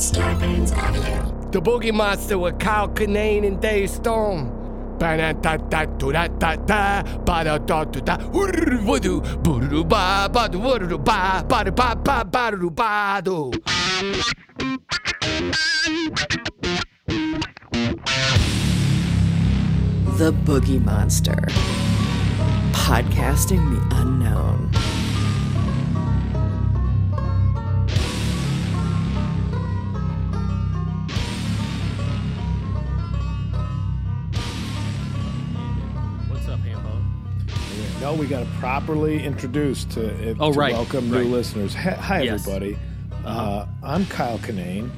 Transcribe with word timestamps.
Scarpins 0.00 0.72
Avenue. 0.72 1.50
The 1.50 1.60
Boogie 1.60 1.92
Monster 1.92 2.38
with 2.38 2.58
Kyle 2.58 2.88
Kinane 2.88 3.46
and 3.46 3.60
Dave 3.60 3.90
Stone. 3.90 4.96
The 4.98 5.34
Boogie 20.32 20.82
Monster. 20.82 21.36
Podcasting 22.72 23.70
the 23.70 23.96
unknown. 23.96 24.70
No, 38.00 38.14
we 38.14 38.26
got 38.26 38.40
to 38.40 38.46
properly 38.58 39.22
introduce 39.22 39.84
to, 39.86 40.30
uh, 40.30 40.34
Oh, 40.40 40.52
to 40.52 40.58
right, 40.58 40.72
welcome 40.72 41.10
right. 41.10 41.22
new 41.22 41.28
listeners. 41.30 41.74
Hi, 41.74 42.22
Yes. 42.22 42.46
everybody. 42.46 42.78
uh 43.26 43.66
I'm 43.82 44.06
Kyle 44.06 44.38
Kinane. 44.38 44.90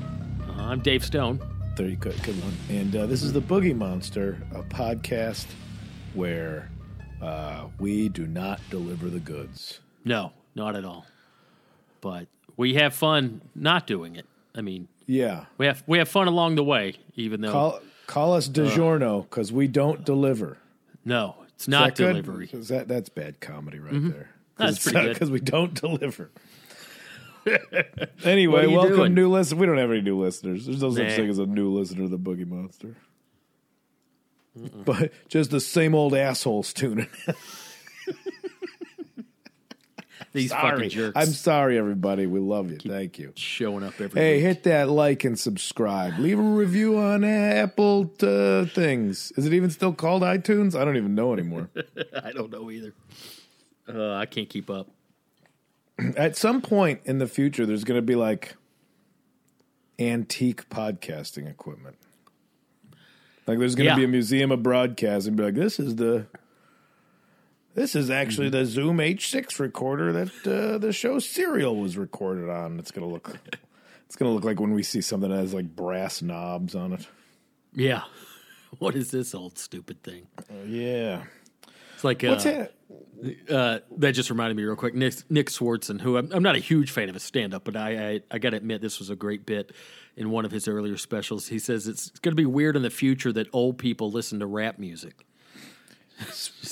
Uh, 0.48 0.62
I'm 0.62 0.78
Dave 0.80 1.04
Stone. 1.04 1.40
There 1.76 1.88
you 1.88 1.96
go, 1.96 2.12
good 2.22 2.40
one. 2.44 2.52
And 2.70 2.94
uh, 2.94 3.06
this 3.06 3.24
is 3.24 3.32
the 3.32 3.40
Boogie 3.40 3.74
Monster, 3.74 4.38
a 4.54 4.62
podcast 4.62 5.46
where 6.14 6.70
uh, 7.20 7.64
we 7.80 8.08
do 8.08 8.26
not 8.28 8.60
deliver 8.70 9.10
the 9.10 9.18
goods. 9.18 9.80
No, 10.04 10.32
not 10.54 10.76
at 10.76 10.84
all. 10.84 11.04
But 12.00 12.28
we 12.56 12.74
have 12.74 12.94
fun 12.94 13.40
not 13.56 13.88
doing 13.88 14.14
it. 14.14 14.26
I 14.54 14.60
mean, 14.60 14.86
Yeah, 15.06 15.46
we 15.58 15.66
have 15.66 15.82
we 15.88 15.98
have 15.98 16.08
fun 16.08 16.28
along 16.28 16.54
the 16.54 16.64
way, 16.64 16.94
even 17.16 17.40
though 17.40 17.50
call 17.52 17.80
call 18.06 18.34
us 18.34 18.48
DiGiorno 18.48 19.22
because 19.22 19.50
we 19.50 19.66
don't 19.66 20.04
deliver. 20.04 20.58
no, 21.04 21.34
it's 21.62 21.68
Is 21.68 21.70
not 21.70 21.94
that 21.96 22.12
delivery. 22.12 22.50
Is 22.52 22.68
that 22.68 22.88
that's 22.88 23.08
bad 23.08 23.40
comedy 23.40 23.78
right 23.78 23.92
there? 23.92 24.00
Mm-hmm. 24.00 24.22
That's 24.58 24.82
pretty 24.82 25.00
good. 25.00 25.12
because 25.14 25.30
we 25.30 25.40
don't 25.40 25.74
deliver. 25.80 26.30
anyway, 28.24 28.46
What 28.52 28.64
are 28.64 28.68
you 28.68 28.76
welcome 28.76 28.96
doing? 28.96 29.14
new 29.14 29.28
listeners. 29.28 29.58
We 29.60 29.66
don't 29.66 29.78
have 29.78 29.90
any 29.90 30.00
new 30.00 30.20
listeners. 30.20 30.66
There's 30.66 30.82
no 30.82 30.90
such 30.90 31.12
thing 31.12 31.28
as 31.28 31.38
a 31.38 31.46
new 31.46 31.70
listener 31.70 32.02
to 32.02 32.08
the 32.08 32.18
Boogie 32.18 32.46
Monster. 32.46 32.96
But 34.84 35.12
just 35.28 35.50
the 35.50 35.60
same 35.60 35.94
old 35.94 36.14
assholes 36.14 36.72
tuning. 36.72 37.08
These 40.32 40.50
sorry, 40.50 40.70
fucking 40.76 40.88
jerks 40.90 41.12
I'm 41.16 41.32
sorry, 41.34 41.76
everybody. 41.76 42.26
We 42.26 42.40
love 42.40 42.70
you. 42.70 42.78
Thank 42.78 43.18
you. 43.18 43.32
showing 43.36 43.84
up 43.84 44.00
every 44.00 44.18
Hey, 44.20 44.36
week. 44.36 44.42
hit 44.44 44.62
that 44.64 44.88
like 44.88 45.24
and 45.24 45.38
subscribe. 45.38 46.18
Leave 46.18 46.38
a 46.38 46.42
review 46.42 46.96
on 46.98 47.22
Apple 47.22 48.10
uh, 48.22 48.64
things. 48.64 49.32
Is 49.36 49.44
it 49.46 49.52
even 49.52 49.68
still 49.68 49.92
called 49.92 50.22
iTunes? 50.22 50.74
I 50.74 50.84
don't 50.86 50.96
even 50.96 51.14
know 51.14 51.34
anymore. 51.34 51.68
I 52.24 52.32
don't 52.32 52.50
know 52.50 52.70
either. 52.70 52.94
Uh, 53.86 54.14
I 54.14 54.24
can't 54.26 54.48
keep 54.48 54.70
up. 54.70 54.88
At 56.16 56.36
some 56.36 56.62
point 56.62 57.00
in 57.04 57.18
the 57.18 57.26
future, 57.26 57.66
there's 57.66 57.84
going 57.84 57.98
to 57.98 58.02
be 58.02 58.14
like 58.14 58.56
antique 59.98 60.68
podcasting 60.70 61.48
equipment. 61.48 61.96
Like 63.46 63.58
there's 63.58 63.74
going 63.74 63.86
to 63.86 63.90
Yeah. 63.92 63.96
be 63.96 64.04
a 64.04 64.08
museum 64.08 64.50
of 64.50 64.62
broadcasting. 64.62 65.36
Be 65.36 65.42
like, 65.44 65.54
this 65.54 65.78
is 65.78 65.96
the, 65.96 66.26
this 67.74 67.94
is 67.94 68.10
actually 68.10 68.48
the 68.50 68.64
Zoom 68.64 68.98
H6 68.98 69.58
recorder 69.58 70.12
that 70.12 70.46
uh, 70.46 70.78
the 70.78 70.92
show 70.92 71.18
Serial 71.18 71.76
was 71.76 71.96
recorded 71.96 72.48
on. 72.48 72.78
It's 72.78 72.90
going 72.90 73.06
to 73.06 73.12
look, 73.12 73.38
it's 74.06 74.16
to 74.16 74.28
look 74.28 74.44
like 74.44 74.60
when 74.60 74.72
we 74.72 74.82
see 74.82 75.00
something 75.00 75.30
that 75.30 75.38
has 75.38 75.54
like 75.54 75.74
brass 75.74 76.22
knobs 76.22 76.74
on 76.74 76.92
it. 76.92 77.06
Yeah. 77.74 78.02
What 78.78 78.94
is 78.96 79.10
this 79.10 79.34
old 79.34 79.58
stupid 79.58 80.02
thing? 80.02 80.28
Yeah. 80.66 81.24
It's 81.94 82.04
like 82.04 82.24
uh, 82.24 82.28
What's 82.28 82.44
that? 82.44 82.72
uh, 83.48 83.78
that 83.98 84.12
just 84.12 84.30
reminded 84.30 84.56
me 84.56 84.64
real 84.64 84.76
quick. 84.76 84.94
Nick, 84.94 85.14
Nick 85.30 85.50
Swardson, 85.50 86.00
who 86.00 86.16
I'm, 86.16 86.30
I'm 86.32 86.42
not 86.42 86.56
a 86.56 86.58
huge 86.58 86.90
fan 86.90 87.08
of 87.08 87.14
his 87.14 87.22
stand 87.22 87.54
up, 87.54 87.64
but 87.64 87.76
I, 87.76 88.10
I, 88.12 88.20
I 88.30 88.38
got 88.38 88.50
to 88.50 88.56
admit, 88.56 88.80
this 88.80 88.98
was 88.98 89.10
a 89.10 89.16
great 89.16 89.46
bit 89.46 89.72
in 90.16 90.30
one 90.30 90.44
of 90.44 90.50
his 90.50 90.68
earlier 90.68 90.96
specials. 90.96 91.48
He 91.48 91.58
says 91.58 91.86
it's 91.86 92.10
going 92.20 92.32
to 92.32 92.36
be 92.40 92.46
weird 92.46 92.74
in 92.76 92.82
the 92.82 92.90
future 92.90 93.32
that 93.34 93.48
old 93.52 93.78
people 93.78 94.10
listen 94.10 94.40
to 94.40 94.46
rap 94.46 94.78
music. 94.78 95.24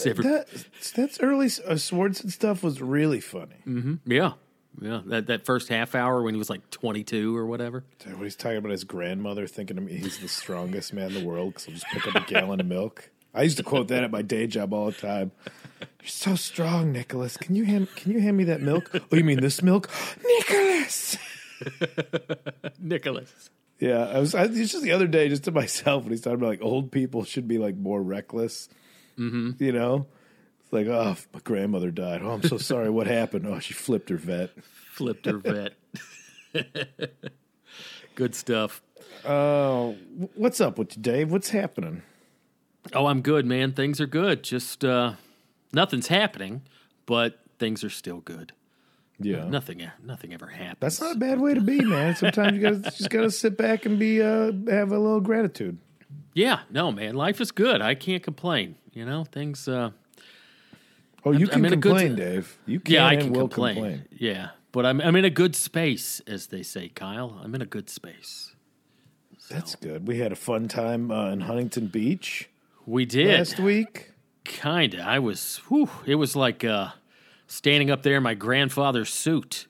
Every- 0.06 0.24
That, 0.24 0.46
that's 0.94 1.20
early 1.20 1.46
uh, 1.46 1.74
Swardson 1.74 2.30
stuff 2.30 2.62
was 2.62 2.80
really 2.80 3.20
funny. 3.20 3.98
yeah. 4.06 4.32
Yeah. 4.80 5.00
That, 5.06 5.26
that 5.26 5.44
first 5.44 5.68
half 5.68 5.94
hour 5.94 6.22
when 6.22 6.32
he 6.34 6.38
was 6.38 6.48
like 6.48 6.70
22 6.70 7.36
or 7.36 7.44
whatever. 7.44 7.84
When 8.04 8.18
he's 8.22 8.36
talking 8.36 8.58
about 8.58 8.70
his 8.70 8.84
grandmother 8.84 9.46
thinking 9.46 9.76
to 9.76 9.82
me 9.82 9.96
he's 9.96 10.18
the 10.18 10.28
strongest 10.28 10.92
man 10.94 11.08
in 11.08 11.14
the 11.14 11.24
world 11.24 11.54
because 11.54 11.64
he'll 11.64 11.74
just 11.74 11.86
pick 11.88 12.06
up 12.06 12.14
a 12.14 12.32
gallon 12.32 12.60
of 12.60 12.66
milk. 12.66 13.10
I 13.34 13.42
used 13.42 13.56
to 13.58 13.62
quote 13.62 13.88
that 13.88 14.04
at 14.04 14.10
my 14.10 14.22
day 14.22 14.46
job 14.46 14.72
all 14.72 14.86
the 14.86 14.92
time. 14.92 15.32
You're 16.00 16.08
so 16.08 16.34
strong, 16.36 16.92
Nicholas. 16.92 17.36
Can 17.36 17.54
you 17.56 17.64
hand 17.64 17.88
can 17.94 18.12
you 18.12 18.20
hand 18.20 18.36
me 18.36 18.44
that 18.44 18.60
milk? 18.60 18.90
Oh, 18.94 19.16
you 19.16 19.22
mean 19.24 19.40
this 19.40 19.62
milk, 19.62 19.90
Nicholas? 20.24 21.16
Nicholas. 22.78 23.50
Yeah, 23.78 24.04
I 24.06 24.18
was. 24.18 24.34
I, 24.34 24.46
was 24.46 24.56
just 24.72 24.82
the 24.82 24.92
other 24.92 25.06
day, 25.06 25.28
just 25.28 25.44
to 25.44 25.52
myself, 25.52 26.02
when 26.04 26.12
he's 26.12 26.20
talking 26.20 26.38
about 26.38 26.48
like 26.48 26.62
old 26.62 26.92
people 26.92 27.24
should 27.24 27.48
be 27.48 27.58
like 27.58 27.76
more 27.76 28.02
reckless. 28.02 28.68
Mm-hmm. 29.20 29.62
You 29.62 29.72
know, 29.72 30.06
it's 30.62 30.72
like, 30.72 30.86
oh, 30.86 31.16
my 31.34 31.40
grandmother 31.44 31.90
died. 31.90 32.22
Oh, 32.22 32.30
I'm 32.30 32.42
so 32.42 32.56
sorry. 32.58 32.88
What 32.90 33.06
happened? 33.06 33.46
Oh, 33.46 33.58
she 33.60 33.74
flipped 33.74 34.08
her 34.08 34.16
Vette. 34.16 34.50
Flipped 34.92 35.26
her 35.26 35.38
Vette. 35.38 35.74
Good 38.14 38.34
stuff. 38.34 38.82
Oh, 39.24 39.96
what's 40.34 40.60
up 40.60 40.78
with 40.78 40.96
you, 40.96 41.02
Dave? 41.02 41.30
What's 41.30 41.50
happening? 41.50 42.02
Oh, 42.94 43.06
I'm 43.06 43.20
good, 43.20 43.44
man. 43.44 43.72
Things 43.72 44.00
are 44.00 44.06
good. 44.06 44.42
Just 44.42 44.84
uh, 44.84 45.12
nothing's 45.72 46.06
happening, 46.06 46.62
but 47.06 47.38
things 47.58 47.84
are 47.84 47.90
still 47.90 48.20
good. 48.20 48.52
Yeah, 49.22 49.44
Nothing, 49.44 49.86
nothing 50.02 50.32
ever 50.32 50.46
happens. 50.46 50.78
That's 50.80 51.00
not 51.02 51.16
a 51.16 51.18
bad 51.18 51.40
way 51.40 51.52
to 51.52 51.60
be, 51.60 51.82
man. 51.82 52.16
Sometimes 52.16 52.56
you 52.56 52.62
gotta 52.62 52.80
just 52.90 53.10
gotta 53.10 53.30
sit 53.30 53.58
back 53.58 53.84
and 53.84 53.98
be 53.98 54.22
uh 54.22 54.52
have 54.68 54.92
a 54.92 54.98
little 54.98 55.20
gratitude. 55.20 55.76
Yeah, 56.34 56.60
no, 56.70 56.92
man. 56.92 57.14
Life 57.14 57.40
is 57.40 57.50
good. 57.52 57.82
I 57.82 57.94
can't 57.94 58.22
complain. 58.22 58.76
You 58.92 59.04
know, 59.04 59.24
things. 59.24 59.66
Uh, 59.68 59.90
Oh, 61.22 61.32
you 61.32 61.46
I'm 61.46 61.52
can 61.52 61.64
in 61.66 61.72
a 61.74 61.76
good- 61.76 61.90
complain, 61.90 62.16
Dave. 62.16 62.56
You 62.64 62.80
can 62.80 62.94
yeah, 62.94 63.06
I 63.06 63.16
can 63.16 63.30
will 63.32 63.40
complain. 63.42 63.74
complain. 63.74 64.04
Yeah, 64.10 64.50
but 64.72 64.86
I'm 64.86 65.02
I'm 65.02 65.14
in 65.16 65.26
a 65.26 65.30
good 65.30 65.54
space, 65.54 66.20
as 66.26 66.46
they 66.46 66.62
say, 66.62 66.88
Kyle. 66.88 67.38
I'm 67.44 67.54
in 67.54 67.60
a 67.60 67.66
good 67.66 67.90
space. 67.90 68.54
That's 69.50 69.74
good. 69.74 70.08
We 70.08 70.18
had 70.18 70.32
a 70.32 70.36
fun 70.36 70.66
time 70.68 71.10
uh, 71.10 71.30
in 71.32 71.40
Huntington 71.42 71.88
Beach 71.88 72.48
We 72.86 73.04
did 73.04 73.36
last 73.38 73.58
week. 73.60 74.12
kinda. 74.44 75.02
I 75.02 75.18
was. 75.18 75.60
Whew, 75.68 75.90
it 76.06 76.14
was 76.14 76.36
like 76.36 76.64
uh, 76.64 76.92
standing 77.46 77.90
up 77.90 78.02
there 78.02 78.16
in 78.16 78.22
my 78.22 78.34
grandfather's 78.34 79.10
suit. 79.10 79.66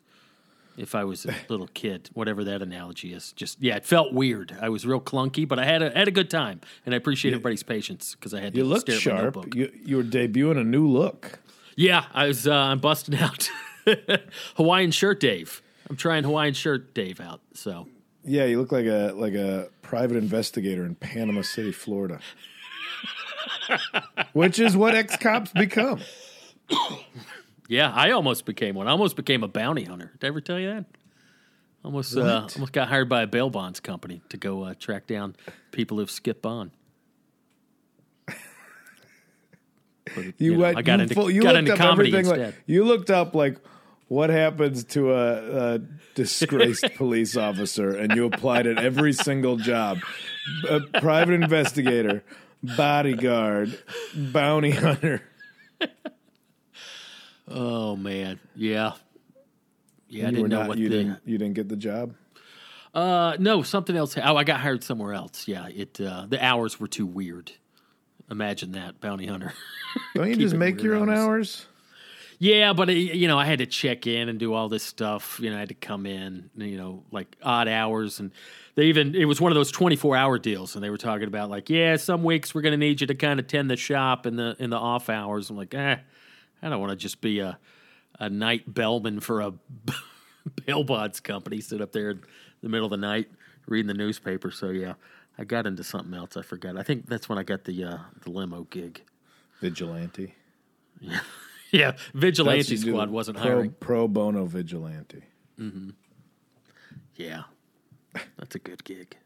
If 0.81 0.95
I 0.95 1.05
was 1.05 1.27
a 1.27 1.35
little 1.51 1.69
kid, 1.69 2.09
whatever 2.15 2.43
that 2.45 2.63
analogy 2.63 3.13
is, 3.13 3.33
just 3.33 3.61
yeah, 3.61 3.77
it 3.77 3.85
felt 3.85 4.15
weird. 4.15 4.57
I 4.61 4.71
was 4.71 4.87
real 4.87 5.01
clunky, 5.01 5.47
but 5.47 5.59
I 5.59 5.67
had 5.67 5.83
a 5.83 5.91
had 5.91 6.09
a 6.09 6.11
good 6.11 6.31
time, 6.31 6.63
and 6.87 6.95
I 6.95 6.97
appreciate 6.97 7.33
everybody's 7.33 7.63
patience 7.63 8.15
because 8.15 8.33
I 8.33 8.41
had 8.41 8.55
to 8.55 8.59
You 8.59 8.65
looked 8.65 8.89
at 8.89 8.95
my 8.95 9.01
sharp. 9.01 9.55
You 9.55 9.71
you 9.85 9.99
were 9.99 10.03
debuting 10.03 10.59
a 10.59 10.65
new 10.65 10.89
look. 10.89 11.39
Yeah, 11.77 12.07
I 12.15 12.27
was. 12.29 12.47
Uh, 12.47 12.55
I'm 12.55 12.79
busting 12.79 13.17
out 13.19 13.51
Hawaiian 14.57 14.91
shirt, 14.91 15.21
Dave. 15.21 15.61
I'm 15.91 15.97
trying 15.97 16.25
Hawaiian 16.25 16.55
shirt, 16.55 16.95
Dave, 16.95 17.21
out. 17.21 17.41
So 17.53 17.87
Yeah, 18.25 18.47
you 18.47 18.59
look 18.59 18.73
like 18.73 18.87
a 18.87 19.13
like 19.15 19.35
a 19.35 19.69
private 19.83 20.17
investigator 20.17 20.87
in 20.87 20.95
Panama 20.95 21.43
City, 21.43 21.73
Florida. 21.73 22.21
Which 24.33 24.59
is 24.59 24.77
what 24.77 24.95
ex 24.95 25.17
cops 25.17 25.53
become. 25.53 26.01
yeah, 27.71 27.93
I 27.95 28.11
almost 28.11 28.45
became 28.47 28.75
one. 28.75 28.89
I 28.89 28.91
almost 28.91 29.15
became 29.15 29.45
a 29.45 29.49
bounty 29.49 29.85
hunter. 29.85 30.11
Did 30.19 30.27
I 30.27 30.29
ever 30.29 30.41
tell 30.41 30.59
you 30.59 30.75
that? 30.75 30.85
Almost, 31.85 32.17
uh, 32.17 32.49
almost 32.57 32.73
got 32.73 32.89
hired 32.89 33.09
by 33.09 33.23
a 33.23 33.27
bail 33.29 33.49
bonds 33.49 33.79
company 33.79 34.23
to 34.31 34.37
go 34.37 34.65
uh, 34.65 34.75
track 34.79 35.07
down 35.07 35.37
people 35.71 35.99
who've 35.99 36.11
skipped 36.11 36.43
bond. 36.43 36.73
But, 40.15 40.25
You, 40.25 40.35
you 40.39 40.53
know, 40.55 40.59
went. 40.61 40.79
I 40.79 40.83
got 40.83 40.99
you 40.99 41.03
into 41.05 41.15
full- 41.15 41.31
you 41.31 41.43
got 41.43 41.55
looked 41.55 41.59
into 41.69 41.73
up 41.75 41.79
comedy 41.79 42.17
instead. 42.17 42.39
Like, 42.39 42.55
you 42.67 42.85
looked 42.85 43.11
up 43.11 43.35
like 43.35 43.59
what 44.09 44.31
happens 44.31 44.83
to 44.85 45.13
a, 45.13 45.75
a 45.75 45.79
disgraced 46.17 46.85
police 46.97 47.37
officer, 47.37 47.91
and 47.97 48.17
you 48.17 48.25
applied 48.27 48.67
at 48.67 48.79
every 48.79 49.13
single 49.13 49.57
job: 49.57 49.99
a 50.69 50.81
private 50.81 51.35
investigator, 51.35 52.25
bodyguard, 52.63 53.79
bounty 54.17 54.73
hunter. 54.73 55.23
Oh 57.51 57.97
man, 57.97 58.41
yeah, 58.55 58.93
yeah. 60.09 60.29
I 60.29 60.31
didn't 60.31 60.49
know 60.49 60.61
not. 60.61 60.69
what 60.69 60.79
You 60.79 60.89
the 60.89 60.97
didn't. 60.97 61.19
You 61.25 61.39
didn't 61.39 61.55
get 61.55 61.69
the 61.69 61.77
job. 61.77 62.15
Uh, 62.95 63.37
no, 63.39 63.63
something 63.63 63.97
else. 63.97 64.17
Oh, 64.19 64.37
I 64.37 64.45
got 64.45 64.61
hired 64.61 64.83
somewhere 64.83 65.15
else. 65.15 65.47
Yeah, 65.47 65.69
it 65.69 66.01
uh, 66.01 66.27
the 66.29 66.45
hours 66.45 66.81
were 66.81 66.89
too 66.89 67.07
weird. 67.07 67.53
Imagine 68.31 68.73
that, 68.73 69.01
bounty 69.01 69.27
hunter. 69.27 69.53
Don't 70.15 70.29
you 70.29 70.37
just 70.37 70.55
make 70.55 70.83
your 70.83 70.95
own 70.95 71.09
hours. 71.11 71.19
hours? 71.19 71.67
Yeah, 72.39 72.73
but 72.73 72.89
uh, 72.89 72.93
you 72.93 73.29
know, 73.29 73.39
I 73.39 73.45
had 73.45 73.59
to 73.59 73.67
check 73.67 74.07
in 74.07 74.29
and 74.29 74.39
do 74.39 74.55
all 74.55 74.69
this 74.69 74.83
stuff. 74.83 75.39
You 75.43 75.51
know, 75.51 75.57
I 75.57 75.61
had 75.61 75.69
to 75.69 75.75
come 75.75 76.07
in, 76.07 76.49
you 76.57 76.79
know, 76.79 77.05
like 77.11 77.37
odd 77.43 77.69
hours, 77.69 78.19
and 78.19 78.33
they 78.77 78.85
even 78.85 79.15
it 79.15 79.27
was 79.27 79.41
one 79.41 79.53
of 79.53 79.57
those 79.57 79.71
twenty 79.71 79.97
four 79.97 80.17
hour 80.17 80.39
deals, 80.39 80.75
and 80.75 80.83
they 80.83 80.91
were 80.91 80.97
talking 80.97 81.29
about 81.29 81.51
like, 81.51 81.69
yeah, 81.69 81.97
some 81.97 82.25
weeks 82.25 82.55
we're 82.55 82.63
going 82.63 82.73
to 82.73 82.79
need 82.79 83.01
you 83.01 83.07
to 83.09 83.15
kind 83.15 83.39
of 83.39 83.47
tend 83.47 83.71
the 83.71 83.77
shop 83.77 84.27
in 84.27 84.37
the 84.37 84.57
in 84.59 84.71
the 84.71 84.79
off 84.79 85.11
hours. 85.11 85.51
I'm 85.51 85.57
like, 85.57 85.75
eh, 85.75 85.97
I 86.63 86.69
don't 86.69 86.81
want 86.81 86.91
to 86.91 86.97
just 86.97 87.21
be 87.21 87.41
a 87.41 87.59
a 88.19 88.29
night 88.29 88.73
bellman 88.73 89.21
for 89.21 89.41
a 89.41 89.53
bail 90.67 90.85
bonds 90.85 91.21
company, 91.21 91.61
sit 91.61 91.81
up 91.81 91.93
there 91.93 92.11
in 92.11 92.21
the 92.63 92.69
middle 92.69 92.87
of 92.87 92.91
the 92.91 92.97
night 92.97 93.29
reading 93.67 93.87
the 93.87 93.95
newspaper. 93.95 94.51
So 94.51 94.71
yeah, 94.71 94.95
I 95.39 95.45
got 95.45 95.67
into 95.67 95.83
something 95.83 96.13
else. 96.13 96.37
I 96.37 96.43
forgot. 96.43 96.77
I 96.77 96.83
think 96.83 97.07
that's 97.07 97.29
when 97.29 97.39
I 97.39 97.43
got 97.43 97.65
the 97.65 97.85
uh, 97.85 97.99
the 98.23 98.31
limo 98.31 98.65
gig. 98.65 99.03
Vigilante. 99.61 100.35
Yeah, 101.01 101.21
yeah. 101.71 101.93
Vigilante 102.15 102.77
Squad 102.77 103.11
wasn't 103.11 103.39
pro, 103.39 103.47
hiring. 103.47 103.75
Pro 103.81 104.09
bono 104.09 104.45
vigilante. 104.45 105.23
Hmm. 105.57 105.91
Yeah, 107.17 107.45
that's 108.39 108.55
a 108.55 108.59
good 108.59 108.85
gig. 108.85 109.17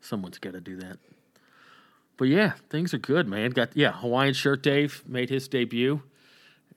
Someone's 0.00 0.38
got 0.38 0.52
to 0.52 0.60
do 0.60 0.76
that. 0.76 0.98
But 2.16 2.28
yeah, 2.28 2.52
things 2.68 2.92
are 2.92 2.98
good, 2.98 3.26
man. 3.26 3.50
Got 3.50 3.76
yeah, 3.76 3.92
Hawaiian 3.92 4.34
Shirt 4.34 4.62
Dave 4.62 5.02
made 5.06 5.30
his 5.30 5.48
debut, 5.48 6.02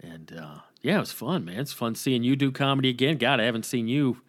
and 0.04 0.32
uh, 0.38 0.56
yeah, 0.82 0.98
it 0.98 1.00
was 1.00 1.12
fun, 1.12 1.46
man. 1.46 1.60
It's 1.60 1.74
fun 1.74 1.96
seeing 1.96 2.24
you 2.24 2.36
do 2.36 2.52
comedy 2.52 2.90
again. 2.90 3.18
God, 3.18 3.40
I 3.40 3.46
haven't 3.46 3.66
seen 3.66 3.88
you 3.88 4.22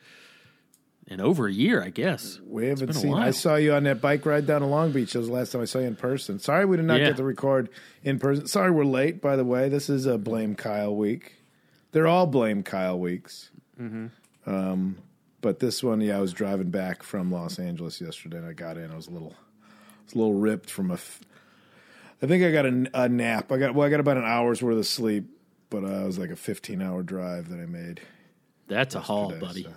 in 1.06 1.20
over 1.20 1.46
a 1.46 1.52
year, 1.52 1.82
I 1.82 1.90
guess. 1.90 2.40
We 2.46 2.68
haven't 2.68 2.86
been 2.86 2.96
a 2.96 3.00
seen. 3.00 3.14
I 3.14 3.30
saw 3.32 3.56
you 3.56 3.74
on 3.74 3.84
that 3.84 4.00
bike 4.00 4.24
ride 4.24 4.46
down 4.46 4.62
to 4.62 4.66
Long 4.66 4.92
Beach. 4.92 5.12
That 5.12 5.18
was 5.18 5.28
the 5.28 5.34
last 5.34 5.52
time 5.52 5.60
I 5.60 5.66
saw 5.66 5.80
you 5.80 5.86
in 5.86 5.96
person. 5.96 6.38
Sorry 6.38 6.64
we 6.64 6.76
did 6.78 6.86
not 6.86 7.00
Yeah. 7.00 7.08
get 7.08 7.16
to 7.18 7.24
record 7.24 7.68
in 8.02 8.18
person. 8.18 8.46
Sorry 8.46 8.70
we're 8.70 8.84
late. 8.84 9.20
By 9.20 9.36
the 9.36 9.44
way, 9.44 9.68
this 9.68 9.90
is 9.90 10.06
a 10.06 10.16
blame 10.16 10.54
Kyle 10.54 10.94
week. 10.96 11.34
They're 11.92 12.06
all 12.06 12.26
blame 12.26 12.62
Kyle 12.62 12.98
weeks. 12.98 13.50
Mm-hmm. 13.80 14.06
Um, 14.50 14.96
but 15.40 15.58
this 15.60 15.82
one, 15.82 16.00
yeah, 16.00 16.16
I 16.16 16.20
was 16.20 16.32
driving 16.32 16.70
back 16.70 17.02
from 17.02 17.30
Los 17.30 17.58
Angeles 17.58 18.00
yesterday, 18.00 18.38
and 18.38 18.46
I 18.46 18.52
got 18.54 18.78
in. 18.78 18.90
I 18.90 18.96
was 18.96 19.06
a 19.08 19.10
little, 19.10 19.34
I 19.62 20.04
was 20.06 20.14
a 20.14 20.18
little 20.18 20.34
ripped 20.34 20.70
from 20.70 20.90
a. 20.90 20.94
F- 20.94 21.20
I 22.22 22.26
think 22.26 22.42
I 22.42 22.50
got 22.50 22.64
a, 22.64 22.88
a 22.94 23.08
nap. 23.10 23.52
I 23.52 23.58
got 23.58 23.74
well, 23.74 23.86
I 23.86 23.90
got 23.90 24.00
about 24.00 24.16
an 24.16 24.24
hour's 24.24 24.62
worth 24.62 24.78
of 24.78 24.86
sleep, 24.86 25.28
but 25.70 25.84
uh, 25.84 25.88
it 25.88 26.06
was 26.06 26.18
like 26.18 26.30
a 26.30 26.36
fifteen 26.36 26.80
hour 26.82 27.02
drive 27.02 27.48
that 27.50 27.60
I 27.60 27.66
made. 27.66 28.00
That's 28.68 28.94
a 28.94 29.00
haul, 29.00 29.28
today, 29.30 29.40
buddy. 29.40 29.62
so- 29.64 29.72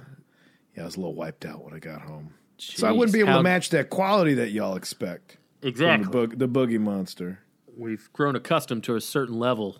yeah, 0.75 0.83
I 0.83 0.85
was 0.85 0.95
a 0.95 0.99
little 0.99 1.15
wiped 1.15 1.43
out 1.45 1.63
when 1.63 1.73
I 1.73 1.79
got 1.79 2.01
home. 2.01 2.33
So 2.59 2.87
I 2.87 2.91
wouldn't 2.91 3.13
be 3.13 3.19
able 3.19 3.31
how- 3.31 3.37
to 3.37 3.43
match 3.43 3.69
that 3.71 3.89
quality 3.89 4.35
that 4.35 4.51
y'all 4.51 4.75
expect 4.75 5.37
Exactly. 5.63 6.09
the, 6.11 6.27
boog- 6.27 6.37
the 6.39 6.47
boogie 6.47 6.79
monster. 6.79 7.39
We've 7.75 8.09
grown 8.13 8.35
accustomed 8.35 8.83
to 8.85 8.95
a 8.95 9.01
certain 9.01 9.37
level 9.39 9.77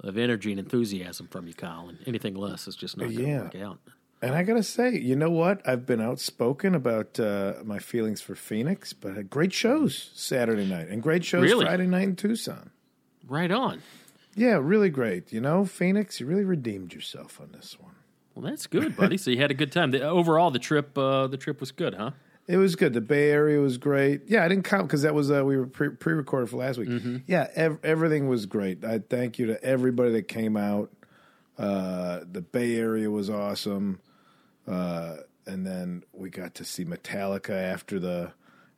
of 0.00 0.16
energy 0.18 0.50
and 0.52 0.58
enthusiasm 0.60 1.26
from 1.28 1.46
you, 1.46 1.54
Kyle, 1.54 1.88
and 1.88 1.98
anything 2.06 2.34
less 2.34 2.66
is 2.68 2.76
just 2.76 2.96
not 2.96 3.04
going 3.06 3.16
to 3.16 3.22
Yeah. 3.22 3.42
work 3.42 3.54
out. 3.56 3.78
And 4.22 4.34
I 4.34 4.44
gotta 4.44 4.62
say, 4.62 4.96
you 4.98 5.14
know 5.14 5.30
what? 5.30 5.60
I've 5.68 5.84
been 5.84 6.00
outspoken 6.00 6.74
about 6.74 7.20
uh, 7.20 7.54
my 7.64 7.78
feelings 7.78 8.20
for 8.22 8.34
Phoenix, 8.34 8.92
but 8.94 9.14
had 9.14 9.28
great 9.28 9.52
shows 9.52 10.10
Saturday 10.14 10.64
night 10.66 10.88
and 10.88 11.02
great 11.02 11.22
shows 11.24 11.42
Really? 11.42 11.66
Friday 11.66 11.86
night 11.86 12.04
in 12.08 12.16
Tucson. 12.16 12.70
Right 13.28 13.50
on. 13.50 13.82
Yeah, 14.36 14.58
really 14.62 14.90
great. 14.90 15.32
You 15.32 15.40
know, 15.40 15.64
Phoenix, 15.64 16.20
you 16.20 16.26
really 16.26 16.44
redeemed 16.44 16.92
yourself 16.94 17.40
on 17.40 17.50
this 17.52 17.76
one. 17.80 17.94
Well, 18.34 18.44
that's 18.44 18.66
good, 18.66 18.94
buddy. 18.96 19.16
so 19.16 19.30
you 19.30 19.38
had 19.38 19.50
a 19.50 19.54
good 19.54 19.72
time. 19.72 19.90
The, 19.92 20.02
overall, 20.02 20.50
the 20.50 20.58
trip 20.58 20.96
uh, 20.98 21.26
the 21.26 21.38
trip 21.38 21.58
was 21.58 21.72
good, 21.72 21.94
huh? 21.94 22.10
It 22.46 22.58
was 22.58 22.76
good. 22.76 22.92
The 22.92 23.00
Bay 23.00 23.30
Area 23.30 23.58
was 23.60 23.76
great. 23.78 24.20
Yeah, 24.28 24.44
I 24.44 24.48
didn't 24.48 24.64
count 24.64 24.86
because 24.86 25.02
that 25.02 25.14
was 25.14 25.32
uh, 25.32 25.44
we 25.44 25.56
were 25.56 25.66
pre- 25.66 25.88
pre-recorded 25.88 26.48
for 26.50 26.58
last 26.58 26.78
week. 26.78 26.90
Yeah, 27.26 27.48
ev- 27.56 27.78
everything 27.82 28.28
was 28.28 28.46
great. 28.46 28.84
I 28.84 29.00
thank 29.00 29.38
you 29.40 29.46
to 29.46 29.64
everybody 29.64 30.12
that 30.12 30.28
came 30.28 30.56
out. 30.56 30.92
Uh, 31.58 32.20
the 32.30 32.42
Bay 32.42 32.76
Area 32.76 33.10
was 33.10 33.30
awesome, 33.30 34.00
uh, 34.68 35.16
and 35.46 35.66
then 35.66 36.04
we 36.12 36.28
got 36.30 36.54
to 36.56 36.64
see 36.64 36.84
Metallica 36.84 37.50
after 37.50 37.98
the 37.98 38.32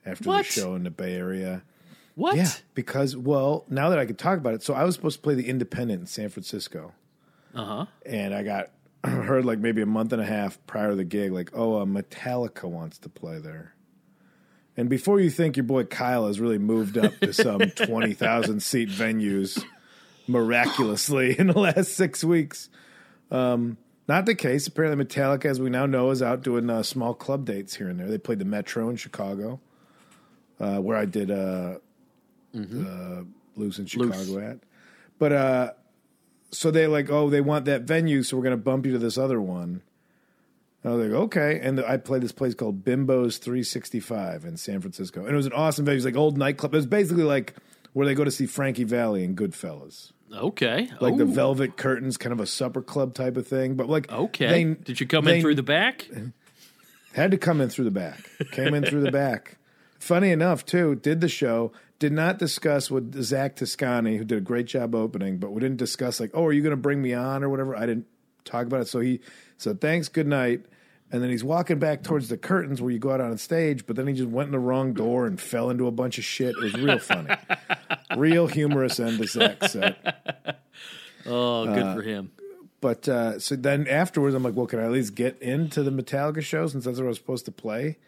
after 0.07 0.29
What? 0.29 0.47
the 0.47 0.53
show 0.53 0.75
in 0.75 0.85
the 0.85 0.91
Bay 0.91 1.15
Area. 1.17 1.63
What? 2.19 2.37
Yeah, 2.37 2.51
because 2.75 3.17
well, 3.17 3.65
now 3.69 3.91
that 3.91 3.99
I 4.01 4.05
could 4.07 4.19
talk 4.19 4.39
about 4.39 4.55
it, 4.55 4.63
so 4.65 4.75
I 4.75 4.83
was 4.83 4.97
supposed 4.97 5.19
to 5.19 5.23
play 5.23 5.35
the 5.37 5.49
Independent 5.49 6.01
in 6.01 6.07
San 6.07 6.29
Francisco 6.31 6.93
Uh 7.55 7.65
huh. 7.65 7.87
and 8.05 8.35
I 8.35 8.43
got 8.43 8.71
heard 9.05 9.45
like 9.45 9.61
maybe 9.61 9.83
a 9.83 9.87
month 9.87 10.13
and 10.13 10.21
a 10.21 10.27
half 10.27 10.59
prior 10.67 10.91
to 10.91 10.97
the 10.97 11.05
gig, 11.05 11.31
like, 11.31 11.51
oh, 11.55 11.77
uh, 11.81 11.85
Metallica 11.85 12.65
wants 12.65 12.99
to 12.99 13.09
play 13.09 13.39
there. 13.39 13.73
And 14.77 14.89
before 14.89 15.21
you 15.21 15.31
think 15.31 15.57
your 15.57 15.65
boy 15.65 15.85
Kyle 15.85 16.27
has 16.27 16.41
really 16.41 16.59
moved 16.59 16.99
up 16.99 17.17
to 17.21 17.33
some 17.33 17.61
twenty 17.87 18.15
thousand 18.15 18.63
seat 18.65 18.89
venues 18.89 19.65
miraculously 20.27 21.35
in 21.39 21.47
the 21.49 21.59
last 21.59 21.95
six 21.95 22.23
weeks, 22.25 22.69
um, 23.31 23.77
not 24.09 24.27
the 24.27 24.35
case. 24.35 24.67
Apparently, 24.67 25.05
Metallica, 25.05 25.47
as 25.47 25.61
we 25.61 25.71
now 25.71 25.87
know, 25.87 26.11
is 26.11 26.23
out 26.23 26.43
doing 26.43 26.69
uh, 26.71 26.83
small 26.83 27.15
club 27.15 27.45
dates 27.45 27.75
here 27.77 27.89
and 27.89 27.99
there. 28.01 28.09
They 28.09 28.19
played 28.19 28.39
the 28.39 28.45
Metro 28.45 28.89
in 28.89 28.97
Chicago, 28.97 29.61
uh, 30.61 30.79
where 30.79 30.97
I 30.97 31.05
did 31.05 31.31
uh, 32.55 32.61
uh, 32.61 33.23
Loose 33.57 33.79
in 33.79 33.87
Chicago 33.87 34.39
at. 34.39 34.59
But 35.19 35.33
uh, 35.33 35.71
so 36.51 36.71
they 36.71 36.87
like, 36.87 37.11
oh, 37.11 37.29
they 37.31 37.41
want 37.41 37.65
that 37.67 37.83
venue, 37.83 38.23
so 38.23 38.37
we're 38.37 38.43
going 38.45 38.53
to 38.57 38.63
bump 38.63 38.87
you 38.87 38.93
to 38.93 38.99
this 38.99 39.19
other 39.19 39.41
one. 39.41 39.83
I 40.85 40.91
was 40.91 41.07
like, 41.09 41.21
okay. 41.23 41.59
And 41.61 41.81
I 41.81 41.97
played 41.97 42.23
this 42.23 42.33
place 42.33 42.55
called 42.55 42.85
Bimbo's 42.85 43.39
365 43.39 44.45
in 44.45 44.57
San 44.57 44.81
Francisco. 44.81 45.21
And 45.25 45.33
it 45.33 45.37
was 45.37 45.47
an 45.47 45.53
awesome 45.53 45.85
venue. 45.85 45.97
It 45.97 45.99
was 45.99 46.05
like 46.05 46.17
old 46.17 46.39
nightclub. 46.39 46.73
It 46.73 46.77
was 46.77 46.87
basically 46.87 47.25
like 47.25 47.55
where 47.95 48.07
they 48.07 48.15
go 48.15 48.23
to 48.25 48.31
see 48.31 48.47
Frankie 48.47 48.85
Valli 48.85 49.25
and 49.25 49.37
Goodfellas. 49.37 50.13
Okay. 50.33 50.89
Like 51.01 51.17
the 51.17 51.25
Velvet 51.25 51.77
Curtains, 51.77 52.17
kind 52.17 52.33
of 52.33 52.39
a 52.41 52.47
supper 52.47 52.81
club 52.81 53.13
type 53.15 53.37
of 53.37 53.47
thing. 53.47 53.75
But 53.75 53.89
like, 53.89 54.11
Okay. 54.13 54.47
they- 54.65 54.75
Did 54.75 55.01
you 55.01 55.07
come 55.07 55.25
they 55.25 55.37
in 55.37 55.41
through 55.43 55.57
the 55.57 55.63
back? 55.65 56.09
Had 57.13 57.33
to 57.33 57.39
come 57.39 57.61
in 57.61 57.71
through 57.71 57.87
the 57.87 57.91
back. 57.91 58.31
Came 58.53 58.73
in 58.75 58.85
through 58.85 59.01
the 59.01 59.11
back. 59.11 59.57
Funny 59.99 60.31
enough, 60.31 60.65
too, 60.65 60.95
did 60.95 61.21
the 61.21 61.29
show. 61.29 61.73
Did 61.99 62.13
not 62.13 62.39
discuss 62.39 62.91
with 62.91 63.21
Zach 63.23 63.57
Toscani, 63.57 64.19
who 64.19 64.25
did 64.25 64.39
a 64.39 64.41
great 64.41 64.67
job 64.67 64.95
opening, 64.95 65.39
but 65.39 65.51
we 65.51 65.61
didn't 65.61 65.79
discuss 65.79 66.21
like, 66.21 66.31
oh, 66.33 66.45
are 66.45 66.53
you 66.53 66.63
going 66.63 66.71
to 66.71 66.77
bring 66.77 67.03
me 67.03 67.13
on 67.13 67.43
or 67.43 67.49
whatever. 67.49 67.75
I 67.77 67.87
didn't 67.87 68.07
talk 68.45 68.67
about 68.67 68.83
it. 68.83 68.89
So 68.89 69.01
he 69.01 69.21
said 69.57 69.81
thanks, 69.81 70.09
good 70.09 70.29
night, 70.29 70.65
and 71.11 71.21
then 71.23 71.31
he's 71.31 71.43
walking 71.43 71.81
back 71.81 72.05
towards 72.05 72.29
the 72.29 72.37
curtains 72.39 72.81
where 72.81 72.93
you 72.93 73.01
go 73.01 73.11
out 73.11 73.21
on 73.21 73.37
stage. 73.39 73.85
But 73.85 73.97
then 73.97 74.07
he 74.07 74.15
just 74.15 74.29
went 74.29 74.47
in 74.47 74.53
the 74.53 74.61
wrong 74.61 74.93
door 74.93 75.27
and 75.27 75.41
fell 75.41 75.71
into 75.71 75.89
a 75.89 75.91
bunch 75.91 76.19
of 76.19 76.25
shit. 76.25 76.51
It 76.51 76.63
was 76.63 76.75
real 76.75 76.99
funny, 77.01 77.35
real 78.17 78.47
humorous 78.47 79.01
end 79.01 79.19
to 79.19 79.27
Zach's 79.27 79.73
set. 79.73 80.61
Oh, 81.27 81.67
good 81.67 81.83
Uh, 81.83 81.95
for 81.95 82.03
him. 82.03 82.31
But 82.81 83.07
uh, 83.09 83.39
so 83.41 83.55
then 83.57 83.87
afterwards, 83.89 84.35
I'm 84.35 84.43
like, 84.43 84.55
well, 84.55 84.67
can 84.67 84.79
I 84.79 84.85
at 84.85 84.93
least 84.93 85.15
get 85.15 85.37
into 85.43 85.83
the 85.83 85.91
Metallica 85.91 86.41
show 86.43 86.67
since 86.69 86.85
that's 86.87 86.97
what 86.99 87.05
I 87.05 87.09
was 87.09 87.19
supposed 87.19 87.45
to 87.47 87.53
play? 87.53 87.99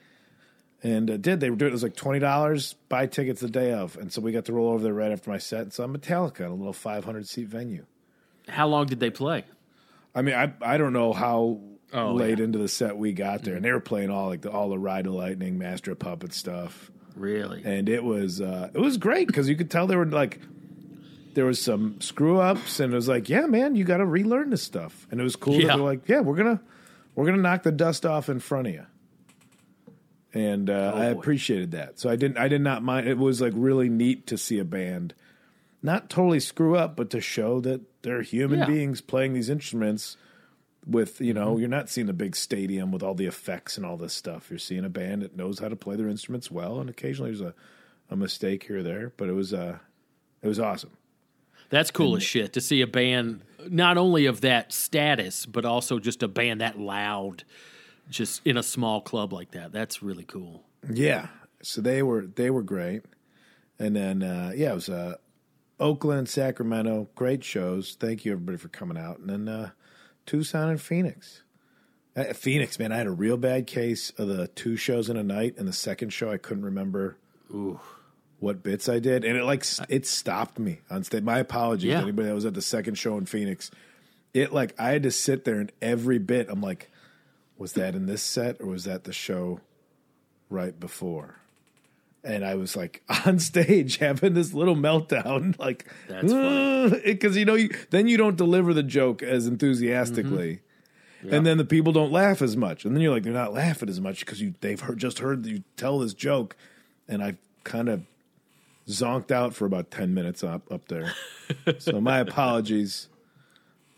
And 0.82 1.10
uh, 1.10 1.16
did 1.18 1.40
they 1.40 1.50
were 1.50 1.56
doing 1.56 1.70
it 1.70 1.72
was 1.72 1.82
like 1.82 1.96
twenty 1.96 2.18
dollars 2.20 2.74
buy 2.88 3.06
tickets 3.06 3.40
the 3.42 3.48
day 3.50 3.72
of, 3.72 3.96
and 3.98 4.12
so 4.12 4.20
we 4.22 4.32
got 4.32 4.46
to 4.46 4.52
roll 4.52 4.70
over 4.70 4.82
there 4.82 4.94
right 4.94 5.12
after 5.12 5.28
my 5.30 5.38
set 5.38 5.60
and 5.62 5.72
saw 5.72 5.86
Metallica 5.86 6.40
in 6.40 6.46
a 6.46 6.54
little 6.54 6.72
500 6.72 7.28
seat 7.28 7.48
venue. 7.48 7.84
How 8.48 8.66
long 8.66 8.86
did 8.86 8.98
they 9.00 9.10
play? 9.10 9.44
I 10.14 10.22
mean, 10.22 10.34
I 10.34 10.52
I 10.62 10.78
don't 10.78 10.92
know 10.92 11.12
how 11.12 11.60
Oh, 11.92 12.12
late 12.12 12.38
yeah. 12.38 12.44
into 12.44 12.58
the 12.58 12.68
set 12.68 12.96
we 12.96 13.12
got 13.12 13.42
there, 13.42 13.56
and 13.56 13.64
they 13.64 13.72
were 13.72 13.80
playing 13.80 14.10
all 14.10 14.28
like 14.28 14.42
the, 14.42 14.50
all 14.52 14.68
the 14.68 14.78
Ride 14.78 15.06
of 15.06 15.12
Lightning, 15.12 15.58
Master 15.58 15.90
of 15.90 15.98
Puppet 15.98 16.32
stuff. 16.32 16.90
Really? 17.16 17.62
and 17.64 17.88
it 17.88 18.04
was 18.04 18.40
uh, 18.40 18.70
it 18.72 18.78
was 18.78 18.96
great 18.96 19.26
because 19.26 19.48
you 19.48 19.56
could 19.56 19.70
tell 19.70 19.86
they 19.88 19.96
were 19.96 20.06
like 20.06 20.38
there 21.34 21.44
was 21.44 21.60
some 21.60 22.00
screw 22.00 22.38
ups 22.38 22.78
and 22.80 22.92
it 22.92 22.96
was 22.96 23.08
like 23.08 23.28
yeah 23.28 23.46
man 23.46 23.74
you 23.74 23.84
got 23.84 23.96
to 23.98 24.06
relearn 24.06 24.50
this 24.50 24.62
stuff 24.62 25.06
and 25.10 25.20
it 25.20 25.24
was 25.24 25.34
cool 25.36 25.54
Yeah. 25.54 25.66
that 25.66 25.76
they're 25.76 25.84
like 25.84 26.08
yeah 26.08 26.20
we're 26.20 26.36
gonna 26.36 26.60
we're 27.16 27.26
gonna 27.26 27.38
knock 27.42 27.64
the 27.64 27.72
dust 27.72 28.06
off 28.06 28.28
in 28.28 28.38
front 28.38 28.68
of 28.68 28.74
you 28.74 28.86
and 30.34 30.70
uh, 30.70 30.92
I 30.94 31.06
Oh, 31.08 31.14
boy. 31.14 31.20
appreciated 31.20 31.70
that. 31.72 31.98
So 31.98 32.08
I 32.10 32.16
didn't 32.16 32.38
I 32.38 32.48
did 32.48 32.60
not 32.60 32.82
mind. 32.82 33.08
It 33.08 33.18
was 33.18 33.40
like 33.40 33.52
really 33.56 33.88
neat 33.88 34.26
to 34.28 34.38
see 34.38 34.58
a 34.58 34.64
band 34.64 35.14
not 35.82 36.10
totally 36.10 36.40
screw 36.40 36.76
up 36.76 36.94
but 36.94 37.08
to 37.10 37.20
show 37.20 37.58
that 37.60 37.80
they're 38.02 38.22
human 38.22 38.58
Yeah. 38.60 38.66
beings 38.66 39.00
playing 39.00 39.32
these 39.32 39.48
instruments 39.48 40.16
with 40.86 41.20
you 41.20 41.32
know 41.34 41.56
you're 41.58 41.68
not 41.68 41.88
seeing 41.88 42.08
a 42.08 42.12
big 42.14 42.34
stadium 42.36 42.90
with 42.92 43.02
all 43.02 43.14
the 43.14 43.26
effects 43.26 43.76
and 43.76 43.84
all 43.86 43.96
this 43.96 44.12
stuff. 44.14 44.48
You're 44.50 44.58
seeing 44.58 44.84
a 44.84 44.88
band 44.90 45.22
that 45.22 45.36
knows 45.36 45.58
how 45.58 45.68
to 45.68 45.76
play 45.76 45.96
their 45.96 46.08
instruments 46.08 46.50
well 46.50 46.80
and 46.80 46.88
occasionally 46.90 47.30
there's 47.30 47.40
a, 47.40 47.54
a 48.10 48.16
mistake 48.16 48.64
here 48.64 48.78
or 48.78 48.82
there 48.82 49.12
but 49.16 49.28
it 49.28 49.32
was 49.32 49.52
uh 49.54 49.78
it 50.42 50.48
was 50.48 50.58
awesome. 50.60 50.90
That's 51.70 51.90
cool 51.90 52.16
as 52.16 52.22
shit 52.22 52.52
to 52.54 52.60
see 52.60 52.80
a 52.80 52.86
band 52.86 53.42
not 53.68 53.96
only 53.98 54.26
of 54.26 54.40
that 54.40 54.72
status, 54.72 55.46
but 55.46 55.64
also 55.64 55.98
just 56.00 56.22
a 56.22 56.28
band 56.28 56.60
that 56.62 56.78
loud, 56.80 57.44
just 58.10 58.42
in 58.44 58.56
a 58.56 58.62
small 58.62 59.00
club 59.00 59.32
like 59.32 59.52
that. 59.52 59.72
That's 59.72 60.02
really 60.02 60.24
cool. 60.24 60.64
yeah 60.92 61.28
so 61.62 61.80
they 61.80 62.02
were 62.02 62.22
they 62.26 62.48
were 62.50 62.62
great 62.62 63.02
and 63.78 63.94
then 63.94 64.22
uh 64.22 64.50
yeah 64.56 64.70
it 64.72 64.74
was 64.74 64.88
uh 64.88 65.14
oakland 65.78 66.26
sacramento 66.26 67.06
great 67.14 67.44
shows 67.44 67.96
thank 68.00 68.24
you 68.24 68.32
everybody 68.32 68.56
for 68.56 68.68
coming 68.68 68.96
out 68.96 69.18
and 69.18 69.28
then 69.28 69.46
uh 69.46 69.68
tucson 70.24 70.70
and 70.70 70.80
phoenix 70.80 71.42
uh, 72.16 72.24
phoenix 72.32 72.78
man 72.78 72.92
i 72.92 72.96
had 72.96 73.06
a 73.06 73.10
real 73.10 73.36
bad 73.36 73.66
case 73.66 74.08
of 74.16 74.26
the 74.28 74.48
two 74.48 74.74
shows 74.74 75.10
in 75.10 75.18
a 75.18 75.22
night 75.22 75.54
and 75.58 75.68
the 75.68 75.72
second 75.74 76.08
show 76.14 76.30
i 76.30 76.38
couldn't 76.38 76.64
remember 76.64 77.18
what 78.38 78.62
bits 78.62 78.88
I 78.88 79.00
did, 79.00 79.24
and 79.24 79.36
it 79.36 79.44
like 79.44 79.64
it 79.90 80.06
stopped 80.06 80.58
me 80.58 80.80
on 80.88 81.04
stage. 81.04 81.22
My 81.22 81.38
apologies 81.40 81.90
Yeah. 81.90 81.96
to 81.98 82.02
anybody 82.04 82.28
that 82.28 82.34
was 82.34 82.46
at 82.46 82.54
the 82.54 82.62
second 82.62 82.94
show 82.94 83.18
in 83.18 83.26
Phoenix. 83.26 83.70
it 84.32 84.52
like 84.52 84.74
I 84.78 84.90
had 84.92 85.02
to 85.02 85.10
sit 85.10 85.44
there 85.44 85.58
and 85.60 85.70
every 85.82 86.18
bit 86.18 86.46
I'm 86.48 86.60
like, 86.62 86.90
was 87.60 87.74
that 87.74 87.94
in 87.94 88.06
this 88.06 88.22
set 88.22 88.58
or 88.58 88.66
was 88.66 88.84
that 88.84 89.04
the 89.04 89.12
show 89.12 89.60
right 90.48 90.80
before? 90.80 91.36
And 92.24 92.44
I 92.44 92.54
was 92.54 92.74
like 92.74 93.02
on 93.26 93.38
stage 93.38 93.98
having 93.98 94.34
this 94.34 94.52
little 94.52 94.74
meltdown, 94.74 95.56
like 95.60 95.86
because 97.04 97.36
you 97.36 97.44
know 97.44 97.54
you 97.54 97.70
then 97.90 98.08
you 98.08 98.16
don't 98.16 98.36
deliver 98.36 98.74
the 98.74 98.82
joke 98.82 99.22
as 99.22 99.46
enthusiastically, 99.46 100.60
and 101.30 101.46
then 101.46 101.58
the 101.58 101.64
people 101.64 101.92
don't 101.92 102.10
laugh 102.10 102.42
as 102.42 102.56
much, 102.56 102.84
and 102.84 102.94
then 102.94 103.02
you're 103.02 103.12
like 103.12 103.22
they're 103.22 103.32
not 103.32 103.52
laughing 103.52 103.88
as 103.88 104.00
much 104.00 104.20
because 104.20 104.40
you 104.40 104.54
they've 104.60 104.80
heard, 104.80 104.98
just 104.98 105.18
heard 105.18 105.46
you 105.46 105.62
tell 105.76 105.98
this 105.98 106.14
joke, 106.14 106.56
and 107.08 107.22
I 107.22 107.36
kind 107.64 107.88
of 107.88 108.02
zonked 108.88 109.30
out 109.30 109.54
for 109.54 109.66
about 109.66 109.90
ten 109.90 110.12
minutes 110.14 110.42
up 110.42 110.70
up 110.70 110.88
there. 110.88 111.14
so 111.78 112.00
my 112.00 112.18
apologies 112.18 113.08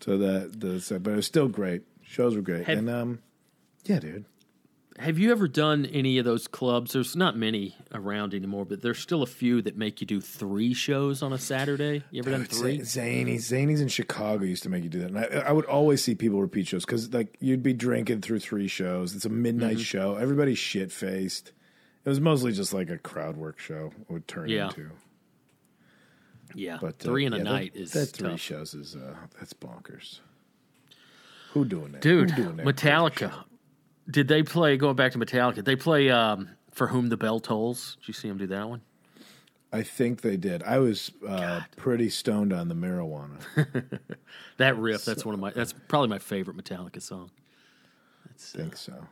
to 0.01 0.17
that, 0.19 0.61
the, 0.61 0.99
but 1.01 1.13
it 1.13 1.17
was 1.17 1.27
still 1.27 1.49
great. 1.49 1.83
Shows 2.05 2.37
were 2.37 2.43
great, 2.43 2.67
Have- 2.67 2.79
and 2.79 2.91
um, 2.91 3.19
yeah, 3.85 3.99
dude. 3.99 4.25
Have 4.99 5.19
you 5.19 5.33
ever 5.33 5.49
done 5.49 5.87
any 5.87 6.19
of 6.19 6.25
those 6.27 6.47
clubs? 6.47 6.93
There's 6.93 7.17
not 7.17 7.35
many 7.37 7.75
around 7.95 8.35
anymore, 8.35 8.67
but 8.67 8.83
there's 8.83 8.99
still 8.99 9.23
a 9.23 9.27
few 9.27 9.63
that 9.63 9.75
make 9.77 10.01
you 10.03 10.07
do 10.07 10.21
three 10.21 10.75
shows 10.75 11.23
on 11.23 11.33
a 11.33 11.39
Saturday. 11.39 12.05
You 12.11 12.21
ever 12.23 12.31
done 12.31 12.45
three? 12.45 12.79
Zanies, 12.81 13.51
Zanies 13.51 13.81
in 13.81 13.89
Chicago 13.89 14.45
used 14.45 14.63
to 14.65 14.69
make 14.69 14.85
you 14.85 14.91
do 14.91 14.99
that, 15.01 15.09
and 15.11 15.19
I, 15.19 15.49
I 15.49 15.53
would 15.53 15.65
always 15.65 16.05
see 16.05 16.15
people 16.15 16.41
repeat 16.43 16.67
shows 16.69 16.85
because 16.85 17.13
like 17.13 17.37
you'd 17.41 17.63
be 17.63 17.73
drinking 17.73 18.21
through 18.21 18.41
three 18.41 18.69
shows. 18.69 19.15
It's 19.17 19.25
a 19.25 19.31
midnight 19.31 19.77
Mm-hmm. 19.77 19.83
show. 19.83 20.15
Everybody's 20.17 20.59
shit 20.59 20.93
faced. 20.93 21.53
It 22.05 22.09
was 22.09 22.21
mostly 22.21 22.53
just 22.53 22.75
like 22.75 22.91
a 22.91 22.99
crowd 22.99 23.37
work 23.39 23.59
show. 23.59 23.93
It 23.99 24.13
would 24.13 24.29
turn 24.29 24.51
Yeah. 24.51 24.67
into, 24.69 24.91
Yeah, 26.55 26.79
but 26.81 26.97
uh, 26.97 27.05
three 27.05 27.25
in 27.25 27.33
a 27.33 27.39
yeah, 27.39 27.43
night 27.45 27.73
is 27.75 27.93
that 27.93 28.07
three 28.11 28.31
tough. 28.33 28.41
shows 28.41 28.75
is 28.75 28.95
uh, 28.95 29.15
that's 29.39 29.55
bonkers. 29.55 30.21
Who 31.55 31.65
doing 31.65 31.93
that, 31.93 32.03
Dude, 32.03 32.35
doing 32.37 32.57
that 32.57 32.67
Metallica. 32.67 33.33
Did 34.11 34.29
they 34.29 34.43
play? 34.43 34.77
Going 34.77 34.97
back 34.97 35.13
to 35.13 35.19
Metallica, 35.19 35.65
they 35.65 35.77
play 35.77 36.11
um, 36.11 36.49
"For 36.73 36.89
Whom 36.89 37.09
the 37.09 37.17
Bell 37.17 37.41
Tolls." 37.41 37.97
Did 38.01 38.09
you 38.09 38.15
see 38.15 38.29
them 38.29 38.39
do 38.39 38.47
that 38.49 38.69
one? 38.69 38.81
I 39.73 39.83
think 39.83 40.21
they 40.21 40.37
did. 40.37 40.63
I 40.65 40.79
was 40.81 41.11
uh, 41.27 41.63
pretty 41.77 42.11
stoned 42.11 42.53
on 42.53 42.69
the 42.69 42.75
marijuana. 42.75 43.39
That 44.59 44.77
riff. 44.77 45.05
That's 45.05 45.25
one 45.25 45.35
of 45.35 45.41
my. 45.41 45.51
That's 45.51 45.73
probably 45.89 46.09
my 46.09 46.19
favorite 46.19 46.57
Metallica 46.57 47.01
song. 47.01 47.31
That's, 48.27 48.55
uh, 48.55 48.59
think 48.59 48.77
so. 48.77 49.07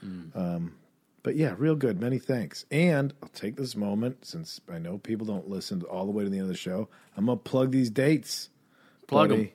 Hmm. 0.00 0.22
Um, 0.34 0.74
but 1.22 1.36
yeah, 1.36 1.54
real 1.58 1.76
good. 1.76 2.00
Many 2.00 2.18
thanks. 2.18 2.64
And 2.70 3.12
I'll 3.22 3.28
take 3.30 3.56
this 3.56 3.76
moment 3.76 4.24
since 4.24 4.60
I 4.70 4.78
know 4.78 4.98
people 4.98 5.26
don't 5.26 5.48
listen 5.48 5.82
all 5.82 6.06
the 6.06 6.12
way 6.12 6.24
to 6.24 6.30
the 6.30 6.36
end 6.36 6.44
of 6.44 6.48
the 6.48 6.56
show. 6.56 6.88
I'm 7.16 7.26
gonna 7.26 7.36
plug 7.38 7.70
these 7.70 7.88
dates. 7.90 8.50
Plug 9.06 9.30
'em. 9.30 9.36
buddy. 9.36 9.52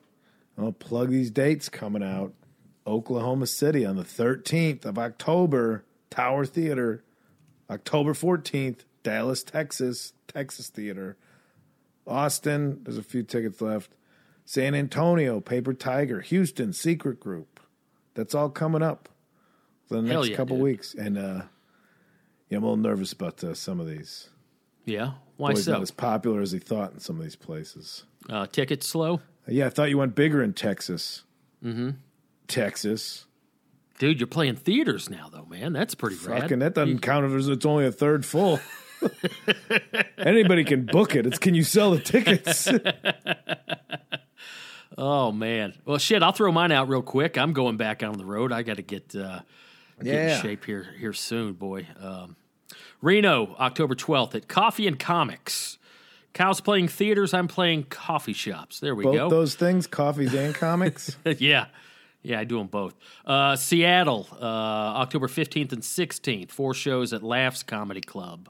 I'm 0.57 0.63
gonna 0.63 0.73
plug 0.73 1.09
these 1.09 1.31
dates 1.31 1.69
coming 1.69 2.03
out. 2.03 2.33
Oklahoma 2.87 3.47
City 3.47 3.85
on 3.85 3.95
the 3.95 4.03
13th 4.03 4.85
of 4.85 4.97
October, 4.97 5.83
Tower 6.09 6.45
Theater. 6.45 7.03
October 7.69 8.13
14th, 8.13 8.81
Dallas, 9.03 9.43
Texas, 9.43 10.13
Texas 10.27 10.69
Theater. 10.69 11.17
Austin, 12.05 12.81
there's 12.83 12.97
a 12.97 13.03
few 13.03 13.23
tickets 13.23 13.59
left. 13.61 13.95
San 14.45 14.75
Antonio, 14.75 15.39
Paper 15.39 15.73
Tiger, 15.73 16.21
Houston, 16.21 16.73
Secret 16.73 17.19
Group. 17.19 17.59
That's 18.13 18.35
all 18.35 18.49
coming 18.49 18.83
up 18.83 19.09
for 19.87 19.95
the 19.95 20.01
next 20.03 20.29
yeah, 20.29 20.35
couple 20.35 20.57
dude. 20.57 20.63
weeks. 20.63 20.93
And 20.93 21.17
uh, 21.17 21.41
yeah, 22.49 22.57
I'm 22.57 22.63
a 22.63 22.67
little 22.67 22.77
nervous 22.77 23.11
about 23.11 23.43
uh, 23.43 23.55
some 23.55 23.79
of 23.79 23.87
these. 23.87 24.29
yeah. 24.85 25.13
Why 25.37 25.51
Boy's 25.51 25.65
so? 25.65 25.73
not 25.73 25.81
as 25.81 25.91
popular 25.91 26.39
as 26.39 26.53
he 26.53 26.59
thought 26.59 26.93
in 26.93 26.99
some 26.99 27.17
of 27.17 27.23
these 27.23 27.35
places. 27.35 28.05
Uh, 28.29 28.45
tickets 28.47 28.87
slow, 28.87 29.19
Yeah, 29.47 29.65
I 29.65 29.69
thought 29.69 29.89
you 29.89 29.97
went 29.97 30.15
bigger 30.15 30.41
in 30.41 30.53
Texas. 30.53 31.23
Mm-hmm. 31.61 31.89
Texas. 32.47 33.25
dude. 33.99 34.19
You're 34.19 34.27
playing 34.27 34.55
theaters 34.55 35.09
now, 35.09 35.29
though, 35.31 35.45
man. 35.45 35.73
That's 35.73 35.95
pretty 35.95 36.17
rad. 36.25 36.43
Fucking 36.43 36.59
that 36.59 36.73
doesn't 36.75 36.99
count 36.99 37.25
if 37.25 37.47
it's 37.49 37.65
only 37.65 37.85
a 37.85 37.91
third 37.91 38.25
full. 38.25 38.59
Anybody 40.17 40.63
can 40.63 40.85
book 40.85 41.15
it. 41.15 41.25
It's 41.27 41.37
can 41.37 41.53
you 41.55 41.63
sell 41.63 41.91
the 41.91 41.99
tickets? 41.99 42.67
Oh 44.97 45.31
man. 45.33 45.73
Well, 45.83 45.97
shit. 45.97 46.23
I'll 46.23 46.31
throw 46.31 46.51
mine 46.53 46.71
out 46.71 46.87
real 46.87 47.01
quick. 47.01 47.37
I'm 47.37 47.51
going 47.51 47.75
back 47.75 48.01
on 48.01 48.17
the 48.17 48.23
road. 48.23 48.53
I 48.53 48.63
got 48.63 48.77
to 48.77 48.81
get 48.81 49.13
uh, 49.13 49.41
get 50.01 50.13
Yeah. 50.13 50.35
in 50.37 50.41
shape 50.41 50.63
here 50.63 50.87
here 50.97 51.11
soon, 51.11 51.51
boy. 51.53 51.87
Um, 51.99 52.37
Reno, 53.01 53.55
October 53.59 53.93
12th 53.95 54.35
at 54.35 54.47
Coffee 54.47 54.87
and 54.87 54.97
Comics. 54.97 55.77
Kyle's 56.33 56.61
playing 56.61 56.87
theaters. 56.87 57.33
I'm 57.33 57.49
playing 57.49 57.85
coffee 57.85 58.31
shops. 58.31 58.79
There 58.79 58.95
we 58.95 59.03
Both 59.03 59.15
go. 59.15 59.29
those 59.29 59.55
things, 59.55 59.85
coffees 59.85 60.33
and 60.33 60.55
comics. 60.55 61.17
yeah. 61.39 61.65
Yeah, 62.25 62.39
I 62.39 62.43
do 62.43 62.57
them 62.57 62.67
both. 62.67 62.95
Uh, 63.25 63.55
Seattle, 63.55 64.27
uh, 64.41 64.43
October 64.43 65.27
15th 65.27 65.71
and 65.71 65.81
16th, 65.83 66.49
four 66.49 66.73
shows 66.73 67.13
at 67.13 67.21
Laughs 67.21 67.61
Comedy 67.61 68.01
Club. 68.01 68.49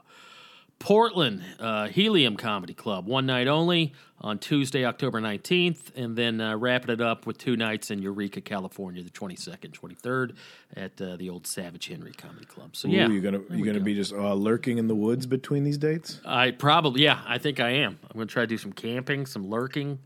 Portland, 0.78 1.42
uh, 1.58 1.88
Helium 1.88 2.36
Comedy 2.36 2.74
Club, 2.74 3.06
one 3.06 3.26
night 3.26 3.48
only 3.48 3.92
on 4.20 4.38
Tuesday, 4.38 4.84
October 4.84 5.20
19th, 5.20 5.94
and 5.94 6.16
then 6.16 6.40
uh, 6.40 6.56
wrapping 6.56 6.90
it 6.90 7.00
up 7.00 7.26
with 7.26 7.38
two 7.38 7.56
nights 7.56 7.90
in 7.90 8.00
Eureka, 8.00 8.40
California, 8.40 9.02
the 9.02 9.10
22nd, 9.10 9.72
23rd 9.72 10.36
at 10.74 11.00
uh, 11.00 11.16
the 11.16 11.30
old 11.30 11.46
Savage 11.46 11.88
Henry 11.88 12.12
Comedy 12.12 12.44
Club. 12.46 12.76
So, 12.76 12.88
yeah. 12.88 13.08
You're 13.08 13.22
gonna 13.22 13.40
you're 13.50 13.66
gonna 13.66 13.78
go. 13.78 13.84
be 13.84 13.94
just 13.94 14.12
uh, 14.12 14.34
lurking 14.34 14.78
in 14.78 14.86
the 14.86 14.94
woods 14.94 15.26
between 15.26 15.64
these 15.64 15.78
dates. 15.78 16.20
I 16.24 16.50
probably, 16.50 17.02
yeah, 17.02 17.22
I 17.26 17.38
think 17.38 17.58
I 17.60 17.70
am. 17.70 17.98
I'm 18.02 18.16
going 18.16 18.28
to 18.28 18.32
try 18.32 18.42
to 18.42 18.46
do 18.46 18.58
some 18.58 18.72
camping, 18.72 19.26
some 19.26 19.48
lurking. 19.48 19.98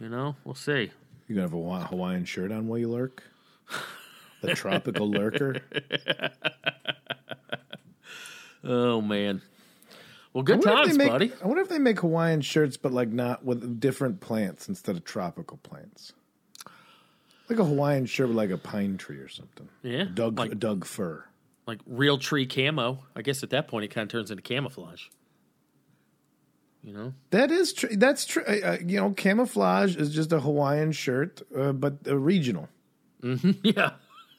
You 0.00 0.08
know, 0.08 0.36
we'll 0.44 0.54
see. 0.54 0.90
You're 1.28 1.36
gonna 1.36 1.48
have 1.48 1.82
a 1.82 1.86
Hawaiian 1.86 2.24
shirt 2.24 2.52
on 2.52 2.68
while 2.68 2.78
you 2.78 2.88
lurk. 2.90 3.22
The 4.42 4.54
tropical 4.54 5.10
lurker. 5.10 5.56
Oh, 8.68 9.00
man. 9.00 9.42
Well, 10.32 10.42
I 10.42 10.44
good 10.44 10.58
if 10.58 10.64
times, 10.64 10.98
make- 10.98 11.08
buddy. 11.08 11.32
I 11.42 11.46
wonder 11.46 11.62
if 11.62 11.68
they 11.68 11.78
make 11.78 12.00
Hawaiian 12.00 12.40
shirts, 12.40 12.76
but 12.76 12.92
like 12.92 13.08
not 13.10 13.44
with 13.44 13.78
different 13.80 14.20
plants 14.20 14.68
instead 14.68 14.96
of 14.96 15.04
tropical 15.04 15.58
plants. 15.58 16.12
Like 17.48 17.60
a 17.60 17.64
Hawaiian 17.64 18.06
shirt 18.06 18.28
with 18.28 18.36
like 18.36 18.50
a 18.50 18.58
pine 18.58 18.96
tree 18.98 19.18
or 19.18 19.28
something. 19.28 19.68
Yeah, 19.82 20.04
Doug 20.12 20.38
like- 20.38 20.58
Doug 20.58 20.84
fir. 20.84 21.24
like 21.66 21.78
real 21.86 22.18
tree 22.18 22.44
camo. 22.46 23.04
I 23.14 23.22
guess 23.22 23.42
at 23.44 23.50
that 23.50 23.68
point 23.68 23.84
it 23.84 23.88
kind 23.88 24.02
of 24.04 24.10
turns 24.10 24.30
into 24.32 24.42
camouflage. 24.42 25.04
You 26.86 26.92
know, 26.92 27.14
That 27.30 27.50
is 27.50 27.72
true. 27.72 27.88
That's 27.96 28.24
true. 28.24 28.44
Uh, 28.44 28.78
you 28.80 28.98
know, 29.00 29.10
camouflage 29.10 29.96
is 29.96 30.14
just 30.14 30.32
a 30.32 30.38
Hawaiian 30.38 30.92
shirt, 30.92 31.42
uh, 31.56 31.72
but 31.72 31.94
uh, 32.06 32.16
regional. 32.16 32.68
yeah. 33.62 33.90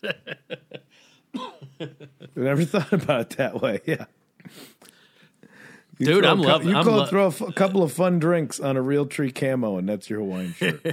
I 0.02 1.90
never 2.36 2.64
thought 2.66 2.94
about 2.94 3.22
it 3.22 3.30
that 3.38 3.62
way. 3.62 3.82
Yeah. 3.86 4.06
You 6.00 6.06
Dude, 6.06 6.26
I'm 6.26 6.40
a 6.40 6.44
loving- 6.44 6.70
You 6.70 6.82
lo- 6.84 7.06
throw 7.08 7.26
a, 7.26 7.28
f- 7.28 7.42
a 7.42 7.52
couple 7.52 7.84
of 7.84 7.92
fun 7.92 8.20
drinks 8.20 8.60
on 8.60 8.78
a 8.78 8.82
real 8.82 9.06
tree 9.08 9.32
camo, 9.32 9.78
and 9.78 9.90
that's 9.90 10.10
your 10.10 10.20
Hawaiian 10.20 10.54
shirt. 10.54 10.86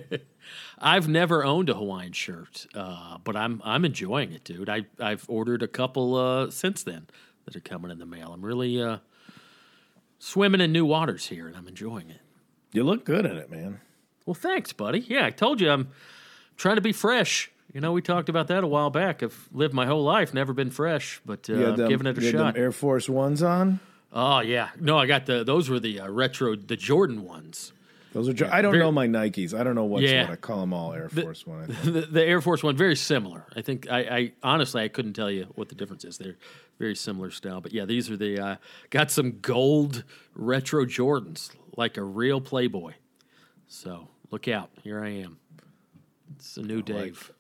I've 0.79 1.07
never 1.09 1.45
owned 1.45 1.69
a 1.69 1.75
Hawaiian 1.75 2.13
shirt, 2.13 2.67
uh, 2.75 3.19
but 3.23 3.37
I'm 3.37 3.63
I'm 3.65 3.85
enjoying 3.85 4.33
it, 4.33 4.43
dude. 4.45 4.69
I 4.69 4.87
I've 4.99 5.25
ordered 5.29 5.63
a 5.63 5.69
couple 5.69 6.17
uh, 6.17 6.51
since 6.51 6.83
then 6.83 7.07
that 7.45 7.55
are 7.55 7.61
coming 7.61 7.91
in 7.91 7.99
the 7.99 8.07
mail. 8.07 8.33
I'm 8.33 8.45
really 8.45 8.83
uh, 8.83 8.99
swimming 10.19 10.61
in 10.61 10.73
new 10.73 10.85
waters 10.85 11.27
here, 11.27 11.47
and 11.47 11.57
I'm 11.57 11.69
enjoying 11.69 12.11
it. 12.11 12.21
you 12.73 12.83
look 12.85 13.05
good 13.05 13.25
in 13.27 13.37
it, 13.37 13.51
man. 13.51 13.81
Well, 14.27 14.35
thanks, 14.35 14.73
buddy. 14.73 15.01
Yeah, 15.01 15.27
I 15.27 15.31
told 15.31 15.61
you 15.61 15.71
I'm 15.71 15.89
trying 16.57 16.77
to 16.77 16.81
be 16.83 16.93
fresh. 16.93 17.51
You 17.73 17.81
know, 17.81 17.93
we 17.93 18.01
talked 18.03 18.29
about 18.29 18.49
that 18.49 18.63
a 18.65 18.67
while 18.67 18.91
back. 18.91 19.23
I've 19.23 19.49
lived 19.53 19.75
my 19.75 19.87
whole 19.87 20.05
life, 20.05 20.33
never 20.33 20.53
been 20.53 20.71
fresh, 20.71 21.21
but 21.27 21.49
uh, 21.51 21.75
them, 21.77 21.89
giving 21.89 22.07
it 22.07 22.17
a 22.17 22.21
you 22.21 22.27
had 22.29 22.35
them 22.37 22.47
shot. 22.55 22.57
Air 22.57 22.73
Force 22.73 23.09
Ones 23.09 23.43
on. 23.43 23.81
Oh 24.13 24.41
yeah, 24.41 24.69
no, 24.81 24.97
I 24.97 25.07
got 25.07 25.27
the 25.27 25.43
those 25.45 25.69
were 25.69 25.81
the 25.81 26.01
uh, 26.01 26.09
retro, 26.09 26.55
the 26.57 26.77
Jordan 26.77 27.25
ones. 27.25 27.73
Those 28.13 28.29
are. 28.29 28.33
jo- 28.33 28.49
I 28.53 28.63
don't 28.63 28.71
very- 28.73 28.85
know 28.85 28.93
my 28.93 29.09
Nikes. 29.09 29.53
I 29.59 29.65
don't 29.65 29.75
know 29.75 29.85
what's 29.87 30.05
Yeah. 30.05 30.23
what. 30.23 30.31
I 30.33 30.37
call 30.37 30.61
them 30.61 30.73
all 30.73 30.93
Air 30.93 31.09
Force 31.09 31.45
One. 31.45 31.63
I 31.63 31.67
think. 31.75 31.95
The, 31.95 32.01
the 32.03 32.25
Air 32.25 32.41
Force 32.41 32.63
One, 32.63 32.77
very 32.77 32.95
similar. 32.95 33.45
I 33.57 33.61
think 33.63 33.91
I, 33.91 33.99
I 34.01 34.33
honestly 34.43 34.83
I 34.85 34.89
couldn't 34.89 35.15
tell 35.15 35.31
you 35.31 35.47
what 35.57 35.69
the 35.69 35.75
difference 35.75 36.05
is. 36.05 36.17
They're 36.19 36.37
very 36.79 36.95
similar 36.97 37.31
style, 37.31 37.61
but 37.61 37.73
yeah, 37.73 37.85
these 37.85 38.11
are 38.11 38.17
the 38.17 38.39
uh, 38.39 38.57
got 38.91 39.11
some 39.11 39.39
gold 39.41 40.05
retro 40.35 40.85
Jordans, 40.85 41.51
like 41.77 41.97
a 41.97 42.03
real 42.03 42.41
Playboy. 42.41 42.95
So 43.69 44.09
look 44.31 44.49
out, 44.49 44.71
here 44.83 45.03
I 45.03 45.11
am. 45.11 45.39
It's 46.37 46.57
a 46.57 46.63
new 46.63 46.83
Dave. 46.83 47.33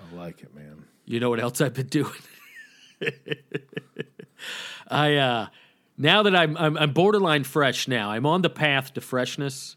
I 0.00 0.14
like 0.14 0.42
it, 0.42 0.54
man. 0.54 0.84
You 1.06 1.20
know 1.20 1.30
what 1.30 1.40
else 1.40 1.60
I've 1.60 1.74
been 1.74 1.86
doing? 1.88 2.12
I 4.88 5.16
uh 5.16 5.46
now 5.98 6.22
that 6.22 6.34
I'm, 6.34 6.56
I'm 6.56 6.76
I'm 6.76 6.92
borderline 6.92 7.44
fresh 7.44 7.88
now. 7.88 8.10
I'm 8.10 8.26
on 8.26 8.42
the 8.42 8.50
path 8.50 8.94
to 8.94 9.00
freshness. 9.00 9.76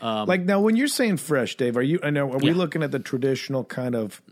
like 0.00 0.42
now, 0.42 0.60
when 0.60 0.76
you're 0.76 0.88
saying 0.88 1.16
fresh, 1.18 1.56
Dave, 1.56 1.76
are 1.76 1.82
you? 1.82 1.98
I 2.02 2.10
know. 2.10 2.24
Are 2.32 2.38
we 2.38 2.50
Um, 2.50 2.56
Yeah. 2.56 2.62
looking 2.62 2.82
at 2.82 2.90
the 2.90 2.98
traditional 2.98 3.64
kind 3.64 3.94
of 3.94 4.22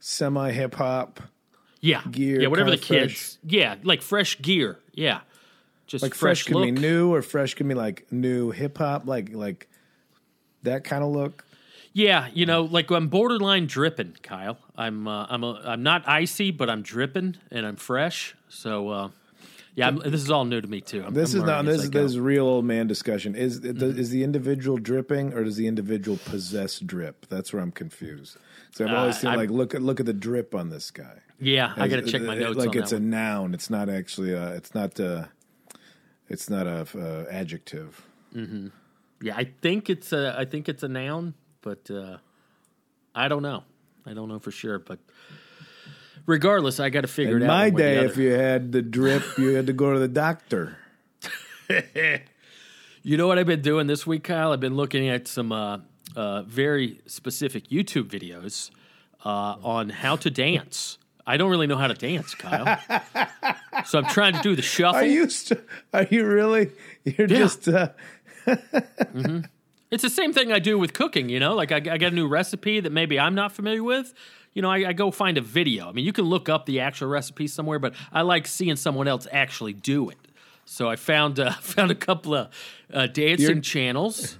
semi 0.00 0.50
hip 0.52 0.74
hop? 0.74 1.20
Yeah, 1.84 2.00
Gear, 2.10 2.40
yeah, 2.40 2.48
whatever 2.48 2.70
the 2.70 2.78
fresh. 2.78 2.88
kids. 2.88 3.38
Yeah, 3.44 3.74
like 3.82 4.00
fresh 4.00 4.40
gear. 4.40 4.78
Yeah, 4.94 5.20
just 5.86 6.02
Like 6.02 6.14
fresh, 6.14 6.42
fresh, 6.42 6.44
can 6.44 6.54
look. 6.54 6.64
be 6.64 6.70
new, 6.70 7.12
or 7.12 7.20
fresh 7.20 7.52
can 7.54 7.68
be 7.68 7.74
like 7.74 8.10
new 8.10 8.50
hip 8.52 8.78
hop, 8.78 9.06
like 9.06 9.34
like 9.34 9.68
that 10.62 10.84
kind 10.84 11.04
of 11.04 11.10
look. 11.10 11.44
Yeah, 11.92 12.28
you 12.32 12.46
know, 12.46 12.62
like 12.62 12.90
I'm 12.90 13.08
borderline 13.08 13.66
dripping, 13.66 14.16
Kyle. 14.22 14.56
I'm 14.76 15.06
uh, 15.06 15.26
I'm 15.28 15.44
a, 15.44 15.60
I'm 15.64 15.82
not 15.82 16.08
icy, 16.08 16.50
but 16.50 16.70
I'm 16.70 16.80
dripping 16.82 17.36
and 17.50 17.66
I'm 17.66 17.76
fresh. 17.76 18.34
So 18.48 18.88
uh, 18.88 19.08
yeah, 19.74 19.88
I'm, 19.88 19.98
this 19.98 20.22
is 20.22 20.30
all 20.30 20.46
new 20.46 20.62
to 20.62 20.66
me 20.66 20.80
too. 20.80 21.04
I'm, 21.06 21.12
This 21.12 21.34
I'm 21.34 21.40
is 21.40 21.46
not 21.46 21.64
this 21.66 21.82
is 21.84 21.90
this 21.90 22.12
is 22.12 22.18
real 22.18 22.46
old 22.46 22.64
man 22.64 22.86
discussion. 22.86 23.34
Is 23.34 23.58
is 23.62 24.08
the 24.10 24.24
individual 24.24 24.78
dripping 24.78 25.34
or 25.34 25.44
does 25.44 25.56
the 25.56 25.66
individual 25.66 26.16
possess 26.24 26.78
drip? 26.80 27.26
That's 27.28 27.52
where 27.52 27.60
I'm 27.60 27.72
confused. 27.72 28.38
So 28.74 28.84
I've 28.84 28.92
always 28.94 29.16
Uh, 29.16 29.18
seen 29.20 29.30
I'm- 29.30 29.38
like 29.38 29.50
look 29.50 29.74
at 29.74 29.82
look 29.82 30.00
at 30.00 30.06
the 30.06 30.12
drip 30.12 30.54
on 30.54 30.68
this 30.70 30.90
guy. 30.90 31.20
Yeah, 31.40 31.72
I 31.76 31.88
got 31.88 31.96
to 31.96 32.02
check 32.10 32.22
my 32.22 32.34
notes 32.36 32.56
Like 32.58 32.70
on 32.70 32.78
it's 32.78 32.90
that 32.90 32.96
a 32.96 33.00
one. 33.00 33.10
noun. 33.10 33.54
It's 33.54 33.68
not 33.70 33.88
actually 33.88 34.32
a. 34.32 34.48
It's 34.54 34.74
not 34.74 34.98
a. 35.00 35.28
It's 36.28 36.48
not 36.48 36.66
a 36.66 36.86
uh, 36.98 37.26
adjective. 37.30 38.02
Yeah, 39.20 39.36
I 39.36 39.44
think 39.44 39.90
it's 39.90 40.12
a 40.12 40.34
I 40.38 40.44
think 40.44 40.68
it's 40.68 40.82
a 40.82 40.88
noun, 40.88 41.34
but 41.60 41.90
uh, 41.90 42.18
I 43.14 43.28
don't 43.28 43.42
know. 43.42 43.64
I 44.06 44.12
don't 44.14 44.28
know 44.28 44.38
for 44.38 44.50
sure, 44.50 44.78
but 44.78 44.98
regardless, 46.26 46.80
I 46.80 46.88
got 46.90 47.02
to 47.02 47.08
figure 47.08 47.36
In 47.36 47.42
it 47.42 47.46
out. 47.46 47.48
my 47.48 47.68
one 47.68 47.74
way 47.74 47.96
or 47.98 48.00
the 48.02 48.06
day, 48.06 48.10
if 48.12 48.16
you 48.16 48.30
had 48.32 48.72
the 48.72 48.82
drip, 48.82 49.22
you 49.38 49.48
had 49.54 49.66
to 49.66 49.72
go 49.72 49.92
to 49.92 49.98
the 49.98 50.08
doctor. 50.08 50.76
You 53.06 53.18
know 53.18 53.26
what 53.26 53.38
I've 53.38 53.46
been 53.46 53.60
doing 53.60 53.86
this 53.86 54.06
week, 54.06 54.24
Kyle? 54.24 54.52
I've 54.52 54.60
been 54.60 54.76
looking 54.76 55.08
at 55.10 55.28
some 55.28 55.52
uh, 55.52 55.80
uh, 56.16 56.42
very 56.42 57.00
specific 57.06 57.68
YouTube 57.68 58.04
videos 58.08 58.70
uh, 59.24 59.56
on 59.62 59.88
how 59.90 60.16
to 60.16 60.30
dance. 60.30 60.98
I 61.26 61.36
don't 61.38 61.50
really 61.50 61.66
know 61.66 61.76
how 61.78 61.86
to 61.86 61.94
dance, 61.94 62.34
Kyle. 62.34 62.78
so 63.86 63.98
I'm 63.98 64.06
trying 64.06 64.34
to 64.34 64.42
do 64.42 64.54
the 64.54 64.62
shuffle. 64.62 65.00
Are 65.00 65.04
you? 65.04 65.28
St- 65.30 65.60
are 65.92 66.04
you 66.10 66.26
really? 66.26 66.70
You're 67.04 67.26
Yeah. 67.28 67.38
just. 67.38 67.68
Uh, 67.68 67.88
It's 69.90 70.02
the 70.02 70.10
same 70.10 70.32
thing 70.32 70.50
I 70.50 70.58
do 70.58 70.76
with 70.76 70.92
cooking, 70.92 71.28
you 71.28 71.38
know? 71.38 71.54
Like 71.54 71.70
I, 71.70 71.76
I 71.76 71.98
get 71.98 72.12
a 72.12 72.14
new 72.16 72.26
recipe 72.26 72.80
that 72.80 72.90
maybe 72.90 73.20
I'm 73.20 73.36
not 73.36 73.52
familiar 73.52 73.82
with. 73.84 74.12
You 74.52 74.60
know, 74.62 74.68
I, 74.68 74.88
I 74.88 74.92
go 74.92 75.12
find 75.12 75.38
a 75.38 75.40
video. 75.40 75.88
I 75.88 75.92
mean, 75.92 76.04
you 76.04 76.12
can 76.12 76.24
look 76.24 76.48
up 76.48 76.66
the 76.66 76.80
actual 76.80 77.06
recipe 77.08 77.46
somewhere, 77.46 77.78
but 77.78 77.94
I 78.12 78.22
like 78.22 78.48
seeing 78.48 78.74
someone 78.74 79.06
else 79.06 79.28
actually 79.30 79.72
do 79.72 80.08
it. 80.08 80.16
So 80.64 80.88
I 80.88 80.96
found 80.96 81.38
uh, 81.38 81.52
found 81.60 81.92
a 81.92 81.94
couple 81.94 82.34
of 82.34 82.48
uh, 82.92 83.06
dancing 83.06 83.46
You're- 83.48 83.60
channels, 83.60 84.36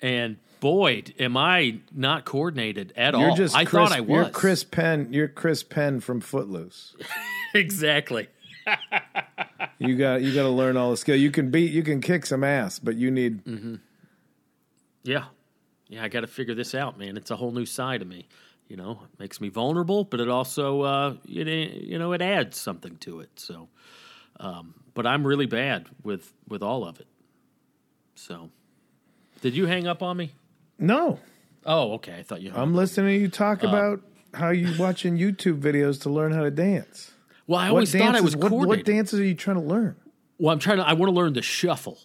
and 0.00 0.36
boy, 0.62 1.02
am 1.18 1.36
I 1.36 1.80
not 1.92 2.24
coordinated 2.24 2.92
at 2.96 3.14
you're 3.14 3.30
all. 3.30 3.36
just. 3.36 3.54
I 3.54 3.64
Chris, 3.64 3.88
thought 3.88 3.92
I 3.92 4.00
was. 4.00 4.08
You're 4.08 4.28
Chris 4.30 4.64
Penn. 4.64 5.08
You're 5.10 5.28
Chris 5.28 5.62
Penn 5.64 6.00
from 6.00 6.20
Footloose. 6.20 6.94
exactly. 7.54 8.28
You 9.78 9.96
got. 9.96 10.22
You 10.22 10.32
got 10.32 10.44
to 10.44 10.48
learn 10.48 10.78
all 10.78 10.92
the 10.92 10.96
skill. 10.96 11.16
You 11.16 11.30
can 11.30 11.50
beat. 11.50 11.72
You 11.72 11.82
can 11.82 12.00
kick 12.00 12.24
some 12.24 12.44
ass, 12.44 12.78
but 12.78 12.94
you 12.94 13.10
need. 13.10 13.44
Mm. 13.44 13.80
Yeah. 15.02 15.24
Yeah, 15.88 16.04
I 16.04 16.08
got 16.08 16.20
to 16.20 16.26
figure 16.26 16.54
this 16.54 16.74
out, 16.74 16.96
man. 16.96 17.18
It's 17.18 17.30
a 17.30 17.36
whole 17.36 17.50
new 17.50 17.66
side 17.66 18.00
of 18.00 18.08
me. 18.08 18.28
You 18.68 18.76
know, 18.76 19.00
it 19.12 19.20
makes 19.20 19.40
me 19.40 19.50
vulnerable, 19.50 20.04
but 20.04 20.20
it 20.20 20.30
also, 20.30 20.80
uh, 20.80 21.14
it, 21.28 21.46
you 21.82 21.98
know, 21.98 22.12
it 22.12 22.22
adds 22.22 22.56
something 22.56 22.96
to 22.98 23.20
it. 23.20 23.28
So, 23.34 23.68
um, 24.40 24.72
but 24.94 25.06
I'm 25.06 25.26
really 25.26 25.44
bad 25.44 25.88
with 26.02 26.32
with 26.48 26.62
all 26.62 26.86
of 26.86 26.98
it. 27.00 27.08
So, 28.14 28.50
did 29.42 29.54
you 29.54 29.66
hang 29.66 29.86
up 29.86 30.02
on 30.02 30.16
me? 30.16 30.32
No, 30.78 31.18
Oh, 31.64 31.92
okay. 31.92 32.16
I 32.18 32.22
thought 32.24 32.42
you. 32.42 32.52
I'm 32.54 32.74
listening 32.74 33.14
to 33.14 33.20
you 33.20 33.28
talk 33.28 33.62
about 33.62 34.00
how 34.34 34.50
you 34.50 34.74
watching 34.80 35.16
YouTube 35.16 35.60
videos 35.60 36.00
to 36.02 36.10
learn 36.10 36.32
how 36.32 36.42
to 36.42 36.50
dance. 36.50 37.12
Well, 37.46 37.60
I 37.60 37.68
always 37.68 37.92
thought 37.92 38.16
I 38.16 38.20
was 38.20 38.34
what, 38.36 38.48
coordinated. 38.50 38.86
what 38.88 38.92
dances 38.96 39.20
are 39.20 39.24
you 39.24 39.34
trying 39.36 39.56
to 39.58 39.62
learn? 39.62 39.94
well, 40.38 40.52
I'm 40.52 40.58
trying 40.58 40.78
to. 40.78 40.82
I 40.88 40.94
want 40.94 41.08
to 41.10 41.14
learn 41.14 41.34
the 41.34 41.42
shuffle. 41.42 41.98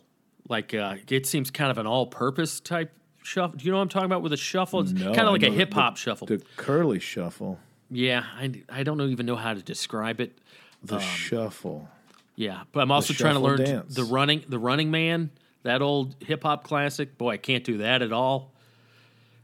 Like 0.47 0.73
uh, 0.75 0.97
it 1.09 1.25
seems 1.25 1.49
kind 1.49 1.71
of 1.71 1.79
an 1.79 1.87
all-purpose 1.87 2.59
type 2.59 2.91
shuffle. 3.23 3.57
Do 3.57 3.65
you 3.65 3.71
know 3.71 3.77
what 3.77 3.83
I'm 3.83 3.89
talking 3.89 4.05
about 4.05 4.21
with 4.21 4.31
a 4.33 4.37
shuffle? 4.37 4.81
It's 4.81 4.91
No, 4.91 5.07
kind 5.13 5.27
of 5.27 5.33
like 5.33 5.41
a 5.43 5.49
know 5.49 5.55
hip 5.55 5.73
hop 5.73 5.97
shuffle. 5.97 6.27
The 6.27 6.41
curly 6.55 6.99
shuffle. 6.99 7.59
yeah, 7.89 8.25
I, 8.39 8.61
I 8.69 8.83
don't 8.83 8.97
know, 8.99 9.07
even 9.07 9.25
know 9.25 9.35
how 9.37 9.55
to 9.55 9.61
describe 9.63 10.19
it. 10.21 10.37
The 10.83 10.99
shuffle. 10.99 11.89
Yeah, 12.35 12.61
but 12.71 12.81
I'm 12.81 12.91
also 12.91 13.13
trying 13.13 13.33
to 13.33 13.39
shuffle 13.41 13.57
learn 13.57 13.65
dance. 13.65 13.95
the 13.95 14.03
running, 14.03 14.43
the 14.47 14.59
Running 14.59 14.91
Man, 14.91 15.31
that 15.63 15.81
old 15.81 16.15
hip 16.19 16.43
hop 16.43 16.63
classic. 16.63 17.17
Boy, 17.17 17.31
I 17.31 17.37
can't 17.37 17.63
do 17.63 17.79
that 17.79 18.03
at 18.03 18.13
all. 18.13 18.53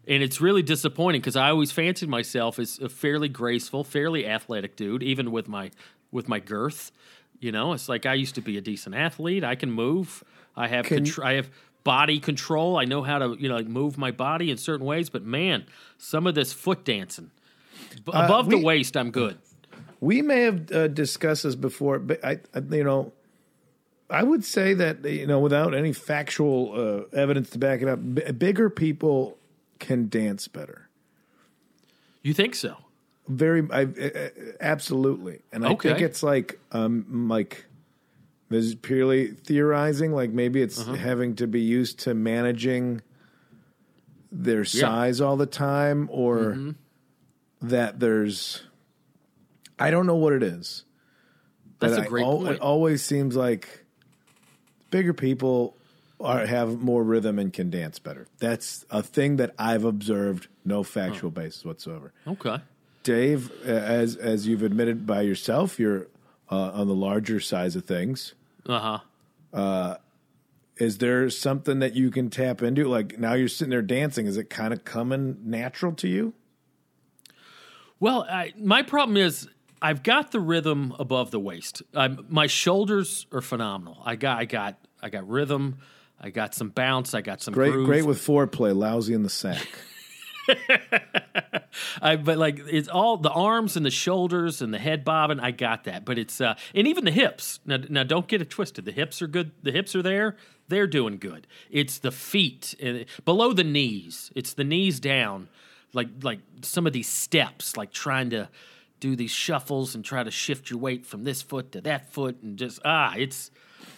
And 0.07 0.21
it's 0.21 0.41
really 0.41 0.61
disappointing 0.61 1.21
because 1.21 1.35
I 1.35 1.49
always 1.49 1.71
fancied 1.71 2.09
myself 2.09 2.59
as 2.59 2.77
a 2.79 2.89
fairly 2.89 3.29
graceful, 3.29 3.83
fairly 3.83 4.27
athletic 4.27 4.75
dude, 4.75 5.01
even 5.03 5.31
with 5.31 5.47
my 5.47 5.71
with 6.11 6.27
my 6.27 6.39
girth. 6.39 6.91
You 7.39 7.51
know, 7.51 7.73
it's 7.73 7.89
like 7.89 8.05
I 8.05 8.13
used 8.13 8.35
to 8.35 8.41
be 8.41 8.57
a 8.57 8.61
decent 8.61 8.95
athlete. 8.95 9.43
I 9.43 9.55
can 9.55 9.71
move. 9.71 10.23
I 10.55 10.67
have 10.67 10.85
Can 10.85 11.03
contr- 11.03 11.23
I 11.23 11.33
have 11.33 11.49
body 11.83 12.19
control. 12.19 12.77
I 12.77 12.85
know 12.85 13.03
how 13.03 13.19
to 13.19 13.35
you 13.39 13.49
know 13.49 13.55
like 13.55 13.67
move 13.67 13.97
my 13.97 14.11
body 14.11 14.51
in 14.51 14.57
certain 14.57 14.85
ways. 14.85 15.09
But 15.09 15.23
man, 15.23 15.65
some 15.97 16.27
of 16.27 16.35
this 16.35 16.53
foot 16.53 16.83
dancing 16.83 17.31
B- 18.05 18.11
above 18.13 18.49
the 18.49 18.59
waist, 18.59 18.97
I'm 18.97 19.11
good. 19.11 19.37
We 19.99 20.21
may 20.21 20.41
have 20.41 20.71
uh, 20.71 20.87
discussed 20.89 21.43
this 21.43 21.55
before, 21.55 21.97
but 21.99 22.23
I, 22.25 22.39
I, 22.53 22.59
you 22.71 22.83
know, 22.83 23.13
I 24.09 24.21
would 24.23 24.43
say 24.43 24.73
that 24.73 25.05
you 25.05 25.27
know, 25.27 25.39
without 25.39 25.73
any 25.73 25.93
factual 25.93 26.73
uh, 27.13 27.17
evidence 27.17 27.51
to 27.51 27.57
back 27.57 27.81
it 27.81 27.87
up, 27.87 27.99
b- 28.13 28.31
bigger 28.33 28.69
people 28.69 29.37
can 29.83 30.09
dance 30.09 30.47
better. 30.47 30.89
You 32.23 32.33
think 32.33 32.55
so? 32.55 32.77
Very, 33.27 33.67
I, 33.71 33.83
uh, 33.83 34.29
absolutely, 34.59 35.41
and 35.51 35.65
I 35.65 35.75
think 35.75 36.01
it's 36.01 36.23
like, 36.23 36.59
um, 36.71 37.27
like 37.29 37.65
this 38.49 38.65
is 38.65 38.75
purely 38.75 39.27
theorizing. 39.27 40.11
Like 40.13 40.31
maybe 40.31 40.61
it's 40.61 40.79
Uh-huh. 40.79 40.95
having 40.95 41.35
to 41.35 41.47
be 41.47 41.61
used 41.61 41.99
to 41.99 42.13
managing 42.13 43.01
their 44.31 44.65
size 44.65 45.21
all 45.21 45.37
the 45.37 45.45
time, 45.45 46.09
or 46.11 46.37
Mm-hmm. 46.53 46.71
that 47.69 47.99
there's, 47.99 48.63
I 49.79 49.89
don't 49.91 50.05
know 50.07 50.15
what 50.17 50.33
it 50.33 50.43
is. 50.43 50.83
That's 51.79 51.93
But 51.95 51.99
a 51.99 52.05
I 52.05 52.07
great 52.07 52.23
al- 52.25 52.37
point. 52.39 52.55
It 52.55 52.61
always 52.61 53.03
seems 53.03 53.35
like 53.35 53.85
bigger 54.91 55.13
people 55.13 55.77
are 56.23 56.45
have 56.45 56.81
more 56.81 57.03
rhythm 57.03 57.37
and 57.37 57.51
can 57.51 57.69
dance 57.69 57.99
better. 57.99 58.27
That's 58.39 58.85
a 58.89 59.03
thing 59.03 59.35
that 59.37 59.53
I've 59.57 59.83
observed. 59.83 60.47
No 60.65 60.83
factual 60.83 61.29
basis 61.31 61.65
whatsoever. 61.65 62.13
Okay. 62.27 62.57
Dave, 63.03 63.51
uh, 63.65 63.71
as 63.71 64.15
as 64.15 64.47
you've 64.47 64.63
admitted 64.63 65.05
by 65.05 65.21
yourself, 65.21 65.79
you're 65.79 66.07
uh, 66.49 66.71
on 66.73 66.87
the 66.87 66.95
larger 66.95 67.39
size 67.39 67.75
of 67.75 67.85
things. 67.85 68.33
Uh 68.65 68.99
huh. 69.53 69.97
Is 70.77 70.97
there 70.97 71.29
something 71.29 71.79
that 71.79 71.93
you 71.93 72.09
can 72.09 72.29
tap 72.29 72.63
into? 72.63 72.85
Like 72.85 73.19
now 73.19 73.33
you're 73.33 73.47
sitting 73.47 73.69
there 73.69 73.81
dancing. 73.81 74.25
Is 74.25 74.37
it 74.37 74.49
kind 74.49 74.73
of 74.73 74.83
coming 74.83 75.37
natural 75.43 75.93
to 75.93 76.07
you? 76.07 76.33
Well, 77.99 78.25
I, 78.29 78.53
my 78.57 78.81
problem 78.81 79.15
is 79.15 79.47
I've 79.81 80.01
got 80.03 80.31
the 80.31 80.39
rhythm 80.39 80.93
above 80.97 81.31
the 81.31 81.39
waist. 81.39 81.83
Um, 81.93 82.25
my 82.27 82.47
shoulders 82.47 83.27
are 83.31 83.41
phenomenal. 83.41 84.01
I 84.03 84.15
got, 84.15 84.39
I 84.39 84.45
got, 84.45 84.77
I 85.01 85.09
got 85.09 85.27
rhythm. 85.29 85.77
I 86.23 86.29
got 86.29 86.55
some 86.55 86.69
bounce. 86.69 87.13
I 87.13 87.21
got 87.21 87.41
some 87.41 87.53
Great, 87.53 87.73
groove. 87.73 87.85
great 87.85 88.05
with 88.05 88.17
foreplay. 88.17 88.73
Lousy 88.75 89.13
in 89.13 89.23
the 89.23 89.29
sack. 89.29 89.67
I, 92.01 92.15
but 92.17 92.37
like 92.37 92.59
it's 92.67 92.87
all 92.87 93.17
the 93.17 93.29
arms 93.31 93.75
and 93.75 93.85
the 93.85 93.91
shoulders 93.91 94.61
and 94.61 94.73
the 94.73 94.77
head 94.79 95.03
bobbing. 95.03 95.39
I 95.39 95.51
got 95.51 95.83
that, 95.85 96.05
but 96.05 96.17
it's 96.17 96.39
uh, 96.39 96.55
and 96.73 96.87
even 96.87 97.05
the 97.05 97.11
hips. 97.11 97.59
Now, 97.65 97.77
now 97.89 98.03
don't 98.03 98.27
get 98.27 98.41
it 98.41 98.49
twisted. 98.49 98.85
The 98.85 98.91
hips 98.91 99.21
are 99.21 99.27
good. 99.27 99.51
The 99.63 99.71
hips 99.71 99.95
are 99.95 100.01
there. 100.01 100.37
They're 100.69 100.87
doing 100.87 101.17
good. 101.17 101.45
It's 101.69 101.97
the 101.99 102.11
feet 102.11 102.75
and 102.81 103.05
below 103.25 103.53
the 103.53 103.63
knees. 103.63 104.31
It's 104.35 104.53
the 104.53 104.63
knees 104.63 104.99
down, 104.99 105.49
like 105.93 106.07
like 106.21 106.39
some 106.61 106.87
of 106.87 106.93
these 106.93 107.09
steps, 107.09 107.75
like 107.75 107.91
trying 107.91 108.29
to 108.31 108.49
do 108.99 109.15
these 109.15 109.31
shuffles 109.31 109.95
and 109.95 110.05
try 110.05 110.23
to 110.23 110.31
shift 110.31 110.69
your 110.69 110.79
weight 110.79 111.05
from 111.05 111.23
this 111.25 111.41
foot 111.41 111.71
to 111.73 111.81
that 111.81 112.11
foot 112.13 112.41
and 112.41 112.57
just 112.57 112.79
ah, 112.85 113.13
it's 113.17 113.51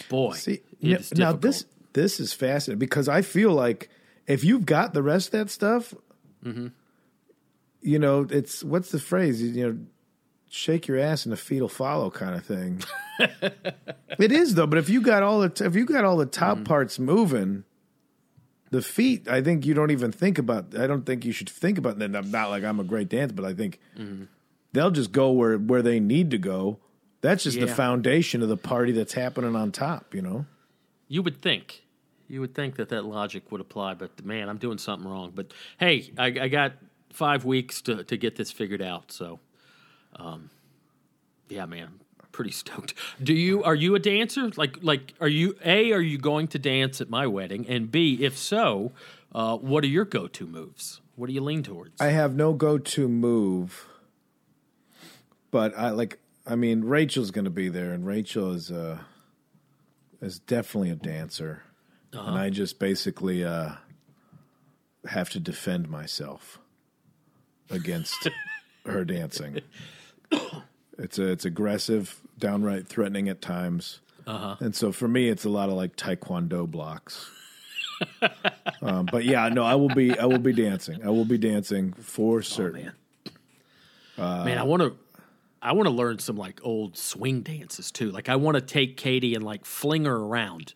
boy. 0.09 0.33
See, 0.33 0.61
it 0.81 1.11
n- 1.11 1.19
now 1.19 1.33
this 1.33 1.65
this 1.95 2.19
is 2.19 2.31
fascinating 2.31 2.77
because 2.79 3.09
I 3.09 3.23
feel 3.23 3.51
like 3.51 3.89
if 4.27 4.43
you've 4.43 4.65
got 4.65 4.93
the 4.93 5.01
rest 5.03 5.27
of 5.33 5.39
that 5.39 5.49
stuff, 5.49 5.93
Mm-hmm. 6.45 6.67
you 7.81 7.97
know, 7.99 8.27
it's 8.29 8.63
what's 8.63 8.91
the 8.91 8.99
phrase? 8.99 9.41
You, 9.41 9.67
know, 9.67 9.77
shake 10.49 10.87
your 10.87 10.99
ass 10.99 11.25
and 11.25 11.33
the 11.33 11.37
feet 11.37 11.61
will 11.61 11.67
follow, 11.69 12.09
kind 12.11 12.35
of 12.35 12.45
thing. 12.45 12.81
it 14.19 14.31
is 14.31 14.55
though, 14.55 14.67
but 14.67 14.77
if 14.79 14.89
you 14.89 15.01
got 15.01 15.23
all 15.23 15.39
the 15.39 15.49
t- 15.49 15.65
if 15.65 15.75
you 15.75 15.85
got 15.85 16.03
all 16.05 16.17
the 16.17 16.25
top 16.27 16.57
Mm-hmm. 16.57 16.63
parts 16.65 16.99
moving. 16.99 17.63
The 18.71 18.81
feet, 18.81 19.29
I 19.29 19.41
think 19.41 19.65
you 19.65 19.73
don't 19.73 19.91
even 19.91 20.11
think 20.11 20.37
about. 20.37 20.75
I 20.77 20.85
don't 20.87 21.05
think 21.05 21.23
you 21.23 21.31
should 21.31 21.47
think 21.49 21.77
about 21.77 21.99
that. 21.99 22.13
I'm 22.15 22.31
not 22.31 22.49
like 22.49 22.63
I'm 22.63 22.79
a 22.79 22.83
great 22.83 23.07
dancer, 23.09 23.33
but 23.33 23.45
I 23.45 23.53
think 23.53 23.79
Mm-hmm. 23.97 24.23
they'll 24.73 24.91
just 24.91 25.11
go 25.11 25.31
where 25.31 25.57
where 25.57 25.81
they 25.81 25.99
need 25.99 26.31
to 26.31 26.37
go. 26.37 26.79
That's 27.21 27.43
just 27.43 27.59
the 27.59 27.67
foundation 27.67 28.41
of 28.41 28.49
the 28.49 28.57
party 28.57 28.91
that's 28.91 29.13
happening 29.13 29.55
on 29.55 29.71
top. 29.71 30.13
You 30.13 30.21
know. 30.23 30.45
You 31.07 31.21
would 31.23 31.41
think. 31.41 31.84
You 32.27 32.41
would 32.41 32.55
think 32.55 32.75
that 32.77 32.89
that 32.89 33.05
logic 33.05 33.51
would 33.51 33.61
apply, 33.61 33.93
but 33.93 34.25
man, 34.25 34.49
I'm 34.49 34.57
doing 34.57 34.77
something 34.77 35.09
wrong. 35.09 35.31
But 35.35 35.53
hey, 35.79 36.11
I, 36.17 36.25
I 36.25 36.47
got 36.47 36.73
five 37.13 37.45
weeks 37.45 37.81
to, 37.83 38.03
to 38.03 38.17
get 38.17 38.35
this 38.35 38.51
figured 38.51 38.81
out. 38.81 39.11
So, 39.11 39.39
um, 40.15 40.49
yeah, 41.49 41.65
man, 41.65 41.99
pretty 42.31 42.51
stoked. 42.63 42.93
Do 43.21 43.33
you 43.33 43.63
are 43.63 43.75
you 43.75 43.95
a 43.95 43.99
dancer? 43.99 44.51
Like 44.55 44.77
like 44.81 45.13
are 45.21 45.27
you 45.27 45.55
a 45.63 45.91
are 45.91 46.01
you 46.01 46.17
going 46.17 46.47
to 46.49 46.59
dance 46.59 46.99
at 47.01 47.09
my 47.09 47.27
wedding? 47.27 47.67
And 47.67 47.91
b 47.91 48.19
if 48.21 48.37
so, 48.37 48.91
uh, 49.33 49.57
what 49.57 49.83
are 49.83 49.87
your 49.87 50.05
go 50.05 50.27
to 50.27 50.47
moves? 50.47 51.01
What 51.15 51.27
do 51.27 51.33
you 51.33 51.41
lean 51.41 51.63
towards? 51.63 52.01
I 52.01 52.07
have 52.07 52.35
no 52.35 52.53
go-to 52.53 53.07
move, 53.07 53.87
but 55.51 55.77
I 55.77 55.91
like. 55.91 56.19
I 56.45 56.55
mean, 56.55 56.83
Rachel's 56.83 57.31
going 57.31 57.45
to 57.45 57.51
be 57.51 57.69
there, 57.69 57.93
and 57.93 58.05
Rachel 58.05 58.51
is 58.51 58.69
uh 58.69 58.99
is 60.21 60.39
definitely 60.39 60.89
a 60.89 60.95
dancer, 60.95 61.63
and 62.15 62.37
I 62.37 62.49
just 62.49 62.79
basically 62.79 63.43
uh 63.43 63.73
have 65.07 65.29
to 65.31 65.39
defend 65.39 65.89
myself 65.89 66.59
against 67.69 68.29
her 68.85 69.05
dancing. 69.05 69.59
It's 70.97 71.19
a, 71.19 71.31
it's 71.31 71.45
aggressive, 71.45 72.21
downright 72.39 72.87
threatening 72.87 73.29
at 73.29 73.41
times, 73.41 73.99
uh-huh. 74.25 74.55
and 74.59 74.75
so 74.75 74.91
for 74.91 75.07
me, 75.07 75.29
it's 75.29 75.45
a 75.45 75.49
lot 75.49 75.69
of 75.69 75.75
like 75.75 75.95
taekwondo 75.95 76.69
blocks. 76.69 77.29
um, 78.81 79.07
but 79.11 79.25
yeah, 79.25 79.49
no, 79.49 79.63
I 79.63 79.75
will 79.75 79.93
be 79.93 80.17
I 80.17 80.25
will 80.25 80.39
be 80.39 80.53
dancing. 80.53 81.03
I 81.03 81.09
will 81.09 81.25
be 81.25 81.37
dancing 81.37 81.93
for 81.93 82.41
certain. 82.41 82.91
man. 84.17 84.45
man, 84.45 84.57
I 84.57 84.63
want 84.63 84.81
to. 84.81 84.95
I 85.61 85.71
want 85.73 85.87
to 85.87 85.93
learn 85.93 86.19
some 86.19 86.37
like 86.37 86.59
old 86.63 86.95
swing 86.95 87.41
dances 87.41 87.91
too. 87.91 88.11
Like 88.11 88.29
I 88.29 88.35
want 88.35 88.55
to 88.55 88.61
take 88.61 88.97
Katie 88.97 89.33
and 89.33 89.43
like 89.43 89.65
fling 89.65 90.05
her 90.05 90.15
around, 90.15 90.73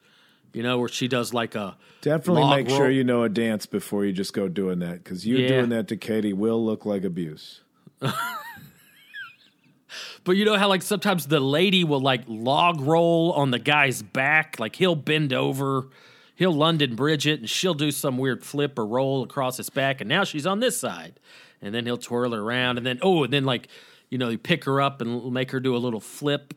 you 0.53 0.63
know, 0.63 0.77
where 0.79 0.89
she 0.89 1.07
does 1.07 1.33
like 1.33 1.55
a 1.55 1.77
Definitely 2.01 2.49
make 2.49 2.67
roll. 2.67 2.77
sure 2.77 2.89
you 2.89 3.03
know 3.03 3.23
a 3.23 3.29
dance 3.29 3.65
before 3.65 4.05
you 4.05 4.13
just 4.13 4.33
go 4.33 4.47
doing 4.47 4.79
that 4.79 5.03
because 5.03 5.25
you 5.25 5.37
Yeah. 5.37 5.47
doing 5.47 5.69
that 5.69 5.87
to 5.89 5.97
Katie 5.97 6.33
will 6.33 6.63
look 6.63 6.85
like 6.85 7.03
abuse. 7.03 7.61
But 10.23 10.33
you 10.33 10.45
know 10.45 10.57
how 10.57 10.67
like 10.67 10.83
sometimes 10.83 11.25
the 11.27 11.39
lady 11.39 11.83
will 11.83 12.01
like 12.01 12.21
log 12.27 12.79
roll 12.81 13.31
on 13.33 13.49
the 13.51 13.57
guy's 13.57 14.03
back, 14.03 14.57
like 14.59 14.75
he'll 14.75 14.95
bend 14.95 15.33
over, 15.33 15.87
he'll 16.35 16.51
London 16.53 16.95
bridge 16.95 17.25
it, 17.25 17.39
and 17.39 17.49
she'll 17.49 17.73
do 17.73 17.89
some 17.89 18.17
weird 18.17 18.43
flip 18.45 18.77
or 18.77 18.85
roll 18.85 19.23
across 19.23 19.57
his 19.57 19.69
back, 19.71 19.99
and 19.99 20.07
now 20.07 20.23
she's 20.23 20.45
on 20.45 20.59
this 20.59 20.79
side, 20.79 21.19
and 21.61 21.73
then 21.73 21.85
he'll 21.85 21.97
twirl 21.97 22.33
her 22.33 22.41
around, 22.41 22.77
and 22.77 22.85
then 22.85 22.99
oh, 23.01 23.23
and 23.23 23.33
then 23.33 23.45
like 23.45 23.67
you 24.09 24.19
know 24.19 24.29
you 24.29 24.37
pick 24.37 24.65
her 24.65 24.79
up 24.79 25.01
and 25.01 25.31
make 25.33 25.49
her 25.51 25.59
do 25.59 25.75
a 25.75 25.79
little 25.79 26.01
flip. 26.01 26.53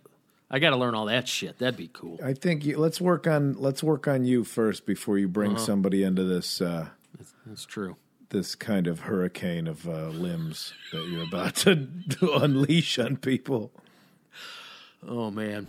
I 0.54 0.58
got 0.58 0.70
to 0.70 0.76
learn 0.76 0.94
all 0.94 1.06
that 1.06 1.26
shit. 1.28 1.58
That'd 1.58 1.78
be 1.78 1.88
cool. 1.92 2.20
I 2.22 2.34
think 2.34 2.64
you, 2.66 2.76
let's 2.78 3.00
work 3.00 3.26
on 3.26 3.54
let's 3.54 3.82
work 3.82 4.06
on 4.06 4.24
you 4.26 4.44
first 4.44 4.84
before 4.84 5.16
you 5.18 5.26
bring 5.26 5.52
Uh-huh. 5.52 5.60
somebody 5.64 6.02
into 6.02 6.24
this 6.24 6.60
uh, 6.60 6.88
That's 7.46 7.64
true. 7.64 7.96
this 8.28 8.54
kind 8.54 8.86
of 8.86 9.00
hurricane 9.00 9.66
of 9.66 9.88
uh, 9.88 10.08
limbs 10.08 10.74
that 10.92 11.08
you're 11.08 11.22
about 11.24 11.56
to, 11.56 11.88
to 12.10 12.32
unleash 12.34 12.98
on 12.98 13.16
people. 13.16 13.72
Oh 15.08 15.30
man. 15.30 15.66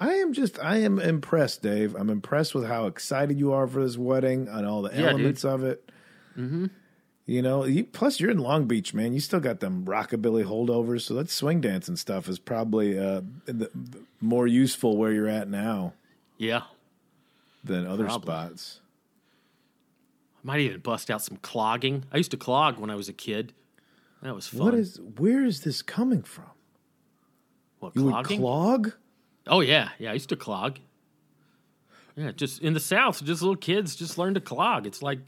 I 0.00 0.14
am 0.14 0.32
just 0.32 0.58
I 0.60 0.76
am 0.78 0.98
impressed, 0.98 1.62
Dave. 1.62 1.94
I'm 1.96 2.10
impressed 2.10 2.54
with 2.54 2.66
how 2.66 2.86
excited 2.86 3.38
you 3.38 3.52
are 3.52 3.66
for 3.66 3.82
this 3.82 3.96
wedding 3.98 4.46
and 4.48 4.66
all 4.66 4.82
the 4.82 4.90
Yeah, 4.94 5.08
elements 5.08 5.44
of 5.44 5.64
it. 5.64 5.90
Mm-hmm. 6.36 6.66
You 7.26 7.42
know, 7.42 7.64
you, 7.64 7.84
plus 7.84 8.20
you're 8.20 8.30
in 8.30 8.38
Long 8.38 8.66
Beach, 8.66 8.94
man. 8.94 9.12
You 9.12 9.20
still 9.20 9.40
got 9.40 9.60
them 9.60 9.84
rockabilly 9.84 10.44
holdovers, 10.46 11.02
so 11.02 11.12
that 11.14 11.28
swing 11.28 11.60
dancing 11.60 11.96
stuff 11.96 12.26
is 12.28 12.38
probably 12.38 12.98
uh, 12.98 13.20
the, 13.44 13.52
the 13.74 14.00
more 14.20 14.46
useful 14.46 14.96
where 14.96 15.12
you're 15.12 15.28
at 15.28 15.46
now 15.48 15.92
Yeah. 16.38 16.62
than 17.62 17.86
other 17.86 18.04
Probably. 18.06 18.24
spots. 18.26 18.80
I 20.36 20.46
might 20.46 20.60
even 20.60 20.80
bust 20.80 21.10
out 21.10 21.20
some 21.20 21.36
clogging. 21.38 22.04
I 22.12 22.16
used 22.16 22.30
to 22.30 22.38
clog 22.38 22.78
when 22.78 22.88
I 22.88 22.94
was 22.94 23.08
a 23.10 23.12
kid. 23.12 23.52
That 24.22 24.34
was 24.34 24.46
fun. 24.46 24.60
What 24.60 24.74
is? 24.74 24.98
Where 25.18 25.44
is 25.44 25.62
this 25.62 25.82
coming 25.82 26.22
from? 26.22 26.46
What, 27.80 27.94
You 27.94 28.08
clogging? 28.08 28.38
would 28.40 28.46
clog? 28.46 28.92
Oh 29.48 29.60
yeah, 29.60 29.90
yeah. 29.98 30.10
I 30.10 30.14
used 30.14 30.28
to 30.28 30.36
clog. 30.36 30.78
Yeah, 32.16 32.32
just 32.32 32.60
in 32.62 32.74
the 32.74 32.80
South, 32.80 33.22
just 33.24 33.42
little 33.42 33.56
kids 33.56 33.94
just 33.96 34.18
learn 34.18 34.34
to 34.34 34.40
clog. 34.40 34.86
It's 34.86 35.02
like 35.02 35.20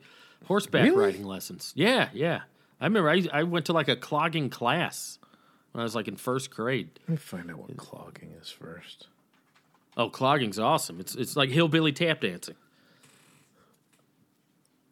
horseback 0.46 0.85
Really? 0.87 0.96
riding 0.96 1.24
lessons. 1.24 1.72
Yeah, 1.76 2.09
yeah. 2.12 2.40
I 2.80 2.85
remember 2.87 3.11
I, 3.11 3.26
I 3.33 3.42
went 3.44 3.66
to 3.66 3.72
like 3.72 3.88
a 3.88 3.96
clogging 3.96 4.50
class 4.50 5.18
when 5.72 5.80
I 5.80 5.85
was 5.85 5.94
like 5.94 6.09
in 6.09 6.16
first 6.16 6.50
grade. 6.50 6.90
Let 7.02 7.09
me 7.11 7.16
find 7.16 7.50
out 7.50 7.59
what 7.59 7.76
clogging 7.76 8.33
is 8.40 8.50
first. 8.50 9.06
Oh, 9.96 10.09
clogging's 10.09 10.59
awesome. 10.59 10.98
It's 11.00 11.14
it's 11.14 11.37
like 11.37 11.50
hillbilly 11.50 11.92
tap 11.92 12.20
dancing. 12.22 12.56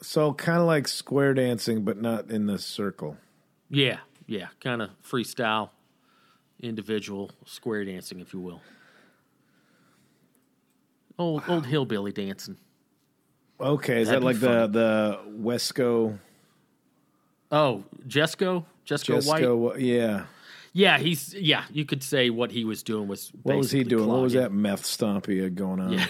So 0.00 0.32
kind 0.32 0.60
of 0.60 0.66
like 0.66 0.86
square 0.86 1.34
dancing, 1.34 1.82
but 1.82 2.00
not 2.00 2.30
in 2.30 2.46
the 2.46 2.58
circle. 2.58 3.16
Yeah, 3.68 3.98
yeah. 4.26 4.48
Kind 4.60 4.80
of 4.82 4.90
freestyle, 5.02 5.70
individual 6.60 7.32
square 7.46 7.84
dancing, 7.84 8.20
if 8.20 8.32
you 8.32 8.38
will. 8.40 8.60
Old 11.18 11.42
old 11.48 11.66
hillbilly 11.66 12.12
dancing. 12.12 12.56
Okay, 13.60 14.02
is 14.02 14.08
That'd 14.08 14.22
that 14.22 14.26
be 14.26 14.32
like 14.32 14.40
the 14.40 14.66
the 14.66 15.18
Wesco 15.30 16.18
Oh, 17.50 17.84
Jesco, 18.06 18.64
Jesco 18.86 19.26
White. 19.26 19.42
Jesco? 19.42 19.76
Yeah. 19.78 20.24
Yeah, 20.72 20.98
he's 20.98 21.34
yeah. 21.34 21.64
You 21.72 21.84
could 21.84 22.02
say 22.02 22.30
what 22.30 22.50
he 22.50 22.64
was 22.64 22.82
doing 22.82 23.08
was 23.08 23.32
What 23.42 23.56
was 23.56 23.70
he 23.70 23.78
basically 23.78 23.96
doing? 23.96 24.08
What 24.08 24.22
was 24.22 24.32
that 24.34 24.52
meth 24.52 24.84
stomp 24.84 25.26
he 25.26 25.38
had 25.38 25.54
going 25.54 25.80
on? 25.80 25.92
Yeah. 25.92 26.06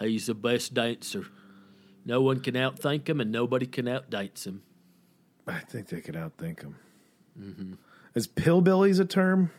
he's 0.00 0.26
the 0.26 0.34
best 0.34 0.74
dancer. 0.74 1.26
No 2.04 2.20
one 2.22 2.40
can 2.40 2.54
outthink 2.54 3.08
him, 3.08 3.20
and 3.20 3.30
nobody 3.30 3.66
can 3.66 3.86
outdance 3.86 4.46
him. 4.46 4.62
I 5.46 5.60
think 5.60 5.88
they 5.88 6.00
could 6.00 6.16
outthink 6.16 6.62
him. 6.62 6.76
Mm-hmm. 7.38 7.72
Is 8.14 8.26
pillbilly's 8.26 8.98
a 8.98 9.04
term? 9.04 9.50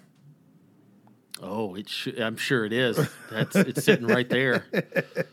Oh, 1.42 1.74
it 1.76 1.90
sh- 1.90 2.20
I'm 2.20 2.38
sure 2.38 2.66
it 2.66 2.74
is. 2.74 3.00
That's 3.32 3.56
it's 3.56 3.84
sitting 3.84 4.08
right 4.08 4.30
there. 4.30 4.66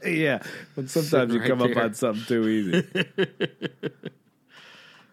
Yeah, 0.07 0.43
but 0.75 0.89
sometimes 0.89 1.35
you 1.35 1.41
right 1.41 1.49
come 1.49 1.61
up 1.61 1.77
on 1.77 1.93
something 1.93 2.25
too 2.25 2.49
easy. 2.49 3.09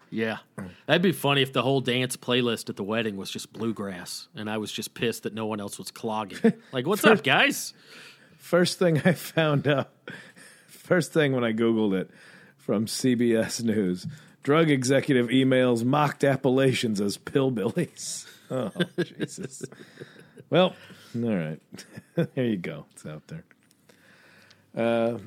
Yeah, 0.08 0.38
that'd 0.86 1.02
be 1.02 1.12
funny 1.12 1.42
if 1.42 1.52
the 1.52 1.62
whole 1.62 1.80
dance 1.80 2.16
playlist 2.16 2.70
at 2.70 2.76
the 2.76 2.84
wedding 2.84 3.16
was 3.16 3.28
just 3.30 3.52
bluegrass, 3.52 4.28
and 4.34 4.48
I 4.48 4.56
was 4.56 4.70
just 4.70 4.94
pissed 4.94 5.24
that 5.24 5.34
no 5.34 5.46
one 5.46 5.60
else 5.60 5.78
was 5.78 5.90
clogging. 5.90 6.54
Like, 6.72 6.86
what's 6.86 7.04
up, 7.04 7.22
guys? 7.24 7.74
First 8.38 8.78
thing 8.78 9.02
I 9.04 9.12
found 9.12 9.66
out, 9.66 9.90
first 10.68 11.12
thing 11.12 11.32
when 11.32 11.42
I 11.44 11.52
Googled 11.52 11.92
it 11.98 12.10
from 12.56 12.86
CBS 12.86 13.62
News 13.62 14.06
drug 14.42 14.70
executive 14.70 15.26
emails 15.26 15.84
mocked 15.84 16.22
Appalachians 16.22 17.00
as 17.00 17.18
pillbillies. 17.18 18.26
Oh, 18.48 18.70
Jesus. 19.18 19.64
Well, 20.50 20.74
all 21.14 21.36
right. 21.36 21.60
there 22.34 22.44
you 22.44 22.56
go. 22.56 22.86
It's 22.92 23.06
out 23.06 23.22
there. 23.28 23.44
Uh, 24.76 25.18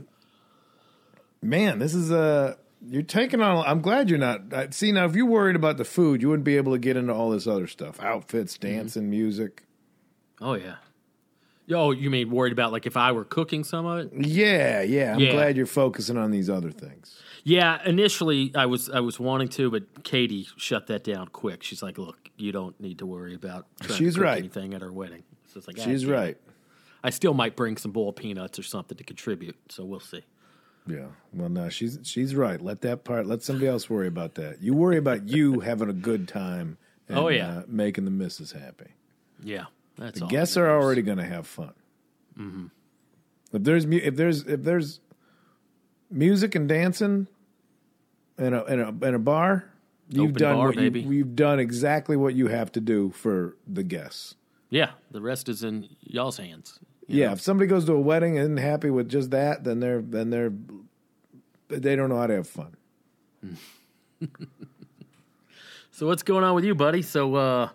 man, 1.42 1.80
this 1.80 1.94
is 1.94 2.12
Uh, 2.12 2.56
you're 2.88 3.02
taking 3.04 3.42
on. 3.42 3.66
I'm 3.66 3.82
glad 3.82 4.10
you're 4.10 4.20
not. 4.20 4.54
I- 4.54 4.70
See, 4.70 4.92
now, 4.92 5.06
if 5.06 5.16
you're 5.16 5.26
worried 5.26 5.56
about 5.56 5.78
the 5.78 5.86
food, 5.86 6.22
you 6.22 6.30
wouldn't 6.30 6.46
be 6.46 6.56
able 6.58 6.72
to 6.74 6.80
get 6.80 6.96
into 6.98 7.14
all 7.14 7.32
this 7.32 7.48
other 7.48 7.68
stuff 7.68 8.00
outfits, 8.02 8.58
dancing, 8.58 9.10
music. 9.10 9.64
Oh 10.42 10.54
yeah. 10.54 10.76
Oh, 11.72 11.92
you 11.92 12.10
mean 12.10 12.30
worried 12.32 12.52
about 12.54 12.72
like 12.72 12.86
if 12.86 12.98
I 12.98 13.12
were 13.12 13.26
cooking 13.26 13.64
some 13.64 13.86
of 13.86 14.00
it? 14.00 14.12
Yeah, 14.28 14.82
yeah. 14.82 15.14
I'm 15.14 15.20
Yeah. 15.20 15.32
glad 15.32 15.58
you're 15.58 15.66
focusing 15.66 16.18
on 16.18 16.32
these 16.32 16.50
other 16.50 16.72
things. 16.72 17.16
Yeah, 17.44 17.80
initially 17.86 18.52
I 18.56 18.66
was 18.66 18.90
I 18.90 19.00
was 19.00 19.20
wanting 19.20 19.48
to, 19.50 19.70
but 19.72 20.04
Katie 20.04 20.48
shut 20.58 20.88
that 20.88 21.04
down 21.04 21.28
quick. 21.30 21.64
She's 21.64 21.82
like, 21.84 21.98
"Look, 21.98 22.30
you 22.38 22.52
don't 22.52 22.80
need 22.80 23.00
to 23.00 23.06
worry 23.06 23.34
about 23.36 23.66
trying 23.82 23.98
She's 23.98 24.14
to 24.16 24.20
cook 24.20 24.26
right. 24.26 24.38
anything 24.40 24.74
at 24.74 24.82
her 24.82 24.92
wedding." 24.92 25.24
So 25.48 25.58
it's 25.60 25.68
like, 25.68 25.78
"Ah, 25.80 25.84
She's 25.84 26.06
right. 26.06 26.38
I 27.04 27.12
still 27.12 27.34
might 27.34 27.56
bring 27.56 27.78
some 27.78 27.92
boiled 27.92 28.18
peanuts 28.18 28.60
or 28.60 28.64
something 28.64 28.98
to 28.98 29.04
contribute, 29.04 29.56
so 29.70 29.86
we'll 29.86 30.00
see. 30.02 30.24
Yeah. 30.86 31.06
Well, 31.34 31.50
no, 31.50 31.70
she's 31.70 32.00
she's 32.04 32.36
right. 32.36 32.60
Let 32.60 32.82
that 32.82 33.04
part. 33.04 33.26
Let 33.26 33.42
somebody 33.44 33.68
else 33.68 33.90
worry 33.90 34.08
about 34.08 34.36
that. 34.36 34.62
You 34.62 34.74
worry 34.74 34.98
about 34.98 35.30
you 35.30 35.60
having 35.62 35.90
a 35.90 35.94
good 35.94 36.28
time. 36.28 36.78
And, 37.08 37.18
Oh, 37.18 37.28
yeah. 37.30 37.50
uh, 37.60 37.64
making 37.68 38.06
the 38.06 38.12
missus 38.12 38.52
happy. 38.52 38.92
Yeah, 39.42 39.66
that's 40.00 40.22
all. 40.22 40.28
Guests 40.28 40.58
are 40.58 40.70
already 40.70 41.02
going 41.02 41.18
to 41.18 41.26
have 41.26 41.46
fun. 41.48 41.74
If 43.52 43.64
there's 43.64 43.86
mu- 43.86 44.00
if 44.02 44.16
there's 44.16 44.46
if 44.46 44.64
there's 44.64 45.00
music 46.10 46.56
and 46.56 46.70
dancing 46.70 47.28
in 48.38 48.54
a 48.54 48.64
in 48.66 48.80
a 48.80 49.06
in 49.06 49.16
a 49.16 49.20
bar, 49.20 49.66
you've 50.10 50.32
Open 50.32 50.40
done 50.42 50.56
bar, 50.56 50.68
what 50.68 50.78
you, 50.78 50.90
you've 50.92 51.36
done 51.36 51.60
exactly 51.60 52.16
what 52.16 52.36
you 52.36 52.48
have 52.48 52.72
to 52.74 52.80
do 52.80 53.10
for 53.10 53.58
the 53.68 53.84
guests. 53.84 54.36
Yeah, 54.70 54.92
the 55.12 55.22
rest 55.22 55.50
is 55.50 55.64
in 55.64 55.90
y'all's 56.02 56.38
hands. 56.38 56.80
Yeah, 57.08 57.32
if 57.32 57.42
somebody 57.42 57.68
goes 57.68 57.86
to 57.86 57.94
a 57.94 58.00
wedding 58.00 58.38
and 58.38 58.44
isn't 58.44 58.58
happy 58.58 58.92
with 58.92 59.10
just 59.10 59.32
that, 59.32 59.64
then 59.64 59.80
they're 59.80 60.02
then 60.02 60.30
they're 60.30 60.54
they 61.68 61.96
don't 61.96 62.10
know 62.10 62.18
how 62.18 62.28
to 62.28 62.36
have 62.36 62.48
fun. 62.48 62.78
So 65.92 66.08
what's 66.08 66.24
going 66.24 66.46
on 66.46 66.56
with 66.56 66.64
you, 66.64 66.76
buddy? 66.76 67.02
So 67.02 67.36
uh, 67.36 67.70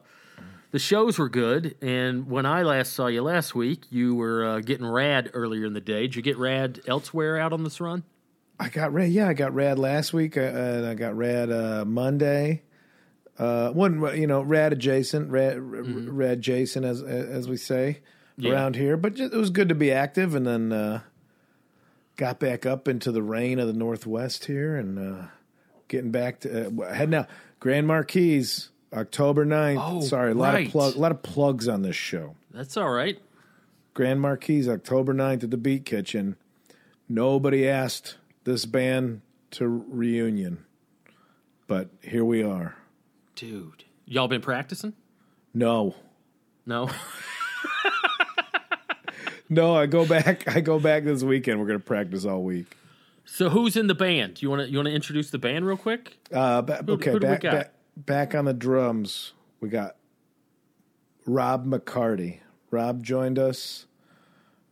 the 0.74 0.80
shows 0.80 1.20
were 1.20 1.28
good, 1.28 1.76
and 1.80 2.28
when 2.28 2.44
I 2.46 2.62
last 2.62 2.94
saw 2.94 3.06
you 3.06 3.22
last 3.22 3.54
week, 3.54 3.84
you 3.90 4.12
were 4.16 4.44
uh, 4.44 4.58
getting 4.58 4.84
rad 4.84 5.30
earlier 5.32 5.66
in 5.66 5.72
the 5.72 5.80
day. 5.80 6.00
Did 6.08 6.16
you 6.16 6.22
get 6.22 6.36
rad 6.36 6.80
elsewhere 6.88 7.38
out 7.38 7.52
on 7.52 7.62
this 7.62 7.80
run? 7.80 8.02
I 8.58 8.70
got 8.70 8.92
rad. 8.92 9.10
Yeah, 9.12 9.28
I 9.28 9.34
got 9.34 9.54
rad 9.54 9.78
last 9.78 10.12
week, 10.12 10.36
uh, 10.36 10.40
and 10.40 10.84
I 10.84 10.94
got 10.94 11.16
rad 11.16 11.52
uh, 11.52 11.84
Monday. 11.84 12.62
Uh, 13.38 13.70
one, 13.70 14.18
you 14.20 14.26
know, 14.26 14.42
rad 14.42 14.72
adjacent, 14.72 15.30
rad, 15.30 15.58
rad 15.60 16.42
Jason, 16.42 16.84
as 16.84 17.02
as 17.02 17.48
we 17.48 17.56
say 17.56 18.00
Yeah. 18.36 18.50
around 18.50 18.74
here. 18.74 18.96
But 18.96 19.14
just, 19.14 19.32
it 19.32 19.36
was 19.38 19.50
good 19.50 19.68
to 19.68 19.76
be 19.76 19.92
active, 19.92 20.34
and 20.34 20.44
then 20.44 20.72
uh, 20.72 21.02
got 22.16 22.40
back 22.40 22.66
up 22.66 22.88
into 22.88 23.12
the 23.12 23.22
rain 23.22 23.60
of 23.60 23.68
the 23.68 23.72
Northwest 23.74 24.46
here, 24.46 24.74
and 24.76 24.98
uh, 24.98 25.26
getting 25.86 26.10
back 26.10 26.40
to 26.40 26.66
uh, 26.66 26.92
heading 26.92 27.14
out 27.14 27.28
Grand 27.60 27.86
Marquis, 27.86 28.44
October 28.94 29.44
9th. 29.44 29.82
Oh, 29.84 30.00
Sorry, 30.00 30.32
a 30.32 30.34
lot 30.34 30.54
right. 30.54 30.66
of 30.66 30.72
plug, 30.72 30.94
a 30.94 30.98
lot 30.98 31.12
of 31.12 31.22
plugs 31.22 31.68
on 31.68 31.82
this 31.82 31.96
show. 31.96 32.36
That's 32.52 32.76
all 32.76 32.90
right. 32.90 33.18
Grand 33.92 34.20
Marquis, 34.20 34.68
October 34.68 35.14
9th 35.14 35.44
at 35.44 35.50
the 35.50 35.56
Beat 35.56 35.84
Kitchen. 35.84 36.36
Nobody 37.08 37.68
asked 37.68 38.16
this 38.44 38.64
band 38.64 39.20
to 39.52 39.68
reunion, 39.68 40.64
but 41.66 41.88
here 42.02 42.24
we 42.24 42.42
are. 42.42 42.76
Dude. 43.36 43.84
Y'all 44.06 44.28
been 44.28 44.40
practicing? 44.40 44.94
No, 45.52 45.94
No. 46.66 46.90
no, 49.48 49.74
I 49.76 49.86
go 49.86 50.06
back. 50.06 50.48
I 50.48 50.60
go 50.60 50.78
back 50.78 51.04
this 51.04 51.22
weekend. 51.22 51.60
We're 51.60 51.66
going 51.66 51.78
to 51.78 51.84
practice 51.84 52.24
all 52.24 52.42
week. 52.42 52.76
so 53.24 53.48
who's 53.50 53.76
in 53.76 53.86
the 53.86 53.94
band? 53.94 54.42
You 54.42 54.50
want 54.50 54.62
to 54.62 54.70
you 54.70 54.78
want 54.78 54.88
to 54.88 54.94
introduce 54.94 55.30
the 55.30 55.38
band 55.38 55.66
real 55.66 55.76
quick? 55.76 56.18
Uh, 56.32 56.62
ba- 56.62 56.84
okay, 56.88 57.12
who 57.12 57.20
back, 57.20 57.40
got? 57.42 57.52
back 57.52 57.73
back 57.96 58.34
on 58.34 58.44
the 58.44 58.54
drums. 58.54 59.32
We 59.60 59.68
got 59.68 59.96
Rob 61.26 61.66
McCarty. 61.66 62.40
Rob 62.70 63.02
joined 63.02 63.38
us. 63.38 63.86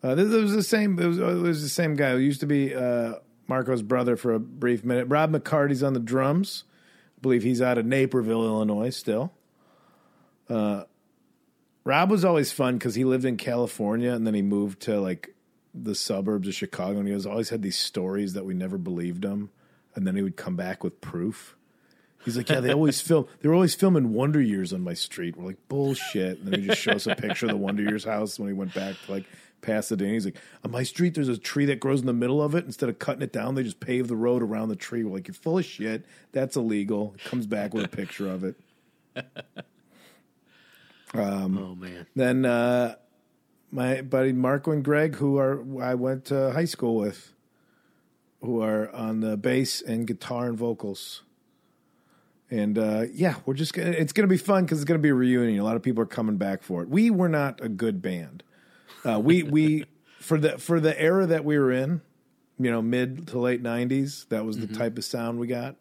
Uh, 0.03 0.15
this, 0.15 0.33
it 0.33 0.41
was 0.41 0.55
the 0.55 0.63
same. 0.63 0.99
It 0.99 1.07
was, 1.07 1.19
it 1.19 1.23
was 1.23 1.63
the 1.63 1.69
same 1.69 1.95
guy 1.95 2.13
who 2.13 2.19
used 2.19 2.41
to 2.41 2.47
be 2.47 2.75
uh, 2.75 3.15
Marco's 3.47 3.83
brother 3.83 4.17
for 4.17 4.35
a 4.35 4.41
brief 4.41 4.85
minute. 4.85 5.07
Rob 5.07 5.33
McCarty's 5.33 5.83
on 5.83 5.93
the 5.93 6.01
drums. 6.01 6.65
I 7.19 7.21
believe 7.23 7.43
he's 7.43 7.63
out 7.63 7.79
of 7.79 7.87
Naperville, 7.87 8.45
Illinois. 8.45 8.91
Still, 8.91 9.33
uh, 10.49 10.85
Rob 11.85 12.11
was 12.11 12.25
always 12.25 12.53
fun 12.53 12.79
because 12.79 12.97
he 12.97 13.05
lived 13.05 13.25
in 13.25 13.37
California 13.37 14.13
and 14.13 14.27
then 14.27 14.35
he 14.35 14.43
moved 14.43 14.81
to 14.83 15.01
like 15.01 15.35
the 15.75 15.95
suburbs 15.95 16.49
of 16.49 16.55
Chicago, 16.55 16.99
and 16.99 17.09
he 17.09 17.15
was 17.15 17.27
always 17.27 17.49
had 17.49 17.63
these 17.63 17.79
stories 17.79 18.35
that 18.35 18.45
we 18.45 18.55
never 18.55 18.77
believed 18.77 19.25
him, 19.25 19.51
and 19.95 20.07
then 20.07 20.17
he 20.17 20.23
would 20.23 20.37
come 20.37 20.57
back 20.57 20.85
with 20.85 21.01
proof. 21.01 21.57
He's 22.25 22.37
like, 22.37 22.49
yeah, 22.49 22.61
they 22.61 22.73
always 22.73 23.01
film. 23.09 23.27
They 23.41 23.49
were 23.49 23.55
always 23.55 23.75
filming 23.75 24.13
Wonder 24.13 24.41
Years 24.41 24.73
on 24.73 24.83
my 24.83 24.95
street. 24.95 25.37
We're 25.37 25.47
like, 25.47 25.69
bullshit. 25.69 26.39
And 26.39 26.53
then 26.53 26.61
he 26.61 26.67
just 26.69 26.81
shows 26.81 27.07
a 27.07 27.15
picture 27.15 27.47
of 27.47 27.53
the 27.53 27.57
Wonder 27.57 27.83
Years 27.83 28.05
house 28.05 28.39
when 28.39 28.49
he 28.49 28.55
went 28.55 28.75
back 28.75 28.97
to 29.07 29.13
like 29.13 29.25
Pasadena. 29.61 30.13
He's 30.13 30.25
like, 30.25 30.39
on 30.65 30.71
my 30.71 30.83
street, 30.83 31.15
there's 31.15 31.29
a 31.29 31.39
tree 31.39 31.65
that 31.67 31.81
grows 31.81 32.01
in 32.01 32.07
the 32.07 32.13
middle 32.13 32.43
of 32.43 32.55
it. 32.55 32.65
Instead 32.65 32.89
of 32.89 32.99
cutting 32.99 33.23
it 33.23 33.33
down, 33.33 33.55
they 33.55 33.63
just 33.63 33.81
pave 33.81 34.09
the 34.09 34.17
road 34.17 34.43
around 34.43 34.69
the 34.69 34.77
tree. 34.77 35.05
We're 35.05 35.15
like, 35.15 35.29
you're 35.29 35.35
full 35.35 35.59
of 35.59 35.65
shit. 35.65 36.05
That's 36.33 36.57
illegal. 36.57 37.15
Comes 37.25 37.47
back 37.47 37.73
with 37.75 37.85
a 37.85 37.89
picture 37.89 38.29
of 38.29 38.45
it. 38.45 38.57
oh 41.15 41.49
man. 41.49 42.07
Then 42.15 42.45
uh, 42.45 42.97
my 43.71 44.03
buddy 44.03 44.33
Marco 44.33 44.71
and 44.71 44.85
Greg, 44.85 45.17
who 45.17 45.39
are 45.39 45.63
I 45.83 45.95
went 45.95 46.27
to 46.27 46.53
high 46.53 46.67
school 46.67 46.97
with, 46.97 47.33
who 48.43 48.61
are 48.61 48.91
on 48.91 49.21
the 49.21 49.37
bass 49.37 49.81
and 49.81 50.07
guitar 50.07 50.47
and 50.47 50.59
vocals. 50.59 51.23
And 52.53 52.77
uh, 52.77 53.05
yeah, 53.15 53.37
we're 53.47 53.55
just 53.55 53.73
gonna, 53.73 53.93
it's 53.93 54.13
going 54.13 54.29
to 54.29 54.33
be 54.33 54.37
fun 54.37 54.65
because 54.65 54.79
it's 54.79 54.85
going 54.85 54.99
to 54.99 55.03
be 55.03 55.09
a 55.09 55.15
reunion. 55.15 55.59
A 55.59 55.65
lot 55.65 55.75
of 55.77 55.83
people 55.83 56.03
are 56.03 56.07
coming 56.07 56.37
back 56.37 56.63
for 56.63 56.83
it. 56.83 56.89
We 56.91 57.09
were 57.11 57.31
not 57.31 57.61
a 57.63 57.69
good 57.69 58.03
band. 58.03 58.43
Uh, 59.09 59.19
we 59.19 59.43
we 59.43 59.87
for 60.21 60.37
the 60.39 60.59
for 60.59 60.79
the 60.79 61.01
era 61.01 61.25
that 61.27 61.47
we 61.47 61.59
were 61.59 61.73
in, 61.73 62.03
you 62.59 62.71
know, 62.71 62.83
mid 62.83 63.29
to 63.29 63.39
late 63.39 63.63
'90s. 63.63 64.29
That 64.29 64.45
was 64.45 64.59
the 64.59 64.67
type 64.67 64.99
of 64.99 65.05
sound 65.05 65.39
we 65.39 65.47
got. 65.47 65.77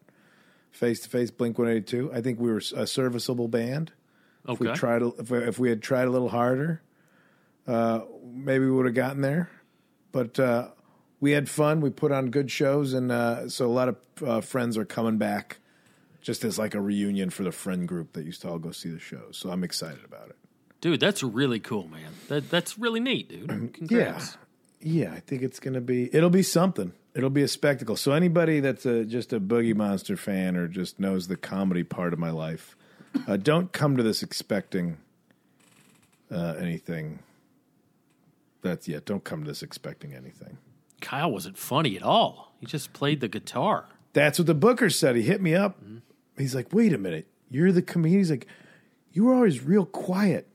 Face 0.72 1.02
to 1.02 1.10
face, 1.10 1.30
Blink 1.30 1.58
182. 1.60 2.14
I 2.14 2.22
think 2.22 2.40
we 2.40 2.50
were 2.50 2.62
a 2.74 2.88
serviceable 2.88 3.50
band. 3.50 3.92
If 4.48 4.62
we 4.62 4.70
Okay. 4.70 4.76
tried, 4.80 5.02
a- 5.02 5.12
if 5.20 5.30
we, 5.30 5.38
if 5.40 5.60
we 5.60 5.68
had 5.70 5.82
tried 5.84 6.08
a 6.08 6.10
little 6.10 6.30
harder, 6.30 6.82
uh, 7.68 8.00
maybe 8.34 8.64
we 8.64 8.72
would 8.72 8.86
have 8.86 8.96
gotten 8.96 9.20
there. 9.22 9.50
But 10.14 10.40
uh, 10.40 10.70
we 11.20 11.32
had 11.32 11.50
fun. 11.50 11.82
We 11.82 11.90
put 11.90 12.14
on 12.14 12.30
good 12.32 12.50
shows, 12.50 12.94
and 12.94 13.12
uh, 13.12 13.50
so 13.50 13.66
a 13.68 13.74
lot 13.74 13.90
of 13.90 13.98
uh, 14.26 14.40
friends 14.42 14.78
are 14.78 14.86
coming 14.86 15.18
back, 15.18 15.58
just 16.22 16.44
as 16.44 16.58
like 16.58 16.76
a 16.76 16.82
reunion 16.82 17.30
for 17.30 17.44
the 17.44 17.52
friend 17.52 17.88
group 17.88 18.14
that 18.14 18.26
used 18.26 18.42
to 18.44 18.50
all 18.50 18.60
go 18.60 18.72
see 18.72 18.90
the 18.90 19.00
show. 19.00 19.24
So 19.32 19.50
I'm 19.50 19.64
excited 19.64 20.06
about 20.06 20.30
it. 20.30 20.38
Dude, 20.80 21.00
that's 21.00 21.22
really 21.22 21.60
cool, 21.60 21.88
man. 21.88 22.12
That 22.28 22.50
that's 22.50 22.78
really 22.78 23.00
neat, 23.00 23.30
dude. 23.30 23.74
Congrats. 23.74 24.38
Yeah, 24.80 25.10
yeah. 25.10 25.14
I 25.14 25.20
think 25.20 25.44
it's 25.44 25.60
gonna 25.60 25.82
be. 25.82 26.14
It'll 26.16 26.32
be 26.32 26.44
something. 26.44 26.94
It'll 27.14 27.30
be 27.30 27.44
a 27.44 27.48
spectacle. 27.48 27.96
So 27.96 28.14
anybody 28.14 28.62
that's 28.62 28.86
a, 28.86 29.04
just 29.04 29.34
a 29.34 29.40
Boogie 29.40 29.76
Monster 29.76 30.16
fan 30.16 30.56
or 30.56 30.68
just 30.68 31.00
knows 31.00 31.28
the 31.28 31.36
comedy 31.36 31.84
part 31.84 32.14
of 32.14 32.20
my 32.20 32.32
life, 32.32 32.76
uh, 33.28 33.38
don't 33.38 33.72
come 33.72 33.98
to 33.98 34.04
this 34.04 34.24
expecting 34.24 34.98
uh, 36.32 36.56
anything. 36.58 37.20
That's 38.62 38.88
yeah. 38.88 39.00
Don't 39.06 39.24
come 39.24 39.44
to 39.44 39.52
this 39.52 39.62
expecting 39.62 40.14
anything. 40.14 40.58
Kyle 41.00 41.32
wasn't 41.32 41.58
funny 41.58 41.96
at 41.96 42.04
all. 42.04 42.56
He 42.60 42.66
just 42.66 42.94
played 42.94 43.22
the 43.22 43.28
guitar. 43.28 43.86
That's 44.14 44.40
what 44.40 44.46
the 44.46 44.54
booker 44.54 44.90
said. 44.90 45.16
He 45.16 45.24
hit 45.24 45.42
me 45.42 45.56
up. 45.56 45.80
He's 46.42 46.56
like, 46.56 46.74
"Wait 46.74 46.94
a 46.94 46.98
minute, 46.98 47.28
you're 47.50 47.72
the 47.72 47.82
comedian." 47.82 48.20
He's 48.20 48.32
like, 48.32 48.48
"You 49.12 49.26
were 49.26 49.34
always 49.34 49.64
real 49.64 49.86
quiet," 49.86 50.48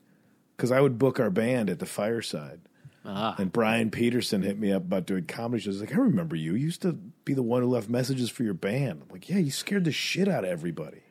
because 0.57 0.72
I 0.72 0.81
would 0.81 0.99
book 0.99 1.20
our 1.20 1.31
band 1.31 1.70
at 1.70 1.79
the 1.79 1.87
fireside. 1.87 2.61
Ah. 3.05 3.37
And 3.38 3.53
Brian 3.53 3.90
Peterson 3.90 4.42
hit 4.42 4.59
me 4.59 4.72
up 4.72 4.83
about 4.83 5.07
doing 5.07 5.27
comedy 5.27 5.62
shows. 5.62 5.75
He's 5.75 5.83
like, 5.83 5.94
I 5.94 6.01
remember 6.01 6.35
you. 6.35 6.55
You 6.55 6.64
used 6.64 6.83
to 6.83 6.94
be 7.25 7.35
the 7.35 7.42
one 7.42 7.62
who 7.62 7.68
left 7.68 7.88
messages 7.88 8.31
for 8.31 8.42
your 8.42 8.55
band. 8.55 9.03
I'm 9.03 9.09
like, 9.11 9.29
yeah, 9.29 9.38
you 9.38 9.53
scared 9.53 9.85
the 9.85 9.92
shit 9.92 10.27
out 10.27 10.42
of 10.42 10.51
everybody. 10.51 11.03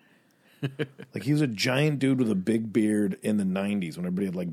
like 1.13 1.23
he 1.23 1.31
was 1.31 1.41
a 1.41 1.47
giant 1.47 1.99
dude 1.99 2.19
with 2.19 2.29
a 2.29 2.35
big 2.35 2.73
beard 2.73 3.17
in 3.21 3.37
the 3.37 3.43
'90s 3.43 3.97
when 3.97 4.05
everybody 4.05 4.25
had 4.25 4.35
like 4.35 4.49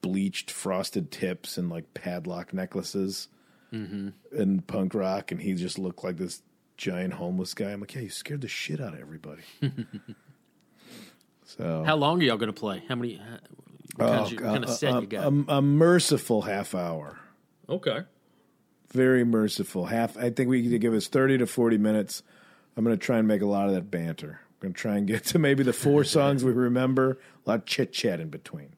bleached 0.00 0.50
frosted 0.50 1.10
tips 1.10 1.58
and 1.58 1.68
like 1.68 1.92
padlock 1.92 2.54
necklaces 2.54 3.28
and 4.32 4.66
punk 4.66 4.94
rock, 4.94 5.32
and 5.32 5.40
he 5.40 5.54
just 5.54 5.78
looked 5.78 6.04
like 6.04 6.16
this 6.16 6.42
giant 6.76 7.14
homeless 7.14 7.54
guy. 7.54 7.70
I'm 7.70 7.80
like, 7.80 7.94
yeah, 7.94 8.02
you 8.02 8.10
scared 8.10 8.40
the 8.42 8.48
shit 8.48 8.80
out 8.80 8.94
of 8.94 9.00
everybody. 9.00 9.42
so 11.44 11.84
How 11.84 11.96
long 11.96 12.20
are 12.20 12.24
y'all 12.24 12.36
going 12.36 12.52
to 12.52 12.58
play? 12.58 12.82
How 12.88 12.94
many? 12.94 13.18
Uh, 13.18 13.38
what 13.96 14.06
kind, 14.06 14.20
of, 14.20 14.32
what 14.32 14.42
kind 14.42 14.64
of 14.64 14.70
set 14.70 14.94
a, 14.94 15.00
you 15.00 15.06
got? 15.06 15.24
a, 15.24 15.44
a 15.56 15.62
merciful 15.62 16.42
half 16.42 16.74
hour. 16.74 17.18
okay. 17.68 18.00
very 18.92 19.24
merciful. 19.24 19.86
Half, 19.86 20.16
I 20.18 20.30
think 20.30 20.48
we 20.50 20.62
need 20.62 20.70
to 20.70 20.78
give 20.78 20.94
us 20.94 21.08
thirty 21.08 21.38
to 21.38 21.46
forty 21.46 21.78
minutes. 21.78 22.22
I'm 22.76 22.84
going 22.84 22.96
to 22.96 23.02
try 23.04 23.18
and 23.18 23.26
make 23.26 23.40
a 23.40 23.46
lot 23.46 23.68
of 23.68 23.74
that 23.74 23.90
banter. 23.90 24.40
I'm 24.50 24.56
going 24.60 24.74
to 24.74 24.78
try 24.80 24.96
and 24.96 25.06
get 25.06 25.24
to 25.26 25.38
maybe 25.38 25.62
the 25.62 25.72
four 25.72 26.04
songs 26.16 26.44
we 26.44 26.52
remember. 26.52 27.18
A 27.46 27.50
lot 27.50 27.58
of 27.60 27.66
chit 27.66 27.92
chat 27.92 28.20
in 28.20 28.28
between. 28.28 28.74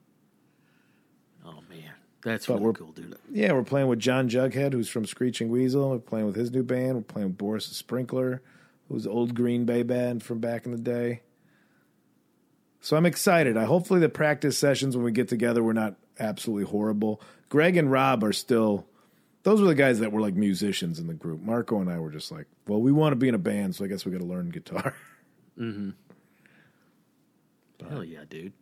That's 2.28 2.46
But 2.46 2.60
really 2.60 2.74
cool, 2.74 2.92
dude. 2.92 3.16
Yeah, 3.32 3.52
we're 3.52 3.62
playing 3.62 3.88
with 3.88 3.98
John 3.98 4.28
Jughead, 4.28 4.74
who's 4.74 4.88
from 4.88 5.06
Screeching 5.06 5.48
Weasel. 5.48 5.90
We're 5.90 5.98
playing 5.98 6.26
with 6.26 6.36
his 6.36 6.50
new 6.50 6.62
band. 6.62 6.96
We're 6.96 7.02
playing 7.02 7.28
with 7.28 7.38
Boris 7.38 7.68
the 7.68 7.74
Sprinkler, 7.74 8.42
who's 8.88 9.06
old 9.06 9.34
Green 9.34 9.64
Bay 9.64 9.82
band 9.82 10.22
from 10.22 10.38
back 10.38 10.66
in 10.66 10.72
the 10.72 10.78
day. 10.78 11.22
So 12.80 12.96
I'm 12.96 13.06
excited. 13.06 13.56
I 13.56 13.64
hopefully 13.64 14.00
the 14.00 14.10
practice 14.10 14.58
sessions 14.58 14.94
when 14.94 15.04
we 15.04 15.10
get 15.12 15.28
together 15.28 15.62
we're 15.64 15.72
not 15.72 15.96
absolutely 16.18 16.70
horrible. 16.70 17.20
Greg 17.48 17.76
and 17.76 17.90
Rob 17.90 18.22
are 18.22 18.32
still 18.32 18.86
those 19.42 19.60
were 19.60 19.66
the 19.66 19.74
guys 19.74 20.00
that 20.00 20.12
were 20.12 20.20
like 20.20 20.34
musicians 20.34 20.98
in 20.98 21.06
the 21.06 21.14
group. 21.14 21.40
Marco 21.40 21.80
and 21.80 21.90
I 21.90 21.98
were 21.98 22.10
just 22.10 22.30
like, 22.30 22.46
well, 22.66 22.80
we 22.80 22.92
want 22.92 23.12
to 23.12 23.16
be 23.16 23.28
in 23.28 23.34
a 23.34 23.38
band, 23.38 23.74
so 23.74 23.84
I 23.84 23.88
guess 23.88 24.04
we 24.04 24.12
got 24.12 24.18
to 24.18 24.26
learn 24.26 24.50
guitar. 24.50 24.94
Mm-hmm. 25.58 25.90
Hell 27.90 28.04
yeah, 28.04 28.20
dude. 28.30 28.52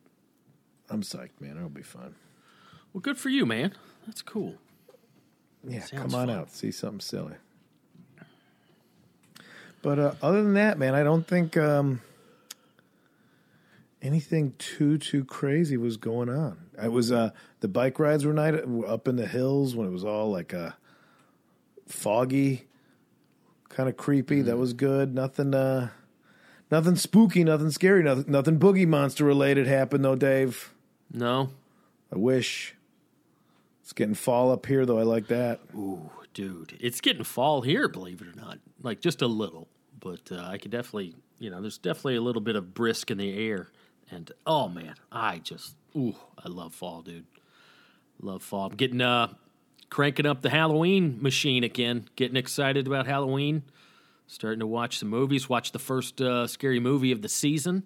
I'm 0.89 1.03
psyched, 1.03 1.41
man. 1.41 1.59
It'll 1.59 1.69
be 1.69 1.83
fun. 1.83 2.15
Well, 2.97 3.03
good 3.03 3.19
for 3.19 3.29
you, 3.29 3.45
man. 3.45 3.75
That's 4.07 4.23
cool. 4.23 4.55
Yeah, 5.69 5.81
Sounds 5.81 5.91
come 5.91 6.15
on 6.15 6.29
fun. 6.29 6.31
out, 6.31 6.51
see 6.51 6.71
something 6.71 7.01
silly. 7.01 7.35
But 9.83 9.99
uh, 9.99 10.15
other 10.23 10.43
than 10.43 10.55
that, 10.55 10.79
man, 10.79 10.95
I 10.95 11.03
don't 11.03 11.27
think 11.29 11.59
um, 11.59 12.01
anything 14.01 14.55
too 14.57 14.97
too 14.97 15.27
crazy 15.27 15.77
was 15.77 15.99
going 15.99 16.31
on. 16.31 16.57
I 16.81 16.89
was 16.89 17.13
uh, 17.13 17.33
the 17.61 17.69
bike 17.69 17.99
rides 17.99 18.25
were 18.25 18.33
night 18.33 18.55
up 18.89 19.09
in 19.09 19.17
the 19.17 19.27
hills 19.27 19.77
when 19.77 19.87
it 19.87 19.93
was 19.93 20.03
all 20.03 20.31
like 20.31 20.55
uh, 20.55 20.71
foggy, 21.87 22.65
kind 23.69 23.91
of 23.91 23.99
creepy. 23.99 24.37
Mm-hmm. 24.37 24.47
That 24.47 24.57
was 24.57 24.73
good. 24.73 25.15
Nothing, 25.15 25.53
uh, 25.53 25.91
nothing 26.71 26.97
spooky, 26.97 27.45
nothing 27.45 27.73
scary, 27.73 28.03
nothing, 28.03 28.25
nothing 28.27 28.59
boogie 28.59 28.89
monster 28.89 29.27
related 29.27 29.67
happened 29.67 30.03
though, 30.03 30.17
Dave. 30.17 30.73
No, 31.13 31.51
I 32.11 32.17
wish. 32.17 32.73
It's 33.87 33.93
getting 33.93 34.17
fall 34.17 34.51
up 34.51 34.67
here 34.67 34.85
though. 34.85 34.99
I 34.99 35.05
like 35.05 35.29
that. 35.29 35.61
Ooh, 35.73 36.11
dude, 36.35 36.77
it's 36.81 37.01
getting 37.01 37.23
fall 37.23 37.63
here, 37.63 37.87
believe 37.87 38.21
it 38.21 38.27
or 38.27 38.33
not. 38.33 38.59
Like 38.83 39.01
just 39.01 39.23
a 39.23 39.29
little, 39.29 39.69
but 40.01 40.23
uh, 40.33 40.41
I 40.41 40.59
could 40.59 40.73
definitely, 40.73 41.15
you 41.39 41.51
know, 41.51 41.61
there's 41.61 41.79
definitely 41.79 42.17
a 42.17 42.21
little 42.21 42.43
bit 42.43 42.57
of 42.57 42.75
brisk 42.75 43.13
in 43.13 43.19
the 43.19 43.49
air. 43.49 43.71
And 44.11 44.33
oh 44.45 44.67
man, 44.69 44.97
I 45.13 45.39
just, 45.39 45.77
ooh, 45.97 46.17
I 46.37 46.49
love 46.49 46.75
fall, 46.75 47.03
dude. 47.03 47.27
Love 48.21 48.43
fall. 48.43 48.67
I'm 48.67 48.75
getting, 48.75 49.01
uh, 49.01 49.33
cranking 49.89 50.27
up 50.27 50.43
the 50.43 50.51
Halloween 50.51 51.19
machine 51.23 51.63
again. 51.63 52.09
Getting 52.17 52.37
excited 52.37 52.89
about 52.89 53.07
Halloween. 53.07 53.63
Starting 54.27 54.59
to 54.59 54.67
watch 54.67 54.99
some 54.99 55.11
movies. 55.11 55.49
Watch 55.49 55.71
the 55.71 55.79
first 55.79 56.21
uh, 56.21 56.49
scary 56.49 56.81
movie 56.81 57.13
of 57.13 57.23
the 57.23 57.29
season. 57.29 57.85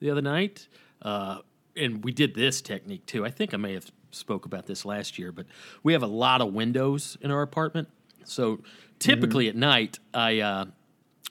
the 0.00 0.10
other 0.10 0.20
night, 0.20 0.68
uh, 1.00 1.38
and 1.76 2.04
we 2.04 2.12
did 2.12 2.34
this 2.34 2.60
technique 2.60 3.06
too. 3.06 3.24
I 3.24 3.30
think 3.30 3.54
I 3.54 3.56
may 3.56 3.72
have 3.72 3.90
spoke 4.10 4.44
about 4.44 4.66
this 4.66 4.84
last 4.84 5.18
year, 5.18 5.32
but 5.32 5.46
we 5.82 5.92
have 5.92 6.02
a 6.02 6.08
lot 6.08 6.40
of 6.40 6.52
windows 6.52 7.16
in 7.20 7.30
our 7.30 7.42
apartment. 7.42 7.88
So 8.24 8.60
typically 8.98 9.48
at 9.48 9.56
night, 9.56 9.98
I 10.12 10.40
uh, 10.40 10.64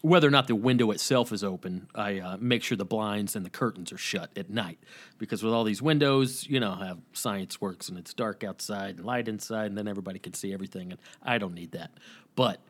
whether 0.01 0.27
or 0.27 0.31
not 0.31 0.47
the 0.47 0.55
window 0.55 0.91
itself 0.91 1.31
is 1.33 1.43
open, 1.43 1.87
I 1.93 2.19
uh, 2.19 2.37
make 2.39 2.63
sure 2.63 2.77
the 2.77 2.85
blinds 2.85 3.35
and 3.35 3.45
the 3.45 3.49
curtains 3.49 3.91
are 3.91 3.97
shut 3.97 4.31
at 4.37 4.49
night 4.49 4.79
because 5.17 5.43
with 5.43 5.53
all 5.53 5.65
these 5.65 5.81
windows, 5.81 6.47
you 6.47 6.59
know 6.59 6.71
how 6.71 6.99
science 7.13 7.59
works, 7.59 7.89
and 7.89 7.97
it's 7.97 8.13
dark 8.13 8.43
outside 8.43 8.97
and 8.97 9.05
light 9.05 9.27
inside, 9.27 9.65
and 9.65 9.77
then 9.77 9.87
everybody 9.87 10.19
can 10.19 10.33
see 10.33 10.53
everything, 10.53 10.91
and 10.91 10.99
I 11.21 11.37
don't 11.37 11.53
need 11.53 11.71
that. 11.71 11.91
But 12.35 12.61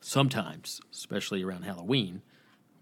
sometimes, 0.00 0.80
especially 0.92 1.42
around 1.42 1.62
Halloween. 1.62 2.22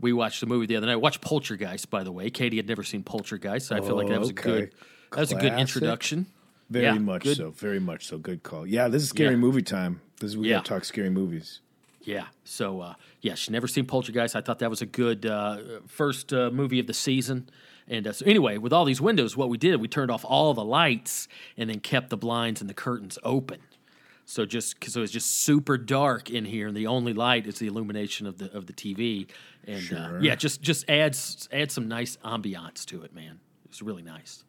We 0.01 0.13
watched 0.13 0.41
the 0.41 0.47
movie 0.47 0.67
the 0.67 0.77
other 0.77 0.89
night. 0.89 0.97
Watch 0.97 1.21
Poltergeist, 1.21 1.89
by 1.89 2.03
the 2.03 2.11
way. 2.11 2.29
Katie 2.29 2.57
had 2.57 2.67
never 2.67 2.83
seen 2.83 3.05
Poltergeist. 3.05 3.69
So 3.69 3.77
I 3.77 3.81
feel 3.81 3.97
like 3.97 4.09
that 4.09 4.19
was 4.19 4.31
okay. 4.31 4.51
a 4.51 4.53
good. 4.53 4.75
That 5.13 5.21
was 5.21 5.33
a 5.33 5.37
good 5.37 5.53
introduction. 5.53 6.27
Very 6.71 6.85
Yeah, 6.87 6.95
much 6.99 7.23
good. 7.25 7.37
so. 7.37 7.51
Very 7.51 7.79
much 7.81 8.07
so. 8.07 8.19
Good 8.19 8.43
call. 8.43 8.67
Yeah, 8.67 8.89
this 8.89 9.03
is 9.03 9.11
scary 9.11 9.31
Yeah. 9.35 9.37
movie 9.37 9.63
time. 9.63 10.01
This 10.21 10.31
is 10.31 10.37
we 10.39 10.49
Yeah. 10.49 10.57
gotta 10.57 10.69
talk 10.69 10.85
scary 10.85 11.11
movies. 11.11 11.61
Yeah. 12.03 12.27
So 12.45 12.81
uh, 12.81 12.95
yeah, 13.21 13.35
she 13.35 13.51
never 13.51 13.67
seen 13.69 13.87
Poltergeist. 13.87 14.35
I 14.37 14.41
thought 14.41 14.59
that 14.61 14.71
was 14.71 14.83
a 14.83 14.87
good 14.87 15.27
uh, 15.27 15.59
first 15.87 16.33
uh, 16.33 16.51
movie 16.51 16.81
of 16.81 16.87
the 16.87 16.95
season. 16.95 17.49
And 17.87 18.07
uh, 18.07 18.13
so 18.13 18.25
anyway, 18.27 18.57
with 18.59 18.73
all 18.73 18.85
these 18.87 19.01
windows, 19.01 19.37
what 19.37 19.49
we 19.51 19.59
did, 19.59 19.81
we 19.81 19.89
turned 19.89 20.11
off 20.11 20.25
all 20.25 20.55
the 20.55 20.65
lights 20.65 21.29
and 21.57 21.69
then 21.69 21.81
kept 21.81 22.09
the 22.11 22.17
blinds 22.17 22.61
and 22.63 22.69
the 22.71 22.75
curtains 22.75 23.19
open. 23.23 23.61
So 24.27 24.47
just 24.47 24.83
so 24.91 25.03
it's 25.03 25.13
just 25.13 25.31
super 25.45 25.77
dark 25.77 26.31
in 26.31 26.47
here, 26.47 26.67
and 26.69 26.75
the 26.75 26.87
only 26.87 27.13
light 27.13 27.47
is 27.47 27.59
the 27.59 27.67
illumination 27.67 28.27
of 28.27 28.39
the 28.39 28.51
of 28.57 28.65
the 28.67 28.73
TV. 28.73 29.27
And 29.67 29.77
uh, 29.93 30.09
Sure. 30.09 30.23
yeah, 30.23 30.35
just 30.35 30.63
just 30.63 30.89
adds 30.89 31.47
adds 31.53 31.75
some 31.75 31.89
nice 31.89 32.17
ambiance 32.25 32.87
to 32.87 33.03
it, 33.03 33.15
man. 33.15 33.41
It's 33.67 33.83
really 33.83 34.03
nice. 34.03 34.45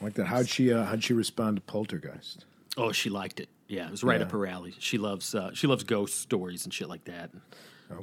I 0.00 0.04
like 0.04 0.14
that. 0.14 0.26
How'd 0.26 0.48
she 0.48 0.72
uh, 0.72 0.84
how'd 0.84 1.02
she 1.04 1.12
respond 1.14 1.56
to 1.56 1.60
Poltergeist? 1.62 2.44
Oh, 2.76 2.92
she 2.92 3.08
liked 3.10 3.40
it. 3.40 3.48
Yeah, 3.68 3.86
it 3.86 3.90
was 3.90 4.04
right 4.04 4.20
Yeah. 4.20 4.26
up 4.26 4.32
her 4.32 4.46
alley. 4.46 4.74
She 4.78 4.98
loves 4.98 5.34
uh, 5.34 5.50
she 5.54 5.66
loves 5.66 5.84
ghost 5.84 6.20
stories 6.20 6.64
and 6.64 6.72
shit 6.74 6.88
like 6.88 7.04
that. 7.04 7.30
And, 7.32 7.42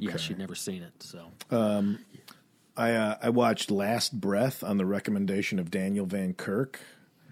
Yeah, 0.02 0.16
she'd 0.16 0.38
never 0.38 0.54
seen 0.54 0.82
it. 0.82 0.92
So 1.02 1.30
I 2.76 2.92
uh, 2.92 3.16
I 3.22 3.28
watched 3.30 3.70
Last 3.70 4.20
Breath 4.20 4.64
on 4.64 4.76
the 4.78 4.86
recommendation 4.86 5.58
of 5.58 5.70
Daniel 5.70 6.06
Van 6.06 6.34
Kirk. 6.34 6.80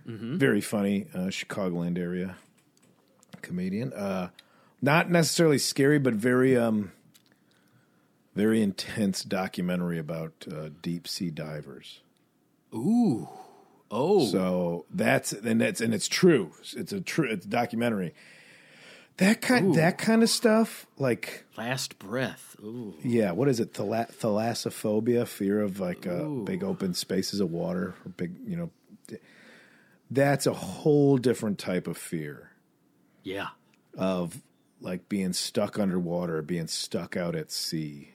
Mm-hmm. 0.06 0.36
Very 0.38 0.60
funny, 0.60 1.06
uh, 1.14 1.26
Chicagoland 1.28 1.98
area 1.98 2.36
comedian. 3.40 3.92
Uh, 3.92 4.28
not 4.80 5.10
necessarily 5.10 5.58
scary, 5.58 5.98
but 5.98 6.14
very 6.14 6.56
um, 6.56 6.92
very 8.34 8.62
intense 8.62 9.22
documentary 9.24 9.98
about 9.98 10.32
uh, 10.50 10.68
deep 10.80 11.06
sea 11.08 11.30
divers. 11.30 12.00
ooh, 12.74 13.28
oh, 13.92 14.26
So 14.26 14.86
that's 14.90 15.32
and 15.32 15.60
that's 15.60 15.80
and 15.80 15.94
it's 15.94 16.08
true. 16.08 16.52
It's 16.74 16.92
a 16.92 17.00
true. 17.00 17.30
It's 17.30 17.46
a 17.46 17.48
documentary. 17.48 18.14
That 19.18 19.42
kind 19.42 19.74
that 19.74 19.98
kind 19.98 20.22
of 20.22 20.30
stuff, 20.30 20.86
like 20.98 21.44
last 21.56 21.98
breath. 21.98 22.56
Ooh, 22.60 22.94
yeah, 23.04 23.32
what 23.32 23.46
is 23.46 23.60
it? 23.60 23.74
Thala- 23.74 24.12
thalassophobia, 24.12 25.28
fear 25.28 25.60
of 25.60 25.78
like 25.78 26.06
uh, 26.06 26.24
big 26.24 26.64
open 26.64 26.94
spaces 26.94 27.38
of 27.38 27.50
water, 27.52 27.94
or 28.04 28.10
big, 28.16 28.34
you 28.46 28.56
know. 28.56 28.70
That's 30.10 30.46
a 30.46 30.52
whole 30.52 31.18
different 31.18 31.58
type 31.58 31.86
of 31.86 31.96
fear 31.96 32.50
yeah. 33.22 33.48
of 33.96 34.42
like 34.80 35.08
being 35.08 35.32
stuck 35.32 35.78
underwater, 35.78 36.42
being 36.42 36.66
stuck 36.66 37.16
out 37.16 37.34
at 37.34 37.50
sea. 37.50 38.12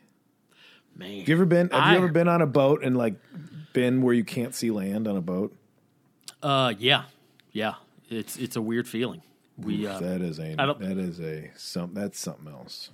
Man, 0.96 1.20
Have 1.20 1.28
you 1.30 1.36
ever 1.36 1.46
been? 1.46 1.70
Have 1.70 1.80
I- 1.80 1.92
you 1.92 1.98
ever 1.98 2.12
been 2.12 2.28
on 2.28 2.42
a 2.42 2.48
boat 2.48 2.84
and 2.84 2.98
like 2.98 3.16
been 3.74 4.02
where 4.02 4.14
you 4.14 4.24
can't 4.24 4.54
see 4.54 4.72
land 4.72 5.08
on 5.08 5.16
a 5.16 5.22
boat? 5.22 5.56
Uh, 6.42 6.74
yeah, 6.78 7.04
yeah. 7.52 7.76
It's 8.10 8.38
it's 8.38 8.56
a 8.56 8.62
weird 8.62 8.88
feeling. 8.88 9.22
We 9.58 9.88
uh, 9.88 10.00
that 10.00 10.22
is 10.22 10.40
a 10.40 10.56
that 10.56 10.98
is 10.98 11.20
a 11.20 11.52
some 11.56 11.94
that's 11.94 12.20
something 12.20 12.52
else. 12.52 12.92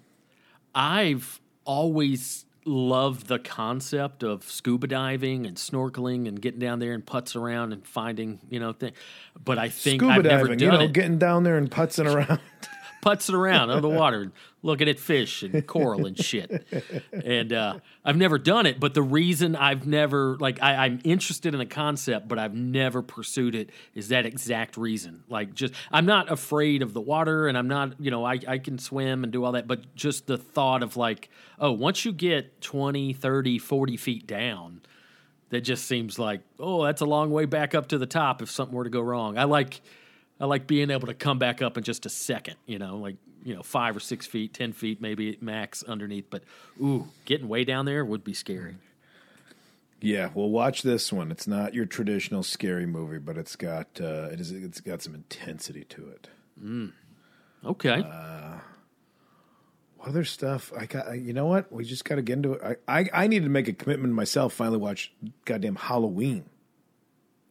I've 0.73 1.39
always 1.65 2.45
loved 2.65 3.27
the 3.27 3.39
concept 3.39 4.23
of 4.23 4.49
scuba 4.49 4.87
diving 4.87 5.45
and 5.45 5.57
snorkeling 5.57 6.27
and 6.27 6.41
getting 6.41 6.59
down 6.59 6.79
there 6.79 6.93
and 6.93 7.05
putz 7.05 7.35
around 7.35 7.73
and 7.73 7.85
finding 7.85 8.39
you 8.49 8.59
know 8.59 8.73
things. 8.73 8.95
But 9.43 9.57
I 9.57 9.69
think 9.69 10.01
Scuba 10.01 10.13
I've 10.13 10.23
never 10.23 10.43
diving, 10.45 10.57
done 10.57 10.71
you 10.71 10.77
know, 10.79 10.85
it. 10.85 10.93
getting 10.93 11.17
down 11.17 11.43
there 11.43 11.57
and 11.57 11.69
putzing 11.69 12.13
around. 12.13 12.39
putzing 13.03 13.33
around 13.33 13.69
under 13.69 13.81
the 13.81 13.89
water 13.89 14.31
looking 14.63 14.87
at 14.87 14.97
fish 14.97 15.43
and 15.43 15.67
coral 15.67 16.05
and 16.05 16.17
shit. 16.17 16.65
And 17.11 17.51
uh, 17.51 17.79
I've 18.03 18.15
never 18.15 18.37
done 18.37 18.65
it, 18.65 18.79
but 18.79 18.93
the 18.93 19.01
reason 19.01 19.55
I've 19.55 19.85
never 19.85 20.37
like 20.37 20.61
I, 20.63 20.85
I'm 20.85 20.99
interested 21.03 21.53
in 21.53 21.59
the 21.59 21.65
concept, 21.65 22.27
but 22.27 22.39
I've 22.39 22.55
never 22.55 23.01
pursued 23.01 23.55
it 23.55 23.69
is 23.93 24.07
that 24.07 24.25
exact 24.25 24.77
reason. 24.77 25.23
Like 25.29 25.53
just 25.53 25.73
I'm 25.91 26.05
not 26.05 26.31
afraid 26.31 26.81
of 26.81 26.93
the 26.93 27.01
water 27.01 27.47
and 27.47 27.57
I'm 27.57 27.67
not, 27.67 27.99
you 27.99 28.09
know, 28.09 28.25
I, 28.25 28.39
I 28.47 28.57
can 28.57 28.79
swim 28.79 29.23
and 29.23 29.31
do 29.31 29.43
all 29.43 29.51
that, 29.51 29.67
but 29.67 29.93
just 29.95 30.27
the 30.27 30.37
thought 30.37 30.81
of 30.81 30.97
like, 30.97 31.29
oh, 31.59 31.71
once 31.71 32.05
you 32.05 32.13
get 32.13 32.61
20, 32.61 33.13
30, 33.13 33.59
40 33.59 33.97
feet 33.97 34.25
down, 34.25 34.81
that 35.49 35.61
just 35.61 35.85
seems 35.85 36.17
like, 36.17 36.41
oh, 36.59 36.83
that's 36.83 37.01
a 37.01 37.05
long 37.05 37.29
way 37.31 37.45
back 37.45 37.75
up 37.75 37.87
to 37.89 37.97
the 37.97 38.07
top 38.07 38.41
if 38.41 38.49
something 38.49 38.75
were 38.75 38.85
to 38.85 38.89
go 38.89 39.01
wrong. 39.01 39.37
I 39.37 39.43
like 39.43 39.81
I 40.39 40.45
like 40.45 40.67
being 40.67 40.89
able 40.89 41.07
to 41.07 41.13
come 41.13 41.39
back 41.39 41.61
up 41.61 41.77
in 41.77 41.83
just 41.83 42.05
a 42.05 42.09
second, 42.09 42.55
you 42.65 42.79
know, 42.79 42.97
like, 42.97 43.15
you 43.43 43.55
know, 43.55 43.61
five 43.63 43.95
or 43.95 43.99
six 43.99 44.25
feet, 44.25 44.53
10 44.53 44.73
feet, 44.73 44.99
maybe 45.01 45.37
max 45.41 45.83
underneath. 45.83 46.25
But, 46.29 46.43
ooh, 46.81 47.07
getting 47.25 47.47
way 47.47 47.63
down 47.63 47.85
there 47.85 48.03
would 48.03 48.23
be 48.23 48.33
scary. 48.33 48.75
Yeah, 50.01 50.31
well, 50.33 50.49
watch 50.49 50.81
this 50.81 51.13
one. 51.13 51.31
It's 51.31 51.47
not 51.47 51.73
your 51.73 51.85
traditional 51.85 52.43
scary 52.43 52.85
movie, 52.85 53.19
but 53.19 53.37
it's 53.37 53.55
got 53.55 53.87
uh, 54.01 54.27
it 54.33 54.41
is 54.41 54.51
it's 54.51 54.81
got 54.81 55.01
some 55.01 55.15
intensity 55.15 55.85
to 55.85 56.09
it. 56.09 56.27
Okay. 57.65 58.03
Uh, 58.05 58.57
What 59.97 60.09
other 60.09 60.25
stuff? 60.25 60.73
I 60.77 60.87
got. 60.87 61.17
You 61.17 61.31
know 61.31 61.45
what? 61.45 61.71
We 61.71 61.85
just 61.85 62.03
got 62.03 62.15
to 62.15 62.21
get 62.21 62.33
into 62.33 62.53
it. 62.53 62.79
I, 62.85 62.99
I 62.99 63.09
I 63.23 63.27
need 63.27 63.43
to 63.43 63.49
make 63.49 63.69
a 63.69 63.73
commitment 63.73 64.13
myself. 64.13 64.51
Finally, 64.53 64.79
watch 64.79 65.13
goddamn 65.45 65.75
Halloween. 65.75 66.43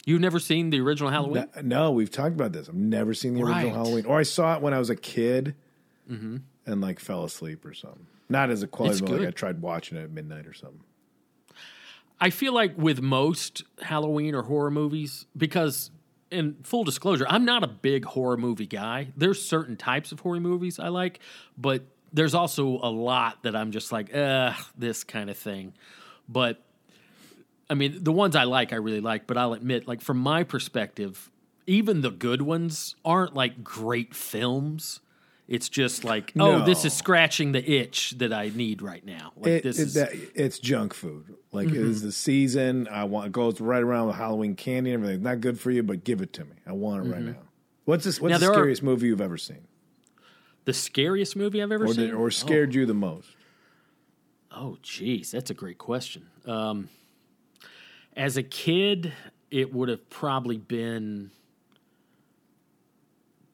You've 0.04 0.20
never 0.20 0.38
seen 0.38 0.70
the 0.70 0.80
original 0.80 1.10
Halloween? 1.10 1.46
No, 1.56 1.62
no, 1.62 1.90
we've 1.92 2.10
talked 2.10 2.34
about 2.34 2.52
this. 2.52 2.68
I've 2.68 2.74
never 2.74 3.14
seen 3.14 3.34
the 3.34 3.42
original 3.42 3.54
Right. 3.54 3.66
Mm-hmm. 3.66 3.76
Halloween, 3.76 4.06
or 4.06 4.18
I 4.18 4.24
saw 4.24 4.56
it 4.56 4.62
when 4.62 4.74
I 4.74 4.78
was 4.78 4.90
a 4.90 4.96
kid, 4.96 5.54
and 6.08 6.42
like 6.66 6.98
fell 7.00 7.24
asleep 7.24 7.64
or 7.64 7.72
something. 7.74 8.06
Not 8.28 8.50
as 8.50 8.62
a 8.62 8.66
quality, 8.66 8.94
It's 8.94 9.00
but 9.00 9.20
like. 9.20 9.28
I 9.28 9.30
tried 9.30 9.60
watching 9.62 9.98
it 9.98 10.02
at 10.04 10.10
midnight 10.10 10.46
or 10.46 10.54
something. 10.54 10.80
I 12.20 12.30
feel 12.30 12.52
like 12.52 12.76
with 12.78 13.00
most 13.02 13.64
Halloween 13.80 14.34
or 14.34 14.42
horror 14.42 14.70
movies, 14.70 15.26
because 15.36 15.90
in 16.30 16.56
full 16.62 16.84
disclosure, 16.84 17.26
I'm 17.28 17.44
not 17.44 17.62
a 17.64 17.68
big 17.68 18.04
horror 18.04 18.36
movie 18.36 18.66
guy. 18.66 19.08
There's 19.16 19.44
certain 19.44 19.76
types 19.76 20.12
of 20.12 20.20
horror 20.20 20.40
movies 20.40 20.78
I 20.78 20.88
like, 20.88 21.18
but 21.58 21.82
there's 22.12 22.34
also 22.34 22.78
a 22.82 22.90
lot 22.90 23.42
that 23.42 23.56
I'm 23.56 23.70
just 23.72 23.90
like, 23.92 24.14
uh, 24.14 24.52
this 24.78 25.02
kind 25.04 25.30
of 25.30 25.36
thing. 25.36 25.74
But 26.28 26.62
I 27.72 27.74
mean, 27.74 28.04
the 28.04 28.12
ones 28.12 28.36
I 28.36 28.44
like, 28.44 28.72
I 28.74 28.76
really 28.76 29.00
like, 29.00 29.26
but 29.26 29.38
I'll 29.38 29.54
admit, 29.54 29.88
like, 29.88 30.02
from 30.02 30.18
my 30.18 30.44
perspective, 30.44 31.30
even 31.66 32.02
the 32.02 32.10
good 32.10 32.42
ones 32.42 32.96
aren't 33.02 33.34
like 33.34 33.64
great 33.64 34.14
films. 34.14 35.00
It's 35.48 35.68
just 35.70 36.04
like, 36.04 36.32
oh, 36.38 36.64
this 36.64 36.84
is 36.84 36.92
scratching 36.92 37.52
the 37.52 37.68
itch 37.68 38.10
that 38.18 38.32
I 38.32 38.50
need 38.54 38.82
right 38.82 39.04
now. 39.04 39.32
Like, 39.36 39.46
It, 39.48 39.62
this 39.64 39.78
it- 39.78 39.82
is. 39.82 39.96
Mm-hmm. 39.96 40.18
that- 40.20 40.30
it's 40.44 40.58
junk 40.58 40.92
food. 40.92 41.34
Like 41.50 41.68
it 41.68 41.74
is 41.76 42.02
the 42.02 42.12
season. 42.12 42.88
I 42.88 43.04
want 43.04 43.26
it 43.26 43.32
goes 43.32 43.60
right 43.60 43.82
around 43.82 44.06
with 44.08 44.16
Halloween 44.16 44.54
candy 44.54 44.92
and 44.92 45.02
everything. 45.02 45.22
Not 45.22 45.40
good 45.40 45.58
for 45.58 45.70
you, 45.70 45.82
but 45.82 46.04
give 46.04 46.20
it 46.22 46.32
to 46.34 46.44
me. 46.44 46.56
I 46.66 46.72
want 46.72 47.06
it 47.06 47.10
right 47.10 47.22
now. 47.22 47.34
What's 47.86 48.04
this? 48.04 48.20
What's 48.20 48.32
Mm-hmm. 48.32 48.32
Now, 48.34 48.38
the 48.38 48.40
there 48.46 48.50
are- 48.52 48.54
scariest 48.62 48.82
movie 48.82 49.06
you've 49.08 49.20
ever 49.20 49.36
seen, 49.38 49.66
the 50.64 50.72
scariest 50.74 51.36
movie 51.36 51.62
I've 51.62 51.72
ever 51.72 51.84
or 51.86 51.88
seen? 51.94 52.06
did, 52.06 52.14
or 52.14 52.30
scared 52.30 52.74
you 52.74 52.86
the 52.86 52.94
most? 52.94 53.28
Oh, 54.50 54.76
geez, 54.82 55.30
that's 55.30 55.50
a 55.50 55.54
great 55.54 55.78
question. 55.78 56.26
Um, 56.46 56.88
as 58.16 58.36
a 58.36 58.42
kid, 58.42 59.12
it 59.50 59.72
would 59.72 59.88
have 59.88 60.08
probably 60.10 60.58
been 60.58 61.30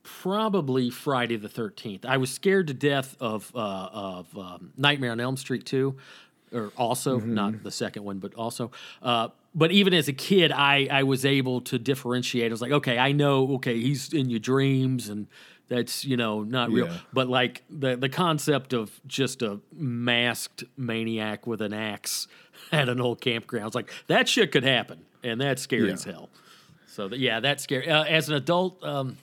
probably 0.02 0.90
Friday 0.90 1.36
the 1.36 1.48
Thirteenth. 1.48 2.04
I 2.04 2.16
was 2.16 2.30
scared 2.30 2.66
to 2.68 2.74
death 2.74 3.16
of 3.20 3.50
uh, 3.54 3.58
of 3.92 4.38
um, 4.38 4.72
Nightmare 4.76 5.12
on 5.12 5.20
Elm 5.20 5.36
Street 5.36 5.64
too, 5.66 5.96
or 6.52 6.72
also 6.76 7.18
not 7.18 7.62
the 7.62 7.70
second 7.70 8.04
one, 8.04 8.18
but 8.18 8.34
also. 8.34 8.70
Uh, 9.02 9.28
but 9.54 9.72
even 9.72 9.94
as 9.94 10.08
a 10.08 10.12
kid, 10.12 10.52
I 10.52 10.88
I 10.90 11.02
was 11.02 11.24
able 11.24 11.60
to 11.62 11.78
differentiate. 11.78 12.50
I 12.50 12.52
was 12.52 12.62
like, 12.62 12.72
okay, 12.72 12.98
I 12.98 13.12
know, 13.12 13.54
okay, 13.56 13.78
he's 13.78 14.12
in 14.12 14.30
your 14.30 14.40
dreams 14.40 15.08
and. 15.08 15.26
That's 15.70 16.02
you 16.02 16.16
know 16.16 16.44
not 16.44 16.70
real, 16.70 16.86
Yeah. 16.86 16.96
but 17.12 17.28
like 17.28 17.62
the 17.68 17.94
the 17.94 18.08
concept 18.08 18.72
of 18.72 19.02
just 19.06 19.42
a 19.42 19.60
masked 19.70 20.64
maniac 20.78 21.46
with 21.46 21.60
an 21.60 21.74
axe 21.74 22.26
at 22.72 22.88
an 22.88 23.00
old 23.00 23.20
campground, 23.20 23.66
it's 23.66 23.74
like 23.74 23.90
that 24.08 24.28
shit 24.28 24.52
could 24.52 24.64
happen, 24.64 25.00
and 25.22 25.40
that's 25.40 25.62
scary 25.62 25.88
Yeah. 25.88 25.94
as 25.94 26.04
hell. 26.04 26.28
So 26.86 27.08
that, 27.08 27.18
yeah, 27.18 27.40
that's 27.40 27.62
scary. 27.62 27.88
Uh, 27.88 28.04
as 28.04 28.28
an 28.28 28.34
adult, 28.34 28.82
um, 28.82 29.16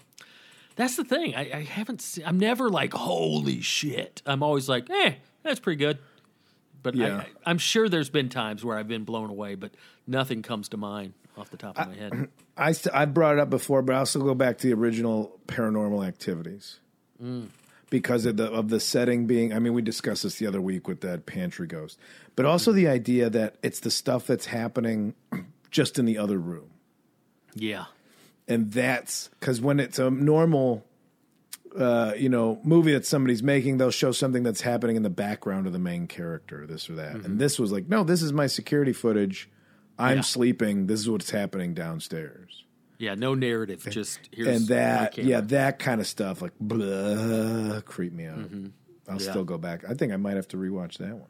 that's 0.76 0.96
the 0.96 1.04
thing. 1.04 1.36
I, 1.36 1.42
I 1.54 1.62
haven't. 1.64 2.02
Seen, 2.02 2.26
I'm 2.26 2.38
never 2.40 2.70
like 2.70 2.94
holy 2.94 3.62
shit. 3.62 4.22
I'm 4.26 4.44
always 4.44 4.68
like, 4.70 4.90
eh, 4.90 5.16
that's 5.44 5.60
pretty 5.60 5.78
good. 5.78 5.98
But 6.84 6.96
Yeah. 6.96 7.18
I, 7.18 7.26
I'm 7.46 7.58
sure 7.58 7.90
there's 7.90 8.10
been 8.10 8.30
times 8.30 8.64
where 8.64 8.78
I've 8.78 8.88
been 8.88 9.04
blown 9.06 9.30
away, 9.30 9.56
but 9.56 9.72
nothing 10.06 10.42
comes 10.44 10.70
to 10.70 10.78
mind 10.78 11.14
off 11.38 11.50
the 11.50 11.58
top 11.58 11.78
of 11.80 11.88
my 11.88 11.96
head. 11.96 12.30
I 12.58 12.72
st- 12.72 12.96
I 12.96 13.06
brought 13.06 13.34
it 13.34 13.40
up 13.40 13.50
before, 13.50 13.82
but 13.82 13.96
I 13.96 14.00
also 14.00 14.20
go 14.22 14.34
back 14.36 14.58
to 14.60 14.68
the 14.68 14.74
original 14.74 15.38
Paranormal 15.48 16.08
Activities 16.08 16.80
because 17.90 18.26
of 18.26 18.38
the 18.38 18.52
of 18.52 18.70
the 18.70 18.80
setting 18.80 19.26
being. 19.28 19.54
I 19.54 19.60
mean, 19.60 19.74
we 19.74 19.82
discussed 19.82 20.24
this 20.24 20.36
the 20.40 20.48
other 20.48 20.62
week 20.62 20.88
with 20.88 21.02
that 21.02 21.26
pantry 21.26 21.68
ghost, 21.68 21.98
but 22.36 22.46
also 22.46 22.72
the 22.72 22.88
idea 22.88 23.30
that 23.30 23.56
it's 23.64 23.80
the 23.80 23.92
stuff 23.92 24.28
that's 24.28 24.48
happening 24.48 25.14
just 25.72 26.00
in 26.00 26.06
the 26.06 26.18
other 26.18 26.38
room, 26.38 26.70
Yeah. 27.54 27.86
and 28.48 28.72
that's 28.72 29.30
because 29.40 29.62
when 29.62 29.80
it's 29.80 30.00
a 30.00 30.10
normal. 30.10 30.86
Uh, 31.78 32.14
you 32.16 32.30
know, 32.30 32.58
movie 32.64 32.94
that 32.94 33.06
somebody's 33.06 33.44
making, 33.44 33.78
they'll 33.80 33.92
show 33.92 34.14
something 34.14 34.44
that's 34.44 34.62
happening 34.62 34.96
in 34.96 35.04
the 35.04 35.10
background 35.10 35.68
of 35.68 35.74
the 35.74 35.80
main 35.80 36.08
character, 36.08 36.66
this 36.66 36.90
or 36.90 36.94
that. 36.96 37.16
And 37.18 37.38
this 37.38 37.60
was 37.60 37.70
like, 37.74 37.90
no, 37.90 38.06
this 38.06 38.22
is 38.22 38.32
my 38.32 38.48
security 38.48 38.94
footage. 38.94 39.50
I'm 40.00 40.18
Yeah. 40.20 40.22
sleeping. 40.22 40.88
This 40.88 41.02
is 41.02 41.10
what's 41.10 41.32
happening 41.32 41.74
downstairs. 41.74 42.64
Yeah, 42.98 43.16
no 43.16 43.34
narrative, 43.36 43.86
just 43.90 44.20
here's 44.32 44.48
and 44.48 44.68
that 44.70 45.18
yeah 45.18 45.42
that 45.42 45.80
kind 45.80 46.00
of 46.00 46.08
stuff 46.08 46.42
like 46.42 46.54
blah, 46.60 47.82
creep 47.82 48.14
me 48.14 48.26
out 48.26 48.38
Mm-hmm. 48.38 48.68
i'll 49.10 49.22
Yeah. 49.22 49.30
still 49.32 49.44
go 49.44 49.58
back 49.58 49.84
i 49.90 49.94
think 49.94 50.14
i 50.14 50.18
might 50.18 50.36
have 50.36 50.48
to 50.50 50.58
rewatch 50.58 50.98
that 51.00 51.16
one 51.16 51.30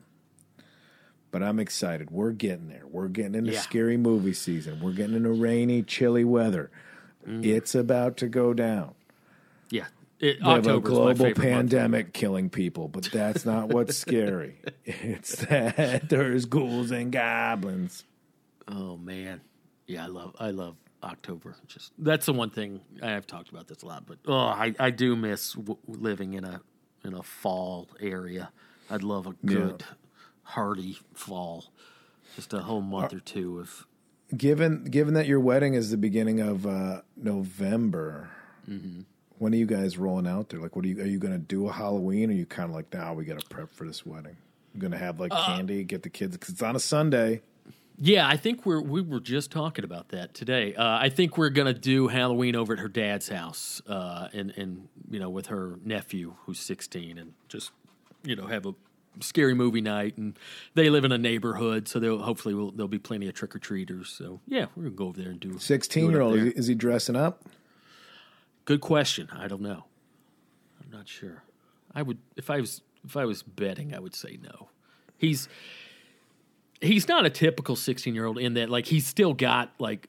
but 1.32 1.41
i'm 1.43 1.59
excited 1.59 2.11
we're 2.11 2.32
getting 2.32 2.68
there 2.70 2.84
we're 2.89 3.07
getting 3.07 3.36
into 3.36 3.51
Yeah. 3.51 3.59
scary 3.61 3.97
movie 3.97 4.34
season 4.34 4.80
we're 4.80 4.93
getting 4.93 5.16
into 5.16 5.32
rainy 5.32 5.82
chilly 5.84 6.24
weather 6.24 6.70
Mm. 7.28 7.43
it's 7.43 7.74
about 7.74 8.18
to 8.18 8.28
go 8.28 8.53
down 8.53 8.93
Yeah. 9.72 9.86
It, 10.20 10.38
we 10.41 10.47
have 10.47 10.68
a 10.68 10.80
global 10.80 11.16
favorite 11.16 11.38
month. 11.38 11.49
pandemic 11.49 12.13
killing 12.13 12.51
people 12.51 12.88
but 12.88 13.05
that's 13.11 13.43
not 13.45 13.70
what's 13.70 13.97
scary 13.97 14.61
it's 14.86 15.36
that 15.47 16.07
there's 16.07 16.45
ghouls 16.45 16.91
and 16.91 17.11
goblins 17.11 18.03
Oh 18.68 18.97
man, 18.97 19.41
yeah, 19.88 20.03
I 20.05 20.07
love 20.07 20.36
I 20.39 20.49
love 20.51 20.76
October. 21.06 21.56
Just 21.68 21.91
that's 21.99 22.26
the 22.26 22.34
one 22.34 22.49
thing 22.49 22.82
I've 23.01 23.28
talked 23.28 23.49
about 23.49 23.68
this 23.68 23.84
a 23.84 23.86
lot, 23.86 24.06
but 24.08 24.18
oh, 24.28 24.34
I, 24.36 24.74
I 24.80 24.89
do 24.89 25.16
miss 25.16 25.53
w- 25.53 25.78
living 25.88 26.34
in 26.34 26.43
a 26.43 26.62
in 27.03 27.14
a 27.14 27.24
fall 27.24 27.88
area. 27.99 28.49
I'd 28.89 29.03
love 29.03 29.28
a 29.28 29.34
good 29.45 29.84
hearty 30.43 30.97
fall, 31.14 31.66
just 32.36 32.53
a 32.53 32.60
whole 32.60 32.82
month 32.82 33.14
or 33.14 33.20
two 33.20 33.60
of 33.60 33.86
Given 34.36 34.86
given 34.86 35.14
that 35.14 35.28
your 35.28 35.39
wedding 35.39 35.76
is 35.76 35.91
the 35.91 35.97
beginning 35.97 36.39
of 36.41 36.66
uh, 36.66 37.01
November, 37.16 38.30
Mm-hmm. 38.70 39.01
when 39.38 39.53
are 39.53 39.58
you 39.58 39.68
guys 39.68 39.95
rolling 39.99 40.26
out 40.26 40.49
there? 40.49 40.60
Like, 40.60 40.76
what 40.76 40.84
are 40.86 40.88
you 40.88 40.99
are 40.99 41.06
you 41.06 41.20
going 41.20 41.34
to 41.34 41.38
do 41.39 41.68
a 41.68 41.72
Halloween? 41.72 42.32
Or 42.32 42.34
are 42.34 42.36
you 42.36 42.47
kind 42.47 42.68
of 42.70 42.76
like, 42.76 42.91
now 42.91 43.14
we 43.14 43.24
got 43.26 43.39
to 43.39 43.45
prep 43.47 43.72
for 43.72 43.86
this 43.86 44.03
wedding? 44.03 44.36
You're 44.74 44.82
going 44.82 44.91
to 44.91 44.97
have 44.97 45.20
like 45.20 45.32
Uh, 45.32 45.45
candy, 45.45 45.84
get 45.84 46.01
the 46.01 46.10
kids 46.10 46.36
because 46.36 46.49
it's 46.49 46.64
on 46.64 46.76
a 46.76 46.80
Sunday. 46.80 47.41
Yeah, 47.98 48.28
I 48.28 48.36
think 48.36 48.66
we're 48.66 48.82
we 48.82 49.02
were 49.02 49.22
just 49.22 49.52
talking 49.52 49.86
about 49.86 50.10
that 50.10 50.34
today. 50.34 50.76
Uh, 50.76 50.98
I 51.00 51.10
think 51.10 51.38
we're 51.38 51.50
gonna 51.50 51.74
do 51.74 52.08
Halloween 52.10 52.56
over 52.56 52.74
at 52.74 52.80
her 52.80 52.89
dad's 52.89 53.30
house, 53.30 53.82
uh, 53.88 54.28
and 54.34 54.52
and 54.58 54.89
you 55.10 55.20
know 55.20 55.30
with 55.30 55.48
her 55.48 55.80
nephew 55.84 56.36
who's 56.46 56.60
sixteen, 56.60 57.18
and 57.18 57.34
just 57.48 57.72
you 58.24 58.36
know 58.36 58.48
have 58.48 58.66
a 58.66 58.74
scary 59.22 59.54
movie 59.54 59.80
night. 59.80 60.18
And 60.18 60.38
they 60.74 60.89
live 60.89 61.06
in 61.06 61.14
a 61.14 61.18
neighborhood, 61.18 61.88
so 61.88 62.00
they'll 62.00 62.22
hopefully 62.22 62.54
will, 62.54 62.72
there'll 62.72 62.89
be 62.89 63.00
plenty 63.00 63.30
of 63.30 63.34
trick 63.34 63.56
or 63.56 63.60
treaters. 63.60 64.10
So 64.10 64.41
yeah, 64.46 64.66
we're 64.76 64.84
gonna 64.84 64.96
go 64.96 65.08
over 65.08 65.22
there 65.22 65.32
and 65.32 65.39
do 65.39 65.58
Sixteen 65.58 66.12
year 66.12 66.20
old 66.22 66.34
there. 66.36 66.48
is, 66.48 66.54
he- 66.54 66.60
is 66.60 66.68
he 66.68 66.76
dressing 66.76 67.16
up? 67.16 67.43
Good 68.66 68.82
question. 68.82 69.30
I 69.32 69.48
don't 69.48 69.62
know. 69.62 69.86
I'm 70.84 70.91
not 70.91 71.08
sure. 71.08 71.43
I 71.93 72.02
would 72.02 72.18
if 72.36 72.50
I 72.50 72.60
was 72.60 72.82
if 73.06 73.16
I 73.16 73.24
was 73.24 73.41
betting, 73.41 73.93
I 73.96 74.00
would 74.00 74.16
say 74.16 74.38
no. 74.43 74.68
He's 75.18 75.48
he's 76.82 77.07
not 77.07 77.26
a 77.26 77.30
typical 77.30 77.76
16 77.76 78.13
year 78.13 78.26
old 78.26 78.38
in 78.38 78.55
that 78.55 78.69
like 78.69 78.86
he's 78.86 79.05
still 79.05 79.34
got 79.34 79.73
like 79.80 80.07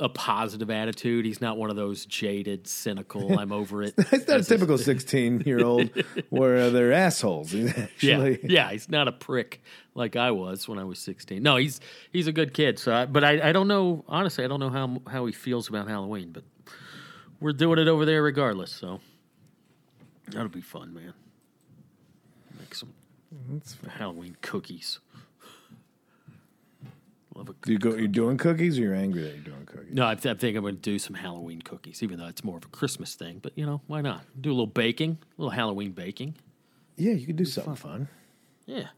a 0.00 0.08
positive 0.08 0.70
attitude. 0.70 1.26
He's 1.26 1.40
not 1.40 1.58
one 1.58 1.70
of 1.70 1.76
those 1.76 2.06
jaded, 2.06 2.66
cynical. 2.66 3.38
I'm 3.38 3.52
over 3.52 3.82
it. 3.82 3.94
It's 3.96 4.26
not 4.26 4.40
a 4.40 4.44
typical 4.44 4.78
sixteen 4.92 5.42
year 5.44 5.64
old 5.64 5.90
where 6.30 6.70
they're 6.70 6.92
assholes. 6.92 7.52
He's 7.52 7.72
yeah, 8.00 8.34
yeah. 8.42 8.70
He's 8.70 8.88
not 8.88 9.08
a 9.08 9.12
prick 9.12 9.62
like 9.94 10.16
I 10.16 10.30
was 10.30 10.66
when 10.66 10.78
I 10.78 10.84
was 10.84 10.98
16. 10.98 11.42
No, 11.42 11.56
he's 11.56 11.80
he's 12.12 12.26
a 12.26 12.32
good 12.32 12.54
kid. 12.54 12.78
So, 12.78 12.94
I, 12.94 13.06
but 13.06 13.22
I, 13.22 13.50
I 13.50 13.52
don't 13.52 13.68
know. 13.68 14.04
Honestly, 14.08 14.44
I 14.44 14.48
don't 14.48 14.60
know 14.60 14.70
how 14.70 15.02
how 15.10 15.26
he 15.26 15.32
feels 15.32 15.68
about 15.68 15.86
Halloween. 15.86 16.32
But 16.32 16.44
we're 17.40 17.52
doing 17.52 17.78
it 17.78 17.88
over 17.88 18.04
there 18.06 18.22
regardless. 18.22 18.72
So 18.72 19.00
that'll 20.28 20.48
be 20.48 20.62
fun, 20.62 20.94
man. 20.94 21.12
Make 22.58 22.74
some 22.74 22.94
Halloween 23.88 24.36
cookies. 24.40 24.98
Love 27.34 27.48
a 27.48 27.52
Do 27.64 27.72
you 27.72 27.78
go? 27.78 27.94
You're 27.94 28.08
doing 28.08 28.36
cookies, 28.38 28.78
or 28.78 28.82
you're 28.82 28.94
angry 28.94 29.22
that 29.22 29.34
you're 29.34 29.44
doing 29.44 29.64
cookies? 29.66 29.94
No, 29.94 30.06
I, 30.06 30.14
th- 30.16 30.34
I 30.34 30.38
think 30.38 30.56
I'm 30.56 30.62
going 30.62 30.74
to 30.76 30.80
do 30.80 30.98
some 30.98 31.14
Halloween 31.14 31.62
cookies, 31.62 32.02
even 32.02 32.18
though 32.18 32.26
it's 32.26 32.42
more 32.42 32.56
of 32.56 32.64
a 32.64 32.68
Christmas 32.68 33.14
thing. 33.14 33.38
But 33.40 33.52
you 33.56 33.64
know, 33.64 33.80
why 33.86 34.00
not? 34.00 34.22
Do 34.40 34.50
a 34.50 34.52
little 34.52 34.66
baking, 34.66 35.18
a 35.38 35.40
little 35.40 35.50
Halloween 35.50 35.92
baking. 35.92 36.34
Yeah, 36.96 37.12
you 37.12 37.26
could 37.26 37.36
do 37.36 37.44
something 37.44 37.76
fun. 37.76 38.08
Yeah. 38.66 38.88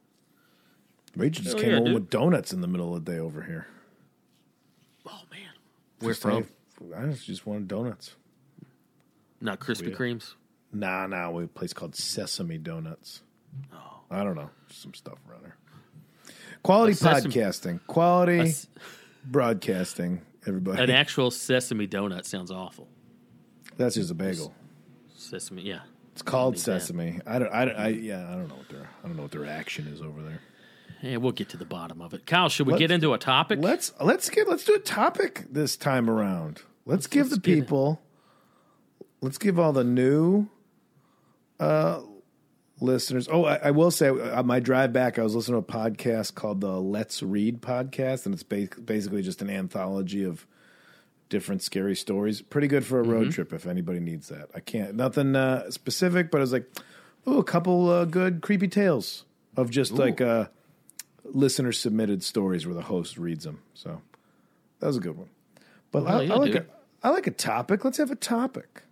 Rachel 1.15 1.45
just 1.45 1.57
Hell 1.57 1.63
came 1.63 1.71
yeah, 1.73 1.77
home 1.77 1.85
dude. 1.87 1.95
with 1.95 2.11
donuts 2.11 2.53
in 2.55 2.63
the 2.63 2.67
middle 2.67 2.95
of 2.97 3.05
the 3.05 3.13
day 3.13 3.19
over 3.19 3.43
here. 3.43 3.67
Oh 5.07 5.21
man, 5.31 5.41
where 6.01 6.13
Just, 6.13 6.23
from? 6.23 6.47
I 6.97 7.13
just- 7.13 7.47
wanted 7.47 7.69
donuts. 7.69 8.15
Not 9.41 9.61
Krispy 9.61 9.95
Kremes. 9.95 10.35
Nah, 10.73 11.07
nah, 11.07 11.31
we 11.31 11.43
have 11.43 11.51
a 11.51 11.53
place 11.53 11.73
called 11.75 11.95
Sesame 11.95 12.57
Donuts. 12.59 13.23
Oh. 13.75 14.01
I 14.11 14.25
don't 14.25 14.37
know, 14.37 14.49
some 14.71 14.95
stuff 14.95 15.19
around 15.29 15.43
there. 15.43 15.57
Quality 16.63 16.93
sesame- 16.95 17.33
podcasting, 17.35 17.81
quality 17.87 18.41
A 18.41 18.53
broadcasting. 19.25 20.23
Everybody, 20.47 20.83
An 20.83 20.91
actual 20.91 21.31
sesame 21.31 21.87
donut 21.87 22.25
sounds 22.25 22.51
awful. 22.51 22.89
that's 23.77 23.95
just 23.95 24.11
a 24.11 24.15
bagel. 24.15 24.55
Sesame, 25.17 25.63
yeah. 25.63 25.81
It's 26.13 26.23
called 26.23 26.55
that. 26.57 26.61
sesame. 26.61 27.21
I 27.27 27.39
don't. 27.39 27.53
I, 27.53 27.65
don't- 27.65 27.77
I 27.77 27.89
yeah. 27.89 28.29
I 28.29 28.35
don't 28.35 28.49
know 28.49 28.57
what 28.57 28.69
their. 28.69 28.89
I 29.03 29.07
don't 29.07 29.17
know 29.17 29.23
what 29.23 29.31
their 29.33 29.47
action 29.47 29.87
is 29.89 30.01
over 30.03 30.21
there. 30.23 30.41
Yeah, 31.01 31.17
we'll 31.17 31.33
get 31.33 31.49
to 31.51 31.57
the 31.57 31.65
bottom 31.65 32.01
of 32.03 32.13
it. 32.15 32.27
Kyle, 32.27 32.49
should 32.49 32.67
we 32.67 32.73
Let's- 32.75 32.81
get 32.81 32.91
into 32.91 33.13
a 33.15 33.19
topic? 33.19 33.59
Let's 33.61 33.93
let's 34.01 34.29
get 34.31 34.49
let's 34.49 34.65
do 34.65 34.75
a 34.75 34.79
topic 34.79 35.47
this 35.51 35.77
time 35.77 36.11
around. 36.11 36.63
Let's, 36.85 37.07
give 37.07 37.27
let's 37.27 37.37
the 37.37 37.41
people. 37.41 38.03
Let's 39.21 39.39
give 39.39 39.59
all 39.59 39.73
the 39.73 39.85
new 39.85 40.49
uh, 41.61 42.01
listeners. 42.83 43.29
Oh, 43.31 43.45
I, 43.45 43.57
I 43.57 43.71
will 43.71 43.91
say, 43.91 44.09
on 44.09 44.47
my 44.47 44.61
drive 44.61 44.93
back, 44.93 45.19
I 45.19 45.23
was 45.23 45.35
listening 45.35 45.63
to 45.63 45.69
a 45.69 45.73
podcast 45.73 46.35
called 46.35 46.61
the 46.61 46.79
Let's 46.81 47.23
Read 47.23 47.63
podcast, 47.63 48.27
and 48.27 48.35
it's 48.35 48.43
ba- 48.43 48.69
basically 48.85 49.23
just 49.23 49.41
an 49.43 49.49
anthology 49.51 50.25
of 50.25 50.47
different 51.29 51.63
scary 51.63 51.97
stories. 51.97 52.43
Pretty 52.43 52.67
good 52.69 52.85
for 52.85 53.01
a 53.01 53.03
road 53.03 53.23
Mm-hmm. 53.23 53.31
trip 53.31 53.53
if 53.53 53.67
anybody 53.67 54.01
needs 54.01 54.29
that. 54.29 54.49
I 54.55 54.61
can't 54.61 54.95
nothing 54.95 55.35
uh, 55.37 55.71
specific, 55.71 56.31
but 56.31 56.39
I 56.39 56.41
was 56.43 56.53
like, 56.53 56.67
oh, 57.27 57.39
a 57.39 57.45
couple 57.45 57.89
uh, 57.89 58.05
good 58.05 58.43
creepy 58.43 58.69
tales 58.69 59.25
of 59.57 59.71
just 59.71 59.93
like 59.93 60.21
uh, 60.21 60.47
listener 61.25 61.73
submitted 61.73 62.23
stories 62.23 62.67
where 62.67 62.75
the 62.75 62.83
host 62.83 63.17
reads 63.17 63.45
them. 63.45 63.63
So 63.75 64.03
that 64.81 64.87
was 64.89 64.97
a 64.97 65.01
good 65.01 65.17
one. 65.17 65.29
But 65.91 66.05
Well, 66.05 66.19
I, 66.19 66.23
yeah, 66.25 66.35
I 66.35 66.37
like 66.37 66.55
a. 66.55 66.67
I 67.05 67.09
like 67.11 67.27
a 67.27 67.33
topic. 67.33 67.85
Let's 67.85 67.99
have 67.99 68.11
a 68.13 68.17
topic. 68.17 68.83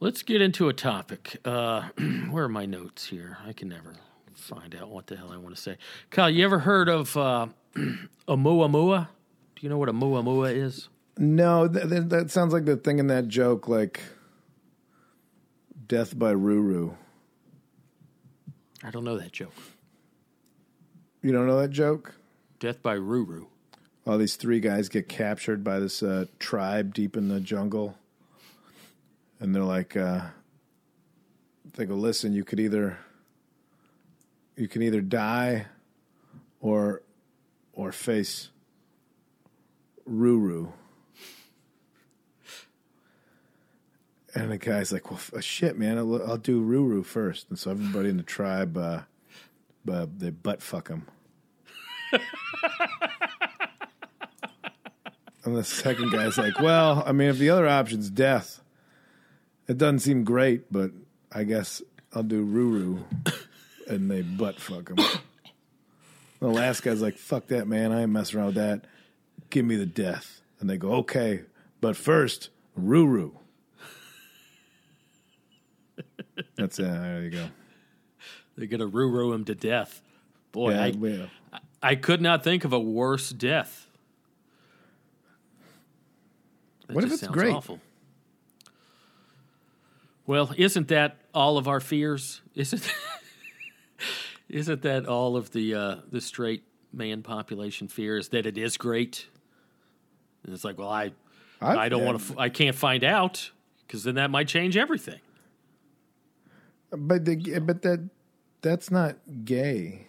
Let's 0.00 0.22
get 0.22 0.40
into 0.40 0.68
a 0.68 0.72
topic. 0.72 1.40
Uh, 1.44 1.88
where 2.30 2.44
are 2.44 2.48
my 2.48 2.66
notes 2.66 3.06
here? 3.06 3.38
I 3.46 3.52
can 3.52 3.68
never 3.68 3.94
find 4.34 4.74
out 4.74 4.90
what 4.90 5.08
the 5.08 5.16
hell 5.16 5.32
I 5.32 5.36
want 5.36 5.56
to 5.56 5.60
say. 5.60 5.76
Kyle, 6.10 6.30
you 6.30 6.44
ever 6.44 6.60
heard 6.60 6.88
of 6.88 7.16
uh, 7.16 7.48
Oumuamua? 8.28 9.08
Do 9.56 9.62
you 9.62 9.68
know 9.68 9.78
what 9.78 9.88
a 9.88 9.92
Oumuamua 9.92 10.54
is? 10.54 10.88
No, 11.16 11.66
th- 11.66 11.88
th- 11.88 12.04
that 12.08 12.30
sounds 12.30 12.52
like 12.52 12.64
the 12.64 12.76
thing 12.76 13.00
in 13.00 13.08
that 13.08 13.26
joke, 13.26 13.66
like 13.66 14.00
death 15.88 16.16
by 16.16 16.32
Ruru. 16.32 16.94
I 18.84 18.90
don't 18.92 19.02
know 19.02 19.18
that 19.18 19.32
joke. 19.32 19.52
You 21.22 21.32
don't 21.32 21.48
know 21.48 21.60
that 21.60 21.70
joke? 21.70 22.14
Death 22.60 22.80
by 22.82 22.96
Ruru. 22.96 23.46
All 24.06 24.16
these 24.16 24.36
three 24.36 24.60
guys 24.60 24.88
get 24.88 25.08
captured 25.08 25.64
by 25.64 25.80
this 25.80 26.02
uh, 26.02 26.26
tribe 26.38 26.94
deep 26.94 27.16
in 27.16 27.28
the 27.28 27.40
jungle, 27.40 27.96
and 29.40 29.54
they're 29.54 29.62
like, 29.62 29.96
uh, 29.96 30.22
they 31.76 31.86
go, 31.86 31.94
"Listen, 31.94 32.32
you 32.32 32.44
could 32.44 32.60
either, 32.60 32.98
you 34.56 34.68
can 34.68 34.82
either 34.82 35.00
die, 35.00 35.66
or, 36.60 37.02
or 37.72 37.92
face 37.92 38.50
Ruru." 40.08 40.72
And 44.34 44.50
the 44.52 44.58
guy's 44.58 44.92
like, 44.92 45.10
"Well, 45.10 45.20
f- 45.20 45.42
shit, 45.42 45.78
man, 45.78 45.98
I'll, 45.98 46.22
I'll 46.22 46.36
do 46.36 46.62
Ruru 46.62 47.04
first. 47.04 47.48
And 47.48 47.58
so 47.58 47.70
everybody 47.70 48.08
in 48.08 48.16
the 48.16 48.22
tribe, 48.22 48.76
uh, 48.76 49.02
uh, 49.90 50.06
they 50.16 50.30
butt 50.30 50.62
fuck 50.62 50.88
him. 50.88 51.06
And 55.48 55.56
the 55.56 55.64
second 55.64 56.12
guy's 56.12 56.36
like, 56.36 56.60
well, 56.60 57.02
I 57.06 57.12
mean, 57.12 57.30
if 57.30 57.38
the 57.38 57.48
other 57.48 57.66
option's 57.66 58.10
death, 58.10 58.60
it 59.68 59.78
doesn't 59.78 60.00
seem 60.00 60.24
great, 60.24 60.72
but 60.72 60.90
I 61.30 61.44
guess 61.44 61.82
I'll 62.14 62.22
do 62.22 62.44
Ruru. 62.44 63.04
And 63.86 64.10
they 64.10 64.22
butt 64.22 64.60
fuck 64.60 64.90
him. 64.90 64.96
The 66.40 66.48
last 66.48 66.82
guy's 66.82 67.00
like, 67.00 67.16
"Fuck 67.16 67.46
that, 67.48 67.66
man! 67.66 67.90
I 67.92 68.02
ain't 68.02 68.10
messing 68.10 68.38
around 68.38 68.46
with 68.48 68.54
that. 68.56 68.84
Give 69.50 69.64
me 69.64 69.76
the 69.76 69.86
death." 69.86 70.40
And 70.60 70.68
they 70.68 70.76
go, 70.76 70.92
"Okay, 70.96 71.42
but 71.80 71.96
first, 71.96 72.50
Ruru." 72.78 73.32
That's 76.56 76.78
it. 76.78 76.82
there 76.82 77.22
you 77.22 77.30
go. 77.30 77.46
They're 78.56 78.66
gonna 78.66 78.86
roo 78.86 79.32
him 79.32 79.44
to 79.46 79.54
death. 79.54 80.02
Boy, 80.52 80.72
Yeah, 80.72 80.82
I, 80.82 80.86
yeah. 80.88 81.26
I 81.82 81.94
could 81.94 82.20
not 82.20 82.42
think 82.44 82.64
of 82.64 82.72
a 82.72 82.80
worse 82.80 83.30
death. 83.30 83.86
That 86.88 86.94
What 86.94 87.04
if 87.04 87.12
it's 87.12 87.20
sounds 87.20 87.32
great? 87.32 87.54
Awful. 87.54 87.80
Well, 90.28 90.52
isn't 90.58 90.88
that 90.88 91.16
all 91.32 91.56
of 91.56 91.66
our 91.68 91.80
fears? 91.80 92.42
Isn't 92.54 92.86
isn't 94.50 94.82
that 94.82 95.06
all 95.06 95.38
of 95.38 95.52
the 95.52 95.74
uh, 95.74 95.96
the 96.12 96.20
straight 96.20 96.64
man 96.92 97.22
population 97.22 97.88
fears 97.88 98.28
that 98.28 98.44
it 98.44 98.58
is 98.58 98.76
great? 98.76 99.26
And 100.44 100.52
it's 100.52 100.64
like, 100.64 100.76
well, 100.76 100.90
I 100.90 101.12
I've- 101.62 101.78
I 101.78 101.88
don't 101.88 102.04
want 102.04 102.20
to. 102.20 102.38
I 102.38 102.50
can't 102.50 102.76
find 102.76 103.04
out 103.04 103.50
because 103.86 104.04
then 104.04 104.16
that 104.16 104.30
might 104.30 104.48
change 104.48 104.76
everything. 104.76 105.18
But 106.90 107.24
the, 107.24 107.58
but 107.60 107.80
that 107.80 108.06
that's 108.60 108.90
not 108.90 109.16
gay. 109.46 110.08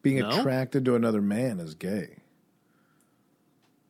Being 0.00 0.20
No? 0.20 0.30
attracted 0.40 0.86
to 0.86 0.94
another 0.94 1.20
man 1.20 1.60
is 1.60 1.74
gay. 1.74 2.16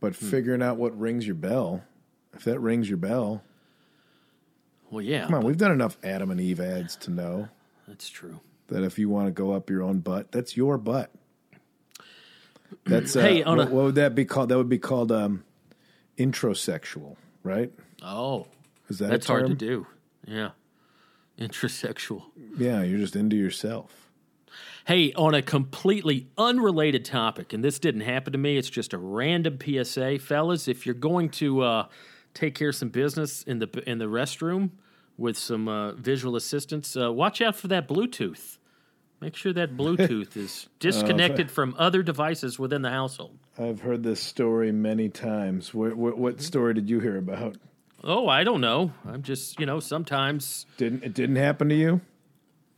But 0.00 0.16
Hmm. 0.16 0.26
figuring 0.28 0.60
out 0.60 0.76
what 0.76 0.98
rings 0.98 1.24
your 1.24 1.36
bell, 1.36 1.84
if 2.34 2.42
that 2.42 2.58
rings 2.58 2.88
your 2.88 2.98
bell, 2.98 3.44
Well, 4.92 5.02
yeah, 5.02 5.24
come 5.24 5.34
on, 5.36 5.44
we've 5.44 5.56
done 5.56 5.72
enough 5.72 5.96
Adam 6.04 6.30
and 6.30 6.40
Eve 6.40 6.60
ads 6.60 6.94
to 6.96 7.10
know 7.10 7.48
that's 7.88 8.08
true. 8.10 8.38
that 8.68 8.84
if 8.84 8.98
you 8.98 9.08
want 9.08 9.26
to 9.26 9.32
go 9.32 9.52
up 9.52 9.70
your 9.70 9.82
own 9.82 10.00
butt, 10.00 10.30
that's 10.30 10.56
your 10.56 10.76
butt. 10.78 11.10
That's 12.84 13.16
uh, 13.16 13.20
Hey, 13.22 13.42
on 13.42 13.56
what, 13.58 13.68
a- 13.68 13.70
what 13.70 13.84
would 13.86 13.94
that 13.96 14.14
be 14.14 14.24
called? 14.24 14.48
That 14.50 14.58
would 14.58 14.68
be 14.68 14.78
called 14.78 15.10
um, 15.10 15.44
introsexual, 16.18 17.16
right? 17.42 17.72
Oh, 18.02 18.46
Is 18.88 18.98
that 18.98 19.06
a 19.06 19.08
that's 19.08 19.26
hard 19.26 19.42
to 19.44 19.48
term? 19.48 19.56
do. 19.56 19.86
Yeah, 20.26 20.50
intrasexual. 21.38 22.24
Yeah, 22.58 22.82
you're 22.82 22.98
just 22.98 23.16
into 23.16 23.36
yourself. 23.36 24.08
Hey, 24.86 25.12
on 25.14 25.34
a 25.34 25.42
completely 25.42 26.28
unrelated 26.36 27.04
topic, 27.04 27.52
and 27.52 27.62
this 27.64 27.78
didn't 27.78 28.00
happen 28.02 28.32
to 28.32 28.38
me, 28.38 28.56
it's 28.56 28.68
just 28.68 28.92
a 28.92 28.98
random 28.98 29.56
PSA, 29.62 30.18
fellas. 30.18 30.66
If 30.68 30.84
you're 30.86 30.94
going 30.94 31.28
to 31.30 31.60
uh, 31.62 31.86
take 32.34 32.54
care 32.54 32.70
of 32.70 32.74
some 32.76 32.88
business 32.88 33.42
in 33.42 33.58
the 33.58 33.82
in 33.86 33.98
the 33.98 34.06
restroom 34.06 34.70
with 35.18 35.36
some 35.36 35.68
uh, 35.68 35.92
visual 35.92 36.36
assistance, 36.36 36.96
uh, 36.96 37.12
watch 37.12 37.40
out 37.40 37.54
for 37.56 37.68
that 37.68 37.86
Bluetooth. 37.88 38.58
Make 39.20 39.36
sure 39.36 39.52
that 39.52 39.76
Bluetooth 39.76 40.36
is 40.36 40.68
disconnected 40.80 41.48
from 41.50 41.76
other 41.78 42.02
devices 42.02 42.58
within 42.58 42.82
the 42.82 42.90
household. 42.90 43.38
I've 43.56 43.80
heard 43.82 44.02
this 44.02 44.20
story 44.20 44.72
many 44.72 45.08
times. 45.08 45.72
What, 45.72 45.94
what, 45.94 46.18
what 46.18 46.40
story 46.42 46.74
did 46.74 46.90
you 46.90 46.98
hear 46.98 47.18
about? 47.18 47.56
Oh, 48.02 48.26
I 48.26 48.42
don't 48.42 48.60
know. 48.60 48.90
I'm 49.06 49.22
just, 49.22 49.60
you 49.60 49.66
know, 49.66 49.78
sometimes, 49.78 50.66
Didn't 50.76 51.04
it 51.04 51.14
didn't 51.14 51.36
happen 51.36 51.68
to 51.68 51.74
you? 51.76 52.00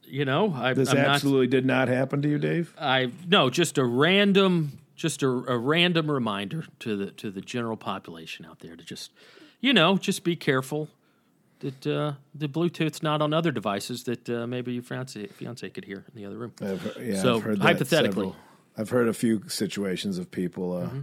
you 0.06 0.26
know, 0.26 0.52
I, 0.54 0.74
This 0.74 0.90
I'm 0.90 0.98
not. 0.98 1.06
absolutely 1.06 1.46
did 1.46 1.64
not 1.64 1.88
happen 1.88 2.20
to 2.20 2.28
you, 2.28 2.38
Dave. 2.38 2.74
I 2.78 3.10
no, 3.26 3.48
just 3.48 3.78
a 3.78 3.84
random, 3.84 4.78
just 4.94 5.22
a, 5.22 5.28
a 5.28 5.56
random 5.56 6.10
reminder 6.10 6.66
to 6.80 6.94
the 6.96 7.10
to 7.12 7.30
the 7.30 7.40
general 7.40 7.78
population 7.78 8.44
out 8.44 8.60
there 8.60 8.76
to 8.76 8.84
just, 8.84 9.12
you 9.64 9.72
know, 9.72 9.96
just 9.96 10.24
be 10.24 10.36
careful 10.36 10.88
that 11.60 11.86
uh, 11.86 12.12
the 12.34 12.46
Bluetooth's 12.48 13.02
not 13.02 13.22
on 13.22 13.32
other 13.32 13.50
devices 13.50 14.04
that 14.04 14.28
uh, 14.28 14.46
maybe 14.46 14.72
your 14.74 14.82
fiance 14.82 15.26
fiance 15.28 15.68
could 15.70 15.84
hear 15.86 16.04
in 16.08 16.14
the 16.20 16.26
other 16.26 16.36
room. 16.36 16.52
I've, 16.60 16.80
heard- 16.82 16.96
yeah, 17.06 17.22
So, 17.22 17.36
I've 17.36 17.42
heard 17.42 17.58
that 17.60 17.62
hypothetically. 17.62 18.26
several- 18.26 18.36
I've 18.76 18.90
heard 18.90 19.08
a 19.08 19.14
few 19.14 19.42
situations 19.48 20.18
of 20.18 20.30
people 20.30 20.76
uh, 20.76 20.86
Mm-hmm. 20.86 21.00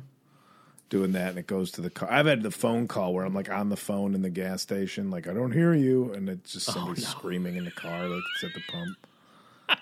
doing 0.89 1.11
that, 1.13 1.29
and 1.29 1.39
it 1.39 1.47
goes 1.47 1.71
to 1.71 1.81
the 1.81 1.89
car. 1.89 2.11
I've 2.11 2.25
had 2.25 2.43
the 2.43 2.51
phone 2.51 2.87
call 2.87 3.13
where 3.13 3.23
I'm 3.25 3.33
like 3.33 3.49
on 3.49 3.69
the 3.69 3.77
phone 3.77 4.13
in 4.13 4.21
the 4.21 4.29
gas 4.29 4.61
station, 4.61 5.09
like 5.09 5.25
I 5.27 5.33
don't 5.33 5.53
hear 5.53 5.73
you, 5.73 6.11
and 6.13 6.27
it's 6.29 6.51
just 6.53 6.65
somebody 6.67 7.01
screaming 7.01 7.55
in 7.55 7.63
the 7.65 7.71
car, 7.71 8.07
like 8.07 8.21
it's 8.35 8.43
at 8.43 8.53
the 8.53 8.61
pump. 8.71 8.97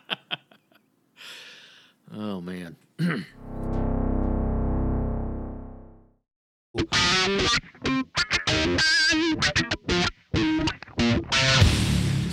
Oh 2.11 2.41
man, 2.41 2.75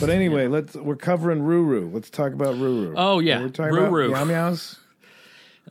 But 0.07 0.15
anyway, 0.15 0.47
let's 0.49 0.75
we're 0.75 0.97
covering 0.97 1.41
Ruru. 1.41 1.93
Let's 1.93 2.11
talk 2.11 2.33
about 2.33 2.55
Ruru. 2.57 2.95
Oh, 2.97 3.19
yeah, 3.19 3.41
we're 3.41 3.49
talking 3.49 3.75
Ruru. 3.75 4.09
about 4.11 4.27
meow 4.29 4.49
meows. 4.51 4.79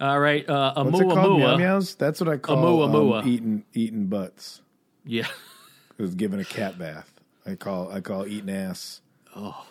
all 0.01 0.19
right, 0.19 0.47
uh, 0.49 0.73
a 0.75 0.83
What's 0.83 0.99
it 0.99 1.03
called? 1.09 1.39
Meow 1.39 1.57
meows. 1.57 1.95
That's 1.95 2.19
what 2.19 2.29
I 2.29 2.37
call 2.37 2.57
mua 2.57 2.85
um, 2.85 2.91
mua. 2.91 3.25
eating 3.25 3.63
eating 3.73 4.07
butts. 4.07 4.61
yeah, 5.05 5.27
It 5.97 6.01
was 6.01 6.15
giving 6.15 6.39
a 6.39 6.45
cat 6.45 6.77
bath. 6.77 7.11
I 7.45 7.55
call 7.55 7.91
I 7.91 8.01
call 8.01 8.27
eating 8.27 8.49
ass. 8.49 9.01
oh, 9.35 9.65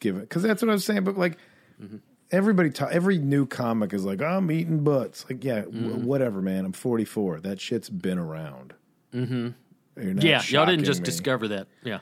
Give 0.00 0.16
it 0.16 0.20
because 0.20 0.42
that's 0.42 0.60
what 0.62 0.68
I 0.68 0.74
was 0.74 0.84
saying. 0.84 1.04
But 1.04 1.16
like 1.18 1.38
Mm-hmm. 1.82 1.96
everybody, 2.30 2.68
ta- 2.68 2.88
every 2.92 3.16
new 3.16 3.46
comic 3.46 3.94
is 3.94 4.04
like, 4.04 4.20
I'm 4.20 4.50
eating 4.50 4.84
butts. 4.84 5.24
Like, 5.30 5.42
yeah, 5.42 5.62
Mm-hmm. 5.62 5.88
w- 5.88 6.06
whatever, 6.06 6.42
man. 6.42 6.66
I'm 6.66 6.72
44. 6.72 7.40
That 7.40 7.58
shit's 7.58 7.88
been 7.88 8.18
around. 8.18 8.74
Mm-hmm. 9.14 10.18
yeah, 10.20 10.42
y'all 10.48 10.66
didn't 10.66 10.84
just 10.84 11.00
me. 11.00 11.04
discover 11.06 11.48
that, 11.48 11.68
yeah. 11.82 12.00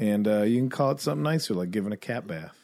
And 0.00 0.26
uh, 0.26 0.42
you 0.42 0.58
can 0.58 0.70
call 0.70 0.92
it 0.92 1.00
something 1.00 1.22
nicer, 1.22 1.52
like 1.52 1.70
giving 1.70 1.92
a 1.92 1.96
cat 1.96 2.26
bath. 2.26 2.56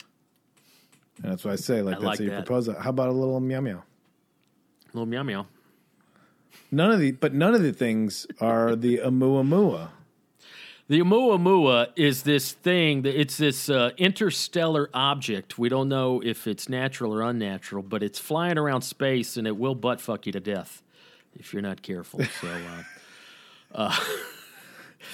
And 1.22 1.30
that's 1.30 1.45
what 1.45 1.53
I 1.53 1.57
say. 1.57 1.82
Like 1.82 1.97
I 1.97 1.99
that's 1.99 2.05
like 2.05 2.18
how 2.18 2.24
you 2.24 2.30
that. 2.30 2.47
propose 2.47 2.66
it. 2.66 2.78
How 2.78 2.91
about 2.91 3.11
a 3.11 3.12
little 3.12 3.39
meow 3.41 3.61
meow? 3.61 3.82
Little 4.95 5.07
meow 5.07 5.22
meow. 5.22 5.47
None 6.70 6.91
of 6.91 6.99
the, 6.99 7.12
but 7.12 7.34
none 7.34 7.55
of 7.55 7.62
the 7.62 7.74
things 7.74 8.26
are 8.41 8.74
the 8.74 8.99
Oumuamua. 9.05 9.91
The 10.89 11.01
Oumuamua 11.01 11.89
is 11.95 12.22
this 12.22 12.53
thing 12.53 13.03
that 13.03 13.20
it's 13.20 13.37
this 13.37 13.68
uh, 13.68 13.91
interstellar 13.99 14.89
object. 14.95 15.59
We 15.59 15.68
don't 15.68 15.91
know 15.91 16.22
if 16.24 16.47
it's 16.47 16.70
natural 16.70 17.12
or 17.12 17.22
unnatural, 17.22 17.82
but 17.82 18.03
it's 18.03 18.18
flying 18.18 18.57
around 18.57 18.80
space 18.82 19.37
and 19.37 19.47
it 19.47 19.59
will 19.59 19.74
butt 19.74 20.01
fuck 20.01 20.24
you 20.24 20.32
to 20.32 20.41
death 20.41 20.82
if 21.39 21.53
you're 21.53 21.62
not 21.62 21.82
careful. 21.82 22.24
So, 22.41 22.49
uh, 22.49 22.82
uh, 23.74 23.97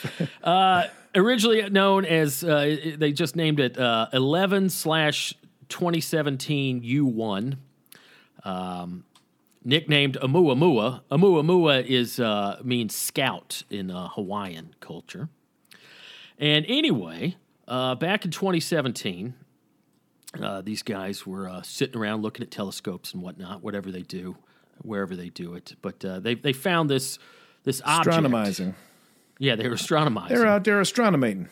uh, 0.45 0.85
originally 1.15 1.69
known 1.71 2.05
as, 2.05 2.43
uh, 2.45 2.95
they 2.97 3.13
just 3.13 3.37
named 3.37 3.61
it 3.61 3.79
uh, 3.79 4.09
11 4.13 4.71
slash 4.71 5.35
2017 5.69 6.83
U1 6.83 7.57
nicknamed 9.65 10.17
Oumuamua. 10.21 11.03
Oumuamua 11.11 11.85
is 11.85 12.21
uh, 12.21 12.59
means 12.63 12.95
scout 12.95 13.63
in 13.71 13.91
uh, 13.91 14.09
Hawaiian 14.09 14.75
culture. 14.81 15.29
And 16.39 16.65
anyway, 16.69 17.37
uh, 17.69 17.95
back 17.95 18.25
in 18.25 18.31
2017, 18.31 19.35
uh, 20.41 20.63
these 20.63 20.83
guys 20.83 21.27
were 21.27 21.61
sitting 21.63 22.01
around 22.01 22.23
looking 22.23 22.43
at 22.43 22.51
telescopes 22.51 23.13
and 23.13 23.23
whatnot, 23.23 23.63
whatever 23.63 23.91
they 23.91 24.03
do, 24.03 24.37
wherever 24.81 25.15
they 25.15 25.29
do 25.29 25.55
it. 25.55 25.77
But 25.83 26.01
they 26.01 26.35
they 26.35 26.53
found 26.53 26.91
this 26.91 27.19
this 27.65 27.81
object. 27.85 28.09
Astronomizing. 28.09 28.75
Yeah, 29.39 29.57
they 29.57 29.69
were 29.69 29.75
astronomizing. 29.75 30.37
They're 30.37 30.47
out 30.47 30.65
there 30.65 30.81
astronomating. 30.81 31.49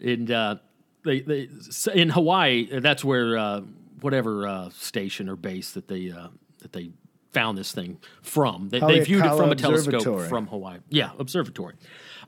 And 0.00 0.30
uh, 0.30 0.56
they, 1.04 1.20
they 1.20 1.48
in 1.92 2.10
Hawaii, 2.10 2.80
that's 2.80 3.04
where 3.04 3.38
uh, 3.38 3.62
whatever 4.00 4.46
uh, 4.46 4.68
station 4.70 5.28
or 5.28 5.36
base 5.36 5.72
that 5.72 5.88
they 5.88 6.10
uh, 6.10 6.28
that 6.60 6.72
they 6.72 6.90
found 7.32 7.58
this 7.58 7.72
thing 7.72 7.98
from. 8.22 8.68
They, 8.68 8.80
they 8.80 9.00
viewed 9.00 9.24
it 9.24 9.36
from 9.36 9.50
a 9.50 9.56
telescope 9.56 10.28
from 10.28 10.46
Hawaii. 10.46 10.78
Yeah, 10.88 11.10
observatory. 11.18 11.74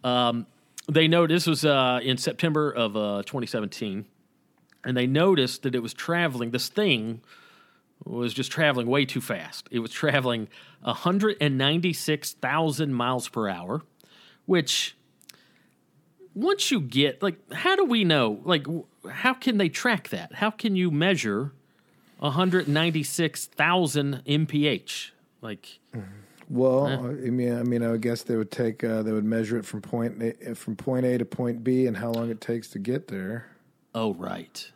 Um, 0.02 0.46
they 0.90 1.08
know 1.08 1.26
this 1.26 1.46
was 1.46 1.64
uh, 1.64 2.00
in 2.02 2.16
September 2.16 2.70
of 2.70 2.96
uh, 2.96 3.22
2017, 3.24 4.04
and 4.84 4.96
they 4.96 5.06
noticed 5.06 5.62
that 5.62 5.74
it 5.74 5.80
was 5.80 5.94
traveling. 5.94 6.50
This 6.50 6.68
thing 6.68 7.22
was 8.04 8.34
just 8.34 8.52
traveling 8.52 8.86
way 8.86 9.04
too 9.04 9.20
fast. 9.20 9.68
It 9.70 9.80
was 9.80 9.90
traveling 9.90 10.48
196,000 10.82 12.94
miles 12.94 13.28
per 13.28 13.48
hour, 13.48 13.82
which 14.46 14.96
once 16.34 16.70
you 16.70 16.80
get 16.80 17.22
like 17.22 17.36
how 17.52 17.76
do 17.76 17.84
we 17.84 18.04
know 18.04 18.40
like 18.44 18.66
how 19.10 19.34
can 19.34 19.58
they 19.58 19.68
track 19.68 20.08
that 20.10 20.34
how 20.34 20.50
can 20.50 20.76
you 20.76 20.90
measure 20.90 21.52
196,000 22.18 24.22
mph 24.26 25.10
like 25.42 25.78
Well, 26.48 26.86
I 26.86 27.30
mean, 27.30 27.58
I 27.58 27.62
mean, 27.64 27.82
I 27.82 27.90
would 27.90 28.02
guess 28.02 28.22
they 28.22 28.36
would 28.36 28.52
take, 28.52 28.84
uh, 28.84 29.02
they 29.02 29.10
would 29.10 29.24
measure 29.24 29.58
it 29.58 29.64
from 29.64 29.82
point 29.82 30.22
a, 30.22 30.54
from 30.54 30.76
point 30.76 31.04
A 31.04 31.18
to 31.18 31.24
point 31.24 31.64
B, 31.64 31.86
and 31.86 31.96
how 31.96 32.12
long 32.12 32.30
it 32.30 32.40
takes 32.40 32.68
to 32.70 32.78
get 32.78 33.08
there. 33.08 33.48
oh 33.94 34.14
right 34.14 34.70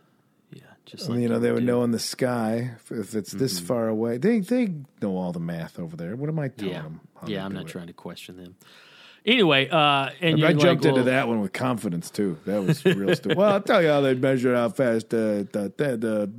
yeah 0.53 0.63
just 0.85 1.09
like 1.09 1.21
you 1.21 1.29
know, 1.29 1.39
they 1.39 1.53
would 1.53 1.61
do. 1.61 1.67
know 1.67 1.85
in 1.85 1.93
the 1.93 1.99
sky 2.01 2.73
if, 2.77 2.91
if 2.91 3.15
it's 3.15 3.31
this 3.33 3.59
Mm-hmm. 3.59 3.67
far 3.67 3.89
away. 3.89 4.19
They 4.19 4.41
they 4.41 4.75
know 5.01 5.17
all 5.17 5.33
the 5.33 5.39
math 5.41 5.79
over 5.79 5.97
there. 5.97 6.17
What 6.17 6.29
am 6.29 6.39
I 6.41 6.49
telling 6.49 6.73
yeah 6.73 6.83
them? 6.83 7.01
yeah 7.27 7.45
i'm 7.45 7.53
not 7.53 7.67
it? 7.67 7.69
trying 7.69 7.87
to 7.87 7.93
question 7.93 8.37
them 8.37 8.57
anyway 9.27 9.69
uh 9.69 10.11
and 10.21 10.37
I 10.37 10.51
you're 10.51 10.53
jumped 10.53 10.85
like, 10.85 10.91
into 10.91 10.93
well, 10.93 11.05
that 11.05 11.29
one 11.29 11.41
with 11.41 11.53
confidence 11.53 12.11
too. 12.11 12.39
That 12.47 12.63
was 12.63 12.85
real 12.85 13.15
stupid. 13.15 13.37
Well, 13.39 13.53
I'll 13.53 13.61
tell 13.61 13.83
you 13.83 13.89
how 13.89 14.01
they 14.01 14.15
measure 14.15 14.55
how 14.55 14.69
fast 14.71 15.13
uh, 15.15 15.45
the 15.53 15.73
the 15.77 15.97
the 15.97 16.31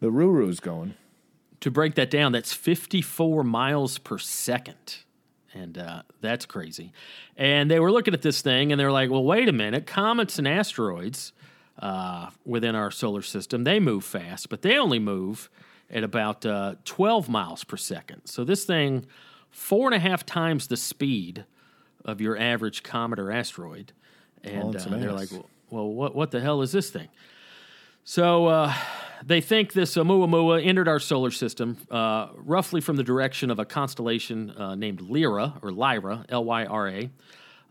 the 0.00 0.08
Ruru's 0.10 0.60
going. 0.60 0.94
to 1.60 1.70
break 1.70 1.94
that 1.94 2.10
down, 2.10 2.32
that's 2.32 2.52
54 2.52 3.42
miles 3.42 3.96
per 3.98 4.18
second. 4.18 4.96
And 5.54 5.78
uh, 5.78 6.02
that's 6.20 6.44
crazy. 6.46 6.92
And 7.36 7.70
they 7.70 7.78
were 7.80 7.90
looking 7.92 8.12
at 8.12 8.20
this 8.22 8.42
thing 8.42 8.70
and 8.72 8.78
they're 8.78 8.92
like, 8.92 9.08
well, 9.10 9.24
wait 9.24 9.48
a 9.48 9.52
minute. 9.52 9.86
Comets 9.86 10.38
and 10.38 10.46
asteroids 10.48 11.32
uh, 11.78 12.30
within 12.44 12.74
our 12.74 12.90
solar 12.90 13.22
system, 13.22 13.64
they 13.64 13.80
move 13.80 14.04
fast, 14.04 14.48
but 14.50 14.62
they 14.62 14.76
only 14.76 14.98
move 14.98 15.48
at 15.90 16.02
about 16.04 16.44
uh, 16.44 16.74
12 16.84 17.28
miles 17.28 17.64
per 17.64 17.76
second. 17.76 18.22
So 18.26 18.44
this 18.44 18.64
thing, 18.64 19.06
four 19.50 19.86
and 19.86 19.94
a 19.94 20.00
half 20.00 20.26
times 20.26 20.66
the 20.66 20.76
speed 20.76 21.44
of 22.04 22.20
your 22.20 22.36
average 22.36 22.82
comet 22.82 23.18
or 23.18 23.30
asteroid. 23.32 23.92
And 24.42 24.76
uh, 24.76 24.98
they're 24.98 25.12
like, 25.12 25.30
well, 25.32 25.48
well, 25.70 25.88
what, 25.88 26.14
what 26.14 26.30
the 26.30 26.40
hell 26.40 26.62
is 26.62 26.70
this 26.70 26.90
thing? 26.90 27.08
So 28.04 28.46
uh, 28.46 28.74
they 29.24 29.40
think 29.40 29.72
this 29.72 29.96
Oumuamua 29.96 30.64
entered 30.64 30.88
our 30.88 31.00
solar 31.00 31.30
system 31.30 31.78
uh, 31.90 32.28
roughly 32.36 32.80
from 32.80 32.96
the 32.96 33.02
direction 33.02 33.50
of 33.50 33.58
a 33.58 33.64
constellation 33.64 34.50
uh, 34.50 34.74
named 34.74 35.00
Lyra 35.00 35.54
or 35.62 35.72
Lyra, 35.72 36.26
L 36.28 36.44
Y 36.44 36.64
R 36.66 36.88
A. 36.88 37.10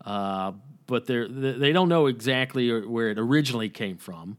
Uh, 0.04 0.52
but 0.86 1.06
they're, 1.06 1.28
they 1.28 1.72
don't 1.72 1.88
know 1.88 2.06
exactly 2.06 2.70
where 2.80 3.10
it 3.10 3.18
originally 3.18 3.70
came 3.70 3.96
from. 3.96 4.36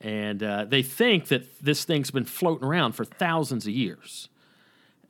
And 0.00 0.42
uh, 0.42 0.64
they 0.66 0.82
think 0.82 1.28
that 1.28 1.60
this 1.60 1.84
thing's 1.84 2.10
been 2.10 2.24
floating 2.24 2.66
around 2.66 2.92
for 2.92 3.04
thousands 3.04 3.66
of 3.66 3.72
years. 3.72 4.28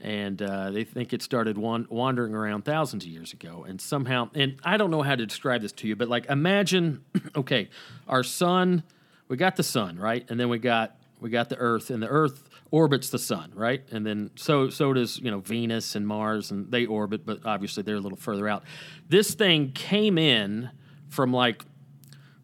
And 0.03 0.43
uh, 0.43 0.73
they 0.73 0.83
think 0.83 1.13
it 1.13 1.23
started 1.23 1.57
wan- 1.57 1.87
wandering 1.89 2.35
around 2.35 2.65
thousands 2.65 3.05
of 3.05 3.11
years 3.11 3.33
ago. 3.33 3.65
And 3.67 3.81
somehow, 3.81 4.31
and 4.35 4.59
I 4.65 4.77
don't 4.77 4.91
know 4.91 5.03
how 5.03 5.15
to 5.15 5.25
describe 5.25 5.63
this 5.63 5.71
to 5.73 5.87
you, 5.89 5.95
but 5.95 6.09
like 6.09 6.27
imagine, 6.27 7.05
okay, 7.37 7.71
our 8.09 8.25
sun, 8.25 8.83
we 9.29 9.37
got 9.37 9.55
the 9.55 9.63
sun, 9.63 9.97
right? 9.97 10.29
And 10.29 10.39
then 10.39 10.49
we 10.49 10.59
got 10.59 10.97
we 11.21 11.31
got 11.31 11.49
the 11.49 11.57
Earth, 11.57 11.91
and 11.91 12.03
the 12.03 12.09
Earth 12.09 12.51
orbits 12.73 13.11
the 13.11 13.19
sun, 13.19 13.53
right? 13.55 13.85
And 13.93 14.05
then 14.05 14.31
so 14.35 14.71
so 14.71 14.93
does 14.93 15.19
you 15.21 15.31
know 15.31 15.39
Venus 15.39 15.95
and 15.95 16.07
Mars, 16.07 16.51
and 16.51 16.71
they 16.73 16.85
orbit, 16.85 17.25
but 17.25 17.47
obviously 17.47 17.85
they're 17.85 17.97
a 17.97 18.01
little 18.01 18.19
further 18.19 18.49
out. 18.49 18.65
This 19.09 19.35
thing 19.35 19.71
came 19.71 20.19
in 20.19 20.71
from 21.09 21.33
like 21.33 21.65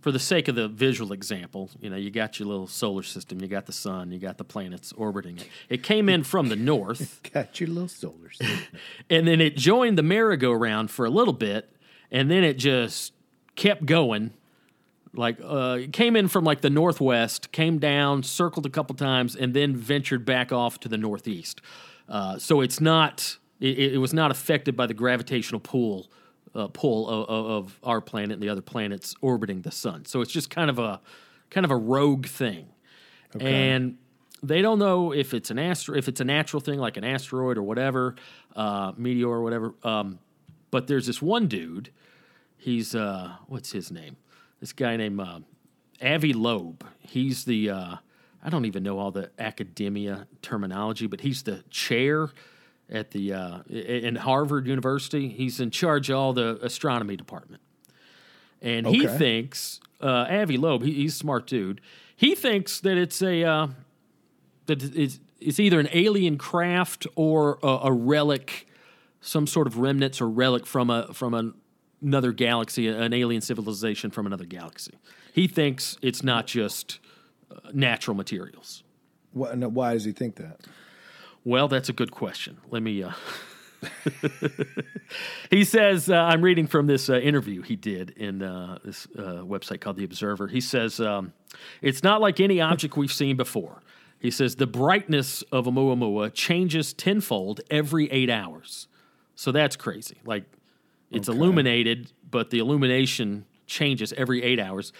for 0.01 0.13
the 0.13 0.19
sake 0.19 0.49
of 0.49 0.55
the 0.55 0.69
visual 0.69 1.13
example, 1.13 1.71
you 1.81 1.91
know, 1.91 1.97
you 1.97 2.11
got 2.11 2.39
your 2.39 2.49
little 2.49 2.67
solar 2.67 3.03
system, 3.03 3.41
you 3.41 3.49
got 3.49 3.67
the 3.67 3.73
sun, 3.73 4.13
you 4.13 4.19
got 4.19 4.39
the 4.39 4.45
planets 4.45 4.93
orbiting 4.97 5.39
it. 5.39 5.49
It 5.69 5.83
came 5.83 6.09
in 6.09 6.23
from 6.23 6.49
the 6.49 6.57
north, 6.73 7.21
Got 7.33 7.61
your 7.61 7.69
little 7.69 7.89
solar 7.89 8.31
system. 8.31 8.79
and 9.11 9.27
then 9.27 9.41
it 9.41 9.57
joined 9.57 9.99
the 9.99 10.03
merry-go-round 10.03 10.91
for 10.91 11.05
a 11.05 11.11
little 11.11 11.33
bit, 11.33 11.69
and 12.11 12.31
then 12.31 12.45
it 12.45 12.55
just 12.55 13.13
kept 13.57 13.87
going. 13.87 14.33
Like, 15.15 15.41
uh, 15.43 15.79
it 15.81 15.93
came 15.93 16.15
in 16.15 16.29
from 16.29 16.45
like 16.45 16.61
the 16.61 16.71
northwest, 16.71 17.51
came 17.51 17.79
down, 17.79 18.23
circled 18.23 18.67
a 18.67 18.71
couple 18.71 18.95
times, 18.95 19.35
and 19.35 19.53
then 19.53 19.75
ventured 19.75 20.25
back 20.25 20.53
off 20.53 20.79
to 20.81 20.89
the 20.89 20.99
northeast. 20.99 21.61
Uh, 22.09 22.39
so 22.39 22.61
it's 22.61 22.81
not, 22.81 23.39
it, 23.59 23.95
it 23.95 23.99
was 23.99 24.15
not 24.15 24.31
affected 24.31 24.77
by 24.77 24.87
the 24.87 24.95
gravitational 24.95 25.61
pull 25.61 26.09
uh, 26.55 26.69
pull 26.69 27.09
of, 27.09 27.29
of 27.29 27.81
our 27.83 28.01
planet 28.01 28.33
and 28.33 28.43
the 28.43 28.49
other 28.49 28.63
planets 28.63 29.15
orbiting 29.21 29.63
the 29.63 29.71
sun. 29.71 30.05
So 30.05 30.21
it's 30.21 30.33
just 30.33 30.51
kind 30.51 30.71
of 30.71 30.79
a 30.79 31.01
kind 31.51 31.65
of 31.65 31.71
a 31.71 31.77
rogue 31.77 32.27
thing, 32.27 32.67
and 33.41 33.97
they 34.43 34.63
don't 34.63 34.79
know 34.79 35.13
if 35.13 35.35
it's 35.35 35.51
an 35.51 35.59
astro 35.59 35.97
if 35.97 36.09
it's 36.09 36.21
a 36.21 36.25
natural 36.25 36.61
thing 36.61 36.79
like 36.79 36.97
an 36.97 37.05
asteroid 37.05 37.59
or 37.59 37.63
whatever, 37.63 38.17
uh, 38.57 38.93
meteor 38.97 39.29
or 39.29 39.43
whatever. 39.43 39.75
Um, 39.83 40.19
but 40.71 40.87
there's 40.87 41.07
this 41.07 41.23
one 41.23 41.49
dude. 41.49 41.91
He's 42.57 42.95
uh, 42.95 43.37
what's 43.47 43.73
his 43.73 43.91
name? 43.91 44.17
This 44.61 44.73
guy 44.73 44.97
named 44.97 45.21
uh, 45.21 45.41
Avi 46.03 46.33
Loeb. 46.33 46.85
He's 47.01 47.45
the 47.45 47.71
uh, 47.71 47.97
I 48.43 48.51
don't 48.51 48.65
even 48.65 48.83
know 48.83 48.99
all 48.99 49.11
the 49.11 49.31
academia 49.39 50.27
terminology, 50.43 51.07
but 51.07 51.21
he's 51.21 51.43
the 51.43 51.65
chair 51.71 52.31
at 52.91 53.11
the 53.11 53.33
uh, 53.33 53.59
in 53.69 54.17
Harvard 54.17 54.67
University. 54.67 55.29
He's 55.29 55.61
in 55.61 55.71
charge 55.71 56.11
of 56.11 56.17
all 56.17 56.33
the 56.33 56.59
astronomy 56.63 57.17
department, 57.17 57.63
and 58.63 58.87
he 58.87 59.07
thinks 59.07 59.81
uh, 60.01 60.27
Avi 60.29 60.57
Loeb. 60.57 60.83
He, 60.83 60.93
he's 60.93 61.15
a 61.15 61.19
smart 61.19 61.47
dude. 61.47 61.81
He 62.17 62.35
thinks 62.35 62.81
that 62.81 62.97
it's 62.97 63.23
a 63.23 63.45
uh, 63.45 63.69
that 64.67 64.83
it's, 64.83 65.21
it's 65.41 65.61
either 65.61 65.79
an 65.79 65.89
alien 65.93 66.39
craft 66.39 67.07
or 67.15 67.59
a, 67.63 67.81
a 67.85 67.93
relic, 67.93 68.67
some 69.21 69.47
sort 69.47 69.67
of 69.67 69.79
remnants 69.79 70.21
or 70.21 70.29
relic 70.29 70.67
from 70.67 70.91
a 70.91 71.13
from 71.13 71.35
a, 71.35 71.53
another 72.03 72.33
galaxy, 72.33 72.89
an 72.89 73.13
alien 73.13 73.41
civilization 73.41 74.11
from 74.11 74.27
another 74.27 74.45
galaxy. 74.45 74.95
He 75.33 75.47
thinks 75.47 75.97
it's 76.03 76.23
not 76.23 76.47
just 76.47 76.99
uh, 77.51 77.71
natural 77.73 78.17
materials. 78.17 78.83
Why, 79.33 79.55
why 79.55 79.93
does 79.93 80.05
he 80.05 80.13
think 80.13 80.37
that? 80.37 80.61
Well, 81.45 81.69
that's 81.69 81.89
a 81.89 81.93
good 81.93 82.11
question. 82.11 82.59
Let 82.71 82.83
me. 82.83 83.03
Uh, 83.03 83.13
he 85.51 85.65
says, 85.65 86.11
uh, 86.11 86.15
I'm 86.17 86.43
reading 86.43 86.67
from 86.67 86.87
this 86.87 87.09
uh, 87.09 87.19
interview 87.19 87.63
he 87.63 87.77
did 87.77 88.11
in 88.11 88.43
uh, 88.43 88.79
this 88.85 89.07
uh, 89.17 89.43
website 89.45 89.81
called 89.81 89.97
The 89.97 90.05
Observer. 90.05 90.49
He 90.49 90.61
says, 90.61 91.01
um, 91.01 91.33
It's 91.81 92.03
not 92.03 92.21
like 92.21 92.41
any 92.41 92.61
object 92.61 92.97
we've 92.97 93.13
seen 93.13 93.37
before. 93.37 93.83
He 94.19 94.31
says, 94.31 94.57
The 94.57 94.67
brightness 94.67 95.43
of 95.53 95.67
Oumuamua 95.67 96.35
changes 96.35 96.93
tenfold 96.93 97.61
every 97.71 98.11
eight 98.11 98.31
hours. 98.31 98.89
So 99.37 99.53
that's 99.53 99.77
crazy. 99.77 100.19
Like, 100.25 100.45
it's 101.11 101.29
illuminated, 101.29 102.13
but 102.29 102.51
the 102.51 102.59
illumination 102.59 103.47
changes 103.67 104.13
every 104.15 104.43
eight 104.43 104.59
hours. 104.61 104.93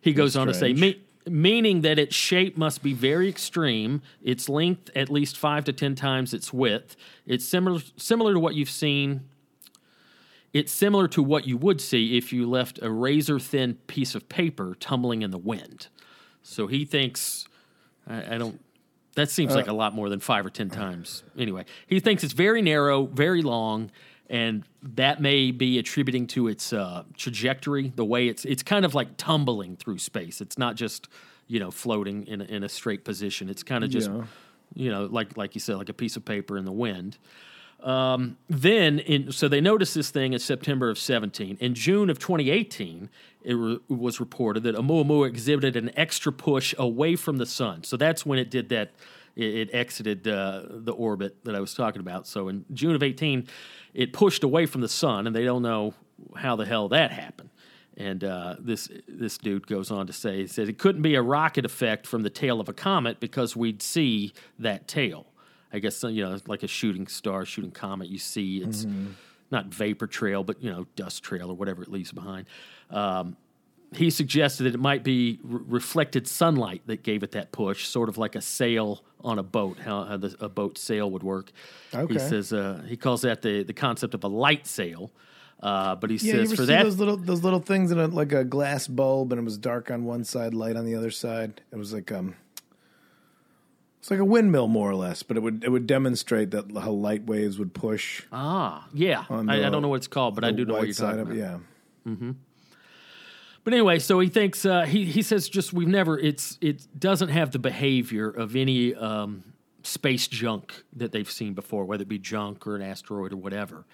He 0.00 0.12
goes 0.12 0.34
on 0.36 0.48
to 0.48 0.54
say, 0.54 0.72
"Me- 0.72 1.00
meaning 1.28 1.82
that 1.82 1.98
its 1.98 2.14
shape 2.14 2.56
must 2.56 2.82
be 2.82 2.92
very 2.92 3.28
extreme, 3.28 4.02
its 4.22 4.48
length 4.48 4.90
at 4.94 5.08
least 5.08 5.36
five 5.36 5.64
to 5.64 5.72
ten 5.72 5.94
times 5.94 6.34
its 6.34 6.52
width. 6.52 6.96
It's 7.26 7.44
similar 7.44 7.80
similar 7.96 8.34
to 8.34 8.40
what 8.40 8.54
you've 8.54 8.70
seen. 8.70 9.28
It's 10.52 10.70
similar 10.70 11.08
to 11.08 11.22
what 11.22 11.46
you 11.46 11.56
would 11.56 11.80
see 11.80 12.18
if 12.18 12.32
you 12.32 12.48
left 12.48 12.78
a 12.82 12.90
razor 12.90 13.38
thin 13.38 13.74
piece 13.86 14.14
of 14.14 14.28
paper 14.28 14.76
tumbling 14.78 15.22
in 15.22 15.30
the 15.30 15.38
wind. 15.38 15.88
So 16.42 16.66
he 16.66 16.84
thinks, 16.84 17.46
I, 18.06 18.34
I 18.34 18.38
don't. 18.38 18.60
That 19.14 19.30
seems 19.30 19.54
like 19.54 19.68
uh. 19.68 19.72
a 19.72 19.74
lot 19.74 19.94
more 19.94 20.08
than 20.08 20.20
five 20.20 20.44
or 20.44 20.50
ten 20.50 20.70
times. 20.70 21.22
Anyway, 21.38 21.64
he 21.86 22.00
thinks 22.00 22.24
it's 22.24 22.32
very 22.32 22.62
narrow, 22.62 23.06
very 23.06 23.42
long, 23.42 23.90
and 24.32 24.64
that 24.82 25.20
may 25.20 25.50
be 25.50 25.78
attributing 25.78 26.26
to 26.28 26.48
its 26.48 26.72
uh, 26.72 27.04
trajectory, 27.16 27.92
the 27.94 28.04
way 28.04 28.26
it's 28.28 28.44
it's 28.46 28.62
kind 28.62 28.84
of 28.84 28.94
like 28.94 29.16
tumbling 29.18 29.76
through 29.76 29.98
space. 29.98 30.40
It's 30.40 30.56
not 30.58 30.74
just 30.74 31.06
you 31.46 31.60
know 31.60 31.70
floating 31.70 32.26
in 32.26 32.40
a, 32.40 32.44
in 32.44 32.64
a 32.64 32.68
straight 32.68 33.04
position. 33.04 33.48
It's 33.50 33.62
kind 33.62 33.84
of 33.84 33.90
just 33.90 34.10
Yeah. 34.10 34.24
you 34.74 34.90
know 34.90 35.04
like 35.04 35.36
like 35.36 35.54
you 35.54 35.60
said, 35.60 35.76
like 35.76 35.90
a 35.90 35.94
piece 35.94 36.16
of 36.16 36.24
paper 36.24 36.56
in 36.56 36.64
the 36.64 36.72
wind. 36.72 37.18
Um, 37.82 38.36
then, 38.48 39.00
in, 39.00 39.32
so 39.32 39.48
they 39.48 39.60
noticed 39.60 39.94
this 39.96 40.10
thing 40.10 40.34
in 40.34 40.38
September 40.38 40.88
of 40.88 40.98
17. 40.98 41.58
In 41.60 41.74
June 41.74 42.10
of 42.10 42.20
2018, 42.20 43.10
it 43.42 43.54
re- 43.54 43.80
was 43.88 44.20
reported 44.20 44.62
that 44.62 44.76
Oumuamua 44.76 45.26
exhibited 45.26 45.74
an 45.74 45.90
extra 45.98 46.32
push 46.32 46.76
away 46.78 47.16
from 47.16 47.38
the 47.38 47.46
sun. 47.46 47.82
So 47.82 47.96
that's 47.96 48.24
when 48.24 48.38
it 48.38 48.50
did 48.50 48.68
that. 48.68 48.92
It, 49.36 49.54
it 49.54 49.70
exited 49.72 50.26
uh, 50.28 50.62
the 50.68 50.92
orbit 50.92 51.44
that 51.44 51.54
I 51.54 51.60
was 51.60 51.74
talking 51.74 52.00
about. 52.00 52.26
So 52.26 52.48
in 52.48 52.64
June 52.72 52.94
of 52.94 53.02
18, 53.02 53.46
it 53.94 54.12
pushed 54.12 54.44
away 54.44 54.66
from 54.66 54.80
the 54.80 54.88
sun, 54.88 55.26
and 55.26 55.34
they 55.34 55.44
don't 55.44 55.62
know 55.62 55.94
how 56.36 56.56
the 56.56 56.66
hell 56.66 56.88
that 56.88 57.10
happened. 57.12 57.50
And 57.96 58.24
uh, 58.24 58.56
this 58.58 58.88
this 59.06 59.36
dude 59.36 59.66
goes 59.66 59.90
on 59.90 60.06
to 60.06 60.12
say, 60.14 60.38
he 60.38 60.46
says 60.46 60.68
it 60.68 60.78
couldn't 60.78 61.02
be 61.02 61.14
a 61.14 61.22
rocket 61.22 61.66
effect 61.66 62.06
from 62.06 62.22
the 62.22 62.30
tail 62.30 62.58
of 62.58 62.68
a 62.68 62.72
comet 62.72 63.20
because 63.20 63.54
we'd 63.54 63.82
see 63.82 64.32
that 64.58 64.88
tail. 64.88 65.26
I 65.74 65.78
guess 65.78 66.02
you 66.02 66.24
know, 66.24 66.38
like 66.46 66.62
a 66.62 66.68
shooting 66.68 67.06
star, 67.06 67.44
shooting 67.44 67.70
comet. 67.70 68.08
You 68.08 68.18
see, 68.18 68.58
it's 68.58 68.86
not 69.50 69.66
vapor 69.66 70.06
trail, 70.06 70.42
but 70.42 70.62
you 70.62 70.70
know, 70.70 70.86
dust 70.96 71.22
trail 71.22 71.50
or 71.50 71.54
whatever 71.54 71.82
it 71.82 71.90
leaves 71.90 72.12
behind. 72.12 72.46
Um, 72.90 73.36
he 73.94 74.10
suggested 74.10 74.64
that 74.64 74.74
it 74.74 74.80
might 74.80 75.04
be 75.04 75.38
re- 75.42 75.62
reflected 75.66 76.26
sunlight 76.26 76.82
that 76.86 77.02
gave 77.02 77.22
it 77.22 77.32
that 77.32 77.52
push, 77.52 77.86
sort 77.86 78.08
of 78.08 78.18
like 78.18 78.34
a 78.34 78.40
sail 78.40 79.02
on 79.20 79.38
a 79.38 79.42
boat, 79.42 79.78
how, 79.80 80.04
how 80.04 80.16
the, 80.16 80.34
a 80.40 80.48
boat 80.48 80.78
sail 80.78 81.10
would 81.10 81.22
work. 81.22 81.52
Okay. 81.94 82.14
He 82.14 82.18
says 82.18 82.52
uh, 82.52 82.82
he 82.86 82.96
calls 82.96 83.22
that 83.22 83.42
the 83.42 83.62
the 83.62 83.72
concept 83.72 84.14
of 84.14 84.24
a 84.24 84.28
light 84.28 84.66
sail. 84.66 85.10
Uh, 85.62 85.94
but 85.94 86.10
he 86.10 86.16
Yeah, 86.16 86.32
says 86.32 86.50
for 86.50 86.62
see 86.62 86.66
that, 86.66 86.82
those 86.82 86.98
little 86.98 87.16
those 87.16 87.44
little 87.44 87.60
things 87.60 87.92
in 87.92 87.98
a, 88.00 88.08
like 88.08 88.32
a 88.32 88.42
glass 88.44 88.88
bulb, 88.88 89.32
and 89.32 89.40
it 89.40 89.44
was 89.44 89.56
dark 89.58 89.90
on 89.90 90.04
one 90.04 90.24
side, 90.24 90.54
light 90.54 90.74
on 90.74 90.84
the 90.84 90.94
other 90.96 91.10
side. 91.12 91.60
It 91.70 91.76
was 91.76 91.92
like 91.92 92.10
um, 92.10 92.34
it's 94.00 94.10
like 94.10 94.18
a 94.18 94.24
windmill 94.24 94.66
more 94.66 94.90
or 94.90 94.96
less, 94.96 95.22
but 95.22 95.36
it 95.36 95.40
would 95.40 95.62
it 95.62 95.68
would 95.70 95.86
demonstrate 95.86 96.50
that 96.50 96.72
how 96.76 96.90
light 96.90 97.26
waves 97.26 97.58
would 97.60 97.74
push. 97.74 98.24
ah, 98.32 98.88
yeah, 98.92 99.24
I, 99.30 99.66
I 99.66 99.70
don't 99.70 99.82
know 99.82 99.88
what 99.88 99.96
it's 99.96 100.08
called, 100.08 100.34
but 100.34 100.42
I 100.44 100.50
do 100.50 100.64
know 100.64 100.74
what 100.74 100.86
you're 100.88 100.94
talking 100.94 101.20
about. 101.20 101.36
Yeah, 101.36 101.58
But 103.64 103.74
anyway, 103.74 104.00
so 104.00 104.18
he 104.18 104.28
thinks 104.28 104.66
uh, 104.66 104.82
he 104.82 105.04
he 105.04 105.22
says 105.22 105.48
just 105.48 105.72
we've 105.72 105.88
never 105.88 106.18
it's 106.18 106.58
it 106.60 106.86
doesn't 106.98 107.28
have 107.28 107.52
the 107.52 107.58
behavior 107.58 108.28
of 108.28 108.56
any 108.56 108.94
um, 108.94 109.44
space 109.82 110.26
junk 110.26 110.82
that 110.94 111.12
they've 111.12 111.30
seen 111.30 111.54
before, 111.54 111.84
whether 111.84 112.02
it 112.02 112.08
be 112.08 112.18
junk 112.18 112.66
or 112.66 112.74
an 112.74 112.82
asteroid 112.82 113.32
or 113.32 113.36
whatever. 113.36 113.84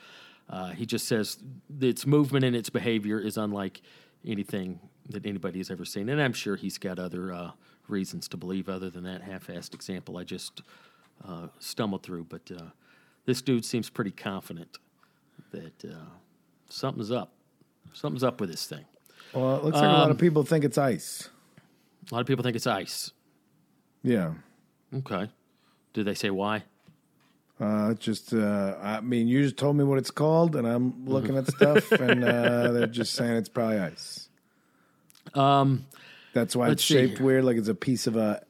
Uh, 0.48 0.70
he 0.70 0.86
just 0.86 1.06
says 1.06 1.36
its 1.80 2.06
movement 2.06 2.44
and 2.44 2.56
its 2.56 2.70
behavior 2.70 3.20
is 3.20 3.36
unlike 3.36 3.82
anything 4.26 4.80
that 5.10 5.26
anybody 5.26 5.58
has 5.58 5.70
ever 5.70 5.84
seen, 5.84 6.08
and 6.08 6.20
I'm 6.20 6.32
sure 6.32 6.56
he's 6.56 6.78
got 6.78 6.98
other 6.98 7.32
uh, 7.32 7.50
reasons 7.88 8.28
to 8.28 8.36
believe 8.38 8.68
other 8.70 8.88
than 8.88 9.04
that 9.04 9.22
half-assed 9.22 9.74
example 9.74 10.16
I 10.16 10.24
just 10.24 10.62
uh, 11.26 11.48
stumble 11.58 11.98
through. 11.98 12.24
But 12.24 12.50
uh, 12.50 12.70
this 13.26 13.42
dude 13.42 13.64
seems 13.64 13.90
pretty 13.90 14.10
confident 14.10 14.78
that 15.50 15.84
uh, 15.84 16.08
something's 16.70 17.10
up. 17.10 17.32
Something's 17.92 18.24
up 18.24 18.40
with 18.40 18.50
this 18.50 18.66
thing. 18.66 18.84
Well, 19.32 19.56
it 19.56 19.64
looks 19.64 19.76
like 19.76 19.84
a 19.84 19.92
lot 19.92 20.04
Um, 20.06 20.10
of 20.12 20.18
people 20.18 20.42
think 20.44 20.64
it's 20.64 20.78
ice. 20.78 21.28
A 22.10 22.14
lot 22.14 22.20
of 22.20 22.26
people 22.26 22.42
think 22.42 22.56
it's 22.56 22.66
ice. 22.66 23.12
Yeah. 24.02 24.34
Okay. 24.94 25.28
Did 25.92 26.06
they 26.06 26.14
say 26.14 26.30
why? 26.30 26.64
Uh, 27.60 27.94
just, 27.94 28.32
uh, 28.32 28.76
I 28.80 29.00
mean, 29.00 29.26
you 29.26 29.42
just 29.42 29.56
told 29.56 29.76
me 29.76 29.82
what 29.84 29.98
it's 29.98 30.12
called, 30.12 30.54
and 30.54 30.66
I'm 30.66 31.04
looking 31.06 31.36
at 31.36 31.48
stuff, 31.48 31.90
and 32.00 32.24
uh, 32.24 32.70
they're 32.72 32.86
just 32.86 33.14
saying 33.14 33.32
it's 33.36 33.48
probably 33.48 33.78
ice. 33.80 34.28
Um, 35.34 35.86
That's 36.32 36.54
why 36.54 36.70
it's 36.70 36.82
shaped 36.82 37.20
weird, 37.20 37.44
like 37.44 37.56
it's 37.56 37.68
a 37.68 37.74
piece 37.74 38.06
of 38.06 38.16
a 38.16 38.42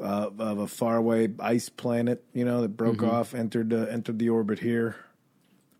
uh, 0.00 0.30
of 0.38 0.58
a 0.58 0.66
faraway 0.66 1.28
ice 1.38 1.68
planet, 1.68 2.24
you 2.32 2.44
know, 2.46 2.62
that 2.62 2.70
broke 2.70 2.96
Mm-hmm. 2.98 3.10
off, 3.10 3.34
entered 3.34 3.72
uh, 3.74 3.84
entered 3.90 4.18
the 4.18 4.30
orbit 4.30 4.58
here 4.60 4.96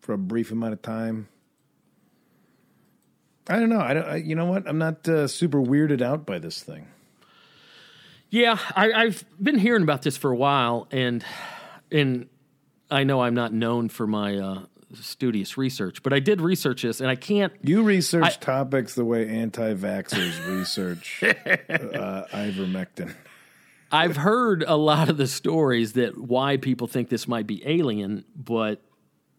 for 0.03 0.13
a 0.13 0.19
brief 0.19 0.53
amount 0.53 0.75
of 0.75 0.83
time. 0.83 1.29
I 3.49 3.59
don't 3.59 3.69
know. 3.69 3.81
I 3.81 3.95
don't. 3.95 4.07
I, 4.07 4.17
you 4.17 4.35
know 4.35 4.47
what? 4.47 4.69
I'm 4.69 4.79
not 4.79 5.09
uh, 5.09 5.27
super 5.27 5.59
weirded 5.59 6.03
out 6.03 6.27
by 6.27 6.39
this 6.39 6.63
thing. 6.63 6.87
Yeah, 8.31 8.59
I, 8.77 8.93
I've 8.93 9.25
been 9.43 9.59
hearing 9.59 9.83
about 9.83 10.03
this 10.03 10.17
for 10.17 10.31
a 10.31 10.37
while, 10.37 10.87
and 10.93 11.25
and 11.91 12.29
I 12.91 13.05
know 13.05 13.23
I'm 13.23 13.35
not 13.35 13.53
known 13.53 13.89
for 13.89 14.07
my 14.07 14.37
uh, 14.37 14.63
studious 14.95 15.57
research, 15.59 16.03
but 16.03 16.13
I 16.13 16.21
did 16.21 16.41
research 16.41 16.83
this, 16.83 17.01
and 17.01 17.09
I 17.11 17.17
can't. 17.17 17.53
You 17.63 17.83
research 17.83 18.25
I- 18.25 18.31
topics 18.31 18.95
the 18.95 19.05
way 19.05 19.29
anti-vaxxers 19.29 20.59
research 20.59 21.23
uh, 21.23 22.25
ivermectin. 22.33 23.15
I've 23.93 24.17
heard 24.17 24.63
a 24.63 24.77
lot 24.77 25.09
of 25.09 25.17
the 25.17 25.27
stories 25.27 25.95
that 25.95 26.17
why 26.17 26.57
people 26.57 26.87
think 26.87 27.09
this 27.09 27.27
might 27.27 27.49
be 27.49 27.61
alien, 27.67 28.25
but 28.37 28.81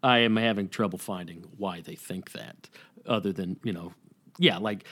I 0.03 0.19
am 0.19 0.35
having 0.35 0.67
trouble 0.67 0.99
finding 0.99 1.45
why 1.57 1.79
they 1.79 1.95
think 1.95 2.33
that. 2.33 2.67
Other 3.05 3.31
than 3.31 3.57
you 3.63 3.73
know, 3.73 3.93
yeah, 4.37 4.57
like 4.57 4.85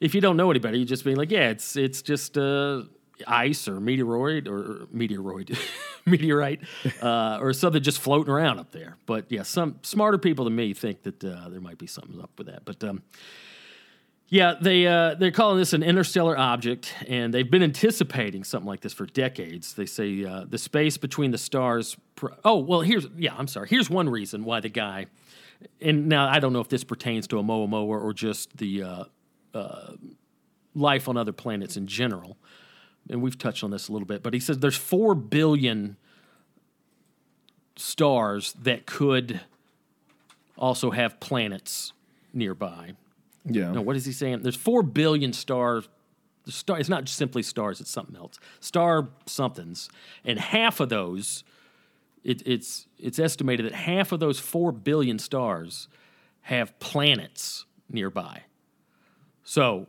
if 0.00 0.14
you 0.14 0.20
don't 0.20 0.36
know 0.36 0.50
any 0.50 0.58
better, 0.58 0.76
you 0.76 0.84
just 0.84 1.04
being 1.04 1.16
like, 1.16 1.30
yeah, 1.30 1.50
it's 1.50 1.76
it's 1.76 2.02
just 2.02 2.36
uh, 2.36 2.82
ice 3.26 3.68
or 3.68 3.80
meteoroid 3.80 4.48
or, 4.48 4.58
or 4.58 4.86
meteoroid, 4.94 5.56
meteorite, 6.06 6.60
uh, 7.00 7.38
or 7.40 7.52
something 7.52 7.82
just 7.82 8.00
floating 8.00 8.32
around 8.32 8.58
up 8.58 8.72
there. 8.72 8.96
But 9.06 9.30
yeah, 9.30 9.42
some 9.42 9.78
smarter 9.82 10.18
people 10.18 10.44
than 10.44 10.56
me 10.56 10.74
think 10.74 11.02
that 11.02 11.24
uh, 11.24 11.48
there 11.48 11.60
might 11.60 11.78
be 11.78 11.86
something 11.86 12.20
up 12.20 12.30
with 12.36 12.48
that. 12.48 12.64
But 12.64 12.82
um, 12.84 13.02
yeah, 14.28 14.54
they 14.60 14.86
uh, 14.86 15.14
they're 15.14 15.30
calling 15.30 15.58
this 15.58 15.72
an 15.72 15.82
interstellar 15.82 16.38
object, 16.38 16.94
and 17.06 17.34
they've 17.34 17.50
been 17.50 17.62
anticipating 17.62 18.44
something 18.44 18.66
like 18.66 18.80
this 18.80 18.94
for 18.94 19.04
decades. 19.06 19.74
They 19.74 19.86
say 19.86 20.24
uh, 20.24 20.44
the 20.48 20.58
space 20.58 20.96
between 20.96 21.32
the 21.32 21.38
stars. 21.38 21.96
Pr- 22.16 22.28
oh 22.44 22.56
well, 22.56 22.80
here's 22.80 23.06
yeah, 23.16 23.34
I'm 23.36 23.46
sorry. 23.46 23.68
Here's 23.68 23.90
one 23.90 24.08
reason 24.08 24.44
why 24.44 24.60
the 24.60 24.70
guy, 24.70 25.06
and 25.80 26.08
now 26.08 26.28
I 26.28 26.38
don't 26.40 26.52
know 26.52 26.60
if 26.60 26.68
this 26.68 26.84
pertains 26.84 27.26
to 27.28 27.36
Oumuamua 27.36 27.84
or 27.84 28.12
just 28.12 28.56
the 28.56 28.82
uh, 28.82 29.04
uh, 29.54 29.92
life 30.74 31.08
on 31.08 31.16
other 31.16 31.32
planets 31.32 31.76
in 31.76 31.86
general, 31.86 32.36
and 33.08 33.22
we've 33.22 33.38
touched 33.38 33.64
on 33.64 33.70
this 33.70 33.88
a 33.88 33.92
little 33.92 34.06
bit. 34.06 34.22
But 34.22 34.34
he 34.34 34.40
says 34.40 34.58
there's 34.58 34.76
four 34.76 35.14
billion 35.14 35.96
stars 37.76 38.54
that 38.60 38.86
could 38.86 39.40
also 40.58 40.90
have 40.90 41.18
planets 41.20 41.92
nearby. 42.32 42.92
Yeah. 43.44 43.72
No, 43.72 43.80
what 43.80 43.96
is 43.96 44.04
he 44.04 44.12
saying? 44.12 44.42
There's 44.42 44.56
four 44.56 44.82
billion 44.82 45.32
stars. 45.32 45.88
Star. 46.46 46.78
It's 46.78 46.88
not 46.88 47.08
simply 47.08 47.42
stars. 47.42 47.80
It's 47.80 47.90
something 47.90 48.16
else. 48.16 48.38
Star 48.60 49.08
somethings, 49.26 49.88
and 50.24 50.38
half 50.38 50.80
of 50.80 50.88
those, 50.88 51.44
it, 52.24 52.46
it's 52.46 52.86
it's 52.98 53.18
estimated 53.18 53.66
that 53.66 53.74
half 53.74 54.12
of 54.12 54.20
those 54.20 54.38
four 54.38 54.72
billion 54.72 55.18
stars 55.18 55.88
have 56.42 56.78
planets 56.78 57.66
nearby. 57.88 58.42
So, 59.44 59.88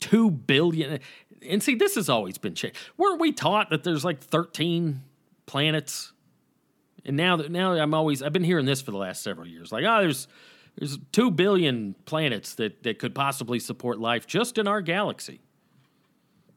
two 0.00 0.30
billion. 0.30 1.00
And 1.48 1.62
see, 1.62 1.74
this 1.74 1.94
has 1.96 2.08
always 2.08 2.38
been 2.38 2.54
changed. 2.54 2.76
Weren't 2.96 3.20
we 3.20 3.32
taught 3.32 3.70
that 3.70 3.84
there's 3.84 4.04
like 4.04 4.20
13 4.20 5.02
planets? 5.46 6.12
And 7.04 7.16
now 7.16 7.36
that 7.36 7.50
now 7.50 7.72
I'm 7.72 7.94
always 7.94 8.22
I've 8.22 8.32
been 8.32 8.44
hearing 8.44 8.66
this 8.66 8.80
for 8.80 8.90
the 8.90 8.98
last 8.98 9.22
several 9.22 9.46
years. 9.46 9.72
Like, 9.72 9.84
oh, 9.84 10.00
there's 10.00 10.28
there's 10.76 10.98
two 11.12 11.30
billion 11.30 11.94
planets 12.04 12.54
that, 12.54 12.82
that 12.82 12.98
could 12.98 13.14
possibly 13.14 13.58
support 13.58 13.98
life 13.98 14.26
just 14.26 14.58
in 14.58 14.68
our 14.68 14.82
galaxy. 14.82 15.40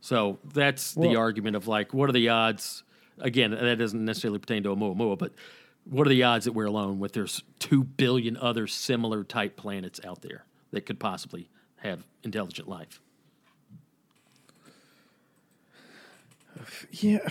So 0.02 0.40
that's 0.54 0.94
the 0.94 1.16
argument 1.16 1.56
of 1.56 1.68
like, 1.68 1.94
what 1.94 2.10
are 2.10 2.14
the 2.14 2.30
odds? 2.30 2.84
Again, 3.20 3.52
that 3.52 3.78
doesn't 3.78 4.04
necessarily 4.04 4.40
pertain 4.40 4.64
to 4.64 4.70
Oumuamua, 4.76 5.18
but 5.18 5.34
what 5.86 6.06
are 6.08 6.10
the 6.10 6.24
odds 6.24 6.46
that 6.46 6.54
we're 6.54 6.66
alone 6.66 7.00
with 7.00 7.14
there's 7.14 7.44
two 7.60 7.84
billion 7.84 8.38
other 8.38 8.68
similar 8.68 9.24
type 9.24 9.58
planets 9.58 10.00
out 10.06 10.22
there 10.22 10.46
that 10.72 10.86
could 10.86 11.00
possibly 11.00 11.50
have 11.78 12.04
intelligent 12.24 12.68
life? 12.68 13.02
Yeah. 16.92 17.28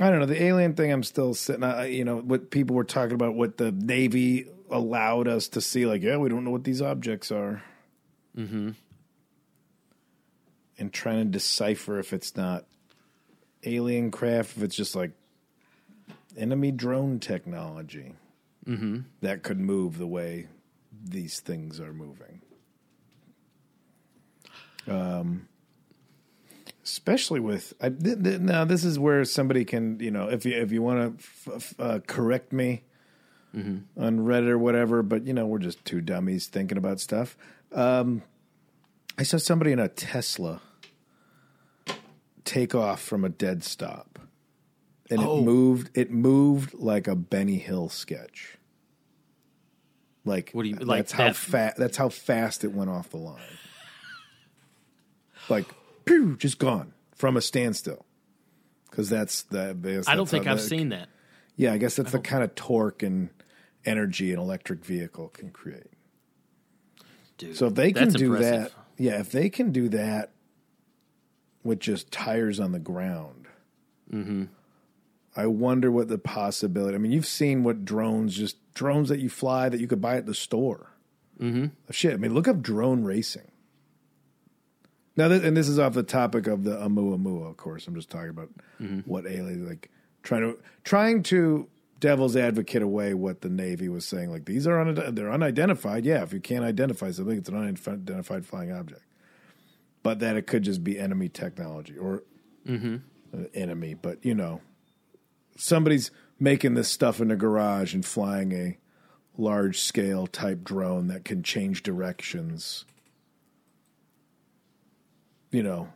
I 0.00 0.10
don't 0.10 0.20
know. 0.20 0.26
The 0.26 0.42
alien 0.42 0.74
thing, 0.74 0.92
I'm 0.92 1.02
still 1.02 1.34
sitting, 1.34 1.64
I, 1.64 1.86
you 1.86 2.04
know, 2.04 2.18
what 2.18 2.50
people 2.50 2.76
were 2.76 2.84
talking 2.84 3.14
about, 3.14 3.34
what 3.34 3.56
the 3.56 3.72
Navy 3.72 4.46
allowed 4.70 5.26
us 5.28 5.48
to 5.48 5.60
see. 5.60 5.86
Like, 5.86 6.02
yeah, 6.02 6.16
we 6.16 6.28
don't 6.28 6.44
know 6.44 6.50
what 6.50 6.64
these 6.64 6.80
objects 6.80 7.32
are. 7.32 7.62
Mm-hmm. 8.36 8.70
And 10.78 10.92
trying 10.92 11.18
to 11.18 11.24
decipher 11.24 11.98
if 11.98 12.12
it's 12.12 12.36
not 12.36 12.64
alien 13.64 14.10
craft, 14.10 14.56
if 14.56 14.62
it's 14.62 14.76
just 14.76 14.94
like 14.94 15.10
enemy 16.36 16.70
drone 16.70 17.18
technology 17.18 18.14
mm-hmm. 18.66 19.00
that 19.20 19.42
could 19.42 19.58
move 19.58 19.98
the 19.98 20.06
way 20.06 20.46
these 21.04 21.40
things 21.40 21.80
are 21.80 21.92
moving. 21.92 22.42
Um, 24.86 25.48
especially 26.84 27.40
with 27.40 27.74
I, 27.80 27.90
th- 27.90 28.22
th- 28.22 28.40
now 28.40 28.64
this 28.64 28.84
is 28.84 28.98
where 28.98 29.24
somebody 29.24 29.66
can 29.66 30.00
you 30.00 30.10
know 30.10 30.28
if 30.30 30.46
you 30.46 30.56
if 30.56 30.72
you 30.72 30.80
want 30.80 31.18
to 31.18 31.24
f- 31.24 31.48
f- 31.56 31.74
uh, 31.78 31.98
correct 32.06 32.52
me 32.52 32.84
on 33.96 34.20
Reddit 34.20 34.48
or 34.48 34.58
whatever, 34.58 35.02
but 35.02 35.26
you 35.26 35.34
know 35.34 35.46
we're 35.46 35.58
just 35.58 35.84
two 35.84 36.00
dummies 36.00 36.46
thinking 36.46 36.78
about 36.78 37.00
stuff. 37.00 37.36
Um, 37.72 38.22
I 39.18 39.24
saw 39.24 39.36
somebody 39.36 39.72
in 39.72 39.78
a 39.78 39.88
Tesla 39.88 40.60
take 42.48 42.74
off 42.74 43.00
from 43.02 43.24
a 43.24 43.28
dead 43.28 43.62
stop, 43.64 44.18
and 45.10 45.20
Oh. 45.20 45.38
it 45.38 45.42
moved. 45.44 45.90
It 45.96 46.10
moved 46.10 46.74
like 46.74 47.06
a 47.06 47.14
Benny 47.16 47.58
Hill 47.58 47.88
sketch. 47.88 48.56
Like 50.24 50.50
What 50.52 50.64
do 50.64 50.68
you- 50.70 50.76
like 50.76 51.00
That's 51.00 51.12
how 51.12 51.24
that- 51.28 51.36
fast. 51.36 51.76
That's 51.76 51.96
how 51.96 52.08
fast 52.08 52.64
it 52.64 52.72
went 52.72 52.90
off 52.90 53.10
the 53.10 53.16
line. 53.18 53.40
Like, 55.48 55.66
pew, 56.04 56.36
just 56.36 56.58
gone 56.58 56.92
from 57.14 57.36
a 57.36 57.40
standstill. 57.40 58.04
Because 58.90 59.08
that's 59.08 59.42
the. 59.42 59.74
guess 59.80 60.08
I 60.08 60.16
don't 60.16 60.28
think 60.28 60.46
how 60.46 60.52
I've 60.52 60.60
seen 60.60 60.88
that. 60.90 61.08
Yeah, 61.56 61.72
I 61.72 61.78
guess 61.78 61.96
that's 61.96 62.12
the 62.12 62.18
kind 62.20 62.42
of 62.42 62.54
torque 62.54 63.02
and 63.02 63.30
energy 63.84 64.32
an 64.32 64.38
electric 64.38 64.84
vehicle 64.84 65.28
can 65.28 65.50
create. 65.50 65.90
Dude, 67.36 67.56
So 67.56 67.66
if 67.66 67.74
they 67.74 67.92
can 67.92 68.08
do 68.10 68.34
impressive. 68.34 68.72
that, 68.74 69.02
yeah, 69.02 69.20
if 69.20 69.30
they 69.30 69.48
can 69.48 69.70
do 69.72 69.88
that 69.90 70.30
with 71.68 71.78
just 71.78 72.10
tires 72.10 72.58
on 72.58 72.72
the 72.72 72.78
ground, 72.80 73.46
Mm-hmm. 74.12 74.44
I 75.36 75.46
wonder 75.46 75.92
what 75.92 76.08
the 76.08 76.18
possibility. 76.18 76.94
I 76.96 76.98
mean, 76.98 77.12
you've 77.12 77.26
seen 77.26 77.62
what 77.62 77.84
drones, 77.84 78.34
just 78.34 78.56
drones 78.74 79.08
that 79.10 79.20
you 79.20 79.28
fly 79.28 79.68
that 79.68 79.78
you 79.78 79.86
could 79.86 80.00
buy 80.00 80.16
at 80.16 80.26
the 80.26 80.34
store. 80.34 80.90
Mm-hmm. 81.38 81.66
Shit, 81.92 82.14
I 82.14 82.16
mean, 82.16 82.34
look 82.34 82.48
up 82.48 82.60
drone 82.62 83.04
racing. 83.04 83.52
Now, 85.16 85.30
and 85.30 85.56
this 85.56 85.68
is 85.68 85.78
off 85.78 85.94
the 85.94 86.02
topic 86.02 86.46
of 86.46 86.64
the 86.64 86.76
Oumuamua, 86.76 87.50
of 87.50 87.56
course. 87.56 87.86
I'm 87.86 87.94
just 87.94 88.10
talking 88.10 88.30
about 88.30 88.48
Mm-hmm. 88.80 89.00
what 89.10 89.26
alien 89.26 89.68
like 89.68 89.90
trying 90.22 90.42
to 90.42 90.58
trying 90.84 91.22
to 91.24 91.68
devil's 91.98 92.36
advocate 92.36 92.80
away 92.82 93.12
what 93.12 93.40
the 93.40 93.48
Navy 93.50 93.88
was 93.88 94.04
saying. 94.06 94.30
Like 94.30 94.44
these 94.44 94.66
are 94.68 94.78
un- 94.80 95.14
they're 95.14 95.32
unidentified. 95.32 96.04
Yeah, 96.04 96.22
if 96.22 96.32
you 96.32 96.40
can't 96.40 96.64
identify 96.64 97.10
something, 97.10 97.36
it's 97.38 97.48
an 97.48 97.56
unidentified 97.56 98.46
flying 98.46 98.70
object. 98.72 99.02
But 100.02 100.20
that 100.20 100.36
it 100.36 100.46
could 100.46 100.62
just 100.62 100.82
be 100.84 100.98
enemy 100.98 101.28
technology 101.28 101.96
or 101.98 102.22
uh, 102.68 102.98
enemy. 103.54 103.94
But 103.94 104.24
you 104.24 104.34
know, 104.34 104.60
somebody's 105.56 106.10
making 106.38 106.74
this 106.74 106.88
stuff 106.88 107.20
in 107.20 107.30
a 107.30 107.36
garage 107.36 107.94
and 107.94 108.04
flying 108.04 108.52
a 108.52 108.78
large 109.36 109.80
scale 109.80 110.26
type 110.26 110.62
drone 110.64 111.08
that 111.08 111.24
can 111.24 111.42
change 111.42 111.82
directions. 111.82 112.84
You 115.50 115.62
know, 115.62 115.88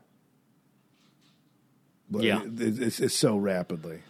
But 2.10 2.24
Yeah. 2.24 2.42
it- 2.44 2.78
it's, 2.80 3.00
it's 3.00 3.14
so 3.14 3.36
rapidly. 3.38 4.00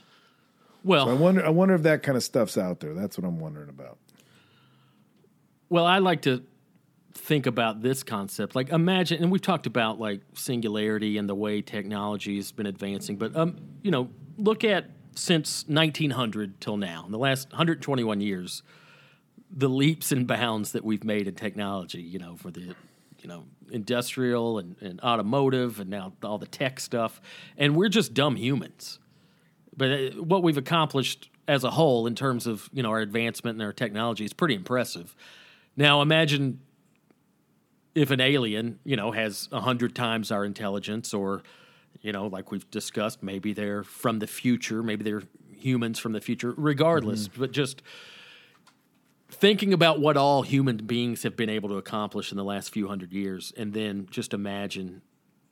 Well, 0.84 1.09
I 1.09 1.12
wonder. 1.12 1.45
I 1.47 1.51
wonder 1.51 1.74
if 1.76 1.82
that 1.82 2.03
kind 2.03 2.16
of 2.16 2.24
stuff's 2.24 2.59
out 2.59 2.80
there. 2.80 2.95
That's 2.95 3.16
what 3.16 3.24
I'm 3.24 3.38
wondering 3.38 3.68
about. 3.68 3.99
Well, 5.68 5.86
I 5.86 5.99
like 5.99 6.22
to 6.22 6.43
think 7.14 7.46
about 7.46 7.82
this 7.82 8.02
concept. 8.02 8.54
Like 8.54 8.70
imagine, 8.70 9.22
and 9.22 9.30
we've 9.30 9.42
talked 9.42 9.66
about 9.66 10.00
like 10.00 10.20
singularity 10.34 11.18
and 11.18 11.28
the 11.28 11.34
way 11.34 11.62
technology 11.62 12.36
has 12.36 12.52
been 12.52 12.66
advancing, 12.66 13.16
but 13.16 13.34
um, 13.36 13.56
you 13.82 13.90
know, 13.90 14.08
look 14.36 14.64
at 14.64 14.86
since 15.14 15.64
1900 15.68 16.60
till 16.60 16.76
now, 16.76 17.04
in 17.04 17.12
the 17.12 17.18
last 17.18 17.50
121 17.50 18.20
years, 18.20 18.62
the 19.50 19.68
leaps 19.68 20.12
and 20.12 20.26
bounds 20.26 20.72
that 20.72 20.84
we've 20.84 21.04
made 21.04 21.28
in 21.28 21.34
technology. 21.34 22.00
You 22.00 22.18
know, 22.18 22.36
for 22.36 22.50
the 22.50 22.74
you 23.18 23.28
know 23.28 23.44
industrial 23.70 24.58
and, 24.58 24.76
and 24.80 25.00
automotive, 25.00 25.80
and 25.80 25.90
now 25.90 26.12
all 26.22 26.38
the 26.38 26.46
tech 26.46 26.80
stuff, 26.80 27.20
and 27.56 27.76
we're 27.76 27.88
just 27.88 28.14
dumb 28.14 28.36
humans. 28.36 28.98
But 29.76 29.90
uh, 29.90 30.22
what 30.22 30.42
we've 30.42 30.58
accomplished 30.58 31.30
as 31.48 31.64
a 31.64 31.70
whole 31.70 32.06
in 32.06 32.14
terms 32.14 32.46
of 32.46 32.70
you 32.72 32.82
know 32.82 32.90
our 32.90 33.00
advancement 33.00 33.56
and 33.56 33.62
our 33.62 33.72
technology 33.72 34.24
is 34.24 34.32
pretty 34.32 34.54
impressive. 34.54 35.14
Now 35.76 36.02
imagine 36.02 36.60
if 37.95 38.11
an 38.11 38.20
alien, 38.20 38.78
you 38.84 38.97
know, 38.97 39.12
has 39.12 39.49
a 39.53 39.61
hundred 39.61 39.95
times 39.95 40.30
our 40.30 40.45
intelligence, 40.45 41.12
or 41.12 41.43
you 42.01 42.12
know, 42.12 42.26
like 42.26 42.51
we've 42.51 42.68
discussed, 42.70 43.22
maybe 43.22 43.53
they're 43.53 43.84
from 43.84 44.18
the 44.18 44.26
future, 44.26 44.82
maybe 44.82 45.05
they're 45.05 45.22
humans 45.57 45.99
from 45.99 46.12
the 46.12 46.20
future. 46.20 46.55
Regardless, 46.57 47.28
mm-hmm. 47.28 47.40
but 47.40 47.53
just 47.53 47.82
thinking 49.30 49.72
about 49.72 50.01
what 50.01 50.16
all 50.16 50.43
human 50.43 50.76
beings 50.76 51.22
have 51.22 51.36
been 51.36 51.51
able 51.51 51.68
to 51.70 51.76
accomplish 51.76 52.30
in 52.30 52.36
the 52.36 52.45
last 52.45 52.70
few 52.70 52.88
hundred 52.88 53.12
years, 53.12 53.53
and 53.57 53.72
then 53.72 54.07
just 54.11 54.34
imagine 54.34 55.03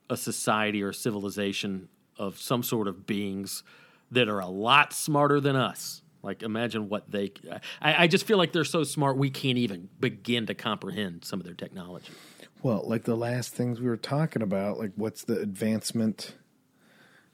a 0.09 0.17
society 0.17 0.83
or 0.83 0.89
a 0.89 0.95
civilization 0.95 1.89
of 2.17 2.39
some 2.39 2.63
sort 2.63 2.89
of 2.89 3.07
beings 3.07 3.63
that 4.11 4.29
are 4.29 4.41
a 4.41 4.47
lot 4.47 4.93
smarter 4.93 5.41
than 5.41 5.57
us. 5.57 6.03
Like, 6.23 6.43
imagine 6.43 6.89
what 6.89 7.11
they. 7.11 7.33
I, 7.81 8.05
I 8.05 8.07
just 8.07 8.27
feel 8.27 8.37
like 8.37 8.53
they're 8.53 8.65
so 8.65 8.85
smart 8.85 9.17
we 9.17 9.31
can't 9.31 9.57
even 9.57 9.89
begin 9.99 10.47
to 10.47 10.55
comprehend 10.55 11.25
some 11.25 11.41
of 11.41 11.47
their 11.47 11.55
technology. 11.55 12.13
Well, 12.63 12.83
like 12.87 13.05
the 13.05 13.17
last 13.17 13.55
things 13.55 13.81
we 13.81 13.89
were 13.89 13.97
talking 13.97 14.43
about, 14.43 14.79
like 14.79 14.93
what's 14.97 15.25
the 15.25 15.39
advancement? 15.41 16.35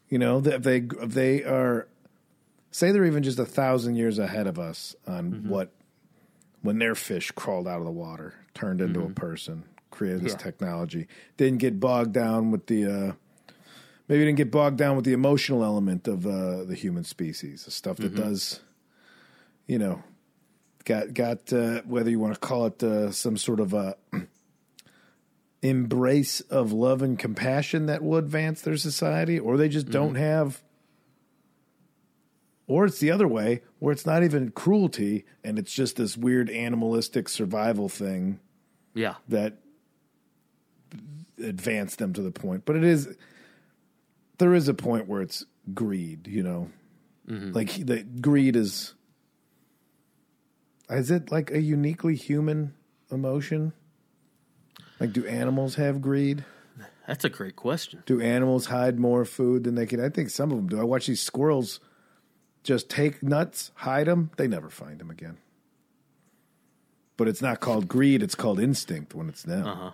You 0.09 0.19
know, 0.19 0.39
if 0.45 0.63
they 0.63 0.79
if 0.79 1.15
they 1.15 1.43
are, 1.43 1.89
say 2.71 2.93
they're 2.93 3.05
even 3.05 3.23
just 3.25 3.39
a 3.39 3.45
thousand 3.45 3.97
years 3.97 4.19
ahead 4.19 4.47
of 4.47 4.59
us 4.59 4.95
on 5.07 5.33
Mm-hmm. 5.33 5.49
what 5.51 5.73
when 6.63 6.79
their 6.79 6.95
fish 6.95 7.31
crawled 7.33 7.67
out 7.69 7.79
of 7.81 7.85
the 7.85 7.91
water, 7.91 8.35
turned 8.55 8.81
into 8.81 9.03
a 9.03 9.11
person, 9.11 9.65
created 9.91 10.23
this 10.23 10.33
Mm-hmm. 10.35 10.39
Yeah. 10.39 10.45
technology, 10.45 11.09
didn't 11.37 11.59
get 11.59 11.81
bogged 11.81 12.13
down 12.13 12.51
with 12.51 12.67
the. 12.67 12.85
uh 12.87 13.13
Maybe 14.09 14.21
didn't 14.25 14.37
get 14.37 14.53
bogged 14.53 14.79
down 14.79 14.95
with 14.95 15.05
the 15.05 15.13
emotional 15.13 15.65
element 15.65 16.07
of 16.07 16.25
uh, 16.29 16.63
the 16.63 16.77
human 16.77 17.03
species, 17.03 17.65
the 17.65 17.73
stuff 17.73 17.97
that 17.97 18.15
Mm-hmm. 18.15 18.23
does, 18.23 18.61
you 19.67 19.81
know, 19.81 20.05
got 20.85 21.13
got 21.13 21.53
uh, 21.53 21.83
whether 21.83 22.09
you 22.09 22.21
want 22.21 22.33
to 22.35 22.39
call 22.39 22.67
it 22.67 22.81
uh, 22.85 23.11
some 23.11 23.37
sort 23.37 23.59
of 23.59 23.75
a 23.75 23.97
embrace 25.63 26.41
of 26.43 26.73
love 26.73 27.03
and 27.03 27.19
compassion 27.19 27.87
that 27.87 28.03
will 28.03 28.17
advance 28.17 28.61
their 28.61 28.77
society, 28.77 29.39
or 29.39 29.57
they 29.57 29.69
just 29.69 29.91
don't 29.91 30.15
mm-hmm. 30.15 30.23
have, 30.23 30.63
or 32.67 32.85
it's 32.85 32.99
the 32.99 33.11
other 33.11 33.29
way 33.29 33.63
where 33.79 33.93
it's 33.93 34.07
not 34.07 34.23
even 34.23 34.51
cruelty 34.51 35.25
and 35.43 35.59
it's 35.59 35.73
just 35.73 35.97
this 35.97 36.17
weird 36.17 36.51
animalistic 36.51 37.29
survival 37.29 37.89
thing 37.89 38.41
Yeah. 38.95 39.15
that 39.29 39.59
advanced 41.43 41.99
them 41.99 42.13
to 42.15 42.23
the 42.23 42.31
point. 42.31 42.65
But 42.65 42.77
it 42.77 42.85
is 42.85 43.17
there 44.39 44.55
is 44.55 44.69
a 44.69 44.75
point 44.75 45.09
where 45.09 45.23
it's 45.23 45.45
greed, 45.73 46.27
you 46.27 46.43
know, 46.43 46.71
mm-hmm. 47.29 47.53
like 47.53 47.87
the 47.87 48.03
greed 48.03 48.57
is. 48.57 48.95
Is 50.89 51.11
it 51.11 51.33
like 51.33 51.51
a 51.51 51.61
uniquely 51.61 52.15
human 52.15 52.75
emotion? 53.11 53.73
Like, 54.99 55.13
do 55.13 55.27
animals 55.27 55.75
have 55.75 56.01
greed? 56.01 56.45
That's 57.07 57.25
a 57.25 57.29
great 57.29 57.55
question. 57.57 58.03
Do 58.07 58.21
animals 58.21 58.67
hide 58.67 58.99
more 58.99 59.25
food 59.25 59.65
than 59.65 59.75
they 59.75 59.87
can? 59.87 60.01
I 60.01 60.09
think 60.09 60.31
some 60.31 60.51
of 60.51 60.57
them 60.57 60.69
do. 60.69 60.81
I 60.81 60.85
watch 60.85 61.07
these 61.07 61.21
squirrels 61.21 61.81
just 62.65 62.91
take 62.91 63.23
nuts, 63.23 63.71
hide 63.77 64.07
them. 64.07 64.31
They 64.37 64.49
never 64.49 64.69
find 64.69 64.99
them 64.99 65.11
again. 65.11 65.39
But 67.17 67.29
it's 67.29 67.41
not 67.41 67.61
called 67.61 67.89
greed; 67.89 68.23
it's 68.23 68.35
called 68.35 68.59
instinct 68.59 69.15
when 69.15 69.29
it's 69.29 69.43
them. 69.43 69.67
Uh-huh. 69.67 69.91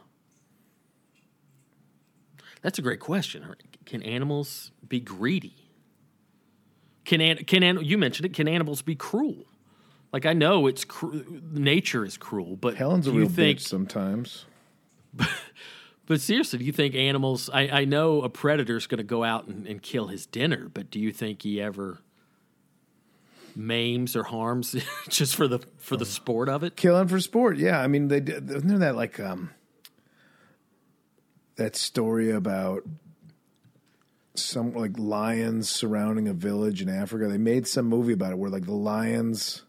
That's 2.63 2.79
a 2.79 2.83
great 2.83 3.01
question. 3.01 3.45
Can 3.85 4.03
animals 4.03 4.73
be 4.89 5.01
greedy? 5.01 5.57
Can 7.05 7.21
an, 7.21 7.39
can 7.45 7.63
an, 7.63 7.85
you 7.85 7.99
mentioned 7.99 8.27
it? 8.27 8.35
Can 8.35 8.49
animals 8.49 8.83
be 8.83 8.95
cruel? 8.95 9.45
Like 10.13 10.27
I 10.27 10.33
know 10.33 10.67
it's 10.67 10.85
cru- 10.85 11.43
nature 11.53 12.05
is 12.05 12.17
cruel, 12.17 12.57
but 12.57 12.77
Helen's 12.77 13.07
a 13.07 13.11
you 13.11 13.21
real 13.21 13.29
think? 13.29 13.59
bitch 13.59 13.63
sometimes. 13.63 14.47
But 16.07 16.21
seriously, 16.21 16.59
do 16.59 16.65
you 16.65 16.73
think 16.73 16.95
animals? 16.95 17.49
I, 17.53 17.69
I 17.69 17.85
know 17.85 18.23
a 18.23 18.29
predator's 18.29 18.87
going 18.87 18.99
to 18.99 19.05
go 19.05 19.23
out 19.23 19.47
and, 19.47 19.67
and 19.67 19.81
kill 19.81 20.09
his 20.09 20.27
dinner, 20.27 20.69
but 20.69 20.91
do 20.91 20.99
you 20.99 21.13
think 21.13 21.43
he 21.43 21.61
ever 21.61 22.01
maims 23.55 24.17
or 24.17 24.25
harms 24.25 24.75
just 25.09 25.37
for 25.37 25.47
the 25.47 25.61
for 25.79 25.97
the 25.97 26.05
sport 26.05 26.49
of 26.49 26.65
it? 26.65 26.77
Killing 26.77 27.09
for 27.09 27.21
sport, 27.21 27.57
yeah. 27.57 27.81
I 27.81 27.87
mean, 27.87 28.09
they. 28.09 28.19
Isn't 28.19 28.67
there 28.67 28.79
that 28.79 28.97
like 28.97 29.21
um 29.21 29.51
that 31.57 31.77
story 31.77 32.31
about 32.31 32.83
some 34.35 34.75
like 34.75 34.99
lions 34.99 35.71
surrounding 35.71 36.27
a 36.27 36.35
village 36.35 36.83
in 36.83 36.89
Africa? 36.89 37.29
They 37.29 37.39
made 37.39 37.69
some 37.69 37.87
movie 37.87 38.15
about 38.15 38.33
it 38.33 38.39
where 38.39 38.51
like 38.51 38.67
the 38.67 38.73
lions 38.73 39.63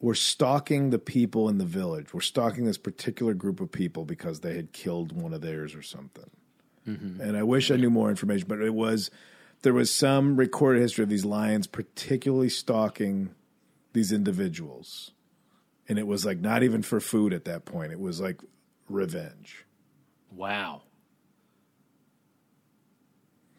were 0.00 0.14
stalking 0.14 0.90
the 0.90 0.98
people 0.98 1.48
in 1.48 1.58
the 1.58 1.64
village. 1.64 2.14
Were 2.14 2.20
stalking 2.20 2.64
this 2.64 2.78
particular 2.78 3.34
group 3.34 3.60
of 3.60 3.72
people 3.72 4.04
because 4.04 4.40
they 4.40 4.54
had 4.54 4.72
killed 4.72 5.12
one 5.12 5.34
of 5.34 5.40
theirs 5.40 5.74
or 5.74 5.82
something. 5.82 6.30
Mm-hmm. 6.86 7.20
And 7.20 7.36
I 7.36 7.42
wish 7.42 7.70
I 7.70 7.76
knew 7.76 7.90
more 7.90 8.10
information, 8.10 8.46
but 8.48 8.60
it 8.60 8.74
was 8.74 9.10
there 9.62 9.74
was 9.74 9.90
some 9.90 10.36
recorded 10.36 10.80
history 10.80 11.02
of 11.02 11.08
these 11.08 11.24
lions 11.24 11.66
particularly 11.66 12.48
stalking 12.48 13.34
these 13.92 14.12
individuals. 14.12 15.10
And 15.88 15.98
it 15.98 16.06
was 16.06 16.24
like 16.24 16.38
not 16.38 16.62
even 16.62 16.82
for 16.82 17.00
food 17.00 17.32
at 17.32 17.44
that 17.46 17.64
point. 17.64 17.92
It 17.92 18.00
was 18.00 18.20
like 18.20 18.40
revenge. 18.88 19.64
Wow, 20.30 20.82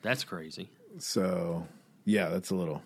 that's 0.01 0.23
crazy. 0.23 0.69
So 0.99 1.67
yeah, 2.05 2.29
that's 2.29 2.51
a 2.51 2.55
little 2.55 2.81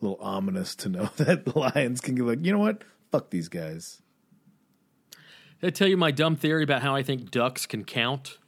little 0.00 0.18
ominous 0.20 0.74
to 0.76 0.88
know 0.88 1.10
that 1.16 1.44
the 1.44 1.58
lions 1.58 2.00
can 2.00 2.14
be 2.14 2.22
like, 2.22 2.44
you 2.44 2.52
know 2.52 2.58
what? 2.58 2.82
Fuck 3.10 3.30
these 3.30 3.48
guys. 3.48 4.02
Did 5.60 5.66
I 5.66 5.70
tell 5.70 5.88
you 5.88 5.96
my 5.96 6.10
dumb 6.10 6.36
theory 6.36 6.62
about 6.62 6.82
how 6.82 6.94
I 6.94 7.02
think 7.02 7.30
ducks 7.30 7.66
can 7.66 7.84
count? 7.84 8.38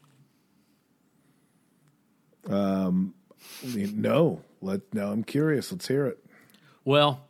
Mean, 3.63 4.01
no. 4.01 4.43
Let 4.61 4.81
no, 4.95 5.11
I'm 5.11 5.25
curious. 5.25 5.73
Let's 5.73 5.89
hear 5.89 6.07
it. 6.07 6.25
Well, 6.85 7.27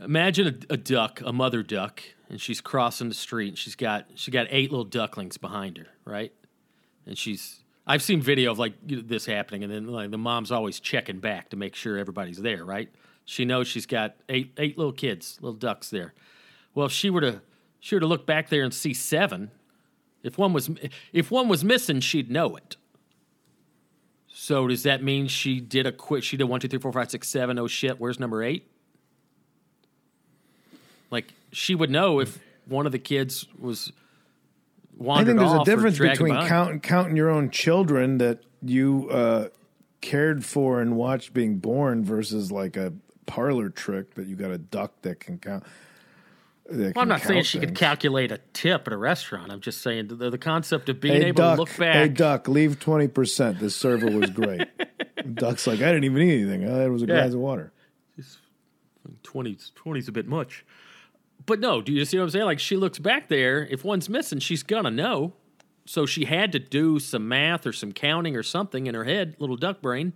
imagine 0.00 0.46
a, 0.70 0.74
a 0.74 0.76
duck, 0.76 1.20
a 1.24 1.32
mother 1.32 1.62
duck, 1.62 2.02
and 2.28 2.40
she's 2.40 2.60
crossing 2.60 3.08
the 3.08 3.14
street. 3.14 3.48
And 3.48 3.58
she's 3.58 3.74
got 3.74 4.06
she 4.14 4.30
got 4.30 4.46
eight 4.50 4.70
little 4.70 4.84
ducklings 4.84 5.36
behind 5.36 5.78
her, 5.78 5.88
right? 6.04 6.32
And 7.06 7.18
she's 7.18 7.63
I've 7.86 8.02
seen 8.02 8.22
video 8.22 8.50
of 8.50 8.58
like 8.58 8.74
this 8.82 9.26
happening, 9.26 9.62
and 9.62 9.72
then 9.72 9.86
like 9.86 10.10
the 10.10 10.18
mom's 10.18 10.50
always 10.50 10.80
checking 10.80 11.20
back 11.20 11.50
to 11.50 11.56
make 11.56 11.74
sure 11.74 11.98
everybody's 11.98 12.40
there, 12.40 12.64
right? 12.64 12.88
She 13.26 13.44
knows 13.44 13.68
she's 13.68 13.86
got 13.86 14.16
eight 14.28 14.54
eight 14.58 14.78
little 14.78 14.92
kids, 14.92 15.38
little 15.40 15.58
ducks 15.58 15.90
there. 15.90 16.14
Well, 16.74 16.86
if 16.86 16.92
she 16.92 17.10
were 17.10 17.20
to 17.20 17.42
she 17.80 17.94
were 17.94 18.00
to 18.00 18.06
look 18.06 18.26
back 18.26 18.48
there 18.48 18.62
and 18.62 18.72
see 18.72 18.94
seven, 18.94 19.50
if 20.22 20.38
one 20.38 20.52
was 20.52 20.70
if 21.12 21.30
one 21.30 21.48
was 21.48 21.62
missing, 21.62 22.00
she'd 22.00 22.30
know 22.30 22.56
it. 22.56 22.76
So 24.28 24.66
does 24.66 24.82
that 24.82 25.02
mean 25.02 25.28
she 25.28 25.60
did 25.60 25.86
a 25.86 25.92
quick? 25.92 26.24
She 26.24 26.36
did 26.36 26.44
one, 26.44 26.60
two, 26.60 26.68
three, 26.68 26.80
four, 26.80 26.92
five, 26.92 27.10
six, 27.10 27.28
seven. 27.28 27.58
Oh 27.58 27.66
shit! 27.66 28.00
Where's 28.00 28.18
number 28.18 28.42
eight? 28.42 28.70
Like 31.10 31.32
she 31.52 31.74
would 31.74 31.90
know 31.90 32.18
if 32.18 32.38
one 32.66 32.86
of 32.86 32.92
the 32.92 32.98
kids 32.98 33.46
was 33.58 33.92
I 35.10 35.24
think 35.24 35.38
there's 35.38 35.50
a 35.52 35.56
off 35.56 35.68
or 35.68 35.70
difference 35.70 35.98
between 35.98 36.32
behind. 36.32 36.48
counting 36.48 36.80
counting 36.80 37.16
your 37.16 37.30
own 37.30 37.50
children 37.50 38.18
that 38.18 38.40
you 38.62 39.08
uh, 39.10 39.48
cared 40.00 40.44
for 40.44 40.80
and 40.80 40.96
watched 40.96 41.32
being 41.34 41.58
born 41.58 42.04
versus 42.04 42.52
like 42.52 42.76
a 42.76 42.92
parlor 43.26 43.70
trick 43.70 44.14
that 44.14 44.26
you 44.26 44.36
got 44.36 44.50
a 44.50 44.58
duck 44.58 44.92
that 45.02 45.18
can 45.20 45.38
count. 45.38 45.64
that 46.70 46.94
Well, 46.94 47.02
I'm 47.02 47.08
not 47.08 47.22
saying 47.22 47.38
count 47.38 47.46
she 47.46 47.58
could 47.58 47.74
calculate 47.74 48.30
a 48.32 48.38
tip 48.52 48.86
at 48.86 48.92
a 48.92 48.96
restaurant. 48.96 49.50
I'm 49.50 49.60
just 49.60 49.82
saying 49.82 50.08
the, 50.08 50.30
the 50.30 50.38
concept 50.38 50.88
of 50.88 51.00
being 51.00 51.14
Hey 51.22 51.28
able 51.28 51.38
duck, 51.42 51.54
to 51.56 51.60
look 51.62 51.76
back. 51.78 51.94
hey 51.96 52.08
duck, 52.08 52.48
leave 52.48 52.78
twenty 52.78 53.08
percent. 53.08 53.58
This 53.60 53.74
server 53.74 54.10
was 54.10 54.30
great. 54.30 54.62
Duck's 55.34 55.66
like, 55.66 55.80
I 55.80 55.86
didn't 55.86 56.04
even 56.04 56.20
eat 56.22 56.42
anything. 56.42 56.68
All 56.68 56.76
I 56.76 56.82
had 56.82 56.90
was 56.92 57.02
a 57.02 57.06
Yeah. 57.06 57.14
glass 57.22 57.32
of 57.32 57.40
water. 57.40 57.72
20 59.22 59.54
20's 59.56 60.08
a 60.08 60.12
bit 60.12 60.26
much. 60.26 60.64
But 61.46 61.60
no, 61.60 61.82
do 61.82 61.92
you 61.92 62.04
see 62.04 62.16
what 62.18 62.24
I'm 62.24 62.30
saying? 62.30 62.44
Like 62.46 62.58
she 62.60 62.76
looks 62.76 62.98
back 62.98 63.28
there, 63.28 63.66
if 63.66 63.84
one's 63.84 64.08
missing, 64.08 64.38
she's 64.38 64.62
gonna 64.62 64.90
know. 64.90 65.34
So 65.86 66.06
she 66.06 66.24
had 66.24 66.52
to 66.52 66.58
do 66.58 66.98
some 66.98 67.28
math 67.28 67.66
or 67.66 67.72
some 67.72 67.92
counting 67.92 68.36
or 68.36 68.42
something 68.42 68.86
in 68.86 68.94
her 68.94 69.04
head, 69.04 69.36
little 69.38 69.56
duck 69.56 69.82
brain. 69.82 70.14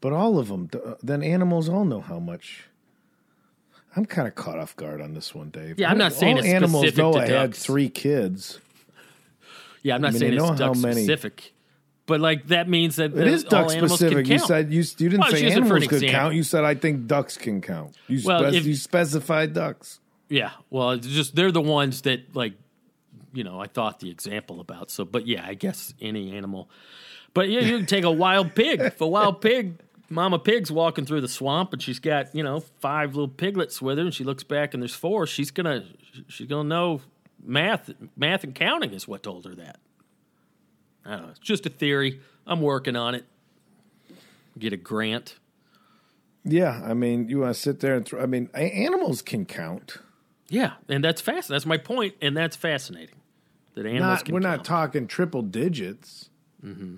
But 0.00 0.12
all 0.12 0.38
of 0.38 0.48
them, 0.48 0.68
then 1.02 1.22
animals 1.22 1.68
all 1.68 1.84
know 1.84 2.00
how 2.00 2.18
much. 2.18 2.64
I'm 3.94 4.06
kind 4.06 4.26
of 4.26 4.34
caught 4.34 4.58
off 4.58 4.74
guard 4.74 5.00
on 5.00 5.14
this 5.14 5.34
one, 5.34 5.50
Dave. 5.50 5.78
Yeah, 5.78 5.90
I'm 5.90 5.98
not 5.98 6.12
All 6.12 6.18
saying 6.18 6.38
it's 6.38 6.46
animals 6.48 6.96
know 6.96 7.12
to 7.12 7.18
I 7.20 7.26
had 7.28 7.54
three 7.54 7.88
kids. 7.88 8.58
Yeah, 9.82 9.94
I'm 9.94 10.00
not 10.02 10.12
mean, 10.12 10.20
saying 10.20 10.32
it's 10.34 10.58
duck 10.58 10.76
many- 10.78 10.94
specific, 11.04 11.51
but 12.12 12.20
like 12.20 12.48
that 12.48 12.68
means 12.68 12.96
that 12.96 13.16
It 13.16 13.26
is 13.26 13.42
duck 13.44 13.70
specific. 13.70 14.26
You 14.26 14.38
said 14.38 14.70
you, 14.70 14.80
you 14.82 15.08
didn't 15.08 15.20
Well, 15.20 15.30
say 15.30 15.44
using 15.44 15.46
it 15.46 15.52
for 15.52 15.76
an 15.76 15.82
animals 15.82 15.86
could 15.88 16.02
example. 16.02 16.20
count. 16.20 16.34
You 16.34 16.42
said 16.42 16.64
I 16.64 16.74
think 16.74 17.06
ducks 17.06 17.38
can 17.38 17.62
count. 17.62 17.96
You, 18.06 18.20
Well, 18.22 18.40
spec- 18.40 18.54
if- 18.54 18.66
you 18.66 18.74
specified 18.74 19.54
ducks. 19.54 19.98
Yeah, 20.28 20.50
well, 20.68 20.90
it's 20.90 21.06
just 21.06 21.34
they're 21.34 21.50
the 21.52 21.62
ones 21.62 22.02
that 22.02 22.34
like, 22.36 22.52
you 23.32 23.44
know, 23.44 23.58
I 23.58 23.66
thought 23.66 24.00
the 24.00 24.10
example 24.10 24.60
about. 24.60 24.90
So, 24.90 25.06
but 25.06 25.26
yeah, 25.26 25.42
I 25.46 25.54
guess 25.54 25.94
any 26.02 26.36
animal. 26.36 26.68
But 27.32 27.48
yeah, 27.48 27.60
you 27.60 27.78
can 27.78 27.86
take 27.86 28.04
a 28.04 28.10
wild 28.10 28.54
pig. 28.54 28.80
If 28.80 29.00
a 29.00 29.06
wild 29.06 29.40
pig, 29.40 29.78
Mama 30.10 30.38
Pig's 30.38 30.70
walking 30.70 31.06
through 31.06 31.22
the 31.22 31.28
swamp 31.28 31.72
and 31.72 31.80
she's 31.82 31.98
got 31.98 32.34
you 32.34 32.42
know 32.42 32.60
five 32.80 33.14
little 33.14 33.26
piglets 33.28 33.80
with 33.80 33.96
her, 33.96 34.04
and 34.04 34.12
she 34.12 34.22
looks 34.24 34.42
back 34.44 34.74
and 34.74 34.82
there's 34.82 34.94
four. 34.94 35.26
She's 35.26 35.50
gonna 35.50 35.84
she's 36.28 36.46
gonna 36.46 36.68
know 36.68 37.00
math, 37.42 37.90
math 38.16 38.44
and 38.44 38.54
counting 38.54 38.92
is 38.92 39.08
what 39.08 39.22
told 39.22 39.46
her 39.46 39.54
that. 39.54 39.78
I 41.04 41.10
don't 41.12 41.22
know. 41.22 41.28
It's 41.30 41.38
just 41.38 41.66
a 41.66 41.70
theory. 41.70 42.20
I'm 42.46 42.60
working 42.60 42.96
on 42.96 43.14
it. 43.14 43.24
Get 44.58 44.72
a 44.72 44.76
grant. 44.76 45.36
Yeah, 46.44 46.82
I 46.84 46.94
mean, 46.94 47.28
you 47.28 47.40
want 47.40 47.54
to 47.54 47.60
sit 47.60 47.80
there 47.80 47.94
and 47.94 48.04
throw. 48.04 48.20
I 48.20 48.26
mean, 48.26 48.50
animals 48.54 49.22
can 49.22 49.46
count. 49.46 49.98
Yeah, 50.48 50.72
and 50.88 51.02
that's 51.02 51.20
fast. 51.20 51.48
That's 51.48 51.64
my 51.64 51.78
point, 51.78 52.14
and 52.20 52.36
that's 52.36 52.56
fascinating. 52.56 53.16
That 53.74 53.86
animals 53.86 54.18
Not, 54.18 54.24
can 54.24 54.34
we're 54.34 54.40
not 54.40 54.64
talking 54.64 55.06
triple 55.06 55.42
digits. 55.42 56.28
Mm-hmm. 56.64 56.96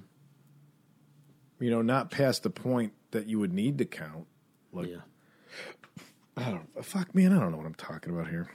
You 1.61 1.71
know, 1.71 1.83
not 1.83 2.11
past 2.11 2.43
the 2.43 2.51
point 2.51 2.93
that 3.13 3.27
you 3.27 3.39
would 3.39 3.53
need 3.53 3.79
to 3.79 3.85
count. 3.85 4.27
Like, 4.73 4.89
yeah. 4.89 4.97
I 6.37 6.51
don't. 6.51 6.85
Fuck, 6.85 7.15
man, 7.15 7.33
I 7.33 7.39
don't 7.39 7.53
know 7.53 7.59
what 7.59 7.67
I'm 7.67 7.75
talking 7.75 8.13
about 8.13 8.29
here. 8.29 8.51